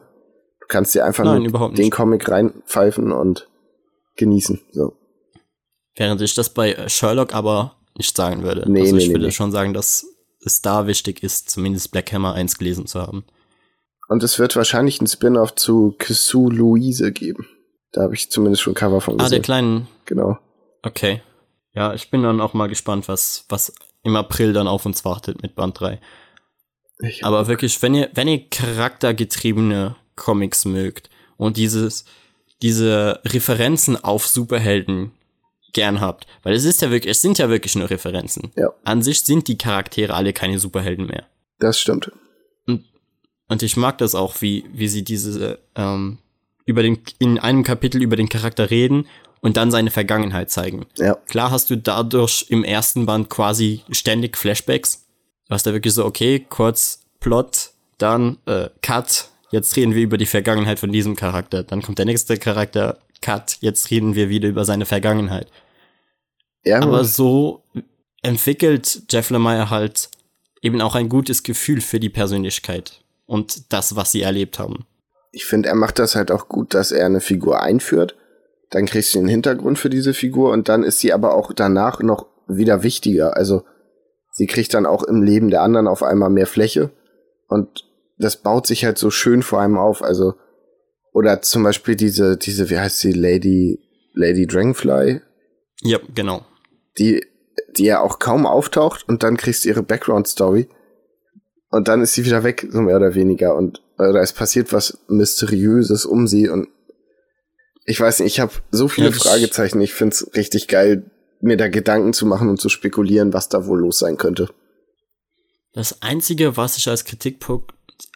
Du 0.59 0.67
kannst 0.67 0.93
dir 0.93 1.05
einfach 1.05 1.23
Nein, 1.23 1.51
den 1.75 1.89
Comic 1.89 2.27
reinpfeifen 2.29 3.11
und 3.11 3.47
genießen. 4.15 4.61
So. 4.71 4.95
Während 5.95 6.21
ich 6.21 6.33
das 6.33 6.49
bei 6.49 6.87
Sherlock 6.89 7.33
aber 7.33 7.75
nicht 7.97 8.15
sagen 8.15 8.43
würde. 8.43 8.69
Nee, 8.69 8.81
also 8.81 8.97
ich 8.97 9.07
nee, 9.07 9.13
würde 9.13 9.25
nee. 9.25 9.31
schon 9.31 9.51
sagen, 9.51 9.73
dass 9.73 10.05
es 10.41 10.61
da 10.61 10.87
wichtig 10.87 11.23
ist, 11.23 11.49
zumindest 11.49 11.91
Black 11.91 12.11
Hammer 12.11 12.33
1 12.33 12.57
gelesen 12.57 12.85
zu 12.85 13.01
haben. 13.01 13.25
Und 14.07 14.21
es 14.21 14.37
wird 14.37 14.55
wahrscheinlich 14.55 15.01
ein 15.01 15.07
Spin-off 15.07 15.55
zu 15.55 15.95
Kisu 15.97 16.49
Louise 16.49 17.11
geben. 17.11 17.47
Da 17.91 18.01
habe 18.03 18.13
ich 18.13 18.29
zumindest 18.29 18.61
schon 18.61 18.73
Cover 18.73 19.01
von 19.01 19.17
gesehen. 19.17 19.25
Ah, 19.25 19.29
der 19.29 19.41
kleinen. 19.41 19.87
Genau. 20.05 20.37
Okay. 20.83 21.21
Ja, 21.73 21.93
ich 21.93 22.11
bin 22.11 22.21
dann 22.23 22.41
auch 22.41 22.53
mal 22.53 22.67
gespannt, 22.67 23.07
was, 23.07 23.45
was 23.49 23.73
im 24.03 24.15
April 24.15 24.53
dann 24.53 24.67
auf 24.67 24.85
uns 24.85 25.03
wartet 25.05 25.41
mit 25.41 25.55
Band 25.55 25.79
3. 25.79 25.99
Aber 27.21 27.47
wirklich, 27.47 27.81
wenn 27.81 27.95
ihr, 27.95 28.09
wenn 28.13 28.27
ihr 28.27 28.47
charaktergetriebene 28.49 29.95
Comics 30.15 30.65
mögt 30.65 31.09
und 31.37 31.57
dieses, 31.57 32.05
diese 32.65 33.19
Referenzen 33.25 33.95
auf 34.03 34.25
Superhelden 34.25 35.11
gern 35.71 36.01
habt, 36.01 36.25
weil 36.41 36.55
es 36.55 36.65
ist 36.65 36.81
ja 36.81 36.89
wirklich, 36.89 37.11
es 37.11 37.21
sind 37.21 37.37
ja 37.37 37.47
wirklich 37.47 37.75
nur 37.75 37.91
Referenzen. 37.91 38.51
Ja. 38.55 38.73
An 38.83 39.03
sich 39.03 39.21
sind 39.21 39.47
die 39.47 39.59
Charaktere 39.59 40.15
alle 40.15 40.33
keine 40.33 40.57
Superhelden 40.57 41.05
mehr. 41.05 41.27
Das 41.59 41.79
stimmt. 41.79 42.11
Und, 42.65 42.83
und 43.49 43.61
ich 43.61 43.77
mag 43.77 43.99
das 43.99 44.15
auch, 44.15 44.41
wie, 44.41 44.65
wie 44.73 44.87
sie 44.87 45.03
diese, 45.03 45.59
ähm, 45.75 46.17
über 46.65 46.81
den, 46.81 46.97
in 47.19 47.37
einem 47.37 47.61
Kapitel 47.63 48.01
über 48.01 48.15
den 48.15 48.29
Charakter 48.29 48.71
reden 48.71 49.05
und 49.41 49.57
dann 49.57 49.69
seine 49.69 49.91
Vergangenheit 49.91 50.49
zeigen. 50.49 50.87
Ja. 50.97 51.13
Klar 51.27 51.51
hast 51.51 51.69
du 51.69 51.77
dadurch 51.77 52.47
im 52.49 52.63
ersten 52.63 53.05
Band 53.05 53.29
quasi 53.29 53.83
ständig 53.91 54.37
Flashbacks. 54.37 55.05
Du 55.47 55.53
hast 55.53 55.67
da 55.67 55.73
wirklich 55.73 55.93
so, 55.93 56.03
okay, 56.03 56.43
kurz 56.49 57.01
Plot, 57.19 57.73
dann 57.99 58.39
äh, 58.47 58.69
Cut, 58.81 59.29
jetzt 59.51 59.75
reden 59.75 59.95
wir 59.95 60.03
über 60.03 60.17
die 60.17 60.25
Vergangenheit 60.25 60.79
von 60.79 60.91
diesem 60.91 61.15
Charakter. 61.15 61.63
Dann 61.63 61.81
kommt 61.81 61.99
der 61.99 62.05
nächste 62.05 62.37
Charakter, 62.37 62.97
Cut, 63.21 63.57
jetzt 63.61 63.89
reden 63.91 64.15
wir 64.15 64.29
wieder 64.29 64.49
über 64.49 64.65
seine 64.65 64.85
Vergangenheit. 64.85 65.47
Ja, 66.63 66.81
Aber 66.81 67.03
so 67.03 67.63
entwickelt 68.21 69.03
Jeff 69.09 69.29
Lemire 69.29 69.69
halt 69.69 70.09
eben 70.61 70.81
auch 70.81 70.95
ein 70.95 71.09
gutes 71.09 71.43
Gefühl 71.43 71.81
für 71.81 71.99
die 71.99 72.09
Persönlichkeit 72.09 73.01
und 73.27 73.71
das, 73.71 73.95
was 73.95 74.11
sie 74.11 74.21
erlebt 74.21 74.57
haben. 74.57 74.85
Ich 75.31 75.45
finde, 75.45 75.69
er 75.69 75.75
macht 75.75 75.99
das 75.99 76.15
halt 76.15 76.31
auch 76.31 76.47
gut, 76.47 76.73
dass 76.73 76.91
er 76.91 77.05
eine 77.05 77.21
Figur 77.21 77.61
einführt 77.61 78.15
dann 78.75 78.85
kriegst 78.85 79.15
du 79.15 79.19
den 79.19 79.27
Hintergrund 79.27 79.79
für 79.79 79.89
diese 79.89 80.13
Figur 80.13 80.51
und 80.51 80.69
dann 80.69 80.83
ist 80.83 80.99
sie 80.99 81.13
aber 81.13 81.33
auch 81.33 81.53
danach 81.53 82.01
noch 82.01 82.25
wieder 82.47 82.83
wichtiger. 82.83 83.37
Also 83.37 83.63
sie 84.31 84.47
kriegt 84.47 84.73
dann 84.73 84.85
auch 84.85 85.03
im 85.03 85.23
Leben 85.23 85.49
der 85.49 85.61
anderen 85.61 85.87
auf 85.87 86.03
einmal 86.03 86.29
mehr 86.29 86.47
Fläche 86.47 86.91
und 87.47 87.85
das 88.17 88.37
baut 88.41 88.67
sich 88.67 88.85
halt 88.85 88.97
so 88.97 89.11
schön 89.11 89.43
vor 89.43 89.61
einem 89.61 89.77
auf. 89.77 90.01
Also 90.01 90.35
oder 91.13 91.41
zum 91.41 91.63
Beispiel 91.63 91.95
diese 91.95 92.37
diese 92.37 92.69
wie 92.69 92.79
heißt 92.79 92.99
sie 92.99 93.11
Lady 93.11 93.79
Lady 94.13 94.47
Dragonfly? 94.47 95.21
Ja, 95.81 95.99
genau. 96.13 96.45
Die 96.97 97.25
die 97.77 97.85
ja 97.85 98.01
auch 98.01 98.19
kaum 98.19 98.45
auftaucht 98.45 99.07
und 99.07 99.23
dann 99.23 99.37
kriegst 99.37 99.65
du 99.65 99.69
ihre 99.69 99.83
Background 99.83 100.27
Story 100.27 100.67
und 101.69 101.87
dann 101.87 102.01
ist 102.01 102.13
sie 102.13 102.25
wieder 102.25 102.43
weg 102.43 102.67
so 102.69 102.81
mehr 102.81 102.95
oder 102.95 103.15
weniger 103.15 103.55
und 103.55 103.81
oder 103.97 104.21
es 104.21 104.33
passiert 104.33 104.71
was 104.71 104.99
mysteriöses 105.07 106.05
um 106.05 106.27
sie 106.27 106.49
und 106.49 106.69
ich 107.85 107.99
weiß 107.99 108.19
nicht, 108.19 108.33
ich 108.33 108.39
habe 108.39 108.53
so 108.71 108.87
viele 108.87 109.09
ja, 109.09 109.13
Fragezeichen. 109.13 109.79
Ich 109.79 109.93
find's 109.93 110.31
richtig 110.35 110.67
geil, 110.67 111.09
mir 111.39 111.55
da 111.55 111.67
Gedanken 111.67 112.13
zu 112.13 112.25
machen 112.25 112.49
und 112.49 112.59
zu 112.59 112.67
spekulieren, 112.67 113.31
was 113.31 113.47
da 113.47 113.67
wohl 113.67 113.79
los 113.79 113.99
sein 113.99 114.17
könnte. 114.17 114.49
Das 115.73 116.01
Einzige, 116.01 116.57
was 116.57 116.77
ich 116.77 116.87
als 116.87 117.05
Kritikpunkt 117.05 117.74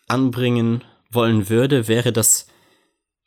anbringen 0.10 0.84
wollen 1.12 1.50
würde, 1.50 1.88
wäre, 1.88 2.12
dass 2.12 2.48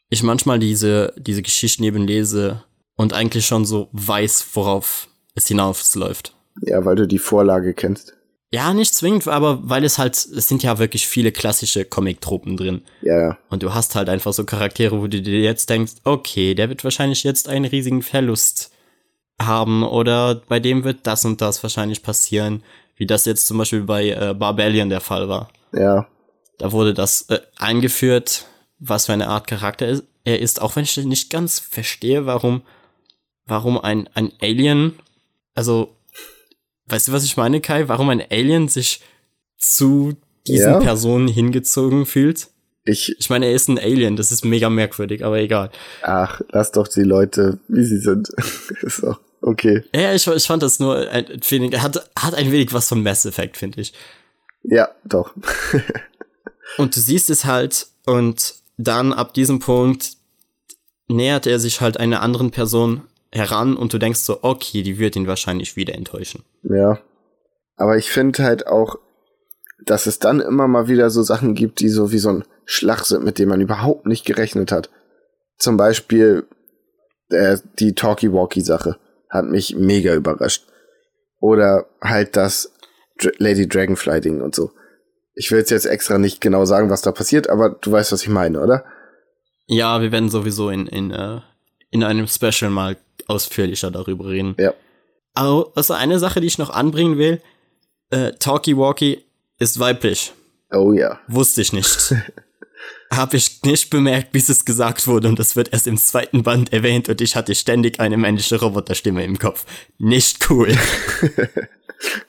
ich 0.08 0.22
manchmal 0.22 0.58
diese, 0.58 1.14
diese 1.16 1.42
Geschichten 1.42 1.84
eben 1.84 2.06
lese 2.06 2.62
und 2.96 3.14
eigentlich 3.14 3.46
schon 3.46 3.64
so 3.64 3.88
weiß, 3.92 4.46
worauf 4.52 5.08
es 5.34 5.48
hinausläuft. 5.48 6.34
Ja, 6.60 6.84
weil 6.84 6.96
du 6.96 7.08
die 7.08 7.18
Vorlage 7.18 7.72
kennst. 7.72 8.14
Ja, 8.54 8.74
nicht 8.74 8.94
zwingend, 8.94 9.26
aber 9.28 9.60
weil 9.62 9.82
es 9.82 9.96
halt, 9.96 10.14
es 10.14 10.46
sind 10.46 10.62
ja 10.62 10.78
wirklich 10.78 11.08
viele 11.08 11.32
klassische 11.32 11.86
Comic-Tropen 11.86 12.58
drin. 12.58 12.82
Ja, 13.00 13.18
ja. 13.18 13.38
Und 13.48 13.62
du 13.62 13.72
hast 13.72 13.94
halt 13.94 14.10
einfach 14.10 14.34
so 14.34 14.44
Charaktere, 14.44 15.00
wo 15.00 15.06
du 15.06 15.22
dir 15.22 15.40
jetzt 15.40 15.70
denkst, 15.70 15.94
okay, 16.04 16.54
der 16.54 16.68
wird 16.68 16.84
wahrscheinlich 16.84 17.24
jetzt 17.24 17.48
einen 17.48 17.64
riesigen 17.64 18.02
Verlust 18.02 18.70
haben 19.40 19.82
oder 19.82 20.42
bei 20.48 20.60
dem 20.60 20.84
wird 20.84 20.98
das 21.04 21.24
und 21.24 21.40
das 21.40 21.62
wahrscheinlich 21.62 22.02
passieren, 22.02 22.62
wie 22.96 23.06
das 23.06 23.24
jetzt 23.24 23.46
zum 23.46 23.56
Beispiel 23.56 23.84
bei 23.84 24.10
äh, 24.10 24.34
Barbellion 24.34 24.90
der 24.90 25.00
Fall 25.00 25.30
war. 25.30 25.48
Ja. 25.72 26.06
Da 26.62 26.70
wurde 26.70 26.94
das 26.94 27.22
äh, 27.22 27.40
eingeführt, 27.58 28.46
was 28.78 29.06
für 29.06 29.12
eine 29.12 29.26
Art 29.26 29.48
Charakter 29.48 30.00
er 30.22 30.38
ist, 30.38 30.62
auch 30.62 30.76
wenn 30.76 30.84
ich 30.84 30.96
nicht 30.96 31.28
ganz 31.28 31.58
verstehe, 31.58 32.24
warum, 32.24 32.62
warum 33.46 33.78
ein, 33.78 34.08
ein 34.14 34.30
Alien, 34.40 34.96
also 35.56 35.96
Weißt 36.86 37.08
du, 37.08 37.12
was 37.12 37.24
ich 37.24 37.36
meine, 37.36 37.60
Kai? 37.60 37.88
Warum 37.88 38.10
ein 38.10 38.22
Alien 38.30 38.68
sich 38.68 39.00
zu 39.56 40.14
diesen 40.46 40.72
Ja. 40.72 40.78
Personen 40.80 41.26
hingezogen 41.26 42.06
fühlt? 42.06 42.48
Ich, 42.84 43.16
Ich 43.18 43.30
meine, 43.30 43.46
er 43.46 43.52
ist 43.54 43.68
ein 43.68 43.78
Alien, 43.78 44.16
das 44.16 44.30
ist 44.30 44.44
mega 44.44 44.68
merkwürdig, 44.68 45.24
aber 45.24 45.38
egal. 45.38 45.70
ach, 46.02 46.42
lass 46.50 46.70
doch 46.70 46.86
die 46.88 47.02
Leute, 47.02 47.58
wie 47.68 47.84
sie 47.84 47.98
sind. 47.98 48.28
ist 48.82 49.02
doch 49.02 49.20
okay. 49.40 49.82
Ja, 49.94 50.12
ich, 50.12 50.26
ich 50.26 50.46
fand 50.46 50.62
das 50.62 50.80
nur 50.80 51.08
ein 51.08 51.26
er 51.72 51.82
hat, 51.82 52.10
hat 52.16 52.34
ein 52.34 52.52
wenig 52.52 52.72
was 52.72 52.88
von 52.88 53.02
Mass 53.02 53.24
Effect, 53.24 53.56
finde 53.56 53.80
ich. 53.80 53.92
Ja, 54.64 54.90
doch. 55.04 55.34
Und 56.78 56.96
du 56.96 57.00
siehst 57.00 57.30
es 57.30 57.44
halt 57.44 57.86
und 58.06 58.54
dann 58.76 59.12
ab 59.12 59.34
diesem 59.34 59.58
Punkt 59.58 60.12
nähert 61.08 61.46
er 61.46 61.58
sich 61.58 61.80
halt 61.80 61.98
einer 61.98 62.22
anderen 62.22 62.50
Person 62.50 63.02
heran 63.30 63.76
und 63.76 63.92
du 63.92 63.98
denkst 63.98 64.20
so, 64.20 64.38
okay, 64.42 64.82
die 64.82 64.98
wird 64.98 65.16
ihn 65.16 65.26
wahrscheinlich 65.26 65.76
wieder 65.76 65.94
enttäuschen. 65.94 66.44
Ja. 66.62 67.00
Aber 67.76 67.96
ich 67.96 68.10
finde 68.10 68.42
halt 68.44 68.66
auch, 68.66 68.96
dass 69.84 70.06
es 70.06 70.18
dann 70.18 70.40
immer 70.40 70.68
mal 70.68 70.88
wieder 70.88 71.10
so 71.10 71.22
Sachen 71.22 71.54
gibt, 71.54 71.80
die 71.80 71.88
so 71.88 72.12
wie 72.12 72.18
so 72.18 72.28
ein 72.28 72.44
Schlag 72.64 73.04
sind, 73.04 73.24
mit 73.24 73.38
dem 73.38 73.48
man 73.48 73.60
überhaupt 73.60 74.06
nicht 74.06 74.24
gerechnet 74.24 74.70
hat. 74.70 74.90
Zum 75.58 75.76
Beispiel 75.76 76.46
äh, 77.30 77.58
die 77.78 77.94
Talkie-Walkie-Sache 77.94 78.98
hat 79.28 79.46
mich 79.46 79.74
mega 79.76 80.14
überrascht. 80.14 80.66
Oder 81.40 81.86
halt 82.00 82.36
das 82.36 82.72
Dr 83.18 83.32
Lady 83.38 83.66
Dragonfly-Ding 83.66 84.40
und 84.40 84.54
so. 84.54 84.70
Ich 85.34 85.50
will 85.50 85.58
jetzt 85.58 85.70
jetzt 85.70 85.86
extra 85.86 86.18
nicht 86.18 86.40
genau 86.40 86.64
sagen, 86.64 86.90
was 86.90 87.02
da 87.02 87.12
passiert, 87.12 87.48
aber 87.48 87.70
du 87.70 87.90
weißt, 87.90 88.12
was 88.12 88.22
ich 88.22 88.28
meine, 88.28 88.60
oder? 88.60 88.84
Ja, 89.66 90.02
wir 90.02 90.12
werden 90.12 90.28
sowieso 90.28 90.70
in, 90.70 90.86
in, 90.86 91.10
äh, 91.10 91.40
in 91.90 92.04
einem 92.04 92.26
Special 92.26 92.70
mal 92.70 92.96
ausführlicher 93.26 93.90
darüber 93.90 94.26
reden. 94.26 94.54
Ja. 94.58 94.74
Aber 95.34 95.72
also 95.74 95.94
eine 95.94 96.18
Sache, 96.18 96.40
die 96.40 96.46
ich 96.46 96.58
noch 96.58 96.70
anbringen 96.70 97.16
will, 97.16 97.40
äh, 98.10 98.32
Talkie 98.32 98.76
Walkie 98.76 99.24
ist 99.58 99.78
weiblich. 99.78 100.32
Oh 100.70 100.92
ja. 100.92 101.18
Wusste 101.28 101.62
ich 101.62 101.72
nicht. 101.72 102.14
Habe 103.10 103.36
ich 103.36 103.62
nicht 103.62 103.90
bemerkt, 103.90 104.32
bis 104.32 104.48
es 104.48 104.64
gesagt 104.64 105.06
wurde 105.06 105.28
und 105.28 105.38
das 105.38 105.54
wird 105.54 105.72
erst 105.72 105.86
im 105.86 105.98
zweiten 105.98 106.42
Band 106.42 106.72
erwähnt 106.72 107.08
und 107.10 107.20
ich 107.20 107.36
hatte 107.36 107.54
ständig 107.54 108.00
eine 108.00 108.16
männliche 108.16 108.58
Roboterstimme 108.58 109.22
im 109.22 109.38
Kopf. 109.38 109.64
Nicht 109.98 110.50
cool. 110.50 110.74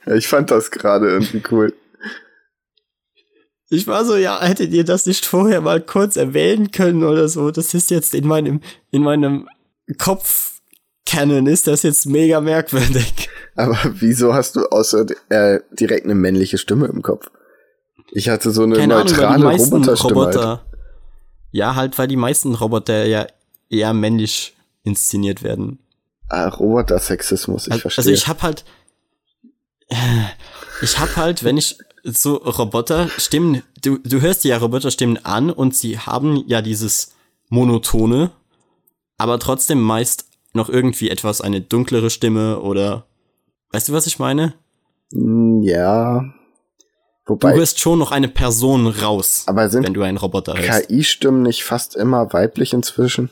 Ich 0.06 0.28
fand 0.28 0.50
das 0.50 0.70
gerade 0.70 1.08
irgendwie 1.08 1.42
cool. 1.50 1.74
Ich 3.74 3.86
war 3.86 4.04
so, 4.04 4.16
ja, 4.16 4.40
hättet 4.42 4.72
ihr 4.72 4.84
das 4.84 5.06
nicht 5.06 5.26
vorher 5.26 5.60
mal 5.60 5.80
kurz 5.80 6.16
erwähnen 6.16 6.70
können 6.70 7.04
oder 7.04 7.28
so? 7.28 7.50
Das 7.50 7.74
ist 7.74 7.90
jetzt 7.90 8.14
in 8.14 8.26
meinem, 8.26 8.60
in 8.90 9.02
meinem 9.02 9.48
Kopf 9.98 10.52
Canon 11.06 11.46
ist 11.46 11.66
das 11.66 11.82
jetzt 11.82 12.06
mega 12.06 12.40
merkwürdig. 12.40 13.28
Aber 13.56 13.78
wieso 13.92 14.32
hast 14.34 14.56
du 14.56 14.64
außer 14.66 15.06
äh, 15.28 15.60
direkt 15.72 16.04
eine 16.06 16.14
männliche 16.14 16.56
Stimme 16.58 16.86
im 16.86 17.02
Kopf? 17.02 17.30
Ich 18.12 18.28
hatte 18.28 18.50
so 18.52 18.62
eine 18.62 18.76
Keine 18.76 18.94
Ahnung, 18.96 19.06
neutrale 19.08 19.44
meisten 19.44 19.74
Roboterstimme. 19.74 20.20
halt. 20.24 20.36
Roboter. 20.36 20.64
Ja, 21.52 21.74
halt, 21.74 21.98
weil 21.98 22.08
die 22.08 22.16
meisten 22.16 22.54
Roboter 22.54 23.04
ja 23.04 23.26
eher 23.70 23.92
männlich 23.92 24.56
inszeniert 24.82 25.42
werden. 25.42 25.78
Ah, 26.28 26.48
Roboter-Sexismus, 26.48 27.66
ich 27.66 27.72
Also, 27.72 27.82
verstehe. 27.82 28.02
also 28.02 28.10
ich 28.10 28.26
hab 28.28 28.42
halt, 28.42 28.64
ich 30.82 30.98
hab 30.98 31.16
halt, 31.16 31.44
wenn 31.44 31.56
ich 31.56 31.78
so 32.04 32.36
Roboterstimmen, 32.36 33.62
du, 33.82 33.98
du 33.98 34.20
hörst 34.20 34.44
ja 34.44 34.58
Roboterstimmen 34.58 35.24
an 35.24 35.50
und 35.50 35.74
sie 35.74 35.98
haben 35.98 36.44
ja 36.46 36.62
dieses 36.62 37.14
monotone, 37.48 38.30
aber 39.18 39.38
trotzdem 39.38 39.80
meist 39.80 40.26
noch 40.52 40.68
irgendwie 40.68 41.10
etwas 41.10 41.40
eine 41.40 41.60
dunklere 41.60 42.10
Stimme 42.10 42.60
oder, 42.60 43.06
weißt 43.72 43.88
du, 43.88 43.92
was 43.92 44.06
ich 44.06 44.18
meine? 44.18 44.54
Hm, 45.12 45.62
ja. 45.62 46.24
Du 47.26 47.32
Wobei, 47.32 47.54
hörst 47.54 47.80
schon 47.80 47.98
noch 47.98 48.12
eine 48.12 48.28
Person 48.28 48.86
raus, 48.86 49.44
aber 49.46 49.70
sind 49.70 49.84
wenn 49.84 49.94
du 49.94 50.02
einen 50.02 50.18
Roboter 50.18 50.58
hörst. 50.58 50.88
KI-Stimmen 50.88 51.42
nicht 51.42 51.64
fast 51.64 51.96
immer 51.96 52.32
weiblich 52.34 52.74
inzwischen? 52.74 53.30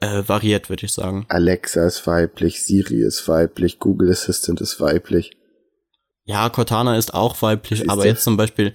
Äh, 0.00 0.22
variiert, 0.26 0.70
würde 0.70 0.86
ich 0.86 0.92
sagen. 0.92 1.26
Alexa 1.28 1.86
ist 1.86 2.06
weiblich, 2.06 2.62
Siri 2.62 3.02
ist 3.02 3.28
weiblich, 3.28 3.78
Google 3.78 4.10
Assistant 4.10 4.60
ist 4.62 4.80
weiblich. 4.80 5.36
Ja, 6.24 6.48
Cortana 6.48 6.96
ist 6.96 7.12
auch 7.12 7.42
weiblich, 7.42 7.80
Siehste? 7.80 7.92
aber 7.92 8.06
jetzt 8.06 8.24
zum 8.24 8.36
Beispiel 8.36 8.74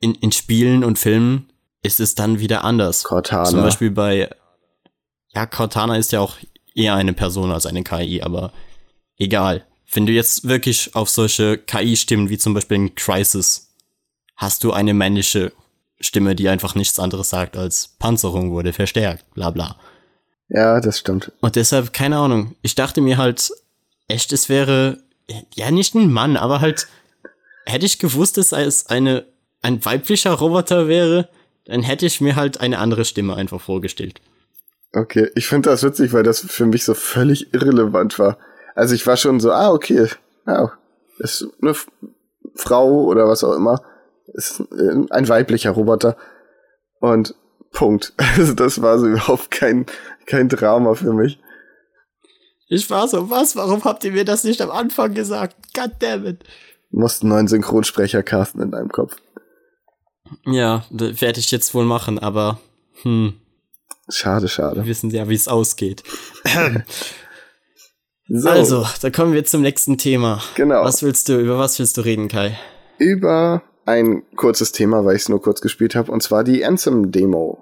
in, 0.00 0.14
in 0.16 0.32
Spielen 0.32 0.82
und 0.82 0.98
Filmen 0.98 1.52
ist 1.82 2.00
es 2.00 2.14
dann 2.14 2.40
wieder 2.40 2.64
anders. 2.64 3.04
Cortana. 3.04 3.44
Zum 3.44 3.62
Beispiel 3.62 3.90
bei, 3.90 4.30
ja, 5.32 5.46
Cortana 5.46 5.96
ist 5.96 6.12
ja 6.12 6.20
auch 6.20 6.36
eher 6.74 6.94
eine 6.94 7.12
Person 7.12 7.52
als 7.52 7.66
eine 7.66 7.84
KI, 7.84 8.22
aber 8.22 8.52
egal. 9.16 9.64
Wenn 9.92 10.06
du 10.06 10.12
jetzt 10.12 10.48
wirklich 10.48 10.96
auf 10.96 11.08
solche 11.08 11.56
KI-Stimmen 11.56 12.30
wie 12.30 12.38
zum 12.38 12.54
Beispiel 12.54 12.78
in 12.78 12.94
Crisis 12.94 13.74
hast 14.34 14.64
du 14.64 14.72
eine 14.72 14.94
männliche 14.94 15.52
Stimme, 16.00 16.34
die 16.34 16.48
einfach 16.48 16.74
nichts 16.74 16.98
anderes 16.98 17.30
sagt 17.30 17.56
als 17.56 17.94
Panzerung 17.98 18.50
wurde 18.50 18.72
verstärkt, 18.72 19.24
bla 19.34 19.50
bla. 19.50 19.78
Ja, 20.48 20.80
das 20.80 20.98
stimmt. 20.98 21.32
Und 21.40 21.56
deshalb, 21.56 21.92
keine 21.92 22.18
Ahnung, 22.18 22.54
ich 22.62 22.74
dachte 22.74 23.00
mir 23.00 23.16
halt, 23.16 23.50
echt, 24.08 24.32
es 24.32 24.48
wäre, 24.48 24.98
ja, 25.54 25.70
nicht 25.70 25.94
ein 25.94 26.12
Mann, 26.12 26.36
aber 26.36 26.60
halt, 26.60 26.86
hätte 27.66 27.86
ich 27.86 27.98
gewusst, 27.98 28.36
dass 28.36 28.52
es 28.52 28.86
eine, 28.86 29.24
ein 29.62 29.84
weiblicher 29.84 30.32
Roboter 30.32 30.88
wäre, 30.88 31.28
dann 31.64 31.82
hätte 31.82 32.04
ich 32.06 32.20
mir 32.20 32.36
halt 32.36 32.60
eine 32.60 32.78
andere 32.78 33.04
Stimme 33.04 33.34
einfach 33.34 33.60
vorgestellt. 33.60 34.20
Okay, 34.92 35.30
ich 35.34 35.48
finde 35.48 35.70
das 35.70 35.82
witzig, 35.82 36.12
weil 36.12 36.22
das 36.22 36.40
für 36.40 36.66
mich 36.66 36.84
so 36.84 36.94
völlig 36.94 37.52
irrelevant 37.54 38.18
war. 38.18 38.38
Also 38.74 38.94
ich 38.94 39.06
war 39.06 39.16
schon 39.16 39.40
so, 39.40 39.50
ah, 39.50 39.70
okay, 39.72 40.08
ja, 40.46 40.72
ist 41.18 41.46
eine 41.60 41.70
F 41.70 41.88
Frau 42.56 43.04
oder 43.04 43.26
was 43.26 43.42
auch 43.42 43.54
immer, 43.54 43.82
ist 44.34 44.62
ein 44.70 45.28
weiblicher 45.28 45.72
Roboter. 45.72 46.16
Und 47.00 47.34
Punkt. 47.74 48.14
Also 48.38 48.54
das 48.54 48.80
war 48.80 48.98
so 48.98 49.06
überhaupt 49.06 49.50
kein, 49.50 49.84
kein 50.26 50.48
Drama 50.48 50.94
für 50.94 51.12
mich. 51.12 51.38
Ich 52.68 52.88
war 52.90 53.06
so, 53.08 53.30
was, 53.30 53.56
warum 53.56 53.84
habt 53.84 54.04
ihr 54.04 54.12
mir 54.12 54.24
das 54.24 54.44
nicht 54.44 54.60
am 54.62 54.70
Anfang 54.70 55.14
gesagt? 55.14 55.56
Goddammit. 55.74 56.44
Du 56.90 56.98
musst 57.00 57.22
einen 57.22 57.30
neuen 57.30 57.48
Synchronsprecher 57.48 58.22
casten 58.22 58.62
in 58.62 58.70
deinem 58.70 58.88
Kopf. 58.90 59.16
Ja, 60.46 60.84
werde 60.90 61.38
ich 61.40 61.50
jetzt 61.50 61.74
wohl 61.74 61.84
machen, 61.84 62.18
aber, 62.18 62.58
hm, 63.02 63.34
Schade, 64.08 64.48
schade. 64.48 64.84
wissen 64.86 65.10
Sie 65.10 65.16
ja, 65.16 65.28
wie 65.28 65.34
es 65.34 65.48
ausgeht. 65.48 66.02
So, 68.26 68.48
Also, 68.48 68.86
da 69.02 69.10
kommen 69.10 69.34
wir 69.34 69.44
zum 69.44 69.60
nächsten 69.60 69.98
Thema. 69.98 70.40
genau. 70.54 70.82
Was 70.82 71.02
willst 71.02 71.28
du, 71.28 71.38
über 71.38 71.58
was 71.58 71.78
willst 71.78 71.98
du 71.98 72.00
reden, 72.00 72.28
Kai? 72.28 72.58
Über 72.96 73.62
ein 73.84 74.22
kurzes 74.36 74.72
Thema, 74.72 75.04
weil 75.04 75.16
ich 75.16 75.22
es 75.22 75.28
nur 75.28 75.42
kurz 75.42 75.60
gespielt 75.60 75.94
habe, 75.94 76.10
und 76.10 76.22
zwar 76.22 76.42
die 76.42 76.64
Anthem-Demo. 76.64 77.58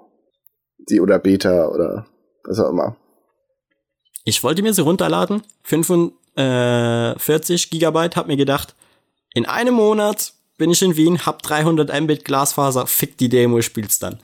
Die 0.89 1.01
oder 1.01 1.19
Beta 1.19 1.67
oder 1.67 2.05
was 2.43 2.59
auch 2.59 2.69
immer. 2.69 2.95
Ich 4.25 4.43
wollte 4.43 4.61
mir 4.61 4.73
sie 4.73 4.81
runterladen, 4.81 5.43
45 5.63 7.69
Gigabyte, 7.69 8.15
hab 8.15 8.27
mir 8.27 8.37
gedacht, 8.37 8.75
in 9.33 9.45
einem 9.45 9.75
Monat 9.75 10.33
bin 10.57 10.71
ich 10.71 10.81
in 10.81 10.95
Wien, 10.95 11.25
hab 11.25 11.41
300 11.41 12.01
Mbit 12.01 12.23
Glasfaser, 12.23 12.87
fick 12.87 13.17
die 13.17 13.29
Demo, 13.29 13.59
ich 13.59 13.65
spiel's 13.65 13.99
dann. 13.99 14.19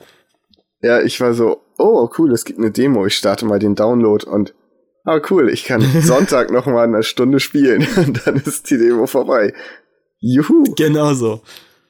Ja, 0.82 1.02
ich 1.02 1.20
war 1.20 1.34
so, 1.34 1.60
oh 1.76 2.08
cool, 2.18 2.32
es 2.32 2.44
gibt 2.44 2.58
eine 2.58 2.70
Demo, 2.70 3.06
ich 3.06 3.16
starte 3.16 3.44
mal 3.44 3.58
den 3.58 3.74
Download 3.74 4.24
und 4.26 4.54
ah 5.04 5.20
cool, 5.30 5.50
ich 5.50 5.64
kann 5.64 5.82
Sonntag 6.02 6.50
noch 6.50 6.66
mal 6.66 6.84
eine 6.84 7.02
Stunde 7.02 7.40
spielen 7.40 7.86
und 7.96 8.26
dann 8.26 8.36
ist 8.36 8.70
die 8.70 8.78
Demo 8.78 9.06
vorbei. 9.06 9.52
Juhu! 10.20 10.64
Genau 10.76 11.14
so. 11.14 11.42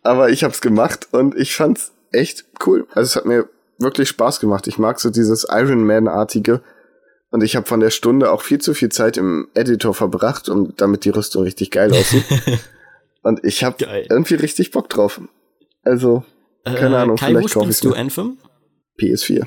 Aber 0.02 0.30
ich 0.30 0.44
hab's 0.44 0.60
gemacht 0.60 1.08
und 1.12 1.36
ich 1.36 1.54
fand's 1.54 1.92
echt 2.12 2.44
cool. 2.66 2.86
Also 2.92 3.06
es 3.06 3.16
hat 3.16 3.26
mir 3.26 3.48
wirklich 3.80 4.08
Spaß 4.08 4.40
gemacht. 4.40 4.66
Ich 4.66 4.78
mag 4.78 5.00
so 5.00 5.10
dieses 5.10 5.46
Iron 5.50 5.84
Man-artige 5.84 6.62
und 7.30 7.42
ich 7.42 7.56
habe 7.56 7.66
von 7.66 7.80
der 7.80 7.90
Stunde 7.90 8.30
auch 8.32 8.42
viel 8.42 8.58
zu 8.60 8.74
viel 8.74 8.90
Zeit 8.90 9.16
im 9.16 9.48
Editor 9.54 9.94
verbracht, 9.94 10.48
um 10.48 10.74
damit 10.76 11.04
die 11.04 11.10
Rüstung 11.10 11.42
richtig 11.44 11.70
geil 11.70 11.92
aussieht. 11.92 12.24
und 13.22 13.44
ich 13.44 13.64
habe 13.64 13.84
irgendwie 14.08 14.34
richtig 14.34 14.70
Bock 14.70 14.88
drauf. 14.88 15.20
Also 15.82 16.24
Keine 16.64 16.98
Ahnung, 16.98 17.16
Kai, 17.16 17.28
vielleicht 17.28 17.54
wo 17.54 17.60
kauf 17.60 17.62
spielst 17.64 17.84
du. 17.84 17.94
Anthem? 17.94 18.38
PS4. 19.00 19.46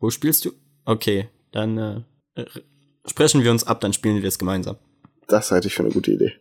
Wo 0.00 0.10
spielst 0.10 0.44
du? 0.44 0.52
Okay, 0.84 1.28
dann 1.52 1.78
äh, 1.78 2.00
r- 2.34 2.46
sprechen 3.06 3.44
wir 3.44 3.50
uns 3.50 3.64
ab, 3.66 3.80
dann 3.80 3.92
spielen 3.92 4.20
wir 4.22 4.28
es 4.28 4.38
gemeinsam. 4.38 4.76
Das 5.28 5.50
halte 5.50 5.68
ich 5.68 5.74
für 5.74 5.82
eine 5.82 5.92
gute 5.92 6.10
Idee. 6.12 6.32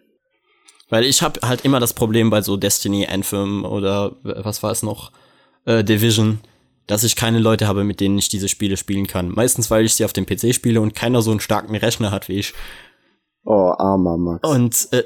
Weil 0.90 1.04
ich 1.04 1.22
habe 1.22 1.42
halt 1.46 1.66
immer 1.66 1.80
das 1.82 1.94
Problem 1.94 2.30
bei 2.30 2.42
so 2.42 2.56
Destiny, 2.56 3.06
Anthem 3.06 3.66
oder 3.66 4.16
was 4.24 4.64
war 4.64 4.72
es 4.72 4.84
noch, 4.84 5.12
äh, 5.66 5.84
Division, 5.84 6.40
dass 6.88 7.04
ich 7.04 7.16
keine 7.16 7.40
Leute 7.40 7.68
habe, 7.68 7.84
mit 7.84 8.00
denen 8.00 8.18
ich 8.18 8.30
diese 8.30 8.48
Spiele 8.48 8.78
spielen 8.78 9.08
kann. 9.08 9.30
Meistens, 9.30 9.70
weil 9.70 9.86
ich 9.86 9.96
sie 9.96 10.06
auf 10.06 10.14
dem 10.14 10.26
PC 10.26 10.56
spiele 10.56 10.82
und 10.82 10.96
keiner 10.96 11.22
so 11.22 11.32
einen 11.32 11.42
starken 11.42 11.76
Rechner 11.76 12.12
hat 12.12 12.30
wie 12.30 12.40
ich. 12.40 12.54
Oh, 13.44 13.74
armer 13.78 14.18
Max. 14.18 14.50
Und 14.50 14.88
äh, 14.92 15.04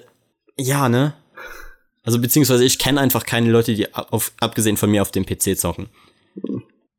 ja, 0.57 0.89
ne? 0.89 1.13
Also 2.03 2.19
beziehungsweise 2.19 2.63
ich 2.63 2.79
kenne 2.79 2.99
einfach 2.99 3.25
keine 3.25 3.51
Leute, 3.51 3.73
die 3.75 3.93
auf, 3.93 4.31
abgesehen 4.39 4.77
von 4.77 4.89
mir 4.89 5.01
auf 5.01 5.11
dem 5.11 5.25
PC 5.25 5.57
zocken. 5.57 5.89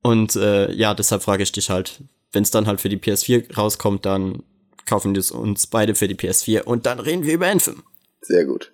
Und 0.03 0.37
äh, 0.37 0.71
ja, 0.73 0.95
deshalb 0.95 1.23
frage 1.23 1.43
ich 1.43 1.53
dich 1.53 1.71
halt, 1.71 2.03
wenn 2.33 2.43
es 2.43 2.51
dann 2.51 2.67
halt 2.67 2.81
für 2.81 2.89
die 2.89 2.99
PS4 2.99 3.55
rauskommt, 3.55 4.05
dann 4.07 4.43
kaufen 4.87 5.15
wir 5.15 5.35
uns 5.35 5.67
beide 5.67 5.95
für 5.95 6.09
die 6.09 6.17
PS4 6.17 6.63
und 6.63 6.87
dann 6.87 6.99
reden 6.99 7.25
wir 7.25 7.35
über 7.35 7.49
Anthem. 7.49 7.83
Sehr 8.21 8.45
gut. 8.45 8.73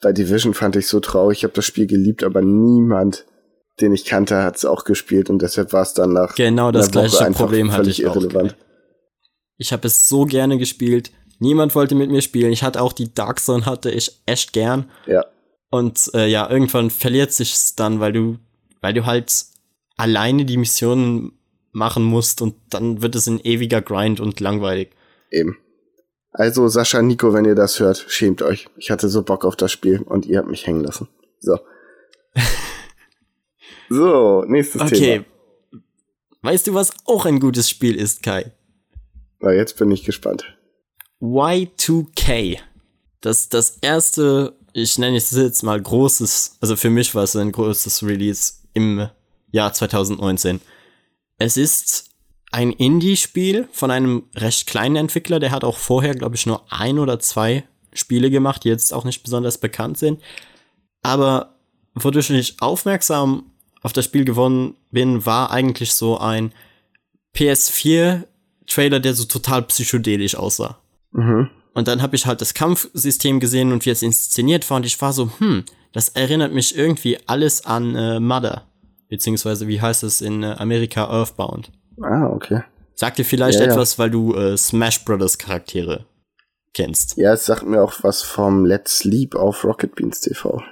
Bei 0.00 0.12
Division 0.12 0.54
fand 0.54 0.76
ich 0.76 0.88
so 0.88 1.00
traurig. 1.00 1.38
Ich 1.38 1.44
habe 1.44 1.54
das 1.54 1.64
Spiel 1.64 1.86
geliebt, 1.86 2.24
aber 2.24 2.42
niemand, 2.42 3.24
den 3.80 3.92
ich 3.92 4.04
kannte, 4.04 4.42
hat 4.42 4.56
es 4.56 4.64
auch 4.64 4.84
gespielt 4.84 5.30
und 5.30 5.40
deshalb 5.40 5.72
war 5.72 5.82
es 5.82 5.94
dann 5.94 6.12
nach 6.12 6.34
genau 6.34 6.70
das 6.70 6.86
Woche 6.88 7.08
gleiche 7.08 7.24
einfach 7.24 7.44
Problem 7.44 7.72
hatte 7.72 7.90
ich 7.90 8.06
auch. 8.06 8.16
irrelevant. 8.16 8.56
Ich 9.56 9.72
habe 9.72 9.86
es 9.86 10.08
so 10.08 10.24
gerne 10.24 10.58
gespielt. 10.58 11.10
Niemand 11.38 11.74
wollte 11.74 11.94
mit 11.94 12.10
mir 12.10 12.22
spielen. 12.22 12.52
Ich 12.52 12.62
hatte 12.62 12.80
auch 12.80 12.92
die 12.92 13.14
Dark 13.14 13.40
Zone 13.40 13.66
hatte 13.66 13.90
ich 13.90 14.22
echt 14.26 14.52
gern. 14.52 14.90
Ja, 15.06 15.24
Und 15.70 16.10
äh, 16.14 16.26
ja, 16.26 16.48
irgendwann 16.48 16.90
verliert 16.90 17.32
sich's 17.32 17.74
dann, 17.74 18.00
weil 18.00 18.12
du, 18.12 18.38
weil 18.80 18.94
du 18.94 19.06
halt 19.06 19.44
alleine 19.96 20.44
die 20.44 20.56
Missionen 20.56 21.32
machen 21.72 22.04
musst 22.04 22.42
und 22.42 22.54
dann 22.70 23.02
wird 23.02 23.14
es 23.14 23.26
ein 23.26 23.40
ewiger 23.40 23.80
Grind 23.82 24.20
und 24.20 24.40
langweilig. 24.40 24.90
eben. 25.30 25.56
Also 26.34 26.66
Sascha, 26.68 27.02
Nico, 27.02 27.34
wenn 27.34 27.44
ihr 27.44 27.54
das 27.54 27.78
hört, 27.78 28.06
schämt 28.08 28.40
euch. 28.40 28.68
Ich 28.76 28.90
hatte 28.90 29.08
so 29.08 29.22
Bock 29.22 29.44
auf 29.44 29.54
das 29.54 29.70
Spiel 29.70 30.00
und 30.00 30.24
ihr 30.24 30.38
habt 30.38 30.48
mich 30.48 30.66
hängen 30.66 30.82
lassen. 30.82 31.08
So. 31.40 31.58
so, 33.92 34.44
nächstes 34.46 34.82
Okay. 34.82 34.94
Thema. 34.98 35.24
Weißt 36.42 36.66
du, 36.66 36.74
was 36.74 36.92
auch 37.04 37.24
ein 37.24 37.38
gutes 37.38 37.70
Spiel 37.70 37.94
ist, 37.94 38.22
Kai? 38.22 38.52
Na, 39.40 39.52
jetzt 39.52 39.76
bin 39.76 39.90
ich 39.90 40.04
gespannt. 40.04 40.44
Y2K. 41.20 42.58
Das, 43.20 43.48
das 43.48 43.78
erste, 43.80 44.56
ich 44.72 44.98
nenne 44.98 45.16
es 45.16 45.30
jetzt 45.30 45.62
mal 45.62 45.80
großes, 45.80 46.56
also 46.60 46.74
für 46.74 46.90
mich 46.90 47.14
war 47.14 47.22
es 47.22 47.36
ein 47.36 47.52
großes 47.52 48.02
Release 48.04 48.54
im 48.72 49.08
Jahr 49.52 49.72
2019. 49.72 50.60
Es 51.38 51.56
ist 51.56 52.10
ein 52.50 52.72
Indie-Spiel 52.72 53.68
von 53.72 53.90
einem 53.90 54.24
recht 54.34 54.66
kleinen 54.66 54.96
Entwickler, 54.96 55.38
der 55.38 55.52
hat 55.52 55.64
auch 55.64 55.78
vorher, 55.78 56.14
glaube 56.14 56.34
ich, 56.34 56.46
nur 56.46 56.64
ein 56.72 56.98
oder 56.98 57.20
zwei 57.20 57.64
Spiele 57.92 58.30
gemacht, 58.30 58.64
die 58.64 58.68
jetzt 58.68 58.92
auch 58.92 59.04
nicht 59.04 59.22
besonders 59.22 59.58
bekannt 59.58 59.98
sind. 59.98 60.20
Aber 61.02 61.56
wodurch 61.94 62.30
ich 62.30 62.60
aufmerksam 62.60 63.51
auf 63.82 63.92
das 63.92 64.04
Spiel 64.04 64.24
gewonnen 64.24 64.74
bin, 64.90 65.26
war 65.26 65.50
eigentlich 65.50 65.92
so 65.94 66.18
ein 66.18 66.52
PS4-Trailer, 67.34 69.00
der 69.00 69.14
so 69.14 69.24
total 69.24 69.62
psychedelisch 69.62 70.36
aussah. 70.36 70.78
Mhm. 71.12 71.50
Und 71.74 71.88
dann 71.88 72.02
habe 72.02 72.16
ich 72.16 72.26
halt 72.26 72.40
das 72.40 72.54
Kampfsystem 72.54 73.40
gesehen 73.40 73.72
und 73.72 73.84
wie 73.86 73.90
es 73.90 74.02
inszeniert 74.02 74.68
war 74.70 74.76
und 74.76 74.86
ich 74.86 75.00
war 75.00 75.12
so, 75.12 75.30
hm, 75.38 75.64
das 75.92 76.10
erinnert 76.10 76.52
mich 76.52 76.76
irgendwie 76.76 77.18
alles 77.26 77.64
an 77.64 77.94
äh, 77.94 78.20
Mother. 78.20 78.66
Beziehungsweise, 79.08 79.68
wie 79.68 79.80
heißt 79.80 80.02
es 80.04 80.20
in 80.20 80.42
äh, 80.42 80.54
Amerika, 80.58 81.04
Earthbound. 81.04 81.70
Ah, 82.00 82.26
okay. 82.26 82.62
Sagt 82.94 83.18
dir 83.18 83.24
vielleicht 83.24 83.58
Ja, 83.58 83.66
ja. 83.66 83.72
etwas, 83.72 83.98
weil 83.98 84.10
du 84.10 84.34
äh, 84.34 84.56
Smash 84.56 85.04
Brothers 85.04 85.38
Charaktere 85.38 86.06
kennst. 86.74 87.16
Ja, 87.16 87.32
es 87.34 87.46
sagt 87.46 87.64
mir 87.64 87.82
auch 87.82 87.92
was 88.02 88.22
vom 88.22 88.64
Let's 88.64 88.98
Sleep 88.98 89.34
auf 89.34 89.64
Rocket 89.64 89.94
Beans 89.94 90.20
TV. 90.20 90.62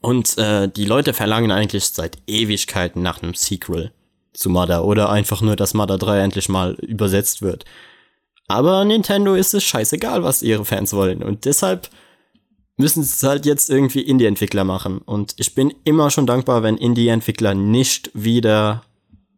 Und 0.00 0.36
äh, 0.38 0.68
die 0.68 0.84
Leute 0.84 1.12
verlangen 1.14 1.50
eigentlich 1.50 1.84
seit 1.84 2.18
Ewigkeiten 2.26 3.02
nach 3.02 3.22
einem 3.22 3.34
Sequel 3.34 3.92
zu 4.32 4.50
Mother 4.50 4.84
oder 4.84 5.10
einfach 5.10 5.40
nur, 5.42 5.56
dass 5.56 5.74
Mother 5.74 5.98
3 5.98 6.20
endlich 6.20 6.48
mal 6.48 6.74
übersetzt 6.74 7.42
wird. 7.42 7.64
Aber 8.48 8.84
Nintendo 8.84 9.34
ist 9.34 9.54
es 9.54 9.64
scheißegal, 9.64 10.24
was 10.24 10.42
ihre 10.42 10.64
Fans 10.64 10.92
wollen. 10.92 11.22
Und 11.22 11.44
deshalb 11.44 11.88
müssen 12.76 13.02
es 13.02 13.22
halt 13.22 13.46
jetzt 13.46 13.70
irgendwie 13.70 14.00
Indie-Entwickler 14.00 14.64
machen. 14.64 14.98
Und 14.98 15.34
ich 15.38 15.54
bin 15.54 15.72
immer 15.84 16.10
schon 16.10 16.26
dankbar, 16.26 16.62
wenn 16.62 16.76
Indie-Entwickler 16.76 17.54
nicht 17.54 18.10
wieder 18.14 18.82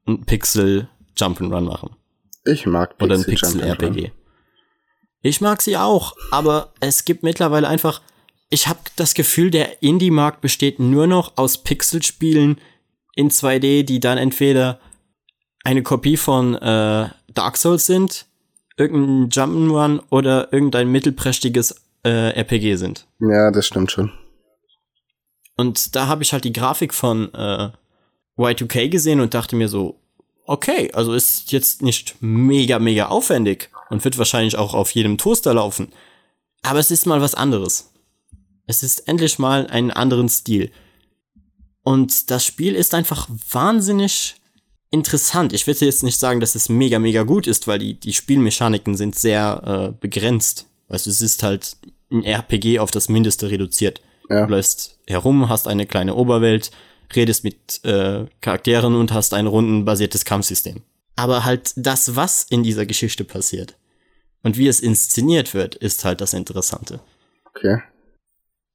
ein 0.06 0.24
Pixel 0.24 0.88
Jump'n'Run 1.16 1.62
machen. 1.62 1.96
Ich 2.44 2.66
mag 2.66 2.94
Oder 3.00 3.14
ein 3.16 3.24
Pixel. 3.24 3.60
Pixel-RPG. 3.60 4.12
Ich 5.22 5.40
mag 5.40 5.62
sie 5.62 5.76
auch, 5.76 6.14
aber 6.30 6.72
es 6.80 7.04
gibt 7.04 7.22
mittlerweile 7.22 7.68
einfach. 7.68 8.02
Ich 8.50 8.68
habe 8.68 8.80
das 8.96 9.14
Gefühl, 9.14 9.50
der 9.50 9.82
Indie-Markt 9.82 10.40
besteht 10.40 10.78
nur 10.78 11.06
noch 11.06 11.36
aus 11.36 11.58
Pixelspielen 11.58 12.60
in 13.16 13.30
2D, 13.30 13.84
die 13.84 14.00
dann 14.00 14.18
entweder 14.18 14.80
eine 15.64 15.82
Kopie 15.82 16.16
von 16.16 16.54
äh, 16.54 17.08
Dark 17.32 17.56
Souls 17.56 17.86
sind, 17.86 18.26
irgendein 18.76 19.30
Jump'n'Run 19.30 20.02
oder 20.10 20.52
irgendein 20.52 20.90
mittelprächtiges 20.90 21.80
äh, 22.04 22.30
RPG 22.30 22.76
sind. 22.76 23.06
Ja, 23.20 23.50
das 23.50 23.66
stimmt 23.66 23.90
schon. 23.90 24.12
Und 25.56 25.94
da 25.96 26.06
habe 26.06 26.22
ich 26.22 26.32
halt 26.32 26.44
die 26.44 26.52
Grafik 26.52 26.92
von 26.92 27.32
äh, 27.32 27.70
Y2K 28.36 28.88
gesehen 28.88 29.20
und 29.20 29.34
dachte 29.34 29.56
mir 29.56 29.68
so, 29.68 30.00
okay, 30.46 30.90
also 30.92 31.14
ist 31.14 31.52
jetzt 31.52 31.82
nicht 31.82 32.16
mega, 32.20 32.78
mega 32.78 33.06
aufwendig 33.06 33.70
und 33.90 34.04
wird 34.04 34.18
wahrscheinlich 34.18 34.56
auch 34.56 34.74
auf 34.74 34.90
jedem 34.90 35.16
Toaster 35.16 35.54
laufen. 35.54 35.92
Aber 36.62 36.78
es 36.78 36.90
ist 36.90 37.06
mal 37.06 37.20
was 37.20 37.34
anderes. 37.34 37.93
Es 38.66 38.82
ist 38.82 39.08
endlich 39.08 39.38
mal 39.38 39.66
einen 39.66 39.90
anderen 39.90 40.28
Stil. 40.28 40.70
Und 41.82 42.30
das 42.30 42.46
Spiel 42.46 42.74
ist 42.74 42.94
einfach 42.94 43.28
wahnsinnig 43.50 44.36
interessant. 44.90 45.52
Ich 45.52 45.66
würde 45.66 45.84
jetzt 45.84 46.02
nicht 46.02 46.18
sagen, 46.18 46.40
dass 46.40 46.54
es 46.54 46.68
mega, 46.68 46.98
mega 46.98 47.24
gut 47.24 47.46
ist, 47.46 47.66
weil 47.66 47.78
die, 47.78 47.94
die 47.98 48.14
Spielmechaniken 48.14 48.96
sind 48.96 49.16
sehr 49.16 49.92
äh, 49.92 50.00
begrenzt. 50.00 50.66
Du, 50.88 50.94
es 50.94 51.06
ist 51.06 51.42
halt 51.42 51.76
ein 52.10 52.22
RPG 52.24 52.78
auf 52.78 52.90
das 52.90 53.08
Mindeste 53.08 53.50
reduziert. 53.50 54.00
Ja. 54.30 54.46
Du 54.46 54.52
läufst 54.52 54.98
herum, 55.06 55.48
hast 55.48 55.68
eine 55.68 55.86
kleine 55.86 56.14
Oberwelt, 56.14 56.70
redest 57.14 57.44
mit 57.44 57.84
äh, 57.84 58.26
Charakteren 58.40 58.94
und 58.94 59.12
hast 59.12 59.34
ein 59.34 59.46
rundenbasiertes 59.46 60.24
Kampfsystem. 60.24 60.82
Aber 61.16 61.44
halt 61.44 61.72
das, 61.76 62.16
was 62.16 62.44
in 62.44 62.62
dieser 62.62 62.86
Geschichte 62.86 63.24
passiert 63.24 63.76
und 64.42 64.56
wie 64.56 64.68
es 64.68 64.80
inszeniert 64.80 65.54
wird, 65.54 65.74
ist 65.74 66.04
halt 66.04 66.20
das 66.20 66.32
Interessante. 66.32 67.00
Okay. 67.44 67.82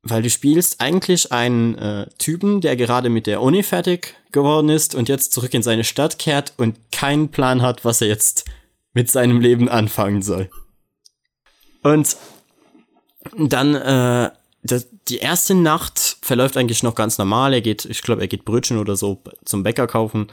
Weil 0.02 0.22
du 0.22 0.30
spielst 0.30 0.80
eigentlich 0.80 1.32
einen 1.32 1.78
äh, 1.78 2.08
Typen, 2.18 2.62
der 2.62 2.78
gerade 2.78 3.10
mit 3.10 3.28
der 3.28 3.42
Uni 3.42 3.64
fertig 3.64 4.16
geworden 4.32 4.70
ist 4.70 4.96
und 4.96 5.10
jetzt 5.10 5.34
zurück 5.34 5.54
in 5.54 5.64
seine 5.64 5.84
Stadt 5.84 6.20
kehrt 6.20 6.54
und 6.58 6.78
keinen 6.92 7.30
Plan 7.30 7.62
hat, 7.62 7.84
was 7.84 8.02
er 8.02 8.08
jetzt 8.08 8.46
mit 8.94 9.12
seinem 9.12 9.42
Leben 9.42 9.68
anfangen 9.68 10.22
soll. 10.22 10.50
Und 11.84 12.18
dann, 13.36 13.76
äh, 13.76 14.32
das, 14.64 14.88
die 15.08 15.18
erste 15.18 15.56
Nacht 15.56 16.18
verläuft 16.22 16.58
eigentlich 16.58 16.84
noch 16.84 16.96
ganz 16.96 17.18
normal. 17.18 17.54
Er 17.54 17.62
geht, 17.62 17.86
ich 17.86 18.02
glaube, 18.02 18.22
er 18.22 18.28
geht 18.28 18.46
Brötchen 18.46 18.78
oder 18.78 18.96
so 18.96 19.22
zum 19.46 19.64
Bäcker 19.64 19.88
kaufen. 19.88 20.28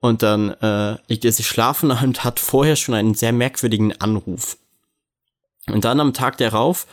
Und 0.00 0.22
dann 0.22 0.50
äh, 0.50 0.98
legt 1.08 1.24
er 1.24 1.32
sich 1.32 1.46
schlafen 1.46 1.90
und 2.02 2.24
hat 2.24 2.40
vorher 2.40 2.76
schon 2.76 2.94
einen 2.94 3.14
sehr 3.14 3.32
merkwürdigen 3.32 3.98
Anruf. 4.00 4.58
Und 5.66 5.84
dann 5.84 6.00
am 6.00 6.12
Tag 6.12 6.36
darauf 6.38 6.86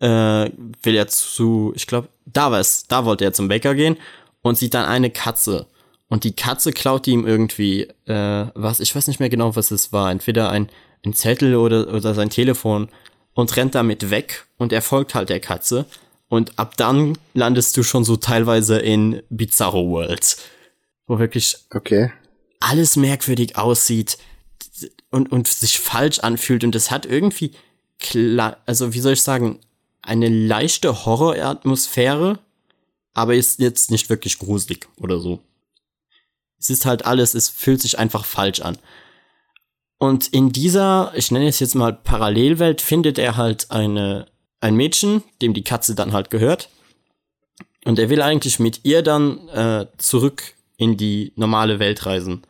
äh, 0.00 0.50
will 0.82 0.96
er 0.96 1.08
zu, 1.08 1.72
ich 1.76 1.86
glaube, 1.86 2.08
da 2.26 2.50
war 2.50 2.60
es, 2.60 2.86
da 2.88 3.04
wollte 3.04 3.24
er 3.24 3.32
zum 3.32 3.48
Bäcker 3.48 3.74
gehen 3.74 3.96
und 4.42 4.58
sieht 4.58 4.74
dann 4.74 4.86
eine 4.86 5.10
Katze. 5.10 5.66
Und 6.08 6.24
die 6.24 6.34
Katze 6.34 6.72
klaut 6.72 7.06
ihm 7.06 7.26
irgendwie 7.26 7.82
äh, 8.06 8.46
was, 8.54 8.80
ich 8.80 8.94
weiß 8.94 9.06
nicht 9.06 9.20
mehr 9.20 9.28
genau, 9.28 9.54
was 9.54 9.70
es 9.70 9.92
war. 9.92 10.10
Entweder 10.10 10.50
ein, 10.50 10.68
ein 11.04 11.14
Zettel 11.14 11.54
oder, 11.54 11.94
oder 11.94 12.14
sein 12.14 12.30
Telefon 12.30 12.88
und 13.34 13.56
rennt 13.56 13.74
damit 13.74 14.10
weg 14.10 14.46
und 14.58 14.72
er 14.72 14.82
folgt 14.82 15.14
halt 15.14 15.28
der 15.28 15.40
Katze. 15.40 15.86
Und 16.28 16.58
ab 16.58 16.76
dann 16.76 17.16
landest 17.34 17.76
du 17.76 17.82
schon 17.82 18.04
so 18.04 18.16
teilweise 18.16 18.78
in 18.78 19.22
Bizarro 19.30 19.88
World, 19.90 20.36
wo 21.06 21.18
wirklich 21.18 21.56
Okay. 21.74 22.12
alles 22.60 22.96
merkwürdig 22.96 23.56
aussieht 23.56 24.18
und, 25.10 25.30
und 25.30 25.48
sich 25.48 25.78
falsch 25.78 26.20
anfühlt. 26.20 26.64
Und 26.64 26.74
es 26.74 26.90
hat 26.90 27.04
irgendwie, 27.06 27.52
klar, 27.98 28.58
also 28.66 28.94
wie 28.94 29.00
soll 29.00 29.14
ich 29.14 29.22
sagen, 29.22 29.60
eine 30.10 30.28
leichte 30.28 31.06
Horroratmosphäre, 31.06 32.40
aber 33.14 33.36
ist 33.36 33.60
jetzt 33.60 33.92
nicht 33.92 34.10
wirklich 34.10 34.38
gruselig 34.38 34.88
oder 34.96 35.20
so. 35.20 35.40
Es 36.58 36.68
ist 36.68 36.84
halt 36.84 37.06
alles, 37.06 37.34
es 37.34 37.48
fühlt 37.48 37.80
sich 37.80 37.98
einfach 37.98 38.24
falsch 38.24 38.60
an. 38.60 38.76
Und 39.98 40.26
in 40.28 40.50
dieser, 40.50 41.12
ich 41.14 41.30
nenne 41.30 41.46
es 41.46 41.60
jetzt 41.60 41.76
mal 41.76 41.92
Parallelwelt, 41.92 42.80
findet 42.80 43.18
er 43.18 43.36
halt 43.36 43.70
eine, 43.70 44.26
ein 44.60 44.74
Mädchen, 44.74 45.22
dem 45.42 45.54
die 45.54 45.64
Katze 45.64 45.94
dann 45.94 46.12
halt 46.12 46.30
gehört. 46.30 46.70
Und 47.84 47.98
er 47.98 48.10
will 48.10 48.20
eigentlich 48.20 48.58
mit 48.58 48.80
ihr 48.82 49.02
dann 49.02 49.48
äh, 49.48 49.86
zurück 49.98 50.54
in 50.76 50.96
die 50.96 51.32
normale 51.36 51.78
Welt 51.78 52.04
reisen. 52.04 52.42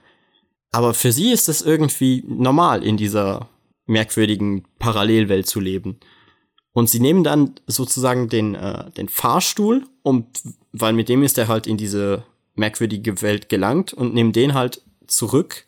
Aber 0.73 0.95
für 0.95 1.13
sie 1.13 1.31
ist 1.31 1.49
das 1.49 1.61
irgendwie 1.61 2.25
normal, 2.27 2.83
in 2.85 2.97
dieser 2.97 3.49
merkwürdigen 3.87 4.65
Parallelwelt 4.79 5.47
zu 5.47 5.61
leben. 5.61 6.01
Und 6.73 6.89
sie 6.89 7.01
nehmen 7.01 7.25
dann 7.25 7.55
sozusagen 7.67 8.29
den, 8.29 8.55
äh, 8.55 8.91
den 8.93 9.09
Fahrstuhl, 9.09 9.85
um, 10.03 10.27
weil 10.73 10.93
mit 10.93 11.09
dem 11.09 11.23
ist 11.23 11.37
er 11.39 11.49
halt 11.49 11.67
in 11.67 11.77
diese 11.77 12.25
merkwürdige 12.55 13.23
Welt 13.23 13.49
gelangt 13.49 13.93
und 13.93 14.15
nehmen 14.15 14.33
den 14.33 14.55
halt 14.55 14.83
zurück. 15.07 15.67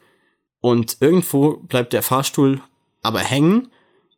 Und 0.61 0.99
irgendwo 1.01 1.57
bleibt 1.57 1.93
der 1.93 2.03
Fahrstuhl 2.03 2.61
aber 3.03 3.21
hängen 3.21 3.69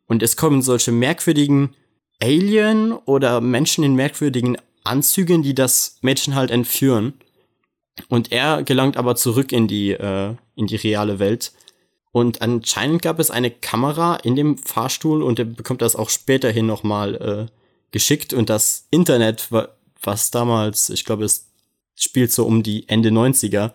und 0.07 0.21
es 0.21 0.37
kommen 0.37 0.61
solche 0.61 0.91
merkwürdigen 0.91 1.75
Alien 2.21 2.93
oder 2.93 3.41
Menschen 3.41 3.83
in 3.83 3.95
merkwürdigen 3.95 4.57
Anzügen, 4.83 5.41
die 5.41 5.55
das 5.55 5.97
Mädchen 6.01 6.35
halt 6.35 6.51
entführen. 6.51 7.13
Und 8.09 8.31
er 8.31 8.63
gelangt 8.63 8.97
aber 8.97 9.15
zurück 9.15 9.51
in 9.51 9.67
die, 9.67 9.91
äh, 9.91 10.35
in 10.55 10.67
die 10.67 10.75
reale 10.75 11.19
Welt. 11.19 11.53
Und 12.15 12.41
anscheinend 12.41 13.01
gab 13.01 13.19
es 13.19 13.29
eine 13.29 13.51
Kamera 13.51 14.15
in 14.15 14.37
dem 14.37 14.57
Fahrstuhl 14.57 15.21
und 15.21 15.37
er 15.37 15.43
bekommt 15.43 15.81
das 15.81 15.97
auch 15.97 16.09
späterhin 16.09 16.65
nochmal 16.65 17.15
äh, 17.15 17.51
geschickt. 17.91 18.31
Und 18.31 18.49
das 18.49 18.87
Internet, 18.89 19.49
was 20.01 20.31
damals, 20.31 20.89
ich 20.89 21.03
glaube, 21.03 21.25
es 21.25 21.49
spielt 21.93 22.31
so 22.31 22.45
um 22.45 22.63
die 22.63 22.87
Ende 22.87 23.09
90er, 23.09 23.73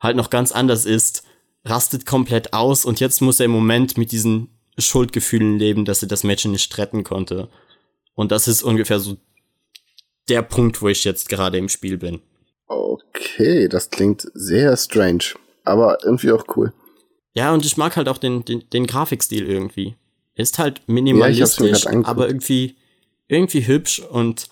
halt 0.00 0.16
noch 0.16 0.30
ganz 0.30 0.50
anders 0.50 0.86
ist, 0.86 1.24
rastet 1.62 2.06
komplett 2.06 2.54
aus 2.54 2.86
und 2.86 3.00
jetzt 3.00 3.20
muss 3.20 3.38
er 3.38 3.44
im 3.44 3.50
Moment 3.50 3.98
mit 3.98 4.12
diesen 4.12 4.48
Schuldgefühlen 4.78 5.58
leben, 5.58 5.84
dass 5.84 6.00
er 6.00 6.08
das 6.08 6.24
Mädchen 6.24 6.52
nicht 6.52 6.78
retten 6.78 7.04
konnte. 7.04 7.50
Und 8.14 8.32
das 8.32 8.48
ist 8.48 8.62
ungefähr 8.62 8.98
so 8.98 9.18
der 10.30 10.40
Punkt, 10.40 10.80
wo 10.80 10.88
ich 10.88 11.04
jetzt 11.04 11.28
gerade 11.28 11.58
im 11.58 11.68
Spiel 11.68 11.98
bin. 11.98 12.22
Okay, 12.66 13.68
das 13.68 13.90
klingt 13.90 14.26
sehr 14.32 14.74
strange, 14.78 15.34
aber 15.64 15.98
irgendwie 16.02 16.32
auch 16.32 16.46
cool. 16.56 16.72
Ja, 17.38 17.54
und 17.54 17.64
ich 17.64 17.76
mag 17.76 17.96
halt 17.96 18.08
auch 18.08 18.18
den, 18.18 18.44
den, 18.44 18.68
den 18.70 18.88
Grafikstil 18.88 19.46
irgendwie. 19.46 19.94
Ist 20.34 20.58
halt 20.58 20.82
minimalistisch, 20.88 21.84
ja, 21.84 22.04
aber 22.04 22.26
irgendwie, 22.26 22.74
irgendwie 23.28 23.64
hübsch 23.64 24.00
und 24.00 24.48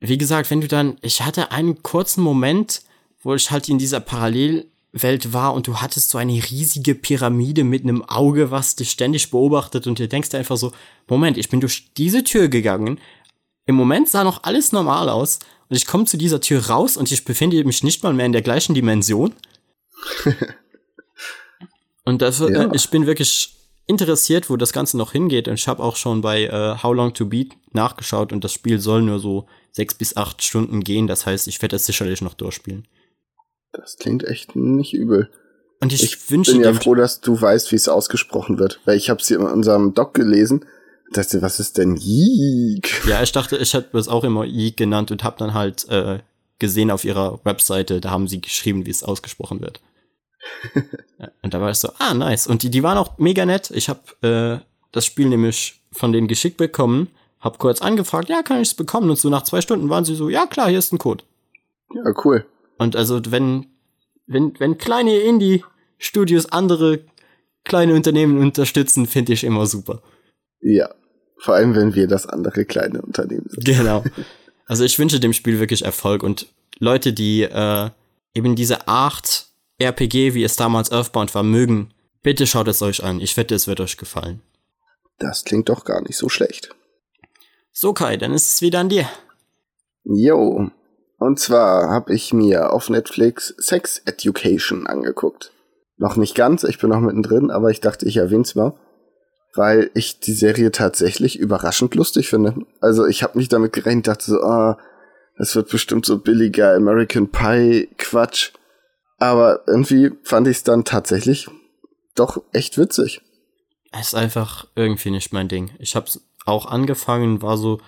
wie 0.00 0.16
gesagt, 0.16 0.50
wenn 0.50 0.62
du 0.62 0.68
dann, 0.68 0.96
ich 1.02 1.20
hatte 1.20 1.52
einen 1.52 1.82
kurzen 1.82 2.22
Moment, 2.22 2.80
wo 3.22 3.34
ich 3.34 3.50
halt 3.50 3.68
in 3.68 3.76
dieser 3.76 4.00
Parallelwelt 4.00 5.34
war 5.34 5.52
und 5.52 5.66
du 5.66 5.82
hattest 5.82 6.08
so 6.08 6.16
eine 6.16 6.32
riesige 6.32 6.94
Pyramide 6.94 7.62
mit 7.62 7.82
einem 7.82 8.02
Auge, 8.02 8.50
was 8.50 8.74
dich 8.74 8.90
ständig 8.90 9.30
beobachtet 9.30 9.86
und 9.86 9.98
du 9.98 10.08
denkst 10.08 10.30
dir 10.30 10.38
einfach 10.38 10.56
so, 10.56 10.72
Moment, 11.06 11.36
ich 11.36 11.50
bin 11.50 11.60
durch 11.60 11.92
diese 11.94 12.24
Tür 12.24 12.48
gegangen. 12.48 13.00
Im 13.66 13.74
Moment 13.74 14.08
sah 14.08 14.24
noch 14.24 14.44
alles 14.44 14.72
normal 14.72 15.10
aus 15.10 15.40
und 15.68 15.76
ich 15.76 15.86
komme 15.86 16.06
zu 16.06 16.16
dieser 16.16 16.40
Tür 16.40 16.68
raus 16.68 16.96
und 16.96 17.12
ich 17.12 17.26
befinde 17.26 17.62
mich 17.64 17.82
nicht 17.82 18.02
mal 18.02 18.14
mehr 18.14 18.26
in 18.26 18.32
der 18.32 18.40
gleichen 18.40 18.74
Dimension. 18.74 19.34
und 22.04 22.22
dafür, 22.22 22.50
ja. 22.50 22.64
äh, 22.64 22.70
ich 22.74 22.90
bin 22.90 23.06
wirklich 23.06 23.54
interessiert, 23.86 24.50
wo 24.50 24.56
das 24.56 24.72
Ganze 24.72 24.96
noch 24.96 25.12
hingeht. 25.12 25.48
Und 25.48 25.54
ich 25.54 25.68
habe 25.68 25.82
auch 25.82 25.96
schon 25.96 26.20
bei 26.20 26.44
äh, 26.44 26.82
How 26.82 26.94
Long 26.94 27.14
to 27.14 27.26
Beat 27.26 27.52
nachgeschaut 27.72 28.32
und 28.32 28.44
das 28.44 28.52
Spiel 28.52 28.78
soll 28.78 29.02
nur 29.02 29.18
so 29.18 29.46
sechs 29.72 29.94
bis 29.94 30.16
acht 30.16 30.42
Stunden 30.42 30.82
gehen. 30.82 31.06
Das 31.06 31.26
heißt, 31.26 31.48
ich 31.48 31.60
werde 31.60 31.74
das 31.74 31.86
sicherlich 31.86 32.22
noch 32.22 32.34
durchspielen. 32.34 32.86
Das 33.72 33.96
klingt 33.96 34.24
echt 34.24 34.54
nicht 34.56 34.94
übel. 34.94 35.30
Und 35.80 35.92
ich, 35.92 36.02
ich 36.02 36.30
wünsche 36.30 36.52
bin 36.52 36.62
ja 36.62 36.72
froh, 36.72 36.94
dass 36.94 37.20
du 37.20 37.38
weißt, 37.38 37.72
wie 37.72 37.76
es 37.76 37.88
ausgesprochen 37.88 38.58
wird, 38.58 38.80
weil 38.84 38.96
ich 38.96 39.10
habe 39.10 39.20
es 39.20 39.28
hier 39.28 39.38
in 39.38 39.46
unserem 39.46 39.92
Doc 39.92 40.14
gelesen. 40.14 40.64
Dachte, 41.12 41.42
was 41.42 41.60
ist 41.60 41.76
denn 41.78 41.96
Yeek? 41.96 43.06
Ja, 43.06 43.22
ich 43.22 43.32
dachte, 43.32 43.56
ich 43.56 43.74
hätte 43.74 43.96
es 43.98 44.08
auch 44.08 44.24
immer 44.24 44.44
Yeek 44.44 44.76
genannt 44.76 45.10
und 45.10 45.22
habe 45.22 45.36
dann 45.38 45.52
halt 45.52 45.88
äh, 45.88 46.20
gesehen 46.58 46.90
auf 46.90 47.04
ihrer 47.04 47.40
Webseite, 47.44 48.00
da 48.00 48.10
haben 48.10 48.26
sie 48.26 48.40
geschrieben, 48.40 48.86
wie 48.86 48.90
es 48.90 49.02
ausgesprochen 49.02 49.60
wird. 49.60 49.80
Und 51.42 51.54
da 51.54 51.60
war 51.60 51.70
ich 51.70 51.78
so, 51.78 51.90
ah, 51.98 52.14
nice. 52.14 52.46
Und 52.46 52.62
die, 52.62 52.70
die 52.70 52.82
waren 52.82 52.98
auch 52.98 53.18
mega 53.18 53.46
nett. 53.46 53.70
Ich 53.72 53.88
habe 53.88 54.00
äh, 54.62 54.64
das 54.92 55.06
Spiel 55.06 55.28
nämlich 55.28 55.82
von 55.92 56.12
denen 56.12 56.28
geschickt 56.28 56.56
bekommen, 56.56 57.08
hab 57.40 57.58
kurz 57.58 57.82
angefragt, 57.82 58.28
ja, 58.28 58.42
kann 58.42 58.60
ich 58.60 58.68
es 58.68 58.74
bekommen? 58.74 59.10
Und 59.10 59.18
so 59.18 59.28
nach 59.28 59.42
zwei 59.42 59.60
Stunden 59.60 59.90
waren 59.90 60.04
sie 60.04 60.14
so, 60.14 60.28
ja 60.28 60.46
klar, 60.46 60.68
hier 60.68 60.78
ist 60.78 60.92
ein 60.92 60.98
Code. 60.98 61.24
Ja, 61.94 62.12
cool. 62.24 62.46
Und 62.78 62.96
also, 62.96 63.20
wenn, 63.28 63.66
wenn, 64.26 64.58
wenn 64.58 64.78
kleine 64.78 65.18
Indie-Studios 65.18 66.46
andere 66.46 67.00
kleine 67.64 67.94
Unternehmen 67.94 68.38
unterstützen, 68.38 69.06
finde 69.06 69.32
ich 69.32 69.44
immer 69.44 69.66
super. 69.66 70.02
Ja, 70.60 70.94
vor 71.38 71.54
allem, 71.54 71.74
wenn 71.74 71.94
wir 71.94 72.06
das 72.06 72.26
andere 72.26 72.64
kleine 72.64 73.02
Unternehmen 73.02 73.46
sind. 73.48 73.64
Genau. 73.64 74.04
Also 74.66 74.82
ich 74.82 74.98
wünsche 74.98 75.20
dem 75.20 75.34
Spiel 75.34 75.60
wirklich 75.60 75.84
Erfolg 75.84 76.22
und 76.22 76.46
Leute, 76.78 77.12
die 77.12 77.42
äh, 77.42 77.90
eben 78.32 78.56
diese 78.56 78.88
Art 78.88 79.43
RPG, 79.78 80.34
wie 80.34 80.44
es 80.44 80.56
damals 80.56 80.92
Earthbound 80.92 81.34
war, 81.34 81.42
mögen, 81.42 81.92
bitte 82.22 82.46
schaut 82.46 82.68
es 82.68 82.82
euch 82.82 83.02
an. 83.02 83.20
Ich 83.20 83.36
wette, 83.36 83.54
es 83.54 83.66
wird 83.66 83.80
euch 83.80 83.96
gefallen. 83.96 84.40
Das 85.18 85.44
klingt 85.44 85.68
doch 85.68 85.84
gar 85.84 86.02
nicht 86.02 86.16
so 86.16 86.28
schlecht. 86.28 86.70
So 87.72 87.92
Kai, 87.92 88.16
dann 88.16 88.32
ist 88.32 88.52
es 88.52 88.62
wieder 88.62 88.80
an 88.80 88.88
dir. 88.88 89.08
Jo. 90.04 90.70
Und 91.18 91.40
zwar 91.40 91.88
habe 91.88 92.14
ich 92.14 92.32
mir 92.32 92.72
auf 92.72 92.90
Netflix 92.90 93.54
Sex 93.58 94.02
Education 94.04 94.86
angeguckt. 94.86 95.52
Noch 95.96 96.16
nicht 96.16 96.34
ganz, 96.34 96.64
ich 96.64 96.78
bin 96.78 96.90
noch 96.90 97.00
mittendrin, 97.00 97.50
aber 97.50 97.70
ich 97.70 97.80
dachte, 97.80 98.06
ich 98.06 98.16
erwähn's 98.16 98.54
mal 98.54 98.74
weil 99.54 99.90
ich 99.94 100.20
die 100.20 100.32
Serie 100.32 100.72
tatsächlich 100.72 101.38
überraschend 101.38 101.94
lustig 101.94 102.28
finde. 102.28 102.54
Also 102.80 103.06
ich 103.06 103.22
habe 103.22 103.38
mich 103.38 103.48
damit 103.48 103.72
gerechnet, 103.72 104.08
dachte 104.08 104.24
so, 104.24 104.42
ah, 104.42 104.78
das 105.38 105.54
wird 105.56 105.70
bestimmt 105.70 106.06
so 106.06 106.18
billiger 106.18 106.74
American 106.74 107.30
Pie 107.30 107.88
Quatsch. 107.98 108.52
Aber 109.18 109.62
irgendwie 109.66 110.10
fand 110.22 110.48
ich 110.48 110.58
es 110.58 110.62
dann 110.64 110.84
tatsächlich 110.84 111.48
doch 112.14 112.42
echt 112.52 112.78
witzig. 112.78 113.20
Es 113.92 114.08
ist 114.08 114.14
einfach 114.14 114.66
irgendwie 114.74 115.10
nicht 115.10 115.32
mein 115.32 115.48
Ding. 115.48 115.70
Ich 115.78 115.94
habe 115.94 116.10
auch 116.46 116.66
angefangen, 116.66 117.42
war 117.42 117.56
so, 117.56 117.80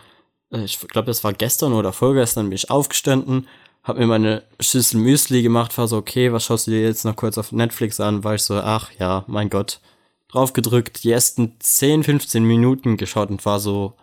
äh, 0.53 0.65
ich 0.65 0.79
glaube, 0.81 1.07
das 1.07 1.25
war 1.25 1.33
gestern 1.33 1.73
oder 1.73 1.93
vorgestern, 1.93 2.47
bin 2.49 2.57
ich 2.57 2.71
aufgestanden, 2.71 3.49
habe 3.83 4.01
mir 4.01 4.07
meine 4.07 4.43
Schüssel 4.61 4.99
Müsli 5.01 5.43
gemacht, 5.43 5.77
war 5.79 5.89
so, 5.89 5.97
okay, 5.97 6.33
was 6.33 6.45
schaust 6.45 6.67
du 6.67 6.73
dir 6.73 6.83
jetzt 6.83 7.05
noch 7.05 7.17
kurz 7.17 7.39
auf 7.39 7.53
Netflix 7.53 8.01
an? 8.01 8.25
War 8.25 8.35
ich 8.35 8.43
so, 8.43 8.55
ach 8.57 8.91
ja, 8.99 9.25
mein 9.27 9.51
Gott, 9.51 9.81
drauf 10.29 10.53
gedrückt, 10.53 11.05
die 11.05 11.13
ersten 11.13 11.55
10, 11.61 12.05
15 12.05 12.45
Minuten 12.45 12.97
geschaut 12.97 13.31
und 13.31 13.45
war 13.45 13.61
so, 13.61 13.95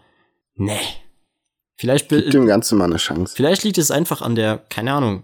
nee. 0.55 0.79
Vielleicht 1.75 2.09
Gib 2.09 2.31
dem 2.31 2.45
Ganzen 2.45 2.77
mal 2.77 2.85
eine 2.85 2.97
Chance. 2.97 3.33
Vielleicht 3.35 3.63
liegt 3.63 3.77
es 3.77 3.91
einfach 3.91 4.21
an 4.21 4.35
der, 4.35 4.57
keine 4.69 4.93
Ahnung, 4.93 5.23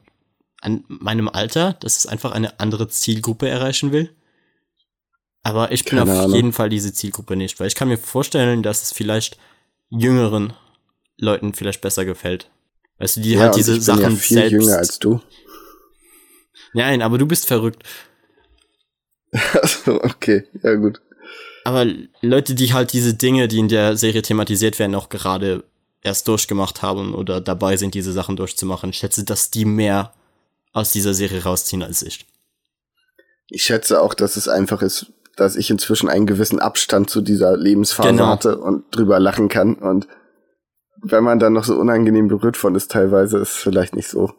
an 0.62 0.84
meinem 0.88 1.30
Alter, 1.30 1.74
dass 1.74 1.98
es 1.98 2.06
einfach 2.06 2.32
eine 2.32 2.60
andere 2.60 2.88
Zielgruppe 2.88 3.48
erreichen 3.48 3.92
will. 3.92 4.14
Aber 5.42 5.72
ich 5.72 5.86
bin 5.86 5.98
keine 5.98 6.12
auf 6.12 6.18
Ahnung. 6.20 6.36
jeden 6.36 6.54
Fall 6.54 6.70
diese 6.70 6.94
Zielgruppe 6.94 7.36
nicht, 7.36 7.60
weil 7.60 7.68
ich 7.68 7.76
kann 7.76 7.88
mir 7.88 7.98
vorstellen, 7.98 8.62
dass 8.62 8.84
es 8.84 8.92
vielleicht 8.92 9.38
jüngeren 9.90 10.54
Leuten 11.18 11.54
vielleicht 11.54 11.82
besser 11.82 12.06
gefällt. 12.06 12.50
Weißt 12.98 13.18
du, 13.18 13.22
die 13.22 13.32
ja, 13.32 13.40
halt 13.42 13.56
diese 13.56 13.78
ich 13.78 13.84
Sachen 13.84 14.02
bin 14.04 14.12
ja 14.12 14.18
viel 14.18 14.38
selbst. 14.38 14.52
jünger 14.52 14.78
als 14.78 15.00
du. 15.00 15.22
Nein, 16.74 17.02
aber 17.02 17.18
du 17.18 17.26
bist 17.26 17.46
verrückt. 17.46 17.84
Also, 19.62 20.02
okay, 20.04 20.48
ja 20.64 20.74
gut. 20.74 21.02
Aber 21.64 21.86
Leute, 22.22 22.56
die 22.56 22.74
halt 22.74 22.94
diese 22.94 23.14
Dinge, 23.14 23.48
die 23.48 23.60
in 23.60 23.68
der 23.68 23.96
Serie 23.96 24.24
thematisiert 24.24 24.80
werden, 24.80 24.96
auch 24.96 25.10
gerade 25.10 25.64
erst 26.02 26.28
durchgemacht 26.28 26.82
haben 26.82 27.14
oder 27.14 27.40
dabei 27.40 27.78
sind, 27.78 27.94
diese 27.94 28.12
Sachen 28.12 28.38
durchzumachen, 28.38 28.90
ich 28.90 28.98
schätze, 28.98 29.24
dass 29.24 29.52
die 29.52 29.66
mehr 29.66 30.14
aus 30.72 30.92
dieser 30.92 31.14
Serie 31.14 31.44
rausziehen 31.44 31.84
als 31.84 32.02
ich. 32.02 32.28
Ich 33.48 33.64
schätze 33.64 34.02
auch, 34.02 34.14
dass 34.14 34.36
es 34.36 34.48
einfach 34.48 34.82
ist, 34.82 35.12
dass 35.36 35.56
ich 35.56 35.70
inzwischen 35.70 36.10
einen 36.10 36.28
gewissen 36.28 36.60
Abstand 36.60 37.10
zu 37.10 37.22
dieser 37.22 37.58
Lebensphase 37.58 38.10
genau. 38.10 38.28
hatte 38.28 38.58
und 38.60 38.84
drüber 38.96 39.20
lachen 39.20 39.50
kann. 39.50 39.76
Und 39.76 40.08
wenn 41.02 41.24
man 41.24 41.40
dann 41.40 41.54
noch 41.54 41.64
so 41.64 41.76
unangenehm 41.76 42.28
berührt 42.28 42.58
von 42.58 42.76
ist, 42.76 42.92
teilweise 42.92 43.38
ist 43.38 43.54
es 43.54 43.56
vielleicht 43.56 43.96
nicht 43.96 44.10
so, 44.10 44.32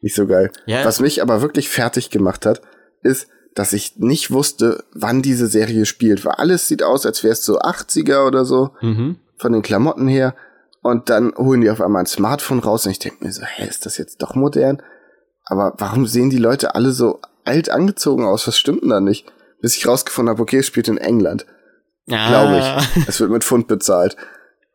nicht 0.00 0.14
so 0.14 0.26
geil. 0.26 0.52
Ja. 0.66 0.84
Was 0.84 1.00
mich 1.00 1.22
aber 1.22 1.42
wirklich 1.42 1.68
fertig 1.68 2.10
gemacht 2.10 2.46
hat, 2.46 2.60
ist, 3.02 3.28
dass 3.54 3.72
ich 3.72 3.96
nicht 3.96 4.30
wusste, 4.30 4.84
wann 4.92 5.22
diese 5.22 5.48
Serie 5.48 5.86
spielt. 5.86 6.24
Weil 6.24 6.34
alles 6.34 6.68
sieht 6.68 6.82
aus, 6.82 7.06
als 7.06 7.24
wäre 7.24 7.32
es 7.32 7.44
so 7.44 7.58
80er 7.58 8.26
oder 8.26 8.44
so, 8.44 8.70
mhm. 8.80 9.16
von 9.36 9.52
den 9.52 9.62
Klamotten 9.62 10.06
her. 10.06 10.36
Und 10.82 11.10
dann 11.10 11.34
holen 11.36 11.62
die 11.62 11.70
auf 11.70 11.80
einmal 11.80 12.02
ein 12.02 12.06
Smartphone 12.06 12.60
raus 12.60 12.86
und 12.86 12.92
ich 12.92 13.00
denke 13.00 13.24
mir 13.24 13.32
so, 13.32 13.42
hä, 13.42 13.66
ist 13.66 13.84
das 13.84 13.98
jetzt 13.98 14.22
doch 14.22 14.36
modern? 14.36 14.80
Aber 15.48 15.74
warum 15.78 16.06
sehen 16.06 16.30
die 16.30 16.38
Leute 16.38 16.74
alle 16.74 16.92
so 16.92 17.20
alt 17.44 17.70
angezogen 17.70 18.24
aus? 18.24 18.46
Was 18.46 18.58
stimmt 18.58 18.82
denn 18.82 18.90
da 18.90 19.00
nicht? 19.00 19.26
Bis 19.60 19.76
ich 19.76 19.86
rausgefunden 19.86 20.30
habe, 20.30 20.42
okay, 20.42 20.58
es 20.58 20.66
spielt 20.66 20.88
in 20.88 20.98
England. 20.98 21.46
Ah. 22.10 22.28
Glaube 22.28 22.58
ich. 22.58 23.08
Es 23.08 23.18
wird 23.18 23.30
mit 23.30 23.44
Pfund 23.44 23.66
bezahlt. 23.66 24.16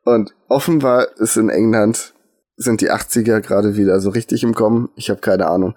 Und 0.04 0.34
offenbar 0.50 1.08
ist 1.18 1.38
in 1.38 1.50
England, 1.50 2.14
sind 2.58 2.82
die 2.82 2.92
80er 2.92 3.40
gerade 3.40 3.78
wieder 3.78 4.00
so 4.00 4.10
richtig 4.10 4.44
im 4.44 4.56
Kommen. 4.56 4.90
Ich 4.96 5.10
habe 5.10 5.22
keine 5.22 5.48
Ahnung. 5.48 5.76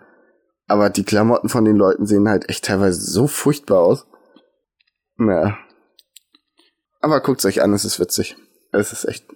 Aber 0.66 0.90
die 0.90 1.05
Klamotten 1.05 1.48
von 1.48 1.64
den 1.64 1.77
Leuten 1.77 2.06
sehen 2.06 2.28
halt 2.28 2.48
echt 2.48 2.64
teilweise 2.64 3.01
so 3.01 3.27
furchtbar 3.27 3.81
aus. 3.81 4.06
Naja. 5.16 5.56
Aber 7.01 7.20
guckt's 7.20 7.44
euch 7.44 7.62
an, 7.62 7.73
es 7.73 7.85
ist 7.85 8.01
witzig. 8.01 8.36
Es 8.73 8.93
ist 8.93 9.05
echt. 9.05 9.27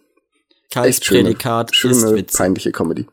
Kais 0.72 0.88
echt 0.88 1.04
schöne, 1.04 1.22
Prädikat 1.22 1.74
schöne, 1.74 2.22
peinliche 2.24 2.72
Comedy. 2.72 3.06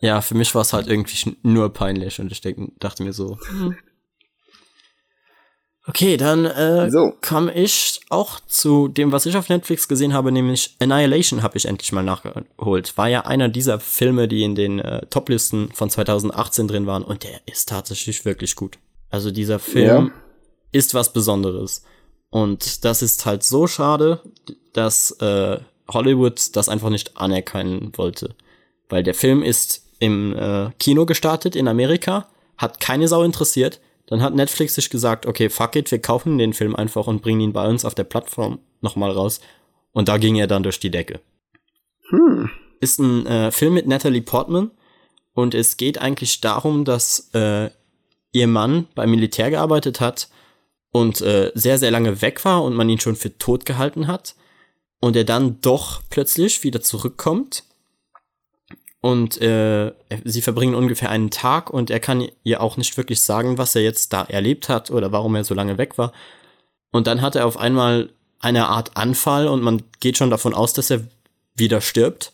Ja. 0.00 0.20
Für 0.20 0.34
mich 0.34 0.54
war 0.54 0.62
es 0.62 0.72
halt 0.72 0.86
irgendwie 0.88 1.36
nur 1.42 1.72
peinlich 1.72 2.20
und 2.20 2.30
ich 2.32 2.40
denk, 2.40 2.78
dachte 2.80 3.02
mir 3.02 3.12
so. 3.12 3.38
Hm. 3.48 3.76
Okay, 5.88 6.16
dann 6.16 6.44
äh, 6.46 6.90
So. 6.90 7.12
komme 7.22 7.54
ich 7.54 8.00
auch 8.10 8.40
zu 8.40 8.88
dem, 8.88 9.12
was 9.12 9.24
ich 9.24 9.36
auf 9.36 9.48
Netflix 9.48 9.86
gesehen 9.86 10.12
habe, 10.14 10.32
nämlich 10.32 10.74
Annihilation 10.80 11.44
habe 11.44 11.56
ich 11.56 11.66
endlich 11.66 11.92
mal 11.92 12.02
nachgeholt. 12.02 12.96
War 12.98 13.08
ja 13.08 13.20
einer 13.20 13.48
dieser 13.48 13.78
Filme, 13.78 14.26
die 14.26 14.42
in 14.42 14.56
den 14.56 14.80
äh, 14.80 15.06
Toplisten 15.06 15.70
von 15.72 15.88
2018 15.88 16.66
drin 16.66 16.86
waren 16.86 17.04
und 17.04 17.22
der 17.22 17.40
ist 17.46 17.68
tatsächlich 17.68 18.24
wirklich 18.24 18.56
gut. 18.56 18.78
Also 19.10 19.30
dieser 19.30 19.60
Film 19.60 20.06
Ja. 20.08 20.12
ist 20.72 20.92
was 20.94 21.12
Besonderes. 21.12 21.84
Und 22.30 22.84
das 22.84 23.00
ist 23.02 23.24
halt 23.24 23.44
so 23.44 23.68
schade, 23.68 24.20
dass 24.72 25.12
äh, 25.20 25.60
Hollywood 25.88 26.56
das 26.56 26.68
einfach 26.68 26.90
nicht 26.90 27.16
anerkennen 27.16 27.92
wollte. 27.94 28.34
Weil 28.88 29.04
der 29.04 29.14
Film 29.14 29.44
ist 29.44 29.85
im 29.98 30.36
äh, 30.36 30.70
Kino 30.78 31.06
gestartet 31.06 31.56
in 31.56 31.68
Amerika, 31.68 32.28
hat 32.56 32.80
keine 32.80 33.08
Sau 33.08 33.22
interessiert. 33.22 33.80
Dann 34.06 34.22
hat 34.22 34.34
Netflix 34.34 34.74
sich 34.74 34.90
gesagt, 34.90 35.26
okay, 35.26 35.50
fuck 35.50 35.76
it, 35.76 35.90
wir 35.90 36.00
kaufen 36.00 36.38
den 36.38 36.52
Film 36.52 36.76
einfach 36.76 37.06
und 37.06 37.22
bringen 37.22 37.40
ihn 37.40 37.52
bei 37.52 37.66
uns 37.66 37.84
auf 37.84 37.94
der 37.94 38.04
Plattform 38.04 38.60
nochmal 38.80 39.10
raus. 39.10 39.40
Und 39.92 40.08
da 40.08 40.18
ging 40.18 40.36
er 40.36 40.46
dann 40.46 40.62
durch 40.62 40.78
die 40.78 40.90
Decke. 40.90 41.20
Hm. 42.10 42.50
Ist 42.80 43.00
ein 43.00 43.26
äh, 43.26 43.50
Film 43.50 43.74
mit 43.74 43.86
Natalie 43.86 44.22
Portman 44.22 44.70
und 45.32 45.54
es 45.54 45.76
geht 45.76 45.98
eigentlich 45.98 46.40
darum, 46.40 46.84
dass 46.84 47.30
äh, 47.34 47.70
ihr 48.32 48.46
Mann 48.46 48.86
beim 48.94 49.10
Militär 49.10 49.50
gearbeitet 49.50 50.00
hat 50.00 50.28
und 50.92 51.20
äh, 51.20 51.50
sehr, 51.54 51.78
sehr 51.78 51.90
lange 51.90 52.22
weg 52.22 52.44
war 52.44 52.62
und 52.62 52.74
man 52.74 52.88
ihn 52.88 53.00
schon 53.00 53.16
für 53.16 53.36
tot 53.36 53.66
gehalten 53.66 54.06
hat 54.06 54.34
und 55.00 55.16
er 55.16 55.24
dann 55.24 55.60
doch 55.60 56.02
plötzlich 56.10 56.62
wieder 56.62 56.80
zurückkommt 56.80 57.64
und 59.00 59.40
äh, 59.40 59.92
sie 60.24 60.42
verbringen 60.42 60.74
ungefähr 60.74 61.10
einen 61.10 61.30
Tag 61.30 61.70
und 61.70 61.90
er 61.90 62.00
kann 62.00 62.26
ihr 62.42 62.60
auch 62.60 62.76
nicht 62.76 62.96
wirklich 62.96 63.20
sagen, 63.20 63.58
was 63.58 63.74
er 63.74 63.82
jetzt 63.82 64.12
da 64.12 64.22
erlebt 64.24 64.68
hat 64.68 64.90
oder 64.90 65.12
warum 65.12 65.34
er 65.34 65.44
so 65.44 65.54
lange 65.54 65.78
weg 65.78 65.98
war. 65.98 66.12
Und 66.92 67.06
dann 67.06 67.22
hat 67.22 67.36
er 67.36 67.46
auf 67.46 67.58
einmal 67.58 68.10
eine 68.40 68.68
Art 68.68 68.96
Anfall 68.96 69.48
und 69.48 69.62
man 69.62 69.82
geht 70.00 70.16
schon 70.16 70.30
davon 70.30 70.54
aus, 70.54 70.72
dass 70.72 70.90
er 70.90 71.06
wieder 71.54 71.80
stirbt. 71.80 72.32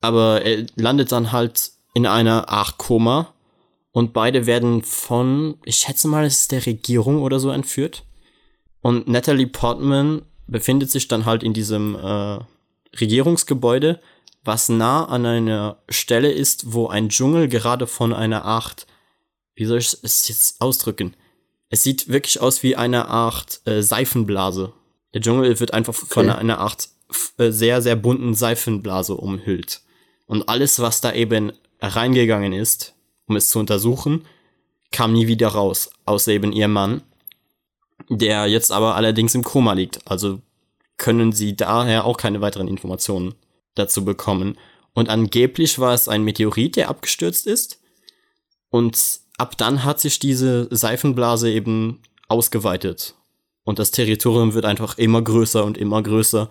Aber 0.00 0.42
er 0.42 0.66
landet 0.76 1.12
dann 1.12 1.32
halt 1.32 1.72
in 1.94 2.06
einer 2.06 2.48
Art 2.48 2.78
Koma 2.78 3.32
und 3.92 4.12
beide 4.12 4.46
werden 4.46 4.82
von, 4.82 5.56
ich 5.64 5.76
schätze 5.76 6.08
mal, 6.08 6.24
es 6.24 6.42
ist 6.42 6.52
der 6.52 6.66
Regierung 6.66 7.22
oder 7.22 7.40
so 7.40 7.50
entführt. 7.50 8.04
Und 8.80 9.08
Natalie 9.08 9.48
Portman 9.48 10.22
befindet 10.46 10.90
sich 10.90 11.08
dann 11.08 11.24
halt 11.24 11.42
in 11.42 11.52
diesem 11.52 11.96
äh, 11.96 12.38
Regierungsgebäude, 12.98 14.00
was 14.44 14.68
nah 14.68 15.04
an 15.04 15.26
einer 15.26 15.78
Stelle 15.88 16.30
ist, 16.30 16.72
wo 16.72 16.88
ein 16.88 17.08
Dschungel 17.08 17.48
gerade 17.48 17.86
von 17.86 18.12
einer 18.12 18.44
Art, 18.44 18.86
wie 19.54 19.64
soll 19.64 19.78
ich 19.78 19.96
es 20.02 20.28
jetzt 20.28 20.60
ausdrücken? 20.60 21.16
Es 21.70 21.82
sieht 21.82 22.08
wirklich 22.08 22.40
aus 22.40 22.62
wie 22.62 22.76
eine 22.76 23.08
Art 23.08 23.60
äh, 23.66 23.82
Seifenblase. 23.82 24.72
Der 25.12 25.20
Dschungel 25.20 25.58
wird 25.60 25.74
einfach 25.74 25.94
von 25.94 26.28
Okay. 26.30 26.38
einer 26.38 26.58
Art 26.58 26.88
äh, 27.38 27.50
sehr, 27.50 27.82
sehr 27.82 27.96
bunten 27.96 28.34
Seifenblase 28.34 29.14
umhüllt. 29.14 29.82
Und 30.26 30.48
alles, 30.48 30.78
was 30.78 31.00
da 31.00 31.12
eben 31.12 31.52
reingegangen 31.80 32.52
ist, 32.52 32.94
um 33.26 33.36
es 33.36 33.50
zu 33.50 33.58
untersuchen, 33.58 34.24
kam 34.92 35.12
nie 35.12 35.26
wieder 35.26 35.48
raus, 35.48 35.90
außer 36.06 36.32
eben 36.32 36.52
ihr 36.52 36.68
Mann, 36.68 37.02
der 38.08 38.46
jetzt 38.46 38.72
aber 38.72 38.94
allerdings 38.94 39.34
im 39.34 39.44
Koma 39.44 39.74
liegt. 39.74 40.00
Also 40.10 40.40
können 40.96 41.32
sie 41.32 41.54
daher 41.54 42.04
auch 42.04 42.16
keine 42.16 42.40
weiteren 42.40 42.68
Informationen 42.68 43.34
dazu 43.78 44.04
bekommen. 44.04 44.56
Und 44.94 45.08
angeblich 45.08 45.78
war 45.78 45.94
es 45.94 46.08
ein 46.08 46.24
Meteorit, 46.24 46.76
der 46.76 46.88
abgestürzt 46.88 47.46
ist. 47.46 47.80
Und 48.70 49.20
ab 49.36 49.56
dann 49.56 49.84
hat 49.84 50.00
sich 50.00 50.18
diese 50.18 50.68
Seifenblase 50.70 51.50
eben 51.50 52.00
ausgeweitet. 52.28 53.14
Und 53.64 53.78
das 53.78 53.90
Territorium 53.90 54.54
wird 54.54 54.64
einfach 54.64 54.98
immer 54.98 55.22
größer 55.22 55.64
und 55.64 55.78
immer 55.78 56.02
größer. 56.02 56.50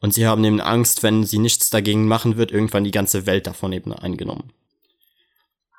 Und 0.00 0.14
sie 0.14 0.26
haben 0.26 0.44
eben 0.44 0.60
Angst, 0.60 1.02
wenn 1.02 1.24
sie 1.24 1.38
nichts 1.38 1.70
dagegen 1.70 2.06
machen, 2.06 2.36
wird 2.36 2.52
irgendwann 2.52 2.84
die 2.84 2.90
ganze 2.90 3.26
Welt 3.26 3.46
davon 3.46 3.72
eben 3.72 3.92
eingenommen. 3.92 4.52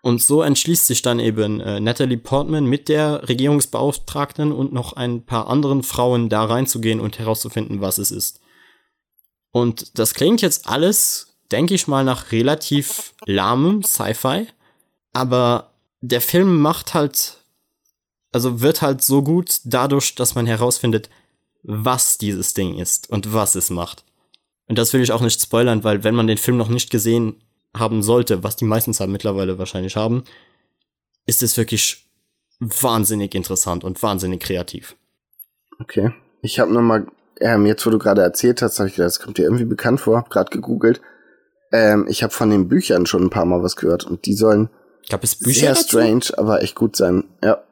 Und 0.02 0.22
so 0.22 0.42
entschließt 0.42 0.88
sich 0.88 1.02
dann 1.02 1.20
eben 1.20 1.60
äh, 1.60 1.80
Natalie 1.80 2.18
Portman 2.18 2.66
mit 2.66 2.88
der 2.88 3.28
Regierungsbeauftragten 3.28 4.52
und 4.52 4.72
noch 4.72 4.94
ein 4.94 5.26
paar 5.26 5.50
anderen 5.50 5.84
Frauen 5.84 6.30
da 6.30 6.46
reinzugehen 6.46 7.00
und 7.00 7.20
herauszufinden, 7.20 7.82
was 7.82 7.98
es 7.98 8.12
ist. 8.12 8.40
Und 9.58 9.98
das 9.98 10.14
klingt 10.14 10.44
jetzt 10.44 10.68
alles, 10.68 11.36
denke 11.52 11.74
ich 11.74 11.88
mal, 11.88 12.04
nach 12.04 12.32
relativ 12.32 13.16
lahmem 13.26 13.82
Sci-Fi, 13.82 14.46
aber 15.14 15.72
der 16.02 16.22
Film 16.22 16.62
macht 16.62 16.94
halt, 16.94 17.38
also 18.32 18.62
wird 18.62 18.84
halt 18.84 19.04
so 19.04 19.24
gut 19.24 19.62
dadurch, 19.64 20.14
dass 20.14 20.36
man 20.36 20.46
herausfindet, 20.46 21.10
was 21.64 22.20
dieses 22.20 22.54
Ding 22.54 22.78
ist 22.78 23.10
und 23.10 23.34
was 23.34 23.56
es 23.56 23.72
macht. 23.72 24.04
Und 24.68 24.78
das 24.78 24.94
will 24.94 25.02
ich 25.02 25.12
auch 25.12 25.22
nicht 25.22 25.42
spoilern, 25.42 25.84
weil 25.84 26.04
wenn 26.04 26.14
man 26.14 26.28
den 26.28 26.38
Film 26.38 26.58
noch 26.58 26.70
nicht 26.70 26.92
gesehen 26.92 27.42
haben 27.76 28.04
sollte, 28.04 28.44
was 28.44 28.58
die 28.58 28.66
meistens 28.66 29.00
haben 29.00 29.12
mittlerweile 29.12 29.58
wahrscheinlich 29.58 29.96
haben, 29.96 30.24
ist 31.26 31.42
es 31.42 31.58
wirklich 31.58 32.06
wahnsinnig 32.60 33.34
interessant 33.34 33.84
und 33.84 34.04
wahnsinnig 34.04 34.42
kreativ. 34.42 34.96
Okay. 35.80 36.14
Ich 36.44 36.60
habe 36.60 36.72
noch 36.72 36.82
mal, 36.82 37.08
ähm, 37.40 37.66
jetzt 37.66 37.86
wo 37.86 37.90
du 37.90 38.00
gerade 38.00 38.22
erzählt 38.22 38.62
hast, 38.62 38.80
habe 38.80 38.90
ich 38.90 38.96
gedacht, 38.96 39.08
das 39.08 39.20
kommt 39.20 39.38
dir 39.38 39.44
irgendwie 39.44 39.66
bekannt 39.66 40.00
vor, 40.00 40.18
hab 40.18 40.30
gerade 40.30 40.50
gegoogelt. 40.52 41.02
Ähm, 41.72 42.06
ich 42.08 42.24
habe 42.24 42.34
von 42.34 42.50
den 42.50 42.68
Büchern 42.68 43.06
schon 43.06 43.24
ein 43.24 43.30
paar 43.30 43.46
Mal 43.46 43.62
was 43.64 43.76
gehört 43.76 44.06
und 44.06 44.26
die 44.26 44.34
sollen 44.34 44.70
Gab 45.10 45.24
es 45.24 45.36
Bücher 45.36 45.60
sehr 45.60 45.70
dazu? 45.70 45.88
strange, 45.88 46.26
aber 46.38 46.62
echt 46.62 46.76
gut 46.76 46.96
sein. 46.96 47.24
Ja. 47.44 47.64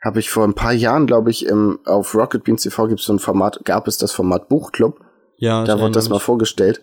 Habe 0.00 0.18
ich 0.18 0.30
vor 0.30 0.44
ein 0.44 0.54
paar 0.54 0.72
Jahren, 0.72 1.06
glaube 1.06 1.30
ich, 1.30 1.46
im, 1.46 1.78
auf 1.84 2.14
Rocket 2.14 2.42
Beans 2.42 2.62
TV 2.62 2.88
gibt 2.88 3.00
so 3.00 3.12
ein 3.12 3.20
Format, 3.20 3.60
gab 3.64 3.86
es 3.86 3.98
das 3.98 4.12
Format 4.12 4.48
Buchclub. 4.48 5.00
Ja, 5.36 5.64
Da 5.64 5.78
wurde 5.78 5.92
das 5.92 6.08
mal 6.08 6.18
vorgestellt. 6.18 6.82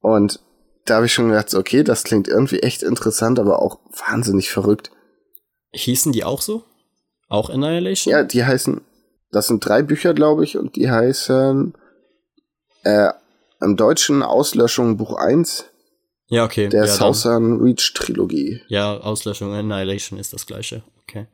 Und 0.00 0.40
da 0.86 0.96
habe 0.96 1.06
ich 1.06 1.12
schon 1.14 1.28
gedacht, 1.28 1.54
okay, 1.54 1.82
das 1.82 2.04
klingt 2.04 2.28
irgendwie 2.28 2.60
echt 2.60 2.82
interessant, 2.82 3.38
aber 3.38 3.60
auch 3.60 3.78
wahnsinnig 4.06 4.50
verrückt. 4.50 4.90
Hießen 5.72 6.12
die 6.12 6.24
auch 6.24 6.40
so? 6.42 6.64
Auch 7.28 7.50
Annihilation? 7.50 8.12
Ja, 8.12 8.22
die 8.22 8.44
heißen, 8.44 8.80
das 9.34 9.46
sind 9.48 9.64
drei 9.66 9.82
Bücher, 9.82 10.14
glaube 10.14 10.44
ich, 10.44 10.56
und 10.56 10.76
die 10.76 10.90
heißen 10.90 11.74
äh, 12.84 13.08
im 13.60 13.76
Deutschen 13.76 14.22
Auslöschung 14.22 14.96
Buch 14.96 15.14
1 15.16 15.64
Ja, 16.28 16.44
okay. 16.44 16.68
der 16.68 16.84
ja, 16.86 16.90
Southern 16.92 17.60
Reach 17.60 17.92
Trilogie. 17.94 18.60
ja, 18.68 18.96
Auslöschung, 18.98 19.52
Annihilation 19.52 20.18
ist 20.18 20.32
das 20.32 20.46
gleiche. 20.46 20.82
Okay. 21.02 21.26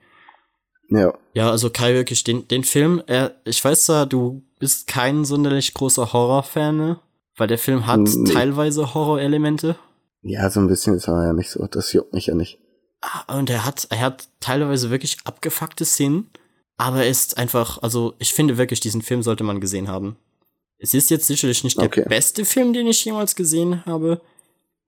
Ja. 0.91 1.15
Ja, 1.35 1.51
also 1.51 1.71
Kai, 1.71 1.95
wirklich, 1.95 2.25
den, 2.25 2.49
den 2.49 2.65
Film, 2.65 3.03
äh, 3.07 3.31
ich 3.45 3.65
weiß 3.65 3.85
zwar, 3.87 4.07
du 4.07 4.43
bist 4.59 4.87
kein 4.89 5.25
sonderlich 5.25 5.73
großer 5.75 6.13
Horrorfan, 6.13 6.77
ne? 6.77 7.01
Weil 7.37 7.47
der 7.47 7.59
Film 7.59 7.87
hat 7.87 8.01
Nee. 8.01 8.33
teilweise 8.33 8.93
Horrorelemente. 8.93 9.77
Ja, 10.23 10.51
so 10.51 10.61
ein 10.61 10.67
bisschen 10.67 10.95
ist 10.97 11.09
er 11.09 11.25
ja 11.27 11.33
nicht 11.33 11.51
so. 11.51 11.67
Das 11.67 11.93
juckt 11.93 12.13
mich 12.13 12.27
ja 12.27 12.35
nicht. 12.35 12.59
Ah, 13.01 13.39
Und 13.39 13.49
er 13.49 13.65
hat, 13.65 13.87
er 13.91 14.01
hat 14.01 14.29
teilweise 14.41 14.91
wirklich 14.91 15.17
abgefuckte 15.25 15.85
Szenen, 15.87 16.29
aber 16.81 17.05
er 17.05 17.11
ist 17.11 17.37
einfach, 17.37 17.77
also 17.83 18.15
ich 18.19 18.33
finde 18.33 18.57
wirklich, 18.57 18.81
diesen 18.81 19.03
Film 19.03 19.23
sollte 19.23 19.45
man 19.45 19.61
gesehen 19.61 19.89
haben. 19.89 20.17
Es 20.79 20.95
ist 20.95 21.11
jetzt 21.11 21.27
sicherlich 21.27 21.63
nicht 21.63 21.79
Okay. 21.79 22.01
der 22.03 22.09
beste 22.09 22.47
Film, 22.47 22.73
den 22.73 22.87
ich 22.87 23.05
jemals 23.05 23.37
gesehen 23.37 23.85
habe, 23.85 24.23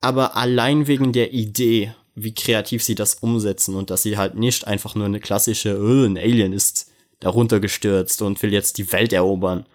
aber 0.00 0.34
allein 0.34 0.86
wegen 0.86 1.12
der 1.12 1.34
Idee, 1.34 1.94
wie 2.14 2.32
kreativ 2.32 2.82
sie 2.82 2.94
das 2.94 3.16
umsetzen 3.16 3.74
und 3.76 3.90
dass 3.90 4.02
sie 4.02 4.16
halt 4.16 4.36
nicht 4.36 4.66
einfach 4.66 4.94
nur 4.94 5.04
eine 5.04 5.20
klassische, 5.20 5.78
oh, 5.78 6.06
ein 6.06 6.16
Alien 6.16 6.54
ist 6.54 6.90
darunter 7.20 7.60
gestürzt 7.60 8.22
und 8.22 8.42
will 8.42 8.54
jetzt 8.54 8.78
die 8.78 8.90
Welt 8.90 9.12
erobern, 9.12 9.66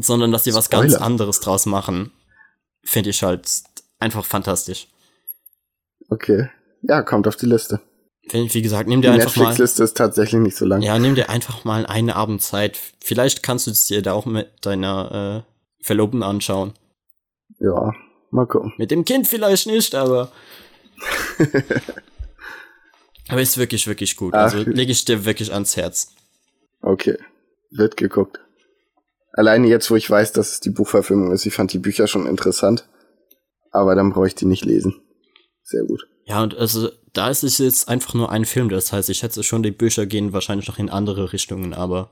sondern 0.00 0.32
dass 0.32 0.42
sie 0.42 0.54
was 0.54 0.70
ganz 0.70 0.92
Spoiler. 0.92 1.06
anderes 1.06 1.38
draus 1.38 1.66
machen, 1.66 2.10
finde 2.82 3.10
ich 3.10 3.22
halt 3.22 3.48
einfach 4.00 4.24
fantastisch. 4.24 4.88
Okay. 6.08 6.48
Ja, 6.82 7.02
kommt 7.02 7.28
auf 7.28 7.36
die 7.36 7.46
Liste. 7.46 7.80
Wenn- 8.30 8.52
Wie 8.52 8.62
gesagt, 8.62 8.88
nimm 8.88 9.00
Die 9.02 9.06
dir 9.08 9.14
einfach 9.14 9.34
mal. 9.36 9.42
Netflix-Liste 9.48 9.84
ist 9.84 9.96
tatsächlich 9.96 10.40
nicht 10.40 10.56
so 10.56 10.64
lang. 10.64 10.82
Ja, 10.82 10.98
nimm 10.98 11.14
dir 11.14 11.28
einfach 11.30 11.64
mal 11.64 11.86
einen 11.86 12.10
Abend 12.10 12.42
Zeit. 12.42 12.78
Vielleicht 13.00 13.42
kannst 13.42 13.66
du 13.66 13.70
es 13.70 13.86
dir 13.86 14.02
da 14.02 14.12
auch 14.12 14.26
mit 14.26 14.48
deiner 14.62 15.44
äh, 15.44 15.84
Verlobten 15.84 16.22
anschauen. 16.22 16.72
ja, 17.58 17.92
mal 18.30 18.46
gucken. 18.46 18.72
Mit 18.78 18.90
dem 18.90 19.04
Kind 19.04 19.26
vielleicht 19.26 19.66
nicht, 19.66 19.94
aber. 19.94 20.30
aber 23.28 23.40
ist 23.42 23.58
wirklich, 23.58 23.86
wirklich 23.86 24.16
gut. 24.16 24.34
Ach. 24.34 24.42
Also 24.52 24.58
lege 24.58 24.92
ich 24.92 25.04
dir 25.04 25.24
wirklich 25.24 25.52
ans 25.52 25.76
Herz. 25.76 26.12
Okay. 26.80 27.16
Wird 27.70 27.96
geguckt. 27.96 28.40
Alleine 29.32 29.68
jetzt, 29.68 29.90
wo 29.90 29.96
ich 29.96 30.08
weiß, 30.10 30.32
dass 30.32 30.52
es 30.52 30.60
die 30.60 30.70
Buchverfilmung 30.70 31.32
ist, 31.32 31.46
ich 31.46 31.54
fand 31.54 31.72
die 31.72 31.78
Bücher 31.78 32.06
schon 32.06 32.26
interessant. 32.26 32.88
Aber 33.70 33.94
dann 33.94 34.10
brauche 34.12 34.26
ich 34.26 34.34
die 34.34 34.46
nicht 34.46 34.64
lesen. 34.64 35.00
Sehr 35.62 35.84
gut. 35.84 36.06
Ja, 36.24 36.42
und 36.42 36.56
also 36.56 36.90
da 37.12 37.30
ist 37.30 37.42
es 37.42 37.58
jetzt 37.58 37.88
einfach 37.88 38.14
nur 38.14 38.30
ein 38.30 38.44
Film. 38.44 38.68
Das 38.68 38.92
heißt, 38.92 39.08
ich 39.08 39.18
schätze 39.18 39.42
schon, 39.42 39.62
die 39.62 39.70
Bücher 39.70 40.06
gehen 40.06 40.32
wahrscheinlich 40.32 40.68
noch 40.68 40.78
in 40.78 40.90
andere 40.90 41.32
Richtungen, 41.32 41.74
aber 41.74 42.10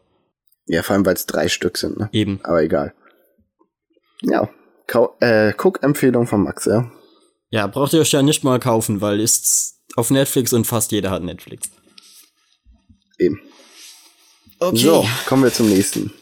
Ja, 0.66 0.82
vor 0.82 0.94
allem, 0.94 1.06
weil 1.06 1.14
es 1.14 1.26
drei 1.26 1.48
Stück 1.48 1.78
sind, 1.78 1.98
ne? 1.98 2.08
eben. 2.12 2.40
Aber 2.42 2.62
egal. 2.62 2.94
Ja. 4.22 4.48
Kau 4.86 5.16
äh, 5.20 5.52
Guck-Empfehlung 5.56 6.26
von 6.26 6.42
Max, 6.42 6.64
ja. 6.66 6.90
Ja, 7.50 7.66
braucht 7.66 7.92
ihr 7.92 8.00
euch 8.00 8.12
ja 8.12 8.22
nicht 8.22 8.44
mal 8.44 8.60
kaufen, 8.60 9.00
weil 9.00 9.20
ist 9.20 9.80
auf 9.96 10.10
Netflix 10.10 10.52
und 10.52 10.66
fast 10.66 10.92
jeder 10.92 11.10
hat 11.10 11.22
Netflix. 11.22 11.68
Eben. 13.18 13.40
Okay. 14.58 14.76
So, 14.76 15.04
kommen 15.26 15.42
wir 15.42 15.52
zum 15.52 15.68
nächsten. 15.68 16.12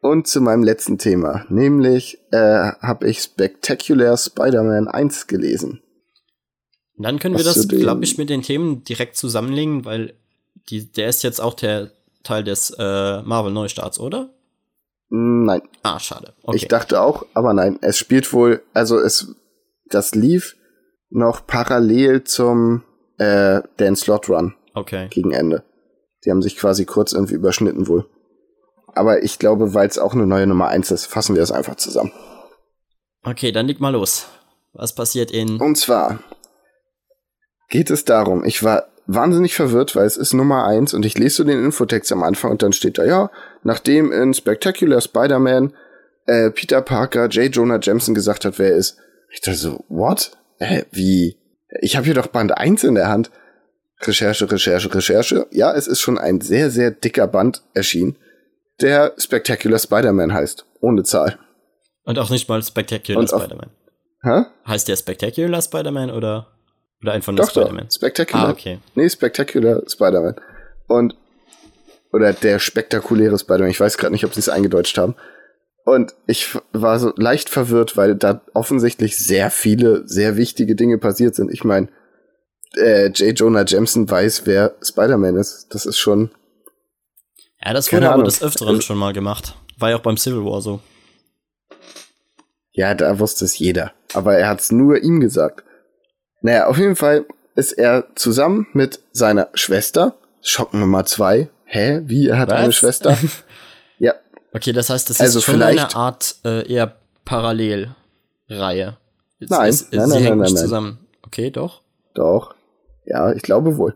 Und 0.00 0.26
zu 0.26 0.40
meinem 0.40 0.64
letzten 0.64 0.98
Thema, 0.98 1.46
nämlich 1.48 2.18
äh, 2.32 2.72
habe 2.80 3.08
ich 3.08 3.20
Spectacular 3.20 4.16
Spider-Man 4.16 4.88
1 4.88 5.28
gelesen. 5.28 5.80
Dann 6.98 7.18
können 7.18 7.36
wir 7.36 7.44
das, 7.44 7.66
glaube 7.68 8.04
ich, 8.04 8.18
mit 8.18 8.30
den 8.30 8.42
Themen 8.42 8.84
direkt 8.84 9.16
zusammenlegen, 9.16 9.84
weil 9.84 10.14
die, 10.68 10.90
der 10.92 11.08
ist 11.08 11.22
jetzt 11.22 11.40
auch 11.40 11.54
der 11.54 11.90
Teil 12.22 12.44
des 12.44 12.70
äh, 12.78 13.22
Marvel-Neustarts, 13.22 13.98
oder? 13.98 14.30
Nein. 15.08 15.62
Ah, 15.82 15.98
schade. 15.98 16.32
Okay. 16.42 16.56
Ich 16.56 16.68
dachte 16.68 17.00
auch, 17.00 17.26
aber 17.34 17.52
nein. 17.52 17.78
Es 17.82 17.98
spielt 17.98 18.32
wohl, 18.32 18.62
also 18.72 18.98
es, 18.98 19.34
das 19.86 20.14
lief 20.14 20.56
noch 21.10 21.46
parallel 21.46 22.24
zum 22.24 22.82
äh, 23.18 23.60
Dan 23.76 23.96
Slot 23.96 24.28
Run. 24.28 24.54
Okay. 24.74 25.08
Gegen 25.10 25.32
Ende. 25.32 25.64
Die 26.24 26.30
haben 26.30 26.42
sich 26.42 26.56
quasi 26.56 26.84
kurz 26.84 27.12
irgendwie 27.12 27.34
überschnitten 27.34 27.88
wohl. 27.88 28.06
Aber 28.94 29.22
ich 29.22 29.38
glaube, 29.38 29.74
weil 29.74 29.88
es 29.88 29.98
auch 29.98 30.14
eine 30.14 30.26
neue 30.26 30.46
Nummer 30.46 30.68
1 30.68 30.90
ist, 30.90 31.06
fassen 31.06 31.34
wir 31.34 31.42
es 31.42 31.50
einfach 31.50 31.76
zusammen. 31.76 32.12
Okay, 33.22 33.52
dann 33.52 33.66
leg 33.66 33.80
mal 33.80 33.90
los. 33.90 34.26
Was 34.72 34.94
passiert 34.94 35.30
in. 35.30 35.60
Und 35.60 35.76
zwar 35.76 36.20
geht 37.72 37.90
es 37.90 38.04
darum, 38.04 38.44
ich 38.44 38.62
war 38.62 38.86
wahnsinnig 39.06 39.56
verwirrt, 39.56 39.96
weil 39.96 40.06
es 40.06 40.16
ist 40.16 40.32
Nummer 40.32 40.64
1 40.64 40.94
und 40.94 41.04
ich 41.04 41.18
lese 41.18 41.36
so 41.36 41.44
den 41.44 41.64
Infotext 41.64 42.12
am 42.12 42.22
Anfang 42.22 42.52
und 42.52 42.62
dann 42.62 42.72
steht 42.72 42.98
da, 42.98 43.04
ja, 43.04 43.30
nachdem 43.64 44.12
in 44.12 44.32
Spectacular 44.32 45.00
Spider-Man 45.00 45.72
äh, 46.26 46.50
Peter 46.50 46.80
Parker 46.82 47.26
J. 47.26 47.52
Jonah 47.52 47.80
Jameson 47.82 48.14
gesagt 48.14 48.44
hat, 48.44 48.60
wer 48.60 48.70
er 48.70 48.76
ist. 48.76 48.98
Ich 49.30 49.40
dachte 49.40 49.58
so, 49.58 49.84
what? 49.88 50.30
Hä, 50.58 50.84
wie? 50.92 51.36
Ich 51.80 51.96
habe 51.96 52.04
hier 52.04 52.14
doch 52.14 52.28
Band 52.28 52.56
1 52.56 52.84
in 52.84 52.94
der 52.94 53.08
Hand. 53.08 53.32
Recherche, 54.02 54.50
Recherche, 54.50 54.94
Recherche. 54.94 55.46
Ja, 55.50 55.74
es 55.74 55.88
ist 55.88 56.00
schon 56.00 56.18
ein 56.18 56.40
sehr, 56.40 56.70
sehr 56.70 56.92
dicker 56.92 57.26
Band 57.26 57.62
erschienen 57.74 58.16
der 58.82 59.14
Spectacular 59.16 59.78
Spider-Man 59.78 60.32
heißt. 60.32 60.66
Ohne 60.80 61.04
Zahl. 61.04 61.38
Und 62.04 62.18
auch 62.18 62.30
nicht 62.30 62.48
mal 62.48 62.62
Spectacular 62.62 63.26
Spider-Man. 63.26 63.70
Hä? 64.22 64.44
Heißt 64.66 64.88
der 64.88 64.96
Spectacular 64.96 65.62
Spider-Man 65.62 66.10
oder, 66.10 66.48
oder 67.02 67.12
einfach 67.12 67.32
nur 67.32 67.46
Spider-Man? 67.46 67.90
Spectacular. 67.90 68.48
Ah, 68.48 68.50
okay. 68.50 68.78
Nee, 68.94 69.08
Spectacular 69.08 69.82
Spider-Man. 69.88 70.36
Und, 70.86 71.16
oder 72.12 72.32
der 72.32 72.58
spektakuläre 72.58 73.38
Spider-Man. 73.38 73.70
Ich 73.70 73.80
weiß 73.80 73.98
gerade 73.98 74.12
nicht, 74.12 74.24
ob 74.24 74.34
sie 74.34 74.40
es 74.40 74.48
eingedeutscht 74.48 74.98
haben. 74.98 75.14
Und 75.84 76.14
ich 76.26 76.56
war 76.72 77.00
so 77.00 77.12
leicht 77.16 77.48
verwirrt, 77.48 77.96
weil 77.96 78.14
da 78.14 78.42
offensichtlich 78.54 79.18
sehr 79.18 79.50
viele, 79.50 80.06
sehr 80.06 80.36
wichtige 80.36 80.76
Dinge 80.76 80.98
passiert 80.98 81.34
sind. 81.34 81.52
Ich 81.52 81.64
meine, 81.64 81.88
äh, 82.76 83.08
J. 83.08 83.38
Jonah 83.38 83.64
Jameson 83.66 84.08
weiß, 84.08 84.46
wer 84.46 84.76
Spider-Man 84.80 85.36
ist. 85.36 85.66
Das 85.70 85.86
ist 85.86 85.98
schon 85.98 86.30
ja, 87.64 87.72
das 87.72 87.92
wurde 87.92 88.10
aber 88.10 88.24
des 88.24 88.42
Öfteren 88.42 88.82
schon 88.82 88.98
mal 88.98 89.12
gemacht. 89.12 89.54
War 89.78 89.90
ja 89.90 89.96
auch 89.96 90.02
beim 90.02 90.16
Civil 90.16 90.44
War 90.44 90.60
so. 90.60 90.80
Ja, 92.72 92.94
da 92.94 93.18
wusste 93.18 93.44
es 93.44 93.58
jeder. 93.58 93.92
Aber 94.14 94.36
er 94.36 94.48
hat 94.48 94.60
es 94.60 94.72
nur 94.72 95.02
ihm 95.02 95.20
gesagt. 95.20 95.64
Naja, 96.42 96.66
auf 96.66 96.76
jeden 96.78 96.96
Fall 96.96 97.24
ist 97.54 97.72
er 97.72 98.06
zusammen 98.14 98.66
mit 98.72 99.00
seiner 99.12 99.48
Schwester, 99.54 100.16
Schock 100.40 100.74
Nummer 100.74 101.04
zwei. 101.04 101.48
Hä? 101.64 102.02
Wie? 102.04 102.28
Er 102.28 102.38
hat 102.38 102.50
Was? 102.50 102.58
eine 102.58 102.72
Schwester? 102.72 103.16
ja. 103.98 104.14
Okay, 104.52 104.72
das 104.72 104.90
heißt, 104.90 105.08
das 105.08 105.20
also 105.20 105.38
ist 105.38 105.44
schon 105.44 105.54
vielleicht, 105.54 105.94
eine 105.94 105.96
Art 105.96 106.36
äh, 106.44 106.70
eher 106.70 106.96
Parallelreihe. 107.24 107.94
Nein, 108.48 109.68
es, 109.70 109.90
nein, 109.90 110.08
sie 110.08 110.14
nein, 110.14 110.22
nein, 110.22 110.38
nein, 110.38 110.56
zusammen. 110.56 110.98
Okay, 111.24 111.50
doch. 111.50 111.82
Doch. 112.14 112.54
Ja, 113.04 113.32
ich 113.32 113.42
glaube 113.42 113.76
wohl. 113.76 113.94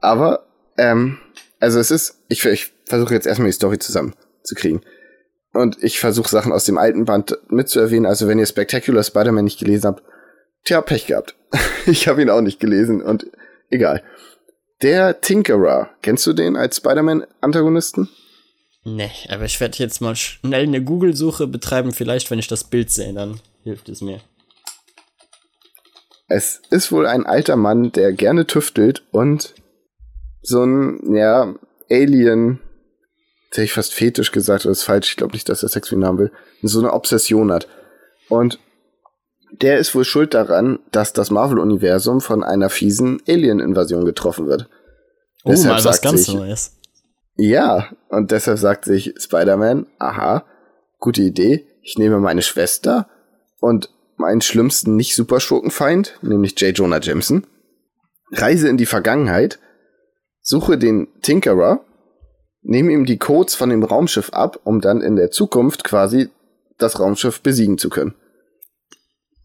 Aber, 0.00 0.46
ähm, 0.78 1.18
also 1.58 1.78
es 1.78 1.90
ist, 1.90 2.22
ich, 2.28 2.44
ich 2.44 2.72
versuche 2.86 3.14
jetzt 3.14 3.26
erstmal 3.26 3.48
die 3.48 3.54
Story 3.54 3.78
zusammenzukriegen. 3.78 4.82
Und 5.52 5.82
ich 5.82 5.98
versuche 5.98 6.28
Sachen 6.28 6.52
aus 6.52 6.64
dem 6.64 6.78
alten 6.78 7.04
Band 7.04 7.36
mitzuerwähnen. 7.48 8.06
Also 8.06 8.28
wenn 8.28 8.38
ihr 8.38 8.46
Spectacular 8.46 9.02
Spider-Man 9.02 9.44
nicht 9.44 9.58
gelesen 9.58 9.88
habt, 9.88 10.02
tja, 10.64 10.80
Pech 10.80 11.06
gehabt. 11.06 11.34
ich 11.86 12.08
habe 12.08 12.22
ihn 12.22 12.30
auch 12.30 12.40
nicht 12.40 12.60
gelesen 12.60 13.02
und 13.02 13.26
egal. 13.70 14.02
Der 14.82 15.20
Tinkerer, 15.20 15.90
kennst 16.02 16.26
du 16.26 16.32
den 16.32 16.56
als 16.56 16.78
Spider-Man-Antagonisten? 16.78 18.08
Nee, 18.84 19.10
aber 19.28 19.44
ich 19.44 19.60
werde 19.60 19.76
jetzt 19.78 20.00
mal 20.00 20.16
schnell 20.16 20.62
eine 20.62 20.82
Google-Suche 20.82 21.46
betreiben. 21.46 21.92
Vielleicht, 21.92 22.30
wenn 22.30 22.38
ich 22.38 22.48
das 22.48 22.64
Bild 22.64 22.90
sehe, 22.90 23.12
dann 23.12 23.40
hilft 23.62 23.90
es 23.90 24.00
mir. 24.00 24.20
Es 26.28 26.62
ist 26.70 26.90
wohl 26.92 27.06
ein 27.06 27.26
alter 27.26 27.56
Mann, 27.56 27.92
der 27.92 28.12
gerne 28.12 28.46
tüftelt 28.46 29.02
und 29.10 29.54
so 30.40 30.64
ein, 30.64 31.14
ja, 31.14 31.54
Alien, 31.90 32.60
jetzt 33.46 33.56
hätte 33.56 33.64
ich 33.64 33.72
fast 33.72 33.92
fetisch 33.92 34.32
gesagt, 34.32 34.64
das 34.64 34.78
ist 34.78 34.84
falsch, 34.84 35.10
ich 35.10 35.16
glaube 35.16 35.32
nicht, 35.32 35.48
dass 35.48 35.62
er 35.62 35.68
Sex 35.68 35.90
mit 35.90 36.04
haben 36.04 36.18
will, 36.18 36.32
so 36.62 36.78
eine 36.78 36.92
Obsession 36.92 37.52
hat. 37.52 37.68
Und 38.28 38.60
der 39.52 39.78
ist 39.78 39.94
wohl 39.94 40.04
schuld 40.04 40.34
daran, 40.34 40.78
dass 40.92 41.12
das 41.12 41.30
Marvel-Universum 41.30 42.20
von 42.20 42.42
einer 42.42 42.70
fiesen 42.70 43.20
Alien-Invasion 43.28 44.04
getroffen 44.04 44.46
wird. 44.46 44.68
Oh, 45.44 45.50
deshalb 45.50 45.76
mal 45.76 45.84
was 45.84 46.02
ganz 46.02 46.24
sich, 46.24 46.34
Neues. 46.34 46.76
Ja, 47.36 47.88
und 48.08 48.30
deshalb 48.30 48.58
sagt 48.58 48.84
sich 48.84 49.14
Spider-Man, 49.18 49.86
aha, 49.98 50.44
gute 50.98 51.22
Idee, 51.22 51.66
ich 51.82 51.96
nehme 51.96 52.18
meine 52.18 52.42
Schwester 52.42 53.08
und 53.60 53.90
meinen 54.16 54.42
schlimmsten 54.42 54.96
Nicht-Superschurkenfeind, 54.96 56.18
nämlich 56.22 56.60
J. 56.60 56.76
Jonah 56.76 57.00
Jameson, 57.00 57.46
reise 58.32 58.68
in 58.68 58.76
die 58.76 58.86
Vergangenheit 58.86 59.58
suche 60.42 60.78
den 60.78 61.08
Tinkerer, 61.22 61.84
nehme 62.62 62.92
ihm 62.92 63.06
die 63.06 63.18
Codes 63.18 63.54
von 63.54 63.70
dem 63.70 63.82
Raumschiff 63.82 64.30
ab, 64.30 64.60
um 64.64 64.80
dann 64.80 65.00
in 65.00 65.16
der 65.16 65.30
Zukunft 65.30 65.84
quasi 65.84 66.28
das 66.78 66.98
Raumschiff 66.98 67.40
besiegen 67.40 67.78
zu 67.78 67.88
können. 67.88 68.14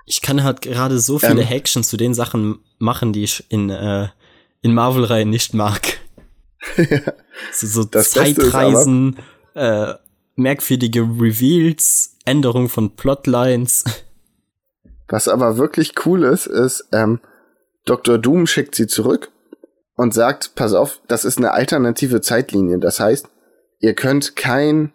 Ich 0.06 0.22
kann 0.22 0.44
halt 0.44 0.62
gerade 0.62 1.00
so 1.00 1.20
viele 1.20 1.42
ähm, 1.42 1.48
Haction 1.48 1.84
zu 1.84 1.98
den 1.98 2.14
Sachen 2.14 2.60
machen, 2.78 3.12
die 3.12 3.24
ich 3.24 3.46
in, 3.50 3.70
äh, 3.70 4.08
in 4.62 4.74
Marvel-Reihen 4.74 5.30
nicht 5.30 5.54
mag. 5.54 5.82
so, 7.52 7.68
so 7.68 7.84
Zeitreisen, 7.86 9.18
äh, 9.56 9.94
merkwürdige 10.36 11.02
Reveals, 11.02 12.18
Änderung 12.26 12.70
von 12.70 12.96
Plotlines. 12.96 13.84
Was 15.08 15.28
aber 15.28 15.58
wirklich 15.58 15.94
cool 16.06 16.24
ist, 16.24 16.48
ist, 16.48 16.88
ähm, 16.92 17.20
Dr. 17.86 18.18
Doom 18.18 18.48
schickt 18.48 18.76
sie 18.76 18.88
zurück 18.88 19.32
und 19.96 20.14
sagt, 20.14 20.56
pass 20.56 20.74
auf, 20.74 21.02
das 21.08 21.26
ist 21.26 21.38
eine 21.38 21.52
alternative 21.52 22.22
Zeitlinie. 22.22 22.80
Das 22.80 23.00
heißt, 23.00 23.28
ihr 23.80 23.94
könnt 23.94 24.36
kein, 24.36 24.92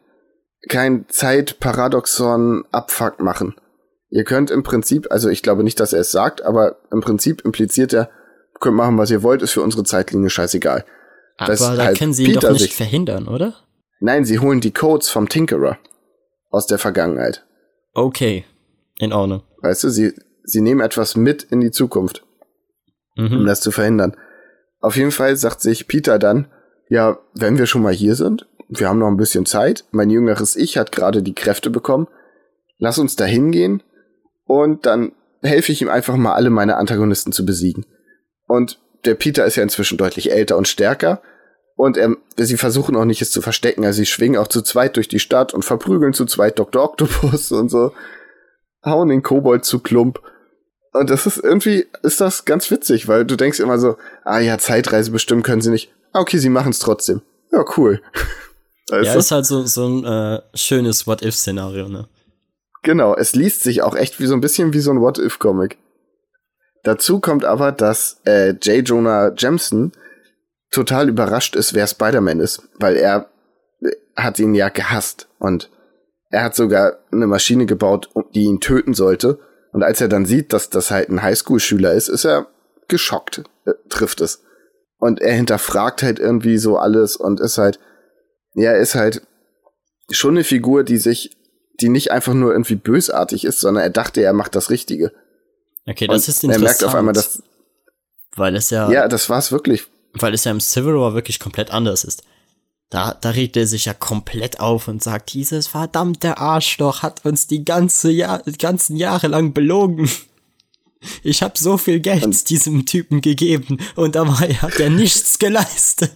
kein 0.69 1.07
Zeitparadoxon 1.09 2.65
Abfuck 2.73 3.21
machen. 3.21 3.55
Ihr 4.11 4.25
könnt 4.25 4.51
im 4.51 4.63
Prinzip, 4.63 5.07
also 5.11 5.29
ich 5.29 5.43
glaube 5.43 5.63
nicht, 5.63 5.79
dass 5.79 5.93
er 5.93 6.01
es 6.01 6.11
sagt, 6.11 6.43
aber 6.43 6.79
im 6.91 7.01
Prinzip 7.01 7.45
impliziert 7.45 7.93
er, 7.93 8.11
könnt 8.59 8.77
machen, 8.77 8.99
was 8.99 9.11
ihr 9.11 9.23
wollt, 9.23 9.41
ist 9.41 9.53
für 9.53 9.63
unsere 9.63 9.85
Zeitlinie 9.85 10.31
scheißegal. 10.31 10.85
Aber 11.37 11.53
das 11.53 11.61
da 11.61 11.77
halt 11.77 11.99
können 11.99 12.13
sie 12.13 12.25
ihn 12.25 12.35
Peter 12.35 12.49
doch 12.49 12.53
nicht 12.53 12.63
sich, 12.63 12.75
verhindern, 12.75 13.29
oder? 13.29 13.55
Nein, 14.01 14.25
sie 14.25 14.39
holen 14.39 14.61
die 14.61 14.73
Codes 14.73 15.09
vom 15.09 15.29
Tinkerer 15.29 15.79
aus 16.51 16.67
der 16.67 16.79
Vergangenheit. 16.79 17.47
Okay, 17.95 18.45
in 18.99 19.13
Ordnung. 19.13 19.43
Weißt 19.63 19.85
du, 19.85 19.89
sie, 19.89 20.13
sie 20.43 20.61
nehmen 20.61 20.81
etwas 20.81 21.17
mit 21.17 21.45
in 21.45 21.61
die 21.61 21.71
Zukunft, 21.71 22.25
mhm. 23.17 23.39
um 23.39 23.47
das 23.47 23.61
zu 23.61 23.71
verhindern. 23.71 24.17
Auf 24.81 24.97
jeden 24.97 25.13
Fall 25.13 25.37
sagt 25.37 25.61
sich 25.61 25.87
Peter 25.87 26.19
dann, 26.19 26.49
ja, 26.89 27.19
wenn 27.35 27.59
wir 27.59 27.67
schon 27.67 27.83
mal 27.83 27.93
hier 27.93 28.17
sind, 28.17 28.47
wir 28.69 28.89
haben 28.89 28.99
noch 28.99 29.09
ein 29.09 29.17
bisschen 29.17 29.47
Zeit, 29.47 29.85
mein 29.93 30.11
jüngeres 30.11 30.57
Ich 30.57 30.77
hat 30.77 30.93
gerade 30.93 31.23
die 31.23 31.35
Kräfte 31.35 31.71
bekommen, 31.71 32.09
lass 32.79 32.99
uns 32.99 33.17
da 33.17 33.25
hingehen 33.25 33.83
und 34.51 34.85
dann 34.85 35.13
helfe 35.43 35.71
ich 35.71 35.81
ihm 35.81 35.89
einfach 35.89 36.17
mal 36.17 36.35
alle 36.35 36.51
meine 36.51 36.77
Antagonisten 36.77 37.31
zu 37.31 37.47
besiegen. 37.47 37.87
Und 38.49 38.81
der 39.05 39.15
Peter 39.15 39.45
ist 39.45 39.55
ja 39.55 39.63
inzwischen 39.63 39.97
deutlich 39.97 40.33
älter 40.33 40.57
und 40.57 40.67
stärker 40.67 41.23
und 41.77 41.97
er, 41.97 42.17
sie 42.37 42.57
versuchen 42.57 42.97
auch 42.97 43.05
nicht 43.05 43.23
es 43.23 43.31
zu 43.31 43.43
verstecken, 43.43 43.85
also 43.85 43.99
sie 43.99 44.07
schwingen 44.07 44.41
auch 44.41 44.49
zu 44.49 44.63
zweit 44.63 44.97
durch 44.97 45.07
die 45.07 45.21
Stadt 45.21 45.55
und 45.55 45.65
verprügeln 45.65 46.15
zu 46.15 46.27
zweit 46.27 46.59
Dr. 46.59 46.83
Octopus 46.83 47.53
und 47.53 47.69
so, 47.69 47.93
hauen 48.85 49.09
den 49.09 49.23
Kobold 49.23 49.65
zu 49.65 49.79
Klump 49.79 50.21
und 50.93 51.11
das 51.11 51.27
ist 51.27 51.39
irgendwie, 51.39 51.87
ist 52.03 52.21
das 52.21 52.45
ganz 52.45 52.73
witzig, 52.73 53.07
weil 53.07 53.25
du 53.25 53.37
denkst 53.37 53.61
immer 53.61 53.79
so, 53.79 53.99
ah 54.25 54.41
ja, 54.41 54.59
Zeitreise 54.59 55.13
bestimmt 55.13 55.45
können 55.45 55.63
sie 55.63 55.71
nicht. 55.71 55.93
Ah, 56.13 56.19
okay, 56.19 56.39
sie 56.39 56.49
machen 56.49 56.71
es 56.71 56.81
trotzdem. 56.81 57.23
Ja, 57.53 57.65
cool. 57.77 58.03
Weißt 58.91 59.07
ja, 59.07 59.15
ist 59.15 59.31
halt 59.31 59.47
so, 59.47 59.65
so 59.65 59.87
ein 59.87 60.05
äh, 60.05 60.41
schönes 60.55 61.07
What-If-Szenario, 61.07 61.89
ne? 61.89 62.09
Genau, 62.83 63.15
es 63.15 63.35
liest 63.35 63.63
sich 63.63 63.83
auch 63.83 63.95
echt 63.95 64.21
wie 64.21 64.27
so 64.27 64.35
ein 64.35 64.41
bisschen 64.41 64.73
wie 64.73 64.81
so 64.81 64.91
ein 64.91 65.01
What-If-Comic. 65.01 65.79
Dazu 66.83 67.21
kommt 67.21 67.45
aber, 67.45 67.73
dass 67.73 68.21
äh, 68.25 68.51
J. 68.53 68.89
Jonah 68.89 69.33
Jameson 69.37 69.93
total 70.71 71.09
überrascht 71.09 71.57
ist, 71.57 71.75
wer 71.75 71.87
Spider-Man 71.87 72.41
ist, 72.41 72.63
weil 72.79 72.97
er 72.97 73.31
äh, 73.83 73.91
hat 74.17 74.39
ihn 74.39 74.55
ja 74.55 74.71
gehasst 74.71 75.29
und 75.39 75.71
er 76.31 76.45
hat 76.45 76.55
sogar 76.55 76.99
eine 77.13 77.27
Maschine 77.27 77.67
gebaut, 77.67 78.09
die 78.35 78.45
ihn 78.45 78.61
töten 78.61 78.95
sollte 78.95 79.39
und 79.73 79.83
als 79.83 80.01
er 80.01 80.09
dann 80.09 80.27
sieht, 80.27 80.53
dass 80.53 80.71
das 80.71 80.91
halt 80.91 81.09
ein 81.09 81.23
Highschool-Schüler 81.23 81.93
ist, 81.93 82.09
ist 82.09 82.25
er 82.25 82.49
geschockt, 82.89 83.45
äh, 83.67 83.73
trifft 83.89 84.21
es. 84.21 84.43
Und 84.99 85.21
er 85.21 85.35
hinterfragt 85.35 86.03
halt 86.03 86.19
irgendwie 86.19 86.59
so 86.59 86.77
alles 86.77 87.17
und 87.17 87.41
ist 87.41 87.59
halt, 87.59 87.79
ja, 88.55 88.73
ist 88.73 88.95
halt 88.95 89.23
schon 90.11 90.35
eine 90.35 90.45
Figur, 90.45 90.85
die 90.85 90.99
sich, 90.99 91.37
die 91.81 91.89
nicht 91.89 92.11
einfach 92.11 92.35
nur 92.35 92.53
irgendwie 92.53 92.77
bösartig 92.77 93.45
ist, 93.45 93.61
sondern 93.61 93.83
er 93.83 93.91
dachte, 93.91 94.23
er 94.23 94.33
macht 94.33 94.55
das 94.55 94.71
Richtige. 94.71 95.13
Okay, 95.87 96.07
das 96.07 96.23
und 96.23 96.29
ist 96.29 96.45
interessant. 96.45 96.53
Er 96.53 96.59
merkt 96.61 96.85
auf 96.85 96.95
einmal, 96.95 97.15
dass. 97.15 97.43
Weil 98.37 98.57
es 98.57 98.71
ja. 98.71 98.91
Ja, 98.91 99.09
das 99.09 99.29
war's 99.29 99.53
wirklich. 99.53 99.87
Weil 100.13 100.35
es 100.35 100.45
ja 100.45 100.51
im 100.51 100.61
Civil 100.61 100.95
War 100.95 101.15
wirklich 101.15 101.39
komplett 101.39 101.71
anders 101.71 102.05
ist. 102.05 102.23
Da, 102.91 103.15
da 103.15 103.31
regt 103.31 103.57
er 103.57 103.69
sich 103.69 103.85
ja 103.85 103.95
komplett 103.95 104.59
auf 104.59 104.89
und 104.89 105.01
sagt, 105.03 105.33
dieses 105.33 105.69
verdammte 105.69 106.39
Arschloch 106.39 107.03
hat 107.03 107.25
uns 107.25 107.47
die 107.47 107.65
ganze 107.65 108.11
Jahr, 108.11 108.43
ganzen 108.59 108.97
Jahre 108.97 109.29
lang 109.29 109.53
belogen. 109.53 110.11
Ich 111.23 111.43
habe 111.43 111.57
so 111.57 111.79
viel 111.79 112.01
Geld 112.01 112.25
und 112.25 112.51
diesem 112.51 112.85
Typen 112.85 113.21
gegeben 113.23 113.79
und 113.97 114.17
dabei 114.17 114.55
hat 114.55 114.81
er 114.81 114.91
nichts 114.91 115.39
geleistet. 115.39 116.13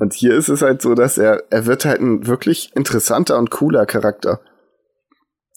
Und 0.00 0.14
hier 0.14 0.34
ist 0.34 0.48
es 0.48 0.62
halt 0.62 0.80
so, 0.80 0.94
dass 0.94 1.18
er, 1.18 1.44
er 1.50 1.66
wird 1.66 1.84
halt 1.84 2.00
ein 2.00 2.26
wirklich 2.26 2.72
interessanter 2.74 3.38
und 3.38 3.50
cooler 3.50 3.84
Charakter. 3.84 4.40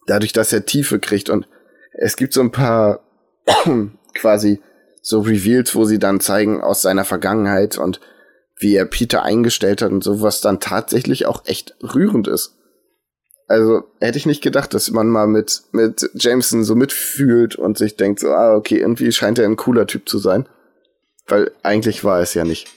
Dadurch, 0.05 0.33
dass 0.33 0.51
er 0.51 0.65
Tiefe 0.65 0.99
kriegt 0.99 1.29
und 1.29 1.47
es 1.93 2.17
gibt 2.17 2.33
so 2.33 2.41
ein 2.41 2.51
paar 2.51 2.99
quasi 4.13 4.61
so 5.01 5.21
Reveals, 5.21 5.75
wo 5.75 5.85
sie 5.85 5.97
dann 5.97 6.19
zeigen 6.19 6.61
aus 6.61 6.81
seiner 6.81 7.05
Vergangenheit 7.05 7.77
und 7.77 8.01
wie 8.57 8.75
er 8.75 8.85
Peter 8.85 9.23
eingestellt 9.23 9.81
hat 9.81 9.91
und 9.91 10.03
so, 10.03 10.21
was 10.21 10.41
dann 10.41 10.59
tatsächlich 10.59 11.25
auch 11.25 11.45
echt 11.45 11.77
rührend 11.81 12.27
ist. 12.27 12.57
Also 13.47 13.83
hätte 14.01 14.17
ich 14.17 14.25
nicht 14.25 14.43
gedacht, 14.43 14.73
dass 14.73 14.91
man 14.91 15.07
mal 15.07 15.27
mit, 15.27 15.63
mit 15.71 16.09
Jameson 16.15 16.65
so 16.65 16.75
mitfühlt 16.75 17.55
und 17.55 17.77
sich 17.77 17.95
denkt 17.95 18.19
so, 18.19 18.31
ah, 18.31 18.55
okay, 18.55 18.79
irgendwie 18.79 19.11
scheint 19.13 19.39
er 19.39 19.45
ein 19.45 19.55
cooler 19.55 19.87
Typ 19.87 20.09
zu 20.09 20.17
sein. 20.17 20.49
Weil 21.27 21.51
eigentlich 21.63 22.03
war 22.03 22.19
es 22.19 22.33
ja 22.33 22.43
nicht. 22.43 22.67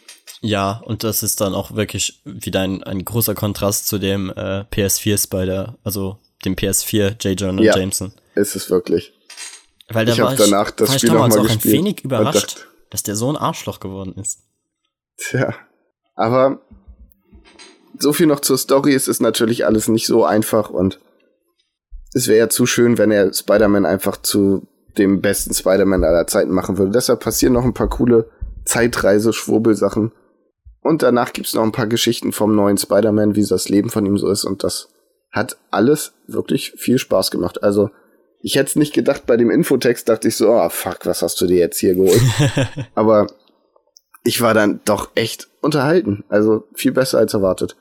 Ja, 0.40 0.82
und 0.84 1.02
das 1.02 1.22
ist 1.22 1.40
dann 1.40 1.54
auch 1.54 1.74
wirklich 1.74 2.20
wieder 2.24 2.60
ein, 2.60 2.82
ein 2.82 3.04
großer 3.04 3.34
Kontrast 3.34 3.88
zu 3.88 3.98
dem 3.98 4.30
äh, 4.30 4.64
PS4 4.70 5.22
Spider, 5.22 5.78
also 5.82 6.18
dem 6.44 6.54
PS4 6.54 7.22
J. 7.22 7.40
Jonah 7.40 7.62
ja, 7.62 7.76
Jameson. 7.76 8.12
Ist 8.34 8.54
es 8.54 8.70
wirklich. 8.70 9.12
Weil 9.88 10.04
da 10.04 10.12
ich 10.12 10.20
war 10.20 10.32
ich, 10.32 10.38
danach 10.38 10.70
das 10.70 10.88
war 10.88 10.98
Spiel 10.98 11.08
ich 11.08 11.14
damals 11.14 11.36
auch 11.36 11.42
gespielt 11.44 11.64
ein 11.64 11.78
wenig 11.78 12.04
überrascht, 12.04 12.66
dass 12.90 13.02
der 13.02 13.16
so 13.16 13.28
ein 13.30 13.36
Arschloch 13.36 13.80
geworden 13.80 14.14
ist. 14.20 14.40
Tja, 15.16 15.54
aber 16.14 16.60
so 17.98 18.12
viel 18.12 18.26
noch 18.26 18.40
zur 18.40 18.58
Story. 18.58 18.94
Es 18.94 19.08
ist 19.08 19.20
natürlich 19.20 19.64
alles 19.64 19.88
nicht 19.88 20.06
so 20.06 20.24
einfach 20.24 20.70
und 20.70 21.00
es 22.12 22.28
wäre 22.28 22.38
ja 22.38 22.48
zu 22.48 22.66
schön, 22.66 22.98
wenn 22.98 23.10
er 23.10 23.32
Spider-Man 23.32 23.86
einfach 23.86 24.16
zu 24.20 24.66
dem 24.98 25.20
besten 25.20 25.54
Spider-Man 25.54 26.04
aller 26.04 26.26
Zeiten 26.26 26.50
machen 26.50 26.78
würde. 26.78 26.92
Deshalb 26.92 27.20
passieren 27.20 27.52
noch 27.52 27.64
ein 27.64 27.74
paar 27.74 27.88
coole 27.88 28.28
Zeitreise-Schwurbelsachen. 28.64 30.12
Und 30.86 31.02
danach 31.02 31.32
gibt's 31.32 31.54
noch 31.54 31.64
ein 31.64 31.72
paar 31.72 31.88
Geschichten 31.88 32.32
vom 32.32 32.54
neuen 32.54 32.78
Spider-Man, 32.78 33.34
wie 33.34 33.44
das 33.44 33.68
Leben 33.68 33.90
von 33.90 34.06
ihm 34.06 34.18
so 34.18 34.30
ist. 34.30 34.44
Und 34.44 34.62
das 34.62 34.88
hat 35.32 35.58
alles 35.72 36.12
wirklich 36.28 36.72
viel 36.76 36.98
Spaß 36.98 37.32
gemacht. 37.32 37.62
Also, 37.62 37.90
ich 38.40 38.54
hätte 38.54 38.68
es 38.68 38.76
nicht 38.76 38.94
gedacht, 38.94 39.26
bei 39.26 39.36
dem 39.36 39.50
Infotext 39.50 40.08
dachte 40.08 40.28
ich 40.28 40.36
so, 40.36 40.52
oh 40.52 40.68
fuck, 40.68 41.04
was 41.04 41.22
hast 41.22 41.40
du 41.40 41.46
dir 41.46 41.56
jetzt 41.56 41.80
hier 41.80 41.96
geholt? 41.96 42.20
Aber 42.94 43.26
ich 44.22 44.40
war 44.40 44.54
dann 44.54 44.80
doch 44.84 45.10
echt 45.16 45.48
unterhalten. 45.60 46.24
Also 46.28 46.68
viel 46.74 46.92
besser 46.92 47.18
als 47.18 47.34
erwartet. 47.34 47.76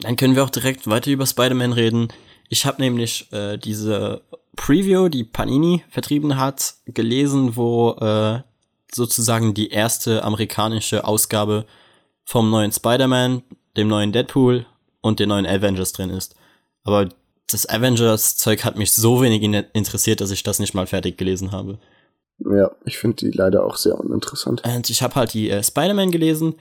Dann 0.00 0.16
können 0.16 0.36
wir 0.36 0.44
auch 0.44 0.50
direkt 0.50 0.88
weiter 0.88 1.10
über 1.10 1.26
Spider-Man 1.26 1.72
reden. 1.72 2.08
Ich 2.48 2.66
habe 2.66 2.80
nämlich 2.80 3.32
äh, 3.32 3.56
diese 3.58 4.22
Preview, 4.54 5.08
die 5.08 5.24
Panini 5.24 5.82
vertrieben 5.90 6.38
hat, 6.38 6.74
gelesen, 6.86 7.56
wo 7.56 7.96
äh, 8.00 8.40
sozusagen 8.94 9.54
die 9.54 9.70
erste 9.70 10.24
amerikanische 10.24 11.04
Ausgabe 11.04 11.66
vom 12.24 12.50
neuen 12.50 12.72
Spider-Man, 12.72 13.42
dem 13.76 13.88
neuen 13.88 14.12
Deadpool 14.12 14.66
und 15.00 15.20
den 15.20 15.28
neuen 15.28 15.46
Avengers 15.46 15.92
drin 15.92 16.10
ist. 16.10 16.34
Aber 16.84 17.08
das 17.50 17.68
Avengers-Zeug 17.68 18.64
hat 18.64 18.76
mich 18.76 18.92
so 18.92 19.22
wenig 19.22 19.42
interessiert, 19.42 20.20
dass 20.20 20.30
ich 20.30 20.42
das 20.42 20.58
nicht 20.58 20.74
mal 20.74 20.86
fertig 20.86 21.18
gelesen 21.18 21.52
habe. 21.52 21.78
Ja, 22.38 22.70
ich 22.84 22.98
finde 22.98 23.16
die 23.16 23.30
leider 23.30 23.64
auch 23.64 23.76
sehr 23.76 23.98
uninteressant. 23.98 24.64
Und 24.64 24.90
ich 24.90 25.02
habe 25.02 25.14
halt 25.14 25.34
die 25.34 25.50
äh, 25.50 25.62
Spider-Man 25.62 26.10
gelesen 26.10 26.54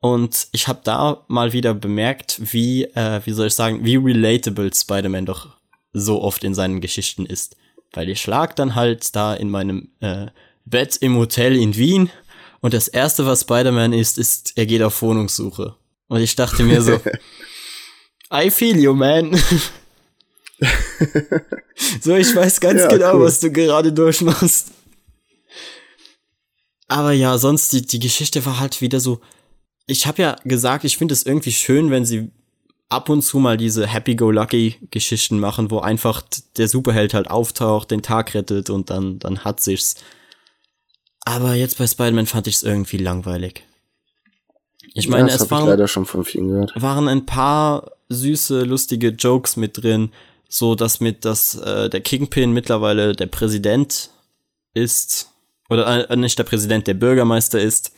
und 0.00 0.48
ich 0.52 0.68
habe 0.68 0.80
da 0.84 1.24
mal 1.28 1.52
wieder 1.52 1.74
bemerkt, 1.74 2.52
wie, 2.52 2.84
äh, 2.84 3.20
wie 3.24 3.32
soll 3.32 3.48
ich 3.48 3.54
sagen, 3.54 3.84
wie 3.84 3.96
relatable 3.96 4.72
Spider-Man 4.72 5.26
doch 5.26 5.56
so 5.92 6.22
oft 6.22 6.44
in 6.44 6.54
seinen 6.54 6.80
Geschichten 6.80 7.26
ist. 7.26 7.56
Weil 7.92 8.08
ich 8.08 8.26
lag 8.26 8.54
dann 8.54 8.74
halt 8.74 9.14
da 9.16 9.34
in 9.34 9.50
meinem 9.50 9.90
äh, 10.00 10.26
Bett 10.70 10.96
im 10.96 11.16
Hotel 11.16 11.56
in 11.56 11.76
Wien 11.76 12.10
und 12.60 12.74
das 12.74 12.88
erste, 12.88 13.26
was 13.26 13.42
Spider-Man 13.42 13.92
ist, 13.92 14.18
ist, 14.18 14.52
er 14.56 14.66
geht 14.66 14.82
auf 14.82 15.00
Wohnungssuche. 15.02 15.76
Und 16.08 16.20
ich 16.20 16.34
dachte 16.36 16.64
mir 16.64 16.82
so, 16.82 17.00
I 18.32 18.50
feel 18.50 18.78
you, 18.78 18.94
man. 18.94 19.34
so, 22.00 22.16
ich 22.16 22.34
weiß 22.34 22.60
ganz 22.60 22.80
ja, 22.80 22.88
genau, 22.88 23.14
cool. 23.16 23.24
was 23.26 23.40
du 23.40 23.50
gerade 23.50 23.92
durchmachst. 23.92 24.72
Aber 26.88 27.12
ja, 27.12 27.38
sonst 27.38 27.72
die, 27.72 27.82
die 27.82 28.00
Geschichte 28.00 28.44
war 28.44 28.58
halt 28.58 28.80
wieder 28.80 28.98
so. 28.98 29.20
Ich 29.86 30.06
habe 30.06 30.22
ja 30.22 30.36
gesagt, 30.44 30.84
ich 30.84 30.96
finde 30.96 31.14
es 31.14 31.24
irgendwie 31.24 31.52
schön, 31.52 31.90
wenn 31.90 32.04
sie 32.04 32.30
ab 32.88 33.08
und 33.08 33.22
zu 33.22 33.38
mal 33.38 33.56
diese 33.56 33.86
Happy-Go-Lucky-Geschichten 33.86 35.38
machen, 35.38 35.70
wo 35.70 35.80
einfach 35.80 36.22
der 36.56 36.68
Superheld 36.68 37.14
halt 37.14 37.30
auftaucht, 37.30 37.90
den 37.90 38.02
Tag 38.02 38.34
rettet 38.34 38.70
und 38.70 38.90
dann, 38.90 39.18
dann 39.18 39.44
hat 39.44 39.60
sich's. 39.60 39.96
Aber 41.28 41.52
jetzt 41.52 41.76
bei 41.76 41.86
Spider-Man 41.86 42.24
fand 42.24 42.46
ich 42.46 42.54
es 42.54 42.62
irgendwie 42.62 42.96
langweilig. 42.96 43.62
Ich 44.94 45.08
meine, 45.08 45.28
ja, 45.28 45.34
es 45.34 45.50
waren, 45.50 45.78
waren 46.74 47.06
ein 47.06 47.26
paar 47.26 47.92
süße, 48.08 48.62
lustige 48.62 49.08
Jokes 49.10 49.56
mit 49.58 49.82
drin, 49.82 50.10
so 50.48 50.74
dass 50.74 51.00
mit 51.00 51.26
dass 51.26 51.54
äh, 51.56 51.90
der 51.90 52.00
Kingpin 52.00 52.52
mittlerweile 52.52 53.12
der 53.12 53.26
Präsident 53.26 54.08
ist 54.72 55.30
oder 55.68 56.08
äh, 56.10 56.16
nicht 56.16 56.38
der 56.38 56.44
Präsident, 56.44 56.86
der 56.86 56.94
Bürgermeister 56.94 57.60
ist 57.60 57.92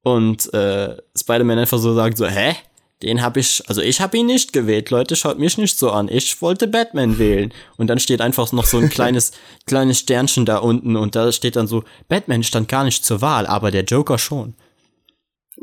und 0.00 0.52
äh, 0.54 0.96
Spider-Man 1.14 1.58
einfach 1.58 1.78
so 1.78 1.94
sagt 1.94 2.16
so, 2.16 2.26
hä? 2.26 2.56
Den 3.02 3.22
hab 3.22 3.36
ich, 3.36 3.62
also 3.68 3.82
ich 3.82 4.00
hab 4.00 4.14
ihn 4.14 4.26
nicht 4.26 4.52
gewählt, 4.52 4.90
Leute, 4.90 5.16
schaut 5.16 5.38
mich 5.38 5.58
nicht 5.58 5.78
so 5.78 5.90
an. 5.90 6.08
Ich 6.08 6.40
wollte 6.40 6.66
Batman 6.66 7.18
wählen. 7.18 7.52
Und 7.76 7.88
dann 7.88 7.98
steht 7.98 8.22
einfach 8.22 8.50
noch 8.52 8.64
so 8.64 8.78
ein 8.78 8.88
kleines, 8.88 9.32
kleines 9.66 9.98
Sternchen 9.98 10.46
da 10.46 10.58
unten 10.58 10.96
und 10.96 11.14
da 11.14 11.30
steht 11.30 11.56
dann 11.56 11.66
so, 11.66 11.84
Batman 12.08 12.42
stand 12.42 12.68
gar 12.68 12.84
nicht 12.84 13.04
zur 13.04 13.20
Wahl, 13.20 13.46
aber 13.46 13.70
der 13.70 13.84
Joker 13.84 14.18
schon. 14.18 14.54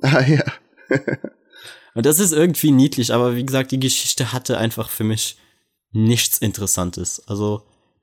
Ah 0.02 0.22
ja. 0.22 0.44
und 1.94 2.06
das 2.06 2.20
ist 2.20 2.34
irgendwie 2.34 2.72
niedlich, 2.72 3.14
aber 3.14 3.36
wie 3.36 3.46
gesagt, 3.46 3.72
die 3.72 3.80
Geschichte 3.80 4.34
hatte 4.34 4.58
einfach 4.58 4.90
für 4.90 5.04
mich 5.04 5.38
nichts 5.92 6.40
Interessantes. 6.40 7.22
Also, 7.28 7.62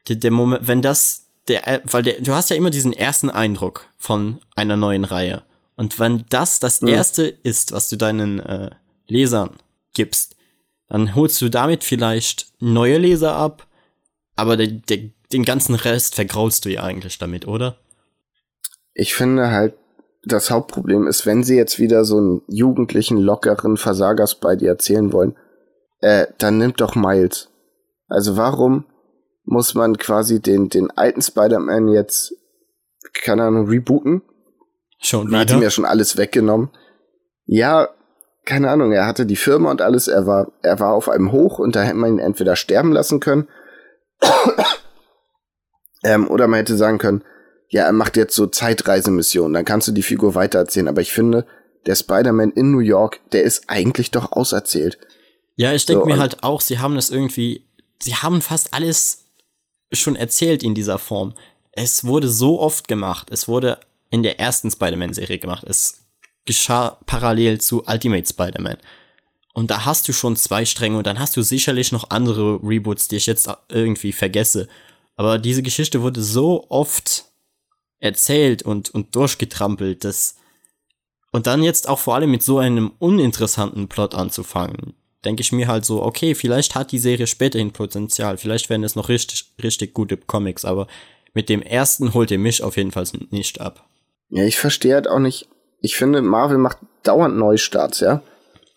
der, 0.08 0.16
der 0.16 0.30
Moment, 0.30 0.68
wenn 0.68 0.82
das 0.82 1.26
der, 1.48 1.66
äh, 1.66 1.80
weil 1.84 2.02
der, 2.02 2.20
du 2.20 2.32
hast 2.32 2.50
ja 2.50 2.56
immer 2.56 2.70
diesen 2.70 2.92
ersten 2.92 3.28
Eindruck 3.28 3.88
von 3.98 4.40
einer 4.54 4.76
neuen 4.76 5.04
Reihe. 5.04 5.42
Und 5.76 5.98
wenn 5.98 6.24
das 6.28 6.60
das 6.60 6.82
erste 6.82 7.24
ist, 7.24 7.72
was 7.72 7.88
du 7.88 7.96
deinen 7.96 8.38
äh, 8.38 8.70
Lesern 9.10 9.50
gibst, 9.92 10.36
dann 10.88 11.14
holst 11.14 11.40
du 11.42 11.48
damit 11.48 11.84
vielleicht 11.84 12.46
neue 12.60 12.98
Leser 12.98 13.34
ab, 13.34 13.66
aber 14.36 14.56
der, 14.56 14.68
der, 14.68 15.10
den 15.32 15.44
ganzen 15.44 15.74
Rest 15.74 16.14
vergraulst 16.14 16.64
du 16.64 16.70
ja 16.70 16.82
eigentlich 16.82 17.18
damit, 17.18 17.46
oder? 17.46 17.76
Ich 18.94 19.14
finde 19.14 19.50
halt, 19.50 19.74
das 20.24 20.50
Hauptproblem 20.50 21.06
ist, 21.06 21.26
wenn 21.26 21.44
sie 21.44 21.56
jetzt 21.56 21.78
wieder 21.78 22.04
so 22.04 22.18
einen 22.18 22.42
jugendlichen, 22.48 23.18
lockeren 23.18 23.76
Versagers 23.76 24.34
bei 24.34 24.56
dir 24.56 24.70
erzählen 24.70 25.12
wollen, 25.12 25.36
äh, 26.00 26.26
dann 26.38 26.58
nimmt 26.58 26.80
doch 26.80 26.94
Miles. 26.94 27.48
Also 28.08 28.36
warum 28.36 28.84
muss 29.44 29.74
man 29.74 29.96
quasi 29.98 30.40
den, 30.40 30.68
den 30.68 30.90
alten 30.90 31.22
Spider-Man 31.22 31.88
jetzt, 31.88 32.34
keine 33.12 33.44
Ahnung, 33.44 33.68
rebooten. 33.68 34.22
Schon 35.00 35.28
wieder? 35.28 35.30
Man 35.30 35.40
hat 35.40 35.50
ihm 35.50 35.62
ja 35.62 35.70
schon 35.70 35.84
alles 35.84 36.16
weggenommen. 36.16 36.70
Ja, 37.46 37.88
keine 38.44 38.70
Ahnung, 38.70 38.92
er 38.92 39.06
hatte 39.06 39.26
die 39.26 39.36
Firma 39.36 39.70
und 39.70 39.82
alles, 39.82 40.08
er 40.08 40.26
war, 40.26 40.52
er 40.62 40.80
war 40.80 40.94
auf 40.94 41.08
einem 41.08 41.32
Hoch 41.32 41.58
und 41.58 41.76
da 41.76 41.82
hätte 41.82 41.96
man 41.96 42.14
ihn 42.14 42.18
entweder 42.18 42.56
sterben 42.56 42.92
lassen 42.92 43.20
können, 43.20 43.48
ähm, 46.04 46.28
oder 46.28 46.48
man 46.48 46.58
hätte 46.58 46.76
sagen 46.76 46.98
können, 46.98 47.22
ja, 47.68 47.84
er 47.84 47.92
macht 47.92 48.16
jetzt 48.16 48.34
so 48.34 48.46
Zeitreisemissionen, 48.46 49.52
dann 49.54 49.64
kannst 49.64 49.88
du 49.88 49.92
die 49.92 50.02
Figur 50.02 50.34
weitererzählen, 50.34 50.88
aber 50.88 51.00
ich 51.00 51.12
finde, 51.12 51.46
der 51.86 51.94
Spider-Man 51.94 52.52
in 52.52 52.72
New 52.72 52.80
York, 52.80 53.20
der 53.32 53.42
ist 53.42 53.64
eigentlich 53.68 54.10
doch 54.10 54.32
auserzählt. 54.32 54.98
Ja, 55.56 55.72
ich 55.72 55.86
denke 55.86 56.02
so, 56.02 56.06
mir 56.06 56.18
halt 56.18 56.42
auch, 56.42 56.60
sie 56.60 56.78
haben 56.78 56.94
das 56.94 57.10
irgendwie, 57.10 57.66
sie 58.02 58.14
haben 58.14 58.40
fast 58.40 58.74
alles 58.74 59.24
schon 59.92 60.16
erzählt 60.16 60.62
in 60.62 60.74
dieser 60.74 60.98
Form. 60.98 61.34
Es 61.72 62.04
wurde 62.04 62.28
so 62.28 62.60
oft 62.60 62.88
gemacht. 62.88 63.28
Es 63.30 63.48
wurde 63.48 63.78
in 64.10 64.22
der 64.22 64.40
ersten 64.40 64.70
Spider-Man-Serie 64.70 65.38
gemacht. 65.38 65.64
Es 65.66 65.99
geschah 66.46 66.98
parallel 67.06 67.60
zu 67.60 67.84
Ultimate 67.86 68.26
Spider-Man. 68.26 68.78
Und 69.52 69.70
da 69.70 69.84
hast 69.84 70.08
du 70.08 70.12
schon 70.12 70.36
zwei 70.36 70.64
Stränge 70.64 70.98
und 70.98 71.06
dann 71.06 71.18
hast 71.18 71.36
du 71.36 71.42
sicherlich 71.42 71.92
noch 71.92 72.10
andere 72.10 72.60
Reboots, 72.62 73.08
die 73.08 73.16
ich 73.16 73.26
jetzt 73.26 73.48
irgendwie 73.68 74.12
vergesse. 74.12 74.68
Aber 75.16 75.38
diese 75.38 75.62
Geschichte 75.62 76.02
wurde 76.02 76.22
so 76.22 76.66
oft 76.70 77.24
erzählt 77.98 78.62
und, 78.62 78.90
und 78.90 79.14
durchgetrampelt, 79.14 80.04
das, 80.04 80.36
und 81.32 81.46
dann 81.46 81.62
jetzt 81.62 81.88
auch 81.88 81.98
vor 81.98 82.14
allem 82.14 82.30
mit 82.30 82.42
so 82.42 82.58
einem 82.58 82.92
uninteressanten 82.98 83.88
Plot 83.88 84.14
anzufangen, 84.14 84.94
denke 85.24 85.42
ich 85.42 85.52
mir 85.52 85.68
halt 85.68 85.84
so, 85.84 86.02
okay, 86.02 86.34
vielleicht 86.34 86.74
hat 86.74 86.92
die 86.92 86.98
Serie 86.98 87.26
späterhin 87.26 87.72
Potenzial, 87.72 88.38
vielleicht 88.38 88.70
werden 88.70 88.84
es 88.84 88.96
noch 88.96 89.08
richtig, 89.08 89.52
richtig 89.62 89.92
gute 89.92 90.16
Comics, 90.16 90.64
aber 90.64 90.86
mit 91.34 91.48
dem 91.48 91.60
ersten 91.60 92.14
holt 92.14 92.30
ihr 92.30 92.38
mich 92.38 92.62
auf 92.62 92.76
jeden 92.76 92.90
Fall 92.90 93.04
nicht 93.30 93.60
ab. 93.60 93.86
Ja, 94.30 94.44
ich 94.44 94.58
verstehe 94.58 94.94
halt 94.94 95.08
auch 95.08 95.18
nicht, 95.18 95.48
ich 95.80 95.96
finde, 95.96 96.22
Marvel 96.22 96.58
macht 96.58 96.78
dauernd 97.02 97.36
Neustarts, 97.36 98.00
ja. 98.00 98.22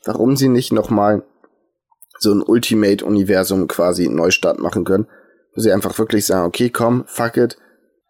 Warum 0.05 0.35
sie 0.35 0.49
nicht 0.49 0.73
nochmal 0.73 1.23
so 2.19 2.33
ein 2.33 2.41
Ultimate-Universum 2.41 3.67
quasi 3.67 4.07
Neustart 4.09 4.59
machen 4.59 4.85
können, 4.85 5.07
wo 5.55 5.61
sie 5.61 5.71
einfach 5.71 5.97
wirklich 5.97 6.25
sagen, 6.25 6.45
okay, 6.45 6.69
komm, 6.69 7.03
fuck 7.05 7.37
it, 7.37 7.57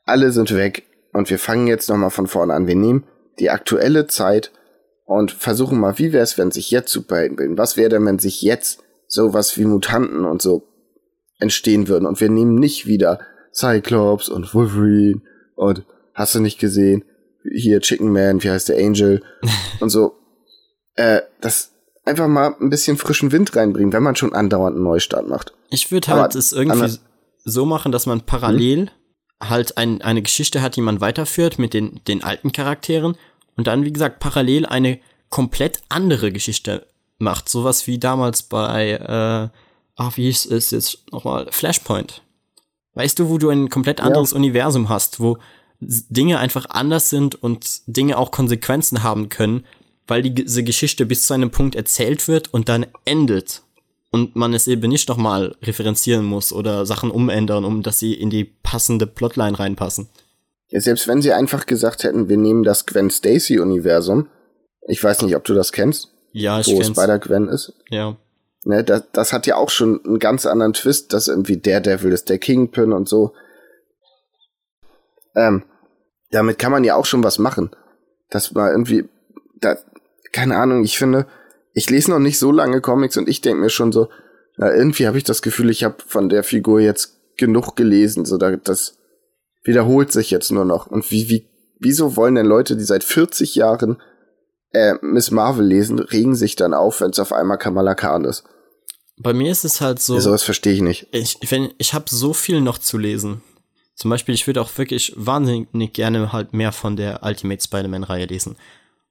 alle 0.06 0.32
sind 0.32 0.53
weg 0.56 0.84
und 1.14 1.30
wir 1.30 1.40
fangen 1.40 1.68
jetzt 1.68 1.90
nochmal 1.90 2.10
von 2.10 2.28
vorne 2.28 2.53
an. 2.53 2.68
Wir 2.68 2.76
nehmen 2.76 3.06
die 3.40 3.49
aktuelle 3.49 4.07
Zeit 4.07 4.52
und 5.06 5.32
versuchen 5.32 5.80
mal, 5.80 5.98
wie 5.98 6.14
wäre 6.14 6.24
es, 6.24 6.38
wenn 6.38 6.52
sich 6.52 6.72
jetzt 6.72 6.91
Superhelden 6.91 7.36
bilden? 7.36 7.57
Was 7.57 7.78
wäre 7.78 7.90
denn, 7.90 8.06
wenn 8.06 8.20
sich 8.20 8.41
jetzt 8.41 8.84
sowas 9.07 9.57
wie 9.57 9.65
Mutanten 9.65 10.26
und 10.26 10.41
so 10.41 10.68
entstehen 11.40 11.88
würden? 11.88 12.06
Und 12.06 12.22
wir 12.22 12.30
nehmen 12.30 12.56
nicht 12.56 12.86
wieder 12.86 13.20
Cyclops 13.53 14.30
und 14.30 14.53
Wolverine 14.53 15.22
und 15.56 15.86
hast 16.14 16.36
du 16.36 16.40
nicht 16.40 16.60
gesehen? 16.60 17.03
Hier 17.52 17.82
Chicken 17.82 18.11
Man, 18.11 18.44
wie 18.44 18.49
heißt 18.49 18.70
der 18.70 18.78
Angel 18.78 19.24
und 19.80 19.90
so. 19.90 20.15
Äh, 20.95 21.22
das 21.41 21.72
einfach 22.06 22.28
mal 22.28 22.56
ein 22.60 22.70
bisschen 22.70 22.98
frischen 22.98 23.32
Wind 23.32 23.56
reinbringen, 23.56 23.94
wenn 23.94 24.03
man 24.03 24.15
schon 24.15 24.34
andauernd 24.34 24.76
einen 24.76 24.84
Neustart 24.84 25.28
macht. 25.28 25.53
Ich 25.70 25.91
würde 25.91 26.07
halt 26.07 26.36
es 26.36 26.52
irgendwie 26.52 26.98
so 27.45 27.65
machen, 27.65 27.91
dass 27.91 28.06
man 28.06 28.22
parallel 28.22 28.82
hm? 28.82 29.49
halt 29.49 29.78
ein, 29.78 30.02
eine 30.02 30.22
Geschichte 30.22 30.61
hat, 30.61 30.76
die 30.76 30.82
man 30.82 31.02
weiterführt 31.02 31.60
mit 31.60 31.74
den, 31.74 32.02
den 32.07 32.24
alten 32.24 32.52
Charakteren 32.52 33.18
und 33.56 33.68
dann, 33.68 33.86
wie 33.86 33.94
gesagt, 33.94 34.20
parallel 34.20 34.65
eine 34.65 34.99
komplett 35.30 35.82
andere 35.90 36.32
Geschichte 36.32 36.88
macht. 37.18 37.49
Sowas 37.49 37.88
wie 37.88 37.99
damals 37.99 38.44
bei, 38.44 38.91
äh, 38.91 39.57
ach, 39.95 40.18
wie 40.18 40.26
hieß 40.26 40.45
es 40.48 40.72
jetzt 40.72 41.11
nochmal, 41.11 41.48
Flashpoint. 41.52 42.22
Weißt 42.94 43.18
du, 43.18 43.30
wo 43.30 43.38
du 43.38 43.49
ein 43.49 43.70
komplett 43.70 44.02
anderes 44.02 44.32
ja. 44.32 44.38
Universum 44.38 44.90
hast, 44.90 45.20
wo 45.20 45.38
Dinge 45.88 46.39
einfach 46.39 46.69
anders 46.69 47.10
sind 47.10 47.41
und 47.41 47.81
Dinge 47.88 48.18
auch 48.18 48.31
Konsequenzen 48.31 49.03
haben 49.03 49.30
können, 49.30 49.65
weil 50.07 50.22
diese 50.22 50.64
Geschichte 50.64 51.05
bis 51.05 51.23
zu 51.23 51.34
einem 51.34 51.51
Punkt 51.51 51.76
erzählt 51.76 52.27
wird 52.27 52.53
und 52.53 52.69
dann 52.69 52.85
endet 53.05 53.64
und 54.11 54.35
man 54.35 54.53
es 54.53 54.68
eben 54.68 54.89
nicht 54.89 55.10
nochmal 55.10 55.55
referenzieren 55.64 56.26
muss 56.26 56.53
oder 56.53 56.85
Sachen 56.85 57.10
umändern, 57.10 57.65
um 57.65 57.81
dass 57.81 57.99
sie 57.99 58.14
in 58.14 58.30
die 58.30 58.43
passende 58.43 59.07
Plotline 59.07 59.57
reinpassen. 59.57 60.07
Ja, 60.68 60.80
selbst 60.81 61.07
wenn 61.07 61.22
sie 61.22 61.34
einfach 61.34 61.65
gesagt 61.65 62.03
hätten, 62.03 62.30
wir 62.30 62.38
nehmen 62.38 62.64
das 62.64 62.85
Gwen 62.85 63.10
Stacy 63.10 63.60
Universum, 63.60 64.27
ich 64.88 65.03
weiß 65.03 65.22
nicht, 65.22 65.35
ob 65.35 65.43
du 65.45 65.53
das 65.53 65.72
kennst, 65.72 66.10
ja, 66.31 66.60
ich 66.60 66.68
wo 66.68 66.84
Spider 66.84 67.19
Gwen 67.19 67.47
ist. 67.47 67.73
Ja. 67.89 68.18
Ne, 68.65 68.84
das, 68.84 69.03
das 69.11 69.34
hat 69.34 69.45
ja 69.45 69.55
auch 69.55 69.69
schon 69.69 70.03
einen 70.05 70.19
ganz 70.19 70.45
anderen 70.45 70.73
Twist, 70.73 71.11
dass 71.14 71.27
irgendwie 71.27 71.57
der 71.57 71.81
Devil 71.81 72.11
ist 72.11 72.30
der 72.30 72.39
Kingpin 72.39 72.93
und 72.93 73.10
so. 73.10 73.34
Ähm, 75.35 75.64
damit 76.34 76.57
kann 76.60 76.72
man 76.72 76.84
ja 76.84 76.95
auch 76.95 77.05
schon 77.05 77.23
was 77.23 77.39
machen. 77.39 77.69
Das 78.30 78.55
war 78.55 78.72
irgendwie, 78.72 79.07
da, 79.61 79.77
keine 80.31 80.57
Ahnung, 80.57 80.84
ich 80.84 80.97
finde, 80.97 81.27
ich 81.73 81.89
lese 81.89 82.11
noch 82.11 82.19
nicht 82.19 82.39
so 82.39 82.51
lange 82.51 82.81
Comics 82.81 83.18
und 83.18 83.30
ich 83.30 83.41
denke 83.41 83.61
mir 83.61 83.69
schon 83.69 83.91
so, 83.91 84.10
na, 84.57 84.73
irgendwie 84.73 85.07
habe 85.07 85.18
ich 85.18 85.23
das 85.23 85.41
Gefühl, 85.41 85.69
ich 85.69 85.84
habe 85.84 85.95
von 86.05 86.30
der 86.30 86.43
Figur 86.43 86.80
jetzt 86.80 87.18
genug 87.38 87.76
gelesen, 87.76 88.26
so 88.26 88.38
da, 88.38 88.55
das 88.55 88.97
wiederholt 89.64 90.11
sich 90.11 90.31
jetzt 90.31 90.51
nur 90.51 90.65
noch. 90.65 90.88
Und 90.88 91.10
wie, 91.11 91.30
wie, 91.30 91.49
wieso 91.80 92.15
wollen 92.15 92.35
denn 92.35 92.45
Leute, 92.45 92.76
die 92.76 92.84
seit 92.84 93.03
40 93.03 93.55
Jahren 93.55 94.01
äh, 94.72 94.95
Miss 95.01 95.31
Marvel 95.31 95.65
lesen, 95.65 95.99
regen 95.99 96.35
sich 96.35 96.55
dann 96.55 96.73
auf, 96.73 97.01
wenn 97.01 97.11
es 97.11 97.19
auf 97.19 97.31
einmal 97.31 97.57
Kamala 97.57 97.95
Khan 97.95 98.26
ist? 98.26 98.43
Bei 99.18 99.34
mir 99.34 99.51
ist 99.51 99.64
es 99.64 99.81
halt 99.81 99.99
so. 99.99 100.15
Ja, 100.15 100.22
sowas 100.22 100.43
verstehe 100.43 100.73
ich 100.73 100.81
nicht. 100.81 101.07
Ich, 101.11 101.38
wenn, 101.49 101.72
ich 101.77 101.93
habe 101.93 102.05
so 102.10 102.34
viel 102.34 102.61
noch 102.61 102.80
zu 102.80 102.97
lesen. 102.97 103.43
Zum 103.95 104.10
Beispiel, 104.10 104.34
ich 104.34 104.48
würde 104.48 104.61
auch 104.61 104.76
wirklich 104.78 105.14
wahnsinnig 105.15 105.94
gerne 105.94 106.32
halt 106.32 106.53
mehr 106.53 106.72
von 106.72 106.95
der 106.95 107.24
Ultimate 107.24 107.64
Spider-Man-Reihe 107.64 108.26
lesen. 108.26 108.56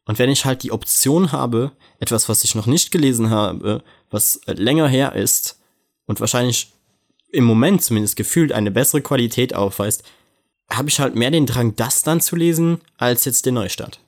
Und 0.06 0.18
wenn 0.18 0.30
ich 0.30 0.44
halt 0.44 0.62
die 0.62 0.72
Option 0.72 1.30
habe, 1.30 1.72
etwas, 2.00 2.28
was 2.28 2.42
ich 2.42 2.54
noch 2.54 2.66
nicht 2.66 2.90
gelesen 2.90 3.30
habe, 3.30 3.82
was 4.10 4.40
länger 4.46 4.88
her 4.88 5.14
ist 5.14 5.60
und 6.06 6.20
wahrscheinlich 6.20 6.72
im 7.30 7.44
Moment 7.44 7.82
zumindest 7.82 8.16
gefühlt 8.16 8.52
eine 8.52 8.70
bessere 8.70 9.00
Qualität 9.00 9.54
aufweist, 9.54 10.04
habe 10.70 10.88
ich 10.88 11.00
halt 11.00 11.14
mehr 11.14 11.30
den 11.30 11.46
Drang, 11.46 11.76
das 11.76 12.02
dann 12.02 12.20
zu 12.20 12.36
lesen, 12.36 12.80
als 12.98 13.24
jetzt 13.24 13.46
den 13.46 13.54
Neustart. 13.54 14.00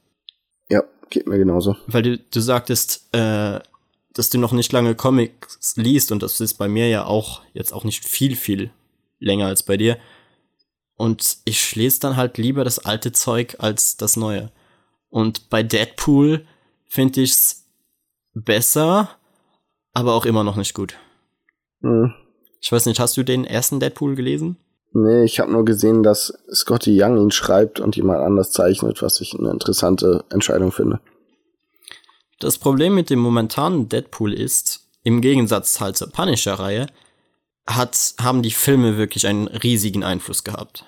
Ja, 0.68 0.82
geht 1.10 1.26
mir 1.26 1.38
genauso. 1.38 1.76
Weil 1.86 2.02
du, 2.02 2.18
du 2.18 2.40
sagtest, 2.40 3.08
äh, 3.14 3.60
dass 4.12 4.30
du 4.30 4.38
noch 4.38 4.52
nicht 4.52 4.72
lange 4.72 4.94
Comics 4.94 5.74
liest 5.76 6.12
und 6.12 6.22
das 6.22 6.40
ist 6.40 6.54
bei 6.54 6.68
mir 6.68 6.88
ja 6.88 7.04
auch 7.04 7.42
jetzt 7.52 7.72
auch 7.72 7.84
nicht 7.84 8.04
viel, 8.04 8.36
viel 8.36 8.70
länger 9.18 9.46
als 9.46 9.62
bei 9.62 9.76
dir. 9.76 9.98
Und 10.96 11.38
ich 11.44 11.74
lese 11.74 12.00
dann 12.00 12.16
halt 12.16 12.38
lieber 12.38 12.64
das 12.64 12.78
alte 12.78 13.12
Zeug 13.12 13.56
als 13.58 13.96
das 13.96 14.16
neue. 14.16 14.52
Und 15.10 15.50
bei 15.50 15.62
Deadpool 15.62 16.46
finde 16.86 17.22
ich's 17.22 17.66
besser, 18.32 19.10
aber 19.92 20.14
auch 20.14 20.24
immer 20.24 20.44
noch 20.44 20.56
nicht 20.56 20.74
gut. 20.74 20.94
Hm. 21.82 22.14
Ich 22.60 22.72
weiß 22.72 22.86
nicht, 22.86 23.00
hast 23.00 23.16
du 23.16 23.22
den 23.22 23.44
ersten 23.44 23.80
Deadpool 23.80 24.14
gelesen? 24.14 24.56
Nee, 24.92 25.24
ich 25.24 25.40
habe 25.40 25.50
nur 25.50 25.64
gesehen, 25.64 26.04
dass 26.04 26.32
Scotty 26.52 26.96
Young 27.02 27.18
ihn 27.18 27.30
schreibt 27.32 27.80
und 27.80 27.96
jemand 27.96 28.20
anders 28.20 28.52
zeichnet, 28.52 29.02
was 29.02 29.20
ich 29.20 29.34
eine 29.36 29.50
interessante 29.50 30.24
Entscheidung 30.30 30.70
finde. 30.70 31.00
Das 32.38 32.58
Problem 32.58 32.94
mit 32.94 33.10
dem 33.10 33.18
momentanen 33.18 33.88
Deadpool 33.88 34.32
ist, 34.32 34.86
im 35.02 35.20
Gegensatz 35.20 35.80
halt 35.80 35.96
zur 35.96 36.10
Punisher-Reihe, 36.10 36.86
hat, 37.66 38.14
haben 38.20 38.42
die 38.42 38.50
Filme 38.50 38.96
wirklich 38.96 39.26
einen 39.26 39.48
riesigen 39.48 40.04
Einfluss 40.04 40.44
gehabt. 40.44 40.84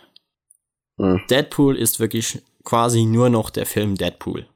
Hm. 0.99 1.23
Deadpool 1.31 1.77
ist 1.77 2.01
wirklich 2.01 2.43
quasi 2.65 3.05
nur 3.05 3.31
noch 3.31 3.51
der 3.51 3.67
Film 3.67 3.97
Deadpool. 3.97 4.47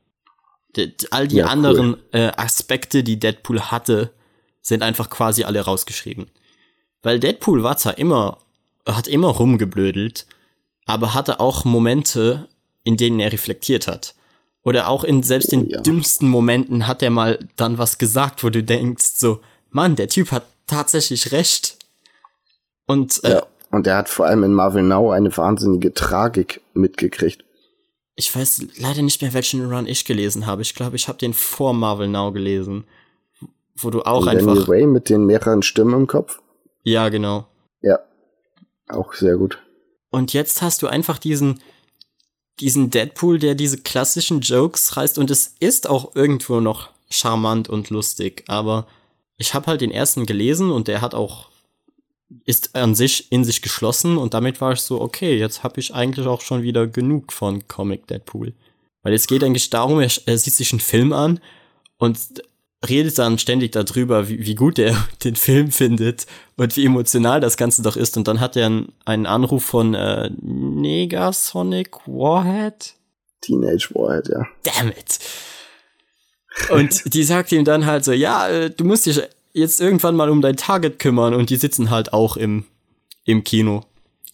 De, 0.77 0.93
all 1.11 1.29
die 1.29 1.37
ja, 1.37 1.47
anderen 1.47 1.95
cool. 1.95 2.05
äh, 2.13 2.33
Aspekte, 2.37 3.03
die 3.03 3.19
Deadpool 3.19 3.61
hatte, 3.71 4.13
sind 4.61 4.83
einfach 4.83 5.11
quasi 5.11 5.45
alle 5.45 5.61
rausgeschrieben. 5.61 6.31
Weil 7.03 7.19
Deadpool 7.19 7.63
war 7.63 7.77
zwar 7.77 7.99
immer 7.99 8.39
hat 8.87 9.09
immer 9.09 9.29
rumgeblödelt, 9.29 10.27
aber 10.87 11.15
hatte 11.15 11.41
auch 11.41 11.65
Momente, 11.65 12.49
in 12.83 12.97
denen 12.97 13.21
er 13.21 13.33
reflektiert 13.33 13.87
hat. 13.87 14.15
Oder 14.63 14.89
auch 14.89 15.05
in 15.05 15.23
selbst 15.23 15.53
den 15.53 15.67
oh, 15.67 15.71
ja. 15.71 15.81
dümmsten 15.81 16.29
Momenten 16.29 16.87
hat 16.87 17.03
er 17.03 17.11
mal 17.11 17.39
dann 17.57 17.79
was 17.79 17.99
gesagt, 17.99 18.45
wo 18.45 18.51
du 18.51 18.63
denkst, 18.63 19.13
so, 19.17 19.41
Mann, 19.71 19.97
der 19.97 20.09
Typ 20.09 20.33
hat 20.33 20.45
tatsächlich 20.67 21.33
recht. 21.33 21.79
Und, 22.91 23.23
äh, 23.23 23.35
ja, 23.35 23.47
und 23.71 23.87
er 23.87 23.97
hat 23.97 24.09
vor 24.09 24.27
allem 24.27 24.43
in 24.43 24.53
Marvel 24.53 24.83
Now 24.83 25.13
eine 25.13 25.37
wahnsinnige 25.37 25.95
Tragik 25.95 26.61
mitgekriegt. 26.75 27.45
Ich 28.17 28.35
weiß 28.35 28.67
leider 28.79 29.03
nicht 29.03 29.23
mehr, 29.23 29.33
welchen 29.33 29.73
Run 29.73 29.87
ich 29.87 30.05
gelesen 30.05 30.47
habe. 30.47 30.63
Ich 30.63 30.75
glaube, 30.75 30.97
ich 30.97 31.07
habe 31.07 31.19
den 31.19 31.33
vor 31.33 31.73
Marvel 31.73 32.09
Now 32.09 32.33
gelesen. 32.33 32.85
Wo 33.77 33.91
du 33.91 34.03
auch 34.03 34.23
und 34.23 34.29
einfach. 34.29 34.55
Danny 34.55 34.67
Ray 34.69 34.87
mit 34.87 35.09
den 35.09 35.25
mehreren 35.25 35.63
Stimmen 35.63 35.95
im 35.95 36.07
Kopf? 36.09 36.41
Ja, 36.83 37.09
genau. 37.11 37.47
Ja, 37.81 38.01
auch 38.89 39.15
sehr 39.15 39.37
gut. 39.37 39.59
Und 40.11 40.33
jetzt 40.33 40.61
hast 40.63 40.83
du 40.83 40.89
einfach 40.89 41.19
diesen, 41.19 41.61
diesen 42.59 42.91
Deadpool, 42.91 43.39
der 43.39 43.55
diese 43.55 43.79
klassischen 43.79 44.41
Jokes 44.41 44.97
reißt 44.97 45.17
und 45.17 45.31
es 45.31 45.55
ist 45.61 45.89
auch 45.89 46.17
irgendwo 46.17 46.59
noch 46.59 46.91
charmant 47.09 47.69
und 47.69 47.91
lustig, 47.91 48.43
aber 48.49 48.89
ich 49.37 49.55
habe 49.55 49.67
halt 49.67 49.81
den 49.81 49.93
ersten 49.93 50.27
gelesen 50.27 50.73
und 50.73 50.89
der 50.89 51.01
hat 51.01 51.15
auch 51.15 51.50
ist 52.45 52.77
an 52.77 52.95
sich 52.95 53.31
in 53.33 53.45
sich 53.45 53.63
geschlossen 53.63 54.17
und 54.17 54.35
damit 54.35 54.61
war 54.61 54.73
ich 54.73 54.81
so 54.81 55.01
okay, 55.01 55.37
jetzt 55.39 55.63
habe 55.63 55.81
ich 55.81 55.95
eigentlich 55.95 56.27
auch 56.27 56.41
schon 56.41 56.63
wieder 56.63 56.87
genug 56.87 57.33
von 57.33 57.67
Comic 57.67 58.07
Deadpool, 58.07 58.55
weil 59.03 59.15
es 59.15 59.27
geht 59.27 59.43
eigentlich 59.43 59.71
darum, 59.71 60.01
er, 60.01 60.11
er 60.27 60.39
sieht 60.39 60.55
sich 60.55 60.73
einen 60.73 60.81
Film 60.81 61.13
an 61.13 61.41
und 61.99 62.19
redet 62.89 63.19
dann 63.19 63.39
ständig 63.39 63.73
darüber, 63.73 64.29
wie, 64.29 64.47
wie 64.47 64.55
gut 64.55 64.79
er 64.79 64.97
den 65.25 65.37
Film 65.37 65.71
findet 65.71 66.27
und 66.57 66.77
wie 66.77 66.87
emotional 66.87 67.41
das 67.41 67.57
Ganze 67.57 67.83
doch 67.83 67.97
ist. 67.97 68.17
Und 68.17 68.27
dann 68.27 68.41
hat 68.41 68.57
er 68.57 68.67
einen, 68.67 68.93
einen 69.05 69.27
Anruf 69.27 69.65
von 69.65 69.95
äh, 69.95 70.31
Negasonic 70.41 72.07
Warhead. 72.07 72.95
Teenage 73.43 73.91
Warhead, 73.95 74.29
ja. 74.29 74.47
Damn 74.63 74.89
it. 74.89 75.19
Und 76.71 77.15
die 77.15 77.23
sagt 77.23 77.53
ihm 77.53 77.65
dann 77.65 77.87
halt 77.87 78.05
so, 78.05 78.13
ja, 78.13 78.49
äh, 78.49 78.71
du 78.71 78.85
musst 78.85 79.07
dich 79.07 79.21
jetzt 79.53 79.81
irgendwann 79.81 80.17
mal 80.17 80.31
um 80.31 80.41
dein 80.41 80.57
Target 80.57 80.99
kümmern. 80.99 81.35
Und 81.35 81.51
die 81.51 81.57
sitzen 81.57 81.91
halt 81.91 82.13
auch 82.13 82.37
im, 82.37 82.65
im 83.25 83.45
Kino. 83.45 83.85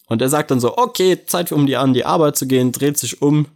Und 0.08 0.22
er 0.22 0.28
sagt 0.28 0.50
dann 0.50 0.60
so, 0.60 0.76
okay, 0.78 1.18
Zeit 1.26 1.52
um 1.52 1.66
die 1.66 1.76
an 1.76 1.94
die 1.94 2.04
Arbeit 2.04 2.36
zu 2.36 2.46
gehen, 2.46 2.72
dreht 2.72 2.96
sich 2.98 3.22
um, 3.22 3.46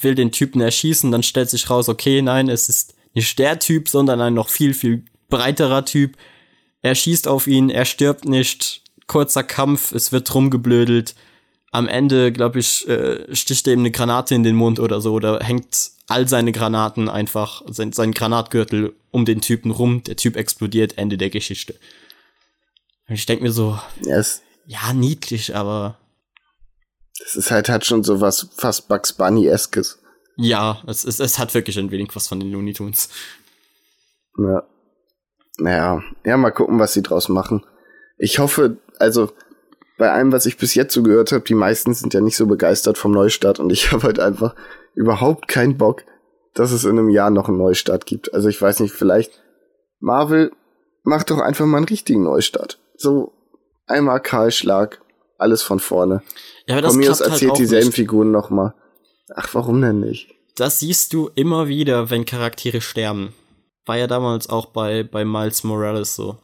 will 0.00 0.14
den 0.14 0.32
Typen 0.32 0.60
erschießen, 0.60 1.10
dann 1.12 1.22
stellt 1.22 1.50
sich 1.50 1.70
raus, 1.70 1.88
okay, 1.88 2.20
nein, 2.22 2.48
es 2.48 2.68
ist 2.68 2.94
nicht 3.14 3.38
der 3.38 3.58
Typ, 3.58 3.88
sondern 3.88 4.20
ein 4.20 4.34
noch 4.34 4.48
viel, 4.48 4.74
viel 4.74 5.04
breiterer 5.28 5.84
Typ. 5.84 6.16
Er 6.82 6.94
schießt 6.94 7.28
auf 7.28 7.46
ihn, 7.46 7.70
er 7.70 7.84
stirbt 7.84 8.24
nicht. 8.24 8.82
Kurzer 9.06 9.42
Kampf, 9.42 9.92
es 9.92 10.12
wird 10.12 10.32
rumgeblödelt. 10.34 11.14
am 11.72 11.86
Ende, 11.86 12.32
glaube 12.32 12.58
ich, 12.58 12.88
äh, 12.88 13.34
sticht 13.34 13.66
er 13.66 13.74
ihm 13.74 13.80
eine 13.80 13.90
Granate 13.90 14.34
in 14.34 14.42
den 14.42 14.56
Mund 14.56 14.80
oder 14.80 15.00
so, 15.00 15.12
oder 15.12 15.38
hängt 15.40 15.92
all 16.10 16.28
seine 16.28 16.52
Granaten 16.52 17.08
einfach, 17.08 17.62
sein, 17.68 17.92
sein 17.92 18.12
Granatgürtel 18.12 18.94
um 19.10 19.24
den 19.24 19.40
Typen 19.40 19.70
rum, 19.70 20.02
der 20.02 20.16
Typ 20.16 20.36
explodiert, 20.36 20.98
Ende 20.98 21.16
der 21.16 21.30
Geschichte. 21.30 21.74
Und 23.08 23.14
ich 23.14 23.26
denke 23.26 23.44
mir 23.44 23.52
so, 23.52 23.78
yes. 24.04 24.42
ja, 24.66 24.92
niedlich, 24.92 25.54
aber. 25.54 25.98
Das 27.18 27.36
ist 27.36 27.50
halt, 27.50 27.68
hat 27.68 27.84
schon 27.84 28.02
so 28.02 28.20
was 28.20 28.48
fast 28.56 28.88
Bugs 28.88 29.12
Bunny-eskes. 29.12 30.00
Ja, 30.36 30.82
es, 30.86 31.04
es, 31.04 31.20
es 31.20 31.38
hat 31.38 31.54
wirklich 31.54 31.78
ein 31.78 31.90
wenig 31.90 32.14
was 32.14 32.28
von 32.28 32.40
den 32.40 32.50
Looney 32.50 32.72
Tunes. 32.72 33.08
Ja. 34.38 34.62
Naja, 35.58 36.02
ja, 36.24 36.36
mal 36.36 36.50
gucken, 36.50 36.78
was 36.78 36.94
sie 36.94 37.02
draus 37.02 37.28
machen. 37.28 37.64
Ich 38.16 38.38
hoffe, 38.38 38.78
also 38.98 39.32
bei 40.00 40.10
allem, 40.10 40.32
was 40.32 40.46
ich 40.46 40.56
bis 40.56 40.74
jetzt 40.74 40.94
so 40.94 41.02
gehört 41.02 41.30
habe, 41.30 41.44
die 41.44 41.54
meisten 41.54 41.92
sind 41.92 42.14
ja 42.14 42.22
nicht 42.22 42.34
so 42.34 42.46
begeistert 42.46 42.96
vom 42.96 43.12
Neustart 43.12 43.60
und 43.60 43.70
ich 43.70 43.92
habe 43.92 44.04
halt 44.04 44.18
einfach 44.18 44.54
überhaupt 44.94 45.46
keinen 45.46 45.76
Bock, 45.76 46.04
dass 46.54 46.72
es 46.72 46.84
in 46.84 46.98
einem 46.98 47.10
Jahr 47.10 47.28
noch 47.28 47.48
einen 47.48 47.58
Neustart 47.58 48.06
gibt. 48.06 48.32
Also 48.32 48.48
ich 48.48 48.60
weiß 48.60 48.80
nicht, 48.80 48.94
vielleicht 48.94 49.42
Marvel 49.98 50.52
macht 51.02 51.30
doch 51.30 51.38
einfach 51.38 51.66
mal 51.66 51.76
einen 51.76 51.86
richtigen 51.86 52.22
Neustart. 52.22 52.78
So 52.96 53.34
einmal 53.86 54.20
Kahlschlag, 54.20 55.02
alles 55.36 55.62
von 55.62 55.80
vorne. 55.80 56.22
Ja, 56.66 56.76
aber 56.76 56.82
das 56.82 56.92
von 56.92 57.00
mir 57.00 57.10
aus 57.10 57.18
klappt 57.18 57.32
erzählt 57.32 57.50
halt 57.50 57.60
dieselben 57.60 57.88
nicht. 57.88 57.96
Figuren 57.96 58.30
noch 58.30 58.48
mal. 58.48 58.74
Ach, 59.34 59.50
warum 59.52 59.82
denn 59.82 60.00
nicht? 60.00 60.34
Das 60.56 60.78
siehst 60.78 61.12
du 61.12 61.28
immer 61.34 61.68
wieder, 61.68 62.08
wenn 62.08 62.24
Charaktere 62.24 62.80
sterben. 62.80 63.34
War 63.84 63.98
ja 63.98 64.06
damals 64.06 64.48
auch 64.48 64.64
bei, 64.64 65.02
bei 65.02 65.26
Miles 65.26 65.62
Morales 65.62 66.16
so. 66.16 66.38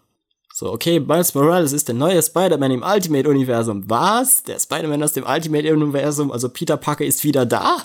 So, 0.58 0.72
okay, 0.72 1.00
Miles 1.00 1.34
Morales 1.34 1.74
ist 1.74 1.86
der 1.88 1.94
neue 1.94 2.22
Spider-Man 2.22 2.70
im 2.70 2.82
Ultimate-Universum. 2.82 3.90
Was? 3.90 4.42
Der 4.42 4.58
Spider-Man 4.58 5.02
aus 5.02 5.12
dem 5.12 5.26
Ultimate-Universum, 5.26 6.32
also 6.32 6.48
Peter 6.48 6.78
Parker 6.78 7.04
ist 7.04 7.24
wieder 7.24 7.44
da? 7.44 7.76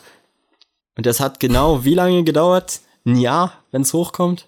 Und 0.95 1.05
das 1.05 1.19
hat 1.19 1.41
genau 1.41 1.83
wie 1.83 1.95
lange 1.95 2.23
gedauert? 2.23 2.79
Ein 3.05 3.17
Jahr, 3.17 3.61
wenn 3.71 3.81
es 3.81 3.91
hochkommt? 3.93 4.47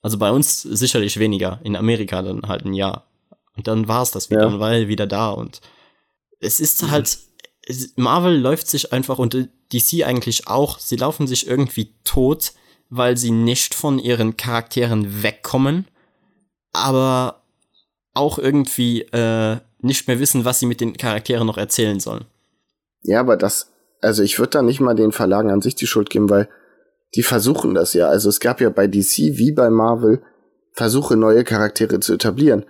Also 0.00 0.16
bei 0.16 0.30
uns 0.30 0.62
sicherlich 0.62 1.18
weniger. 1.18 1.58
In 1.64 1.74
Amerika 1.74 2.22
dann 2.22 2.46
halt 2.46 2.64
ein 2.64 2.72
Jahr. 2.72 3.08
Und 3.56 3.66
dann 3.66 3.88
war 3.88 4.02
es 4.02 4.12
das 4.12 4.30
wieder, 4.30 4.42
Ja. 4.42 4.48
dann 4.50 4.60
war 4.60 4.72
er 4.72 4.86
wieder 4.86 5.08
da. 5.08 5.30
Und 5.30 5.60
es 6.38 6.60
ist 6.60 6.88
halt, 6.88 7.18
Marvel 7.96 8.38
läuft 8.38 8.68
sich 8.68 8.92
einfach 8.92 9.18
und 9.18 9.34
DC 9.72 10.04
eigentlich 10.04 10.46
auch, 10.46 10.78
sie 10.78 10.94
laufen 10.94 11.26
sich 11.26 11.48
irgendwie 11.48 11.92
tot, 12.04 12.52
weil 12.90 13.16
sie 13.16 13.32
nicht 13.32 13.74
von 13.74 13.98
ihren 13.98 14.36
Charakteren 14.36 15.24
wegkommen, 15.24 15.88
aber 16.72 17.42
auch 18.16 18.38
irgendwie 18.38 19.02
äh, 19.02 19.56
nicht 19.80 20.08
mehr 20.08 20.18
wissen, 20.20 20.44
was 20.44 20.58
sie 20.60 20.66
mit 20.66 20.80
den 20.80 20.96
Charakteren 20.96 21.46
noch 21.46 21.58
erzählen 21.58 22.00
sollen. 22.00 22.24
Ja, 23.02 23.20
aber 23.20 23.36
das, 23.36 23.72
also 24.00 24.22
ich 24.22 24.38
würde 24.38 24.50
da 24.50 24.62
nicht 24.62 24.80
mal 24.80 24.94
den 24.94 25.12
Verlagen 25.12 25.50
an 25.50 25.60
sich 25.62 25.74
die 25.74 25.86
Schuld 25.86 26.10
geben, 26.10 26.28
weil 26.30 26.48
die 27.14 27.22
versuchen 27.22 27.74
das 27.74 27.92
ja. 27.94 28.08
Also 28.08 28.28
es 28.28 28.40
gab 28.40 28.60
ja 28.60 28.68
bei 28.70 28.86
DC 28.86 29.18
wie 29.38 29.52
bei 29.52 29.70
Marvel 29.70 30.22
Versuche, 30.72 31.16
neue 31.16 31.44
Charaktere 31.44 32.00
zu 32.00 32.12
etablieren. 32.14 32.66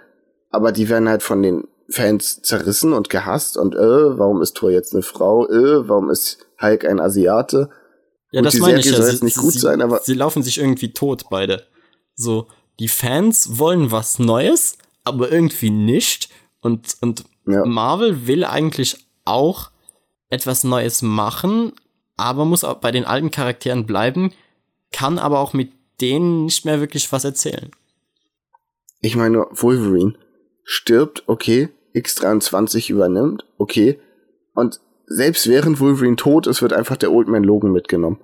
Aber 0.51 0.70
die 0.70 0.89
werden 0.89 1.09
halt 1.09 1.23
von 1.24 1.43
den 1.43 1.64
Fans 1.89 2.40
zerrissen 2.43 2.93
und 2.93 3.10
gehasst 3.10 3.56
und 3.56 3.74
äh, 3.74 3.78
warum 4.18 4.43
ist 4.43 4.55
Thor 4.56 4.70
jetzt 4.70 4.93
eine 4.93 5.02
Frau? 5.02 5.47
Äh, 5.48 5.89
warum 5.89 6.10
ist 6.10 6.39
Hulk 6.60 6.85
ein 6.85 7.01
Asiate? 7.01 7.70
Ja, 8.32 8.40
Gut, 8.40 8.47
das 8.47 8.59
meine 8.59 8.78
ich 8.78 8.85
Serie 8.85 8.98
ja. 8.98 9.02
soll 9.02 9.06
Sie, 9.06 9.12
jetzt 9.12 9.24
nicht 9.24 9.36
gut 9.39 9.52
sie, 9.52 9.59
sein, 9.60 9.82
aber- 9.82 10.01
sie 10.05 10.14
laufen 10.14 10.43
sich 10.43 10.59
irgendwie 10.59 10.93
tot, 10.93 11.24
beide. 11.31 11.64
So, 12.14 12.47
die 12.81 12.89
Fans 12.89 13.59
wollen 13.59 13.90
was 13.90 14.18
Neues, 14.18 14.78
aber 15.07 15.31
irgendwie 15.31 15.70
nicht. 15.70 16.28
Und, 16.61 16.97
und 17.01 17.24
Ja. 17.47 17.65
Marvel 17.65 18.27
will 18.27 18.45
eigentlich 18.45 19.07
auch 19.24 19.70
etwas 20.28 20.65
Neues 20.65 21.03
machen, 21.03 21.73
aber 22.16 22.45
muss 22.45 22.65
auch 22.65 22.78
bei 22.78 22.91
den 22.91 23.05
alten 23.05 23.31
Charakteren 23.31 23.87
bleiben, 23.87 24.33
kann 24.93 25.19
aber 25.19 25.39
auch 25.39 25.53
mit 25.53 25.70
denen 26.01 26.45
nicht 26.45 26.65
mehr 26.65 26.81
wirklich 26.81 27.11
was 27.12 27.24
erzählen. 27.24 27.70
Ich 29.01 29.16
meine, 29.16 29.37
nur, 29.37 29.49
Wolverine 29.53 30.15
stirbt, 30.65 31.24
okay, 31.27 31.69
X23 31.95 32.91
übernimmt, 32.91 33.45
okay. 33.59 34.01
Und 34.55 34.81
selbst 35.07 35.49
während 35.49 35.81
Wolverine 35.81 36.16
tot 36.16 36.47
ist, 36.47 36.62
wird 36.62 36.73
einfach 36.73 36.97
der 36.97 37.12
Old 37.12 37.28
Man 37.28 37.45
Logan 37.45 37.73
mitgenommen. 37.73 38.20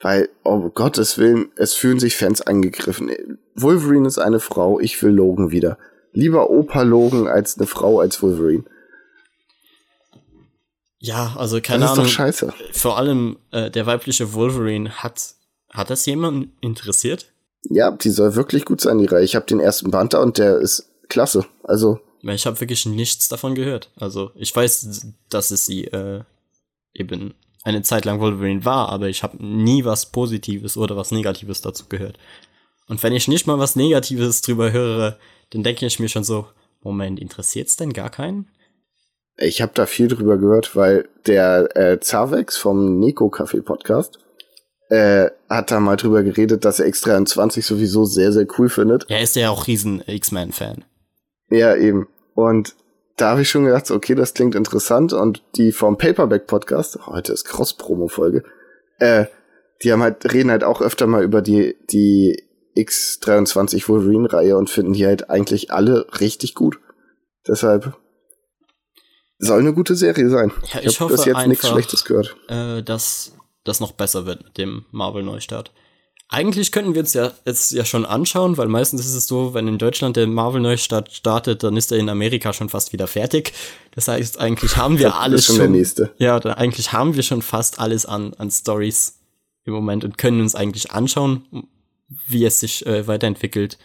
Weil, 0.00 0.28
um 0.44 0.72
Gottes 0.74 1.18
Willen, 1.18 1.50
es 1.56 1.74
fühlen 1.74 1.98
sich 1.98 2.16
Fans 2.16 2.40
angegriffen. 2.40 3.10
Wolverine 3.54 4.06
ist 4.06 4.18
eine 4.18 4.40
Frau, 4.40 4.78
ich 4.78 5.02
will 5.02 5.10
Logan 5.12 5.50
wieder. 5.50 5.76
Lieber 6.12 6.50
Opa 6.50 6.82
Logan 6.82 7.26
als 7.28 7.58
eine 7.58 7.66
Frau 7.66 8.00
als 8.00 8.22
Wolverine. 8.22 8.64
Ja, 11.00 11.34
also 11.36 11.60
keine 11.60 11.82
das 11.82 11.92
ist 11.92 11.98
Ahnung. 11.98 12.06
doch 12.06 12.12
scheiße. 12.12 12.52
Vor 12.72 12.98
allem 12.98 13.38
äh, 13.52 13.70
der 13.70 13.86
weibliche 13.86 14.32
Wolverine 14.32 14.90
hat, 14.90 15.34
hat 15.70 15.90
das 15.90 16.04
jemanden 16.06 16.52
interessiert? 16.60 17.32
Ja, 17.70 17.90
die 17.90 18.10
soll 18.10 18.34
wirklich 18.34 18.64
gut 18.64 18.80
sein, 18.80 18.98
die 18.98 19.06
Reihe. 19.06 19.24
Ich 19.24 19.36
habe 19.36 19.46
den 19.46 19.60
ersten 19.60 19.90
Band 19.90 20.14
da 20.14 20.22
und 20.22 20.38
der 20.38 20.58
ist 20.58 20.90
klasse. 21.08 21.44
Also, 21.62 22.00
ich 22.22 22.46
habe 22.46 22.60
wirklich 22.60 22.84
nichts 22.86 23.28
davon 23.28 23.54
gehört. 23.54 23.90
Also 23.96 24.32
ich 24.34 24.54
weiß, 24.54 25.06
dass 25.28 25.50
es 25.50 25.66
sie 25.66 25.84
äh, 25.84 26.22
eben 26.94 27.34
eine 27.62 27.82
Zeit 27.82 28.04
lang 28.04 28.20
Wolverine 28.20 28.64
war, 28.64 28.88
aber 28.88 29.08
ich 29.08 29.22
habe 29.22 29.44
nie 29.44 29.84
was 29.84 30.06
Positives 30.06 30.76
oder 30.76 30.96
was 30.96 31.10
Negatives 31.10 31.60
dazu 31.60 31.84
gehört. 31.88 32.18
Und 32.88 33.02
wenn 33.02 33.12
ich 33.12 33.28
nicht 33.28 33.46
mal 33.46 33.58
was 33.58 33.76
Negatives 33.76 34.40
drüber 34.42 34.72
höre, 34.72 35.18
dann 35.50 35.62
denke 35.62 35.86
ich 35.86 35.98
mir 35.98 36.08
schon 36.08 36.24
so, 36.24 36.46
Moment, 36.82 37.18
interessiert's 37.20 37.76
denn 37.76 37.92
gar 37.92 38.10
keinen? 38.10 38.48
Ich 39.36 39.62
habe 39.62 39.72
da 39.74 39.86
viel 39.86 40.08
drüber 40.08 40.36
gehört, 40.36 40.74
weil 40.74 41.08
der 41.26 41.76
äh, 41.76 42.00
Zavex 42.00 42.56
vom 42.56 42.98
Neko 42.98 43.26
Café 43.26 43.62
Podcast 43.62 44.18
äh, 44.88 45.30
hat 45.48 45.70
da 45.70 45.80
mal 45.80 45.96
drüber 45.96 46.22
geredet, 46.22 46.64
dass 46.64 46.80
er 46.80 46.86
X23 46.86 47.62
sowieso 47.62 48.04
sehr, 48.04 48.32
sehr 48.32 48.46
cool 48.58 48.68
findet. 48.68 49.08
Er 49.08 49.20
ist 49.20 49.36
ja 49.36 49.50
auch 49.50 49.66
riesen 49.66 50.02
X-Men-Fan. 50.06 50.84
Ja, 51.50 51.76
eben. 51.76 52.08
Und 52.34 52.74
da 53.16 53.30
habe 53.30 53.42
ich 53.42 53.50
schon 53.50 53.64
gedacht, 53.64 53.90
okay, 53.90 54.14
das 54.14 54.34
klingt 54.34 54.54
interessant. 54.54 55.12
Und 55.12 55.42
die 55.56 55.72
vom 55.72 55.98
Paperback 55.98 56.46
Podcast, 56.46 56.98
heute 57.06 57.32
ist 57.32 57.44
Cross-Promo-Folge, 57.44 58.44
äh, 58.98 59.26
die 59.82 59.92
haben 59.92 60.02
halt, 60.02 60.32
reden 60.32 60.50
halt 60.50 60.64
auch 60.64 60.80
öfter 60.80 61.06
mal 61.06 61.22
über 61.22 61.42
die, 61.42 61.76
die 61.90 62.47
X23 62.76 63.88
Wolverine-Reihe 63.88 64.56
und 64.56 64.70
finden 64.70 64.92
die 64.92 65.06
halt 65.06 65.30
eigentlich 65.30 65.72
alle 65.72 66.06
richtig 66.20 66.54
gut. 66.54 66.78
Deshalb 67.46 67.96
soll 69.38 69.60
eine 69.60 69.72
gute 69.74 69.94
Serie 69.94 70.28
sein. 70.30 70.52
Ja, 70.72 70.80
ich 70.80 70.86
ich 70.86 71.00
habe 71.00 71.10
bis 71.10 71.20
hoffe 71.20 71.30
jetzt 71.30 71.46
nichts 71.46 71.64
einfach- 71.64 71.76
Schlechtes 71.76 72.04
gehört. 72.04 72.36
äh, 72.48 72.82
dass 72.82 73.32
das 73.64 73.80
noch 73.80 73.92
besser 73.92 74.26
wird 74.26 74.44
mit 74.44 74.58
dem 74.58 74.84
Marvel-Neustart. 74.90 75.72
Eigentlich 76.30 76.72
könnten 76.72 76.92
wir 76.94 77.00
uns 77.00 77.14
ja 77.14 77.32
jetzt 77.46 77.70
ja 77.70 77.86
schon 77.86 78.04
anschauen, 78.04 78.58
weil 78.58 78.68
meistens 78.68 79.00
ist 79.06 79.14
es 79.14 79.26
so, 79.26 79.54
wenn 79.54 79.66
in 79.66 79.78
Deutschland 79.78 80.16
der 80.16 80.26
Marvel-Neustart 80.26 81.10
startet, 81.12 81.62
dann 81.62 81.76
ist 81.78 81.90
er 81.90 81.98
in 81.98 82.10
Amerika 82.10 82.52
schon 82.52 82.68
fast 82.68 82.92
wieder 82.92 83.06
fertig. 83.06 83.54
Das 83.94 84.08
heißt, 84.08 84.38
eigentlich 84.38 84.76
haben 84.76 84.98
wir 84.98 85.06
Das 85.08 85.14
alles 85.16 85.40
ist 85.40 85.46
schon 85.46 85.56
der 85.58 85.68
nächste. 85.68 86.10
Ja, 86.18 86.36
eigentlich 86.38 86.92
haben 86.92 87.14
wir 87.16 87.22
schon 87.22 87.40
fast 87.40 87.80
alles 87.80 88.04
an, 88.04 88.34
an 88.34 88.50
Stories 88.50 89.20
im 89.64 89.72
Moment 89.72 90.04
und 90.04 90.18
können 90.18 90.40
uns 90.42 90.54
eigentlich 90.54 90.90
anschauen, 90.92 91.44
wie 92.26 92.44
es 92.44 92.60
sich 92.60 92.86
äh, 92.86 93.06
weiterentwickelt. 93.06 93.78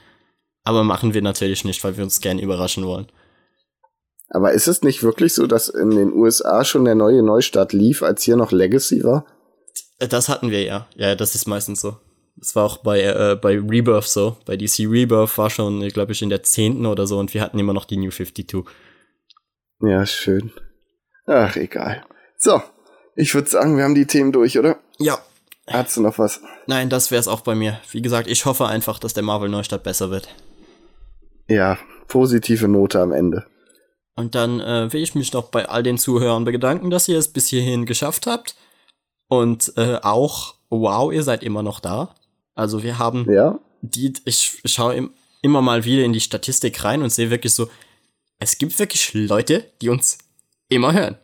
Aber 0.64 0.84
machen 0.84 1.14
wir 1.14 1.22
natürlich 1.22 1.66
nicht, 1.66 1.84
weil 1.84 1.98
wir 1.98 2.04
uns 2.04 2.22
gerne 2.22 2.42
überraschen 2.42 2.86
wollen. 2.86 3.08
Aber 4.30 4.54
ist 4.54 4.68
es 4.68 4.82
nicht 4.82 5.04
wirklich 5.04 5.34
so, 5.34 5.46
dass 5.46 5.70
in 5.70 5.92
den 5.92 6.14
USA 6.14 6.64
schon 6.64 6.86
der 6.86 6.96
neue 6.96 7.22
Neustart 7.22 7.74
lief, 7.74 8.02
als 8.02 8.24
hier 8.24 8.36
noch 8.36 8.52
Legacy 8.52 9.04
war? 9.04 9.26
Äh, 10.00 10.08
Das 10.08 10.30
hatten 10.30 10.52
wir 10.52 10.64
ja. 10.64 10.88
Ja, 10.96 11.16
das 11.16 11.36
ist 11.36 11.48
meistens 11.48 11.82
so. 11.82 11.98
Das 12.36 12.56
war 12.56 12.66
auch 12.66 12.78
bei, 12.78 13.02
äh, 13.02 13.38
bei 13.40 13.60
Rebirth 13.60 14.08
so. 14.08 14.38
Bei 14.46 14.58
DC 14.58 14.88
Rebirth 14.90 15.38
war 15.38 15.50
schon, 15.50 15.88
glaube 15.90 16.14
ich, 16.14 16.22
in 16.22 16.30
der 16.30 16.42
zehnten 16.44 16.86
oder 16.86 17.06
so 17.06 17.20
und 17.20 17.34
wir 17.34 17.42
hatten 17.42 17.60
immer 17.60 17.74
noch 17.74 17.86
die 17.86 17.98
New 17.98 18.10
52. 18.10 18.64
Ja, 19.82 20.06
schön. 20.06 20.52
Ach, 21.28 21.56
egal. 21.56 22.06
So, 22.38 22.62
ich 23.16 23.36
würde 23.36 23.50
sagen, 23.50 23.78
wir 23.78 23.84
haben 23.84 23.96
die 23.96 24.08
Themen 24.08 24.32
durch, 24.32 24.58
oder? 24.58 24.78
Ja. 24.98 25.20
Hast 25.68 25.96
du 25.98 26.02
noch 26.02 26.18
was? 26.20 26.42
Nein, 26.68 26.90
das 26.90 27.10
wär's 27.12 27.28
auch 27.28 27.42
bei 27.42 27.56
mir. 27.56 27.80
Wie 27.92 28.02
gesagt, 28.02 28.28
ich 28.28 28.46
hoffe 28.46 28.66
einfach, 28.68 29.00
dass 29.00 29.14
der 29.14 29.24
Marvel-Neustart 29.24 29.84
besser 29.84 30.10
wird. 30.12 30.28
Ja, 31.48 31.78
positive 32.08 32.68
Note 32.68 33.00
am 33.00 33.12
Ende. 33.12 33.46
Und 34.16 34.36
dann 34.36 34.60
äh, 34.60 34.92
will 34.94 35.02
ich 35.02 35.16
mich 35.16 35.34
noch 35.34 35.46
bei 35.50 35.68
all 35.70 35.82
den 35.84 35.98
Zuhörern 35.98 36.44
bedanken, 36.46 36.90
dass 36.90 37.08
ihr 37.08 37.18
es 37.18 37.30
bis 37.30 37.48
hierhin 37.48 37.86
geschafft 37.86 38.28
habt. 38.28 38.56
Und 39.28 39.74
äh, 39.78 40.00
auch, 40.02 40.56
wow, 40.70 41.12
ihr 41.12 41.24
seid 41.24 41.44
immer 41.44 41.64
noch 41.64 41.80
da. 41.80 42.14
Also 42.56 42.84
wir 42.84 43.00
haben 43.00 43.26
Ja? 43.32 43.58
die, 43.82 44.14
ich 44.26 44.62
schaue 44.66 44.94
im, 44.96 45.12
immer 45.42 45.62
mal 45.62 45.86
wieder 45.86 46.04
in 46.04 46.14
die 46.14 46.20
Statistik 46.22 46.84
rein 46.84 47.02
und 47.02 47.10
sehe 47.10 47.30
wirklich 47.32 47.54
so, 47.54 47.70
es 48.40 48.58
gibt 48.58 48.78
wirklich 48.78 49.14
Leute, 49.14 49.66
die 49.82 49.90
uns 49.90 50.18
immer 50.68 50.94
hören. 50.94 51.18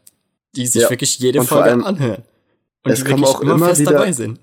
Die 0.55 0.65
sich 0.65 0.81
Ja. 0.83 0.89
wirklich 0.89 1.19
jede 1.19 1.41
Und 1.41 1.47
Folge 1.47 1.85
anhören. 1.85 2.23
Und 2.83 2.91
es 2.91 3.05
kommen 3.05 3.25
auch 3.25 3.41
immer, 3.41 3.77
wieder- 3.77 3.91
dabei 3.91 4.11
sind. 4.11 4.39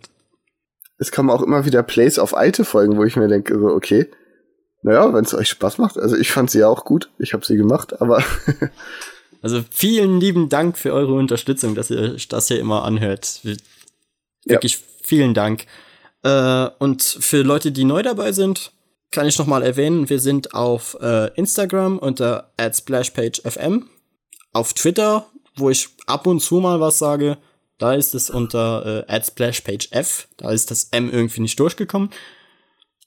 Es 0.98 1.12
kommen 1.12 1.30
auch 1.30 1.42
immer 1.42 1.64
wieder 1.66 1.82
Plays 1.82 2.18
auf 2.18 2.34
alte 2.36 2.64
Folgen, 2.64 2.96
wo 2.96 3.04
ich 3.04 3.16
mir 3.16 3.28
denke, 3.28 3.58
so, 3.58 3.66
okay, 3.68 4.10
naja, 4.82 5.12
wenn 5.12 5.24
es 5.24 5.34
euch 5.34 5.48
Spaß 5.50 5.78
macht. 5.78 5.98
Also 5.98 6.16
ich 6.16 6.30
fand 6.30 6.50
sie 6.50 6.60
ja 6.60 6.68
auch 6.68 6.84
gut. 6.84 7.10
Ich 7.18 7.34
habe 7.34 7.44
sie 7.44 7.56
gemacht, 7.56 8.00
aber 8.00 8.22
Also 9.46 9.62
vielen 9.70 10.18
lieben 10.18 10.48
Dank 10.48 10.76
für 10.76 10.92
eure 10.92 11.14
Unterstützung, 11.14 11.76
dass 11.76 11.90
ihr 11.90 12.16
das 12.28 12.48
hier 12.48 12.58
immer 12.58 12.84
anhört. 12.84 13.40
Wirklich 14.44 14.72
ja. 14.72 14.80
vielen 15.02 15.34
Dank. 15.34 15.66
Äh, 16.24 16.68
und 16.78 17.02
für 17.02 17.42
Leute, 17.42 17.70
die 17.70 17.84
neu 17.84 18.02
dabei 18.02 18.32
sind, 18.32 18.72
kann 19.12 19.26
ich 19.28 19.38
noch 19.38 19.46
mal 19.46 19.62
erwähnen, 19.62 20.10
wir 20.10 20.18
sind 20.18 20.52
auf 20.54 20.96
äh, 21.00 21.32
Instagram 21.34 21.98
unter 21.98 22.50
@splashpagefm, 22.58 23.84
auf 24.52 24.74
Twitter, 24.74 25.26
wo 25.54 25.70
ich 25.70 25.90
ab 26.06 26.26
und 26.26 26.40
zu 26.40 26.56
mal 26.56 26.80
was 26.80 26.98
sage, 26.98 27.38
da 27.78 27.94
ist 27.94 28.14
es 28.14 28.30
unter 28.30 29.06
äh, 29.08 29.20
@splashpagef, 29.22 30.28
da 30.36 30.50
ist 30.50 30.70
das 30.70 30.88
M 30.92 31.10
irgendwie 31.10 31.40
nicht 31.40 31.58
durchgekommen. 31.60 32.10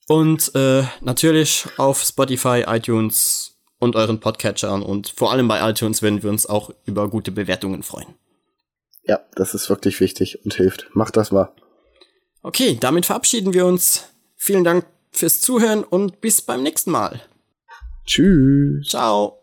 Und 0.07 0.53
äh, 0.55 0.83
natürlich 1.01 1.67
auf 1.77 2.01
Spotify, 2.01 2.63
iTunes 2.67 3.57
und 3.79 3.95
euren 3.95 4.19
Podcatchern 4.19 4.81
und 4.81 5.13
vor 5.15 5.31
allem 5.31 5.47
bei 5.47 5.69
iTunes 5.69 6.01
würden 6.01 6.23
wir 6.23 6.29
uns 6.29 6.45
auch 6.45 6.71
über 6.85 7.09
gute 7.09 7.31
Bewertungen 7.31 7.83
freuen. 7.83 8.15
Ja, 9.03 9.19
das 9.35 9.53
ist 9.53 9.69
wirklich 9.69 9.99
wichtig 9.99 10.43
und 10.43 10.53
hilft. 10.53 10.89
Macht 10.93 11.17
das 11.17 11.31
mal. 11.31 11.51
Okay, 12.41 12.77
damit 12.79 13.05
verabschieden 13.05 13.53
wir 13.53 13.65
uns. 13.65 14.05
Vielen 14.35 14.63
Dank 14.63 14.85
fürs 15.11 15.41
Zuhören 15.41 15.83
und 15.83 16.21
bis 16.21 16.41
beim 16.41 16.63
nächsten 16.63 16.91
Mal. 16.91 17.21
Tschüss. 18.05 18.87
Ciao. 18.87 19.38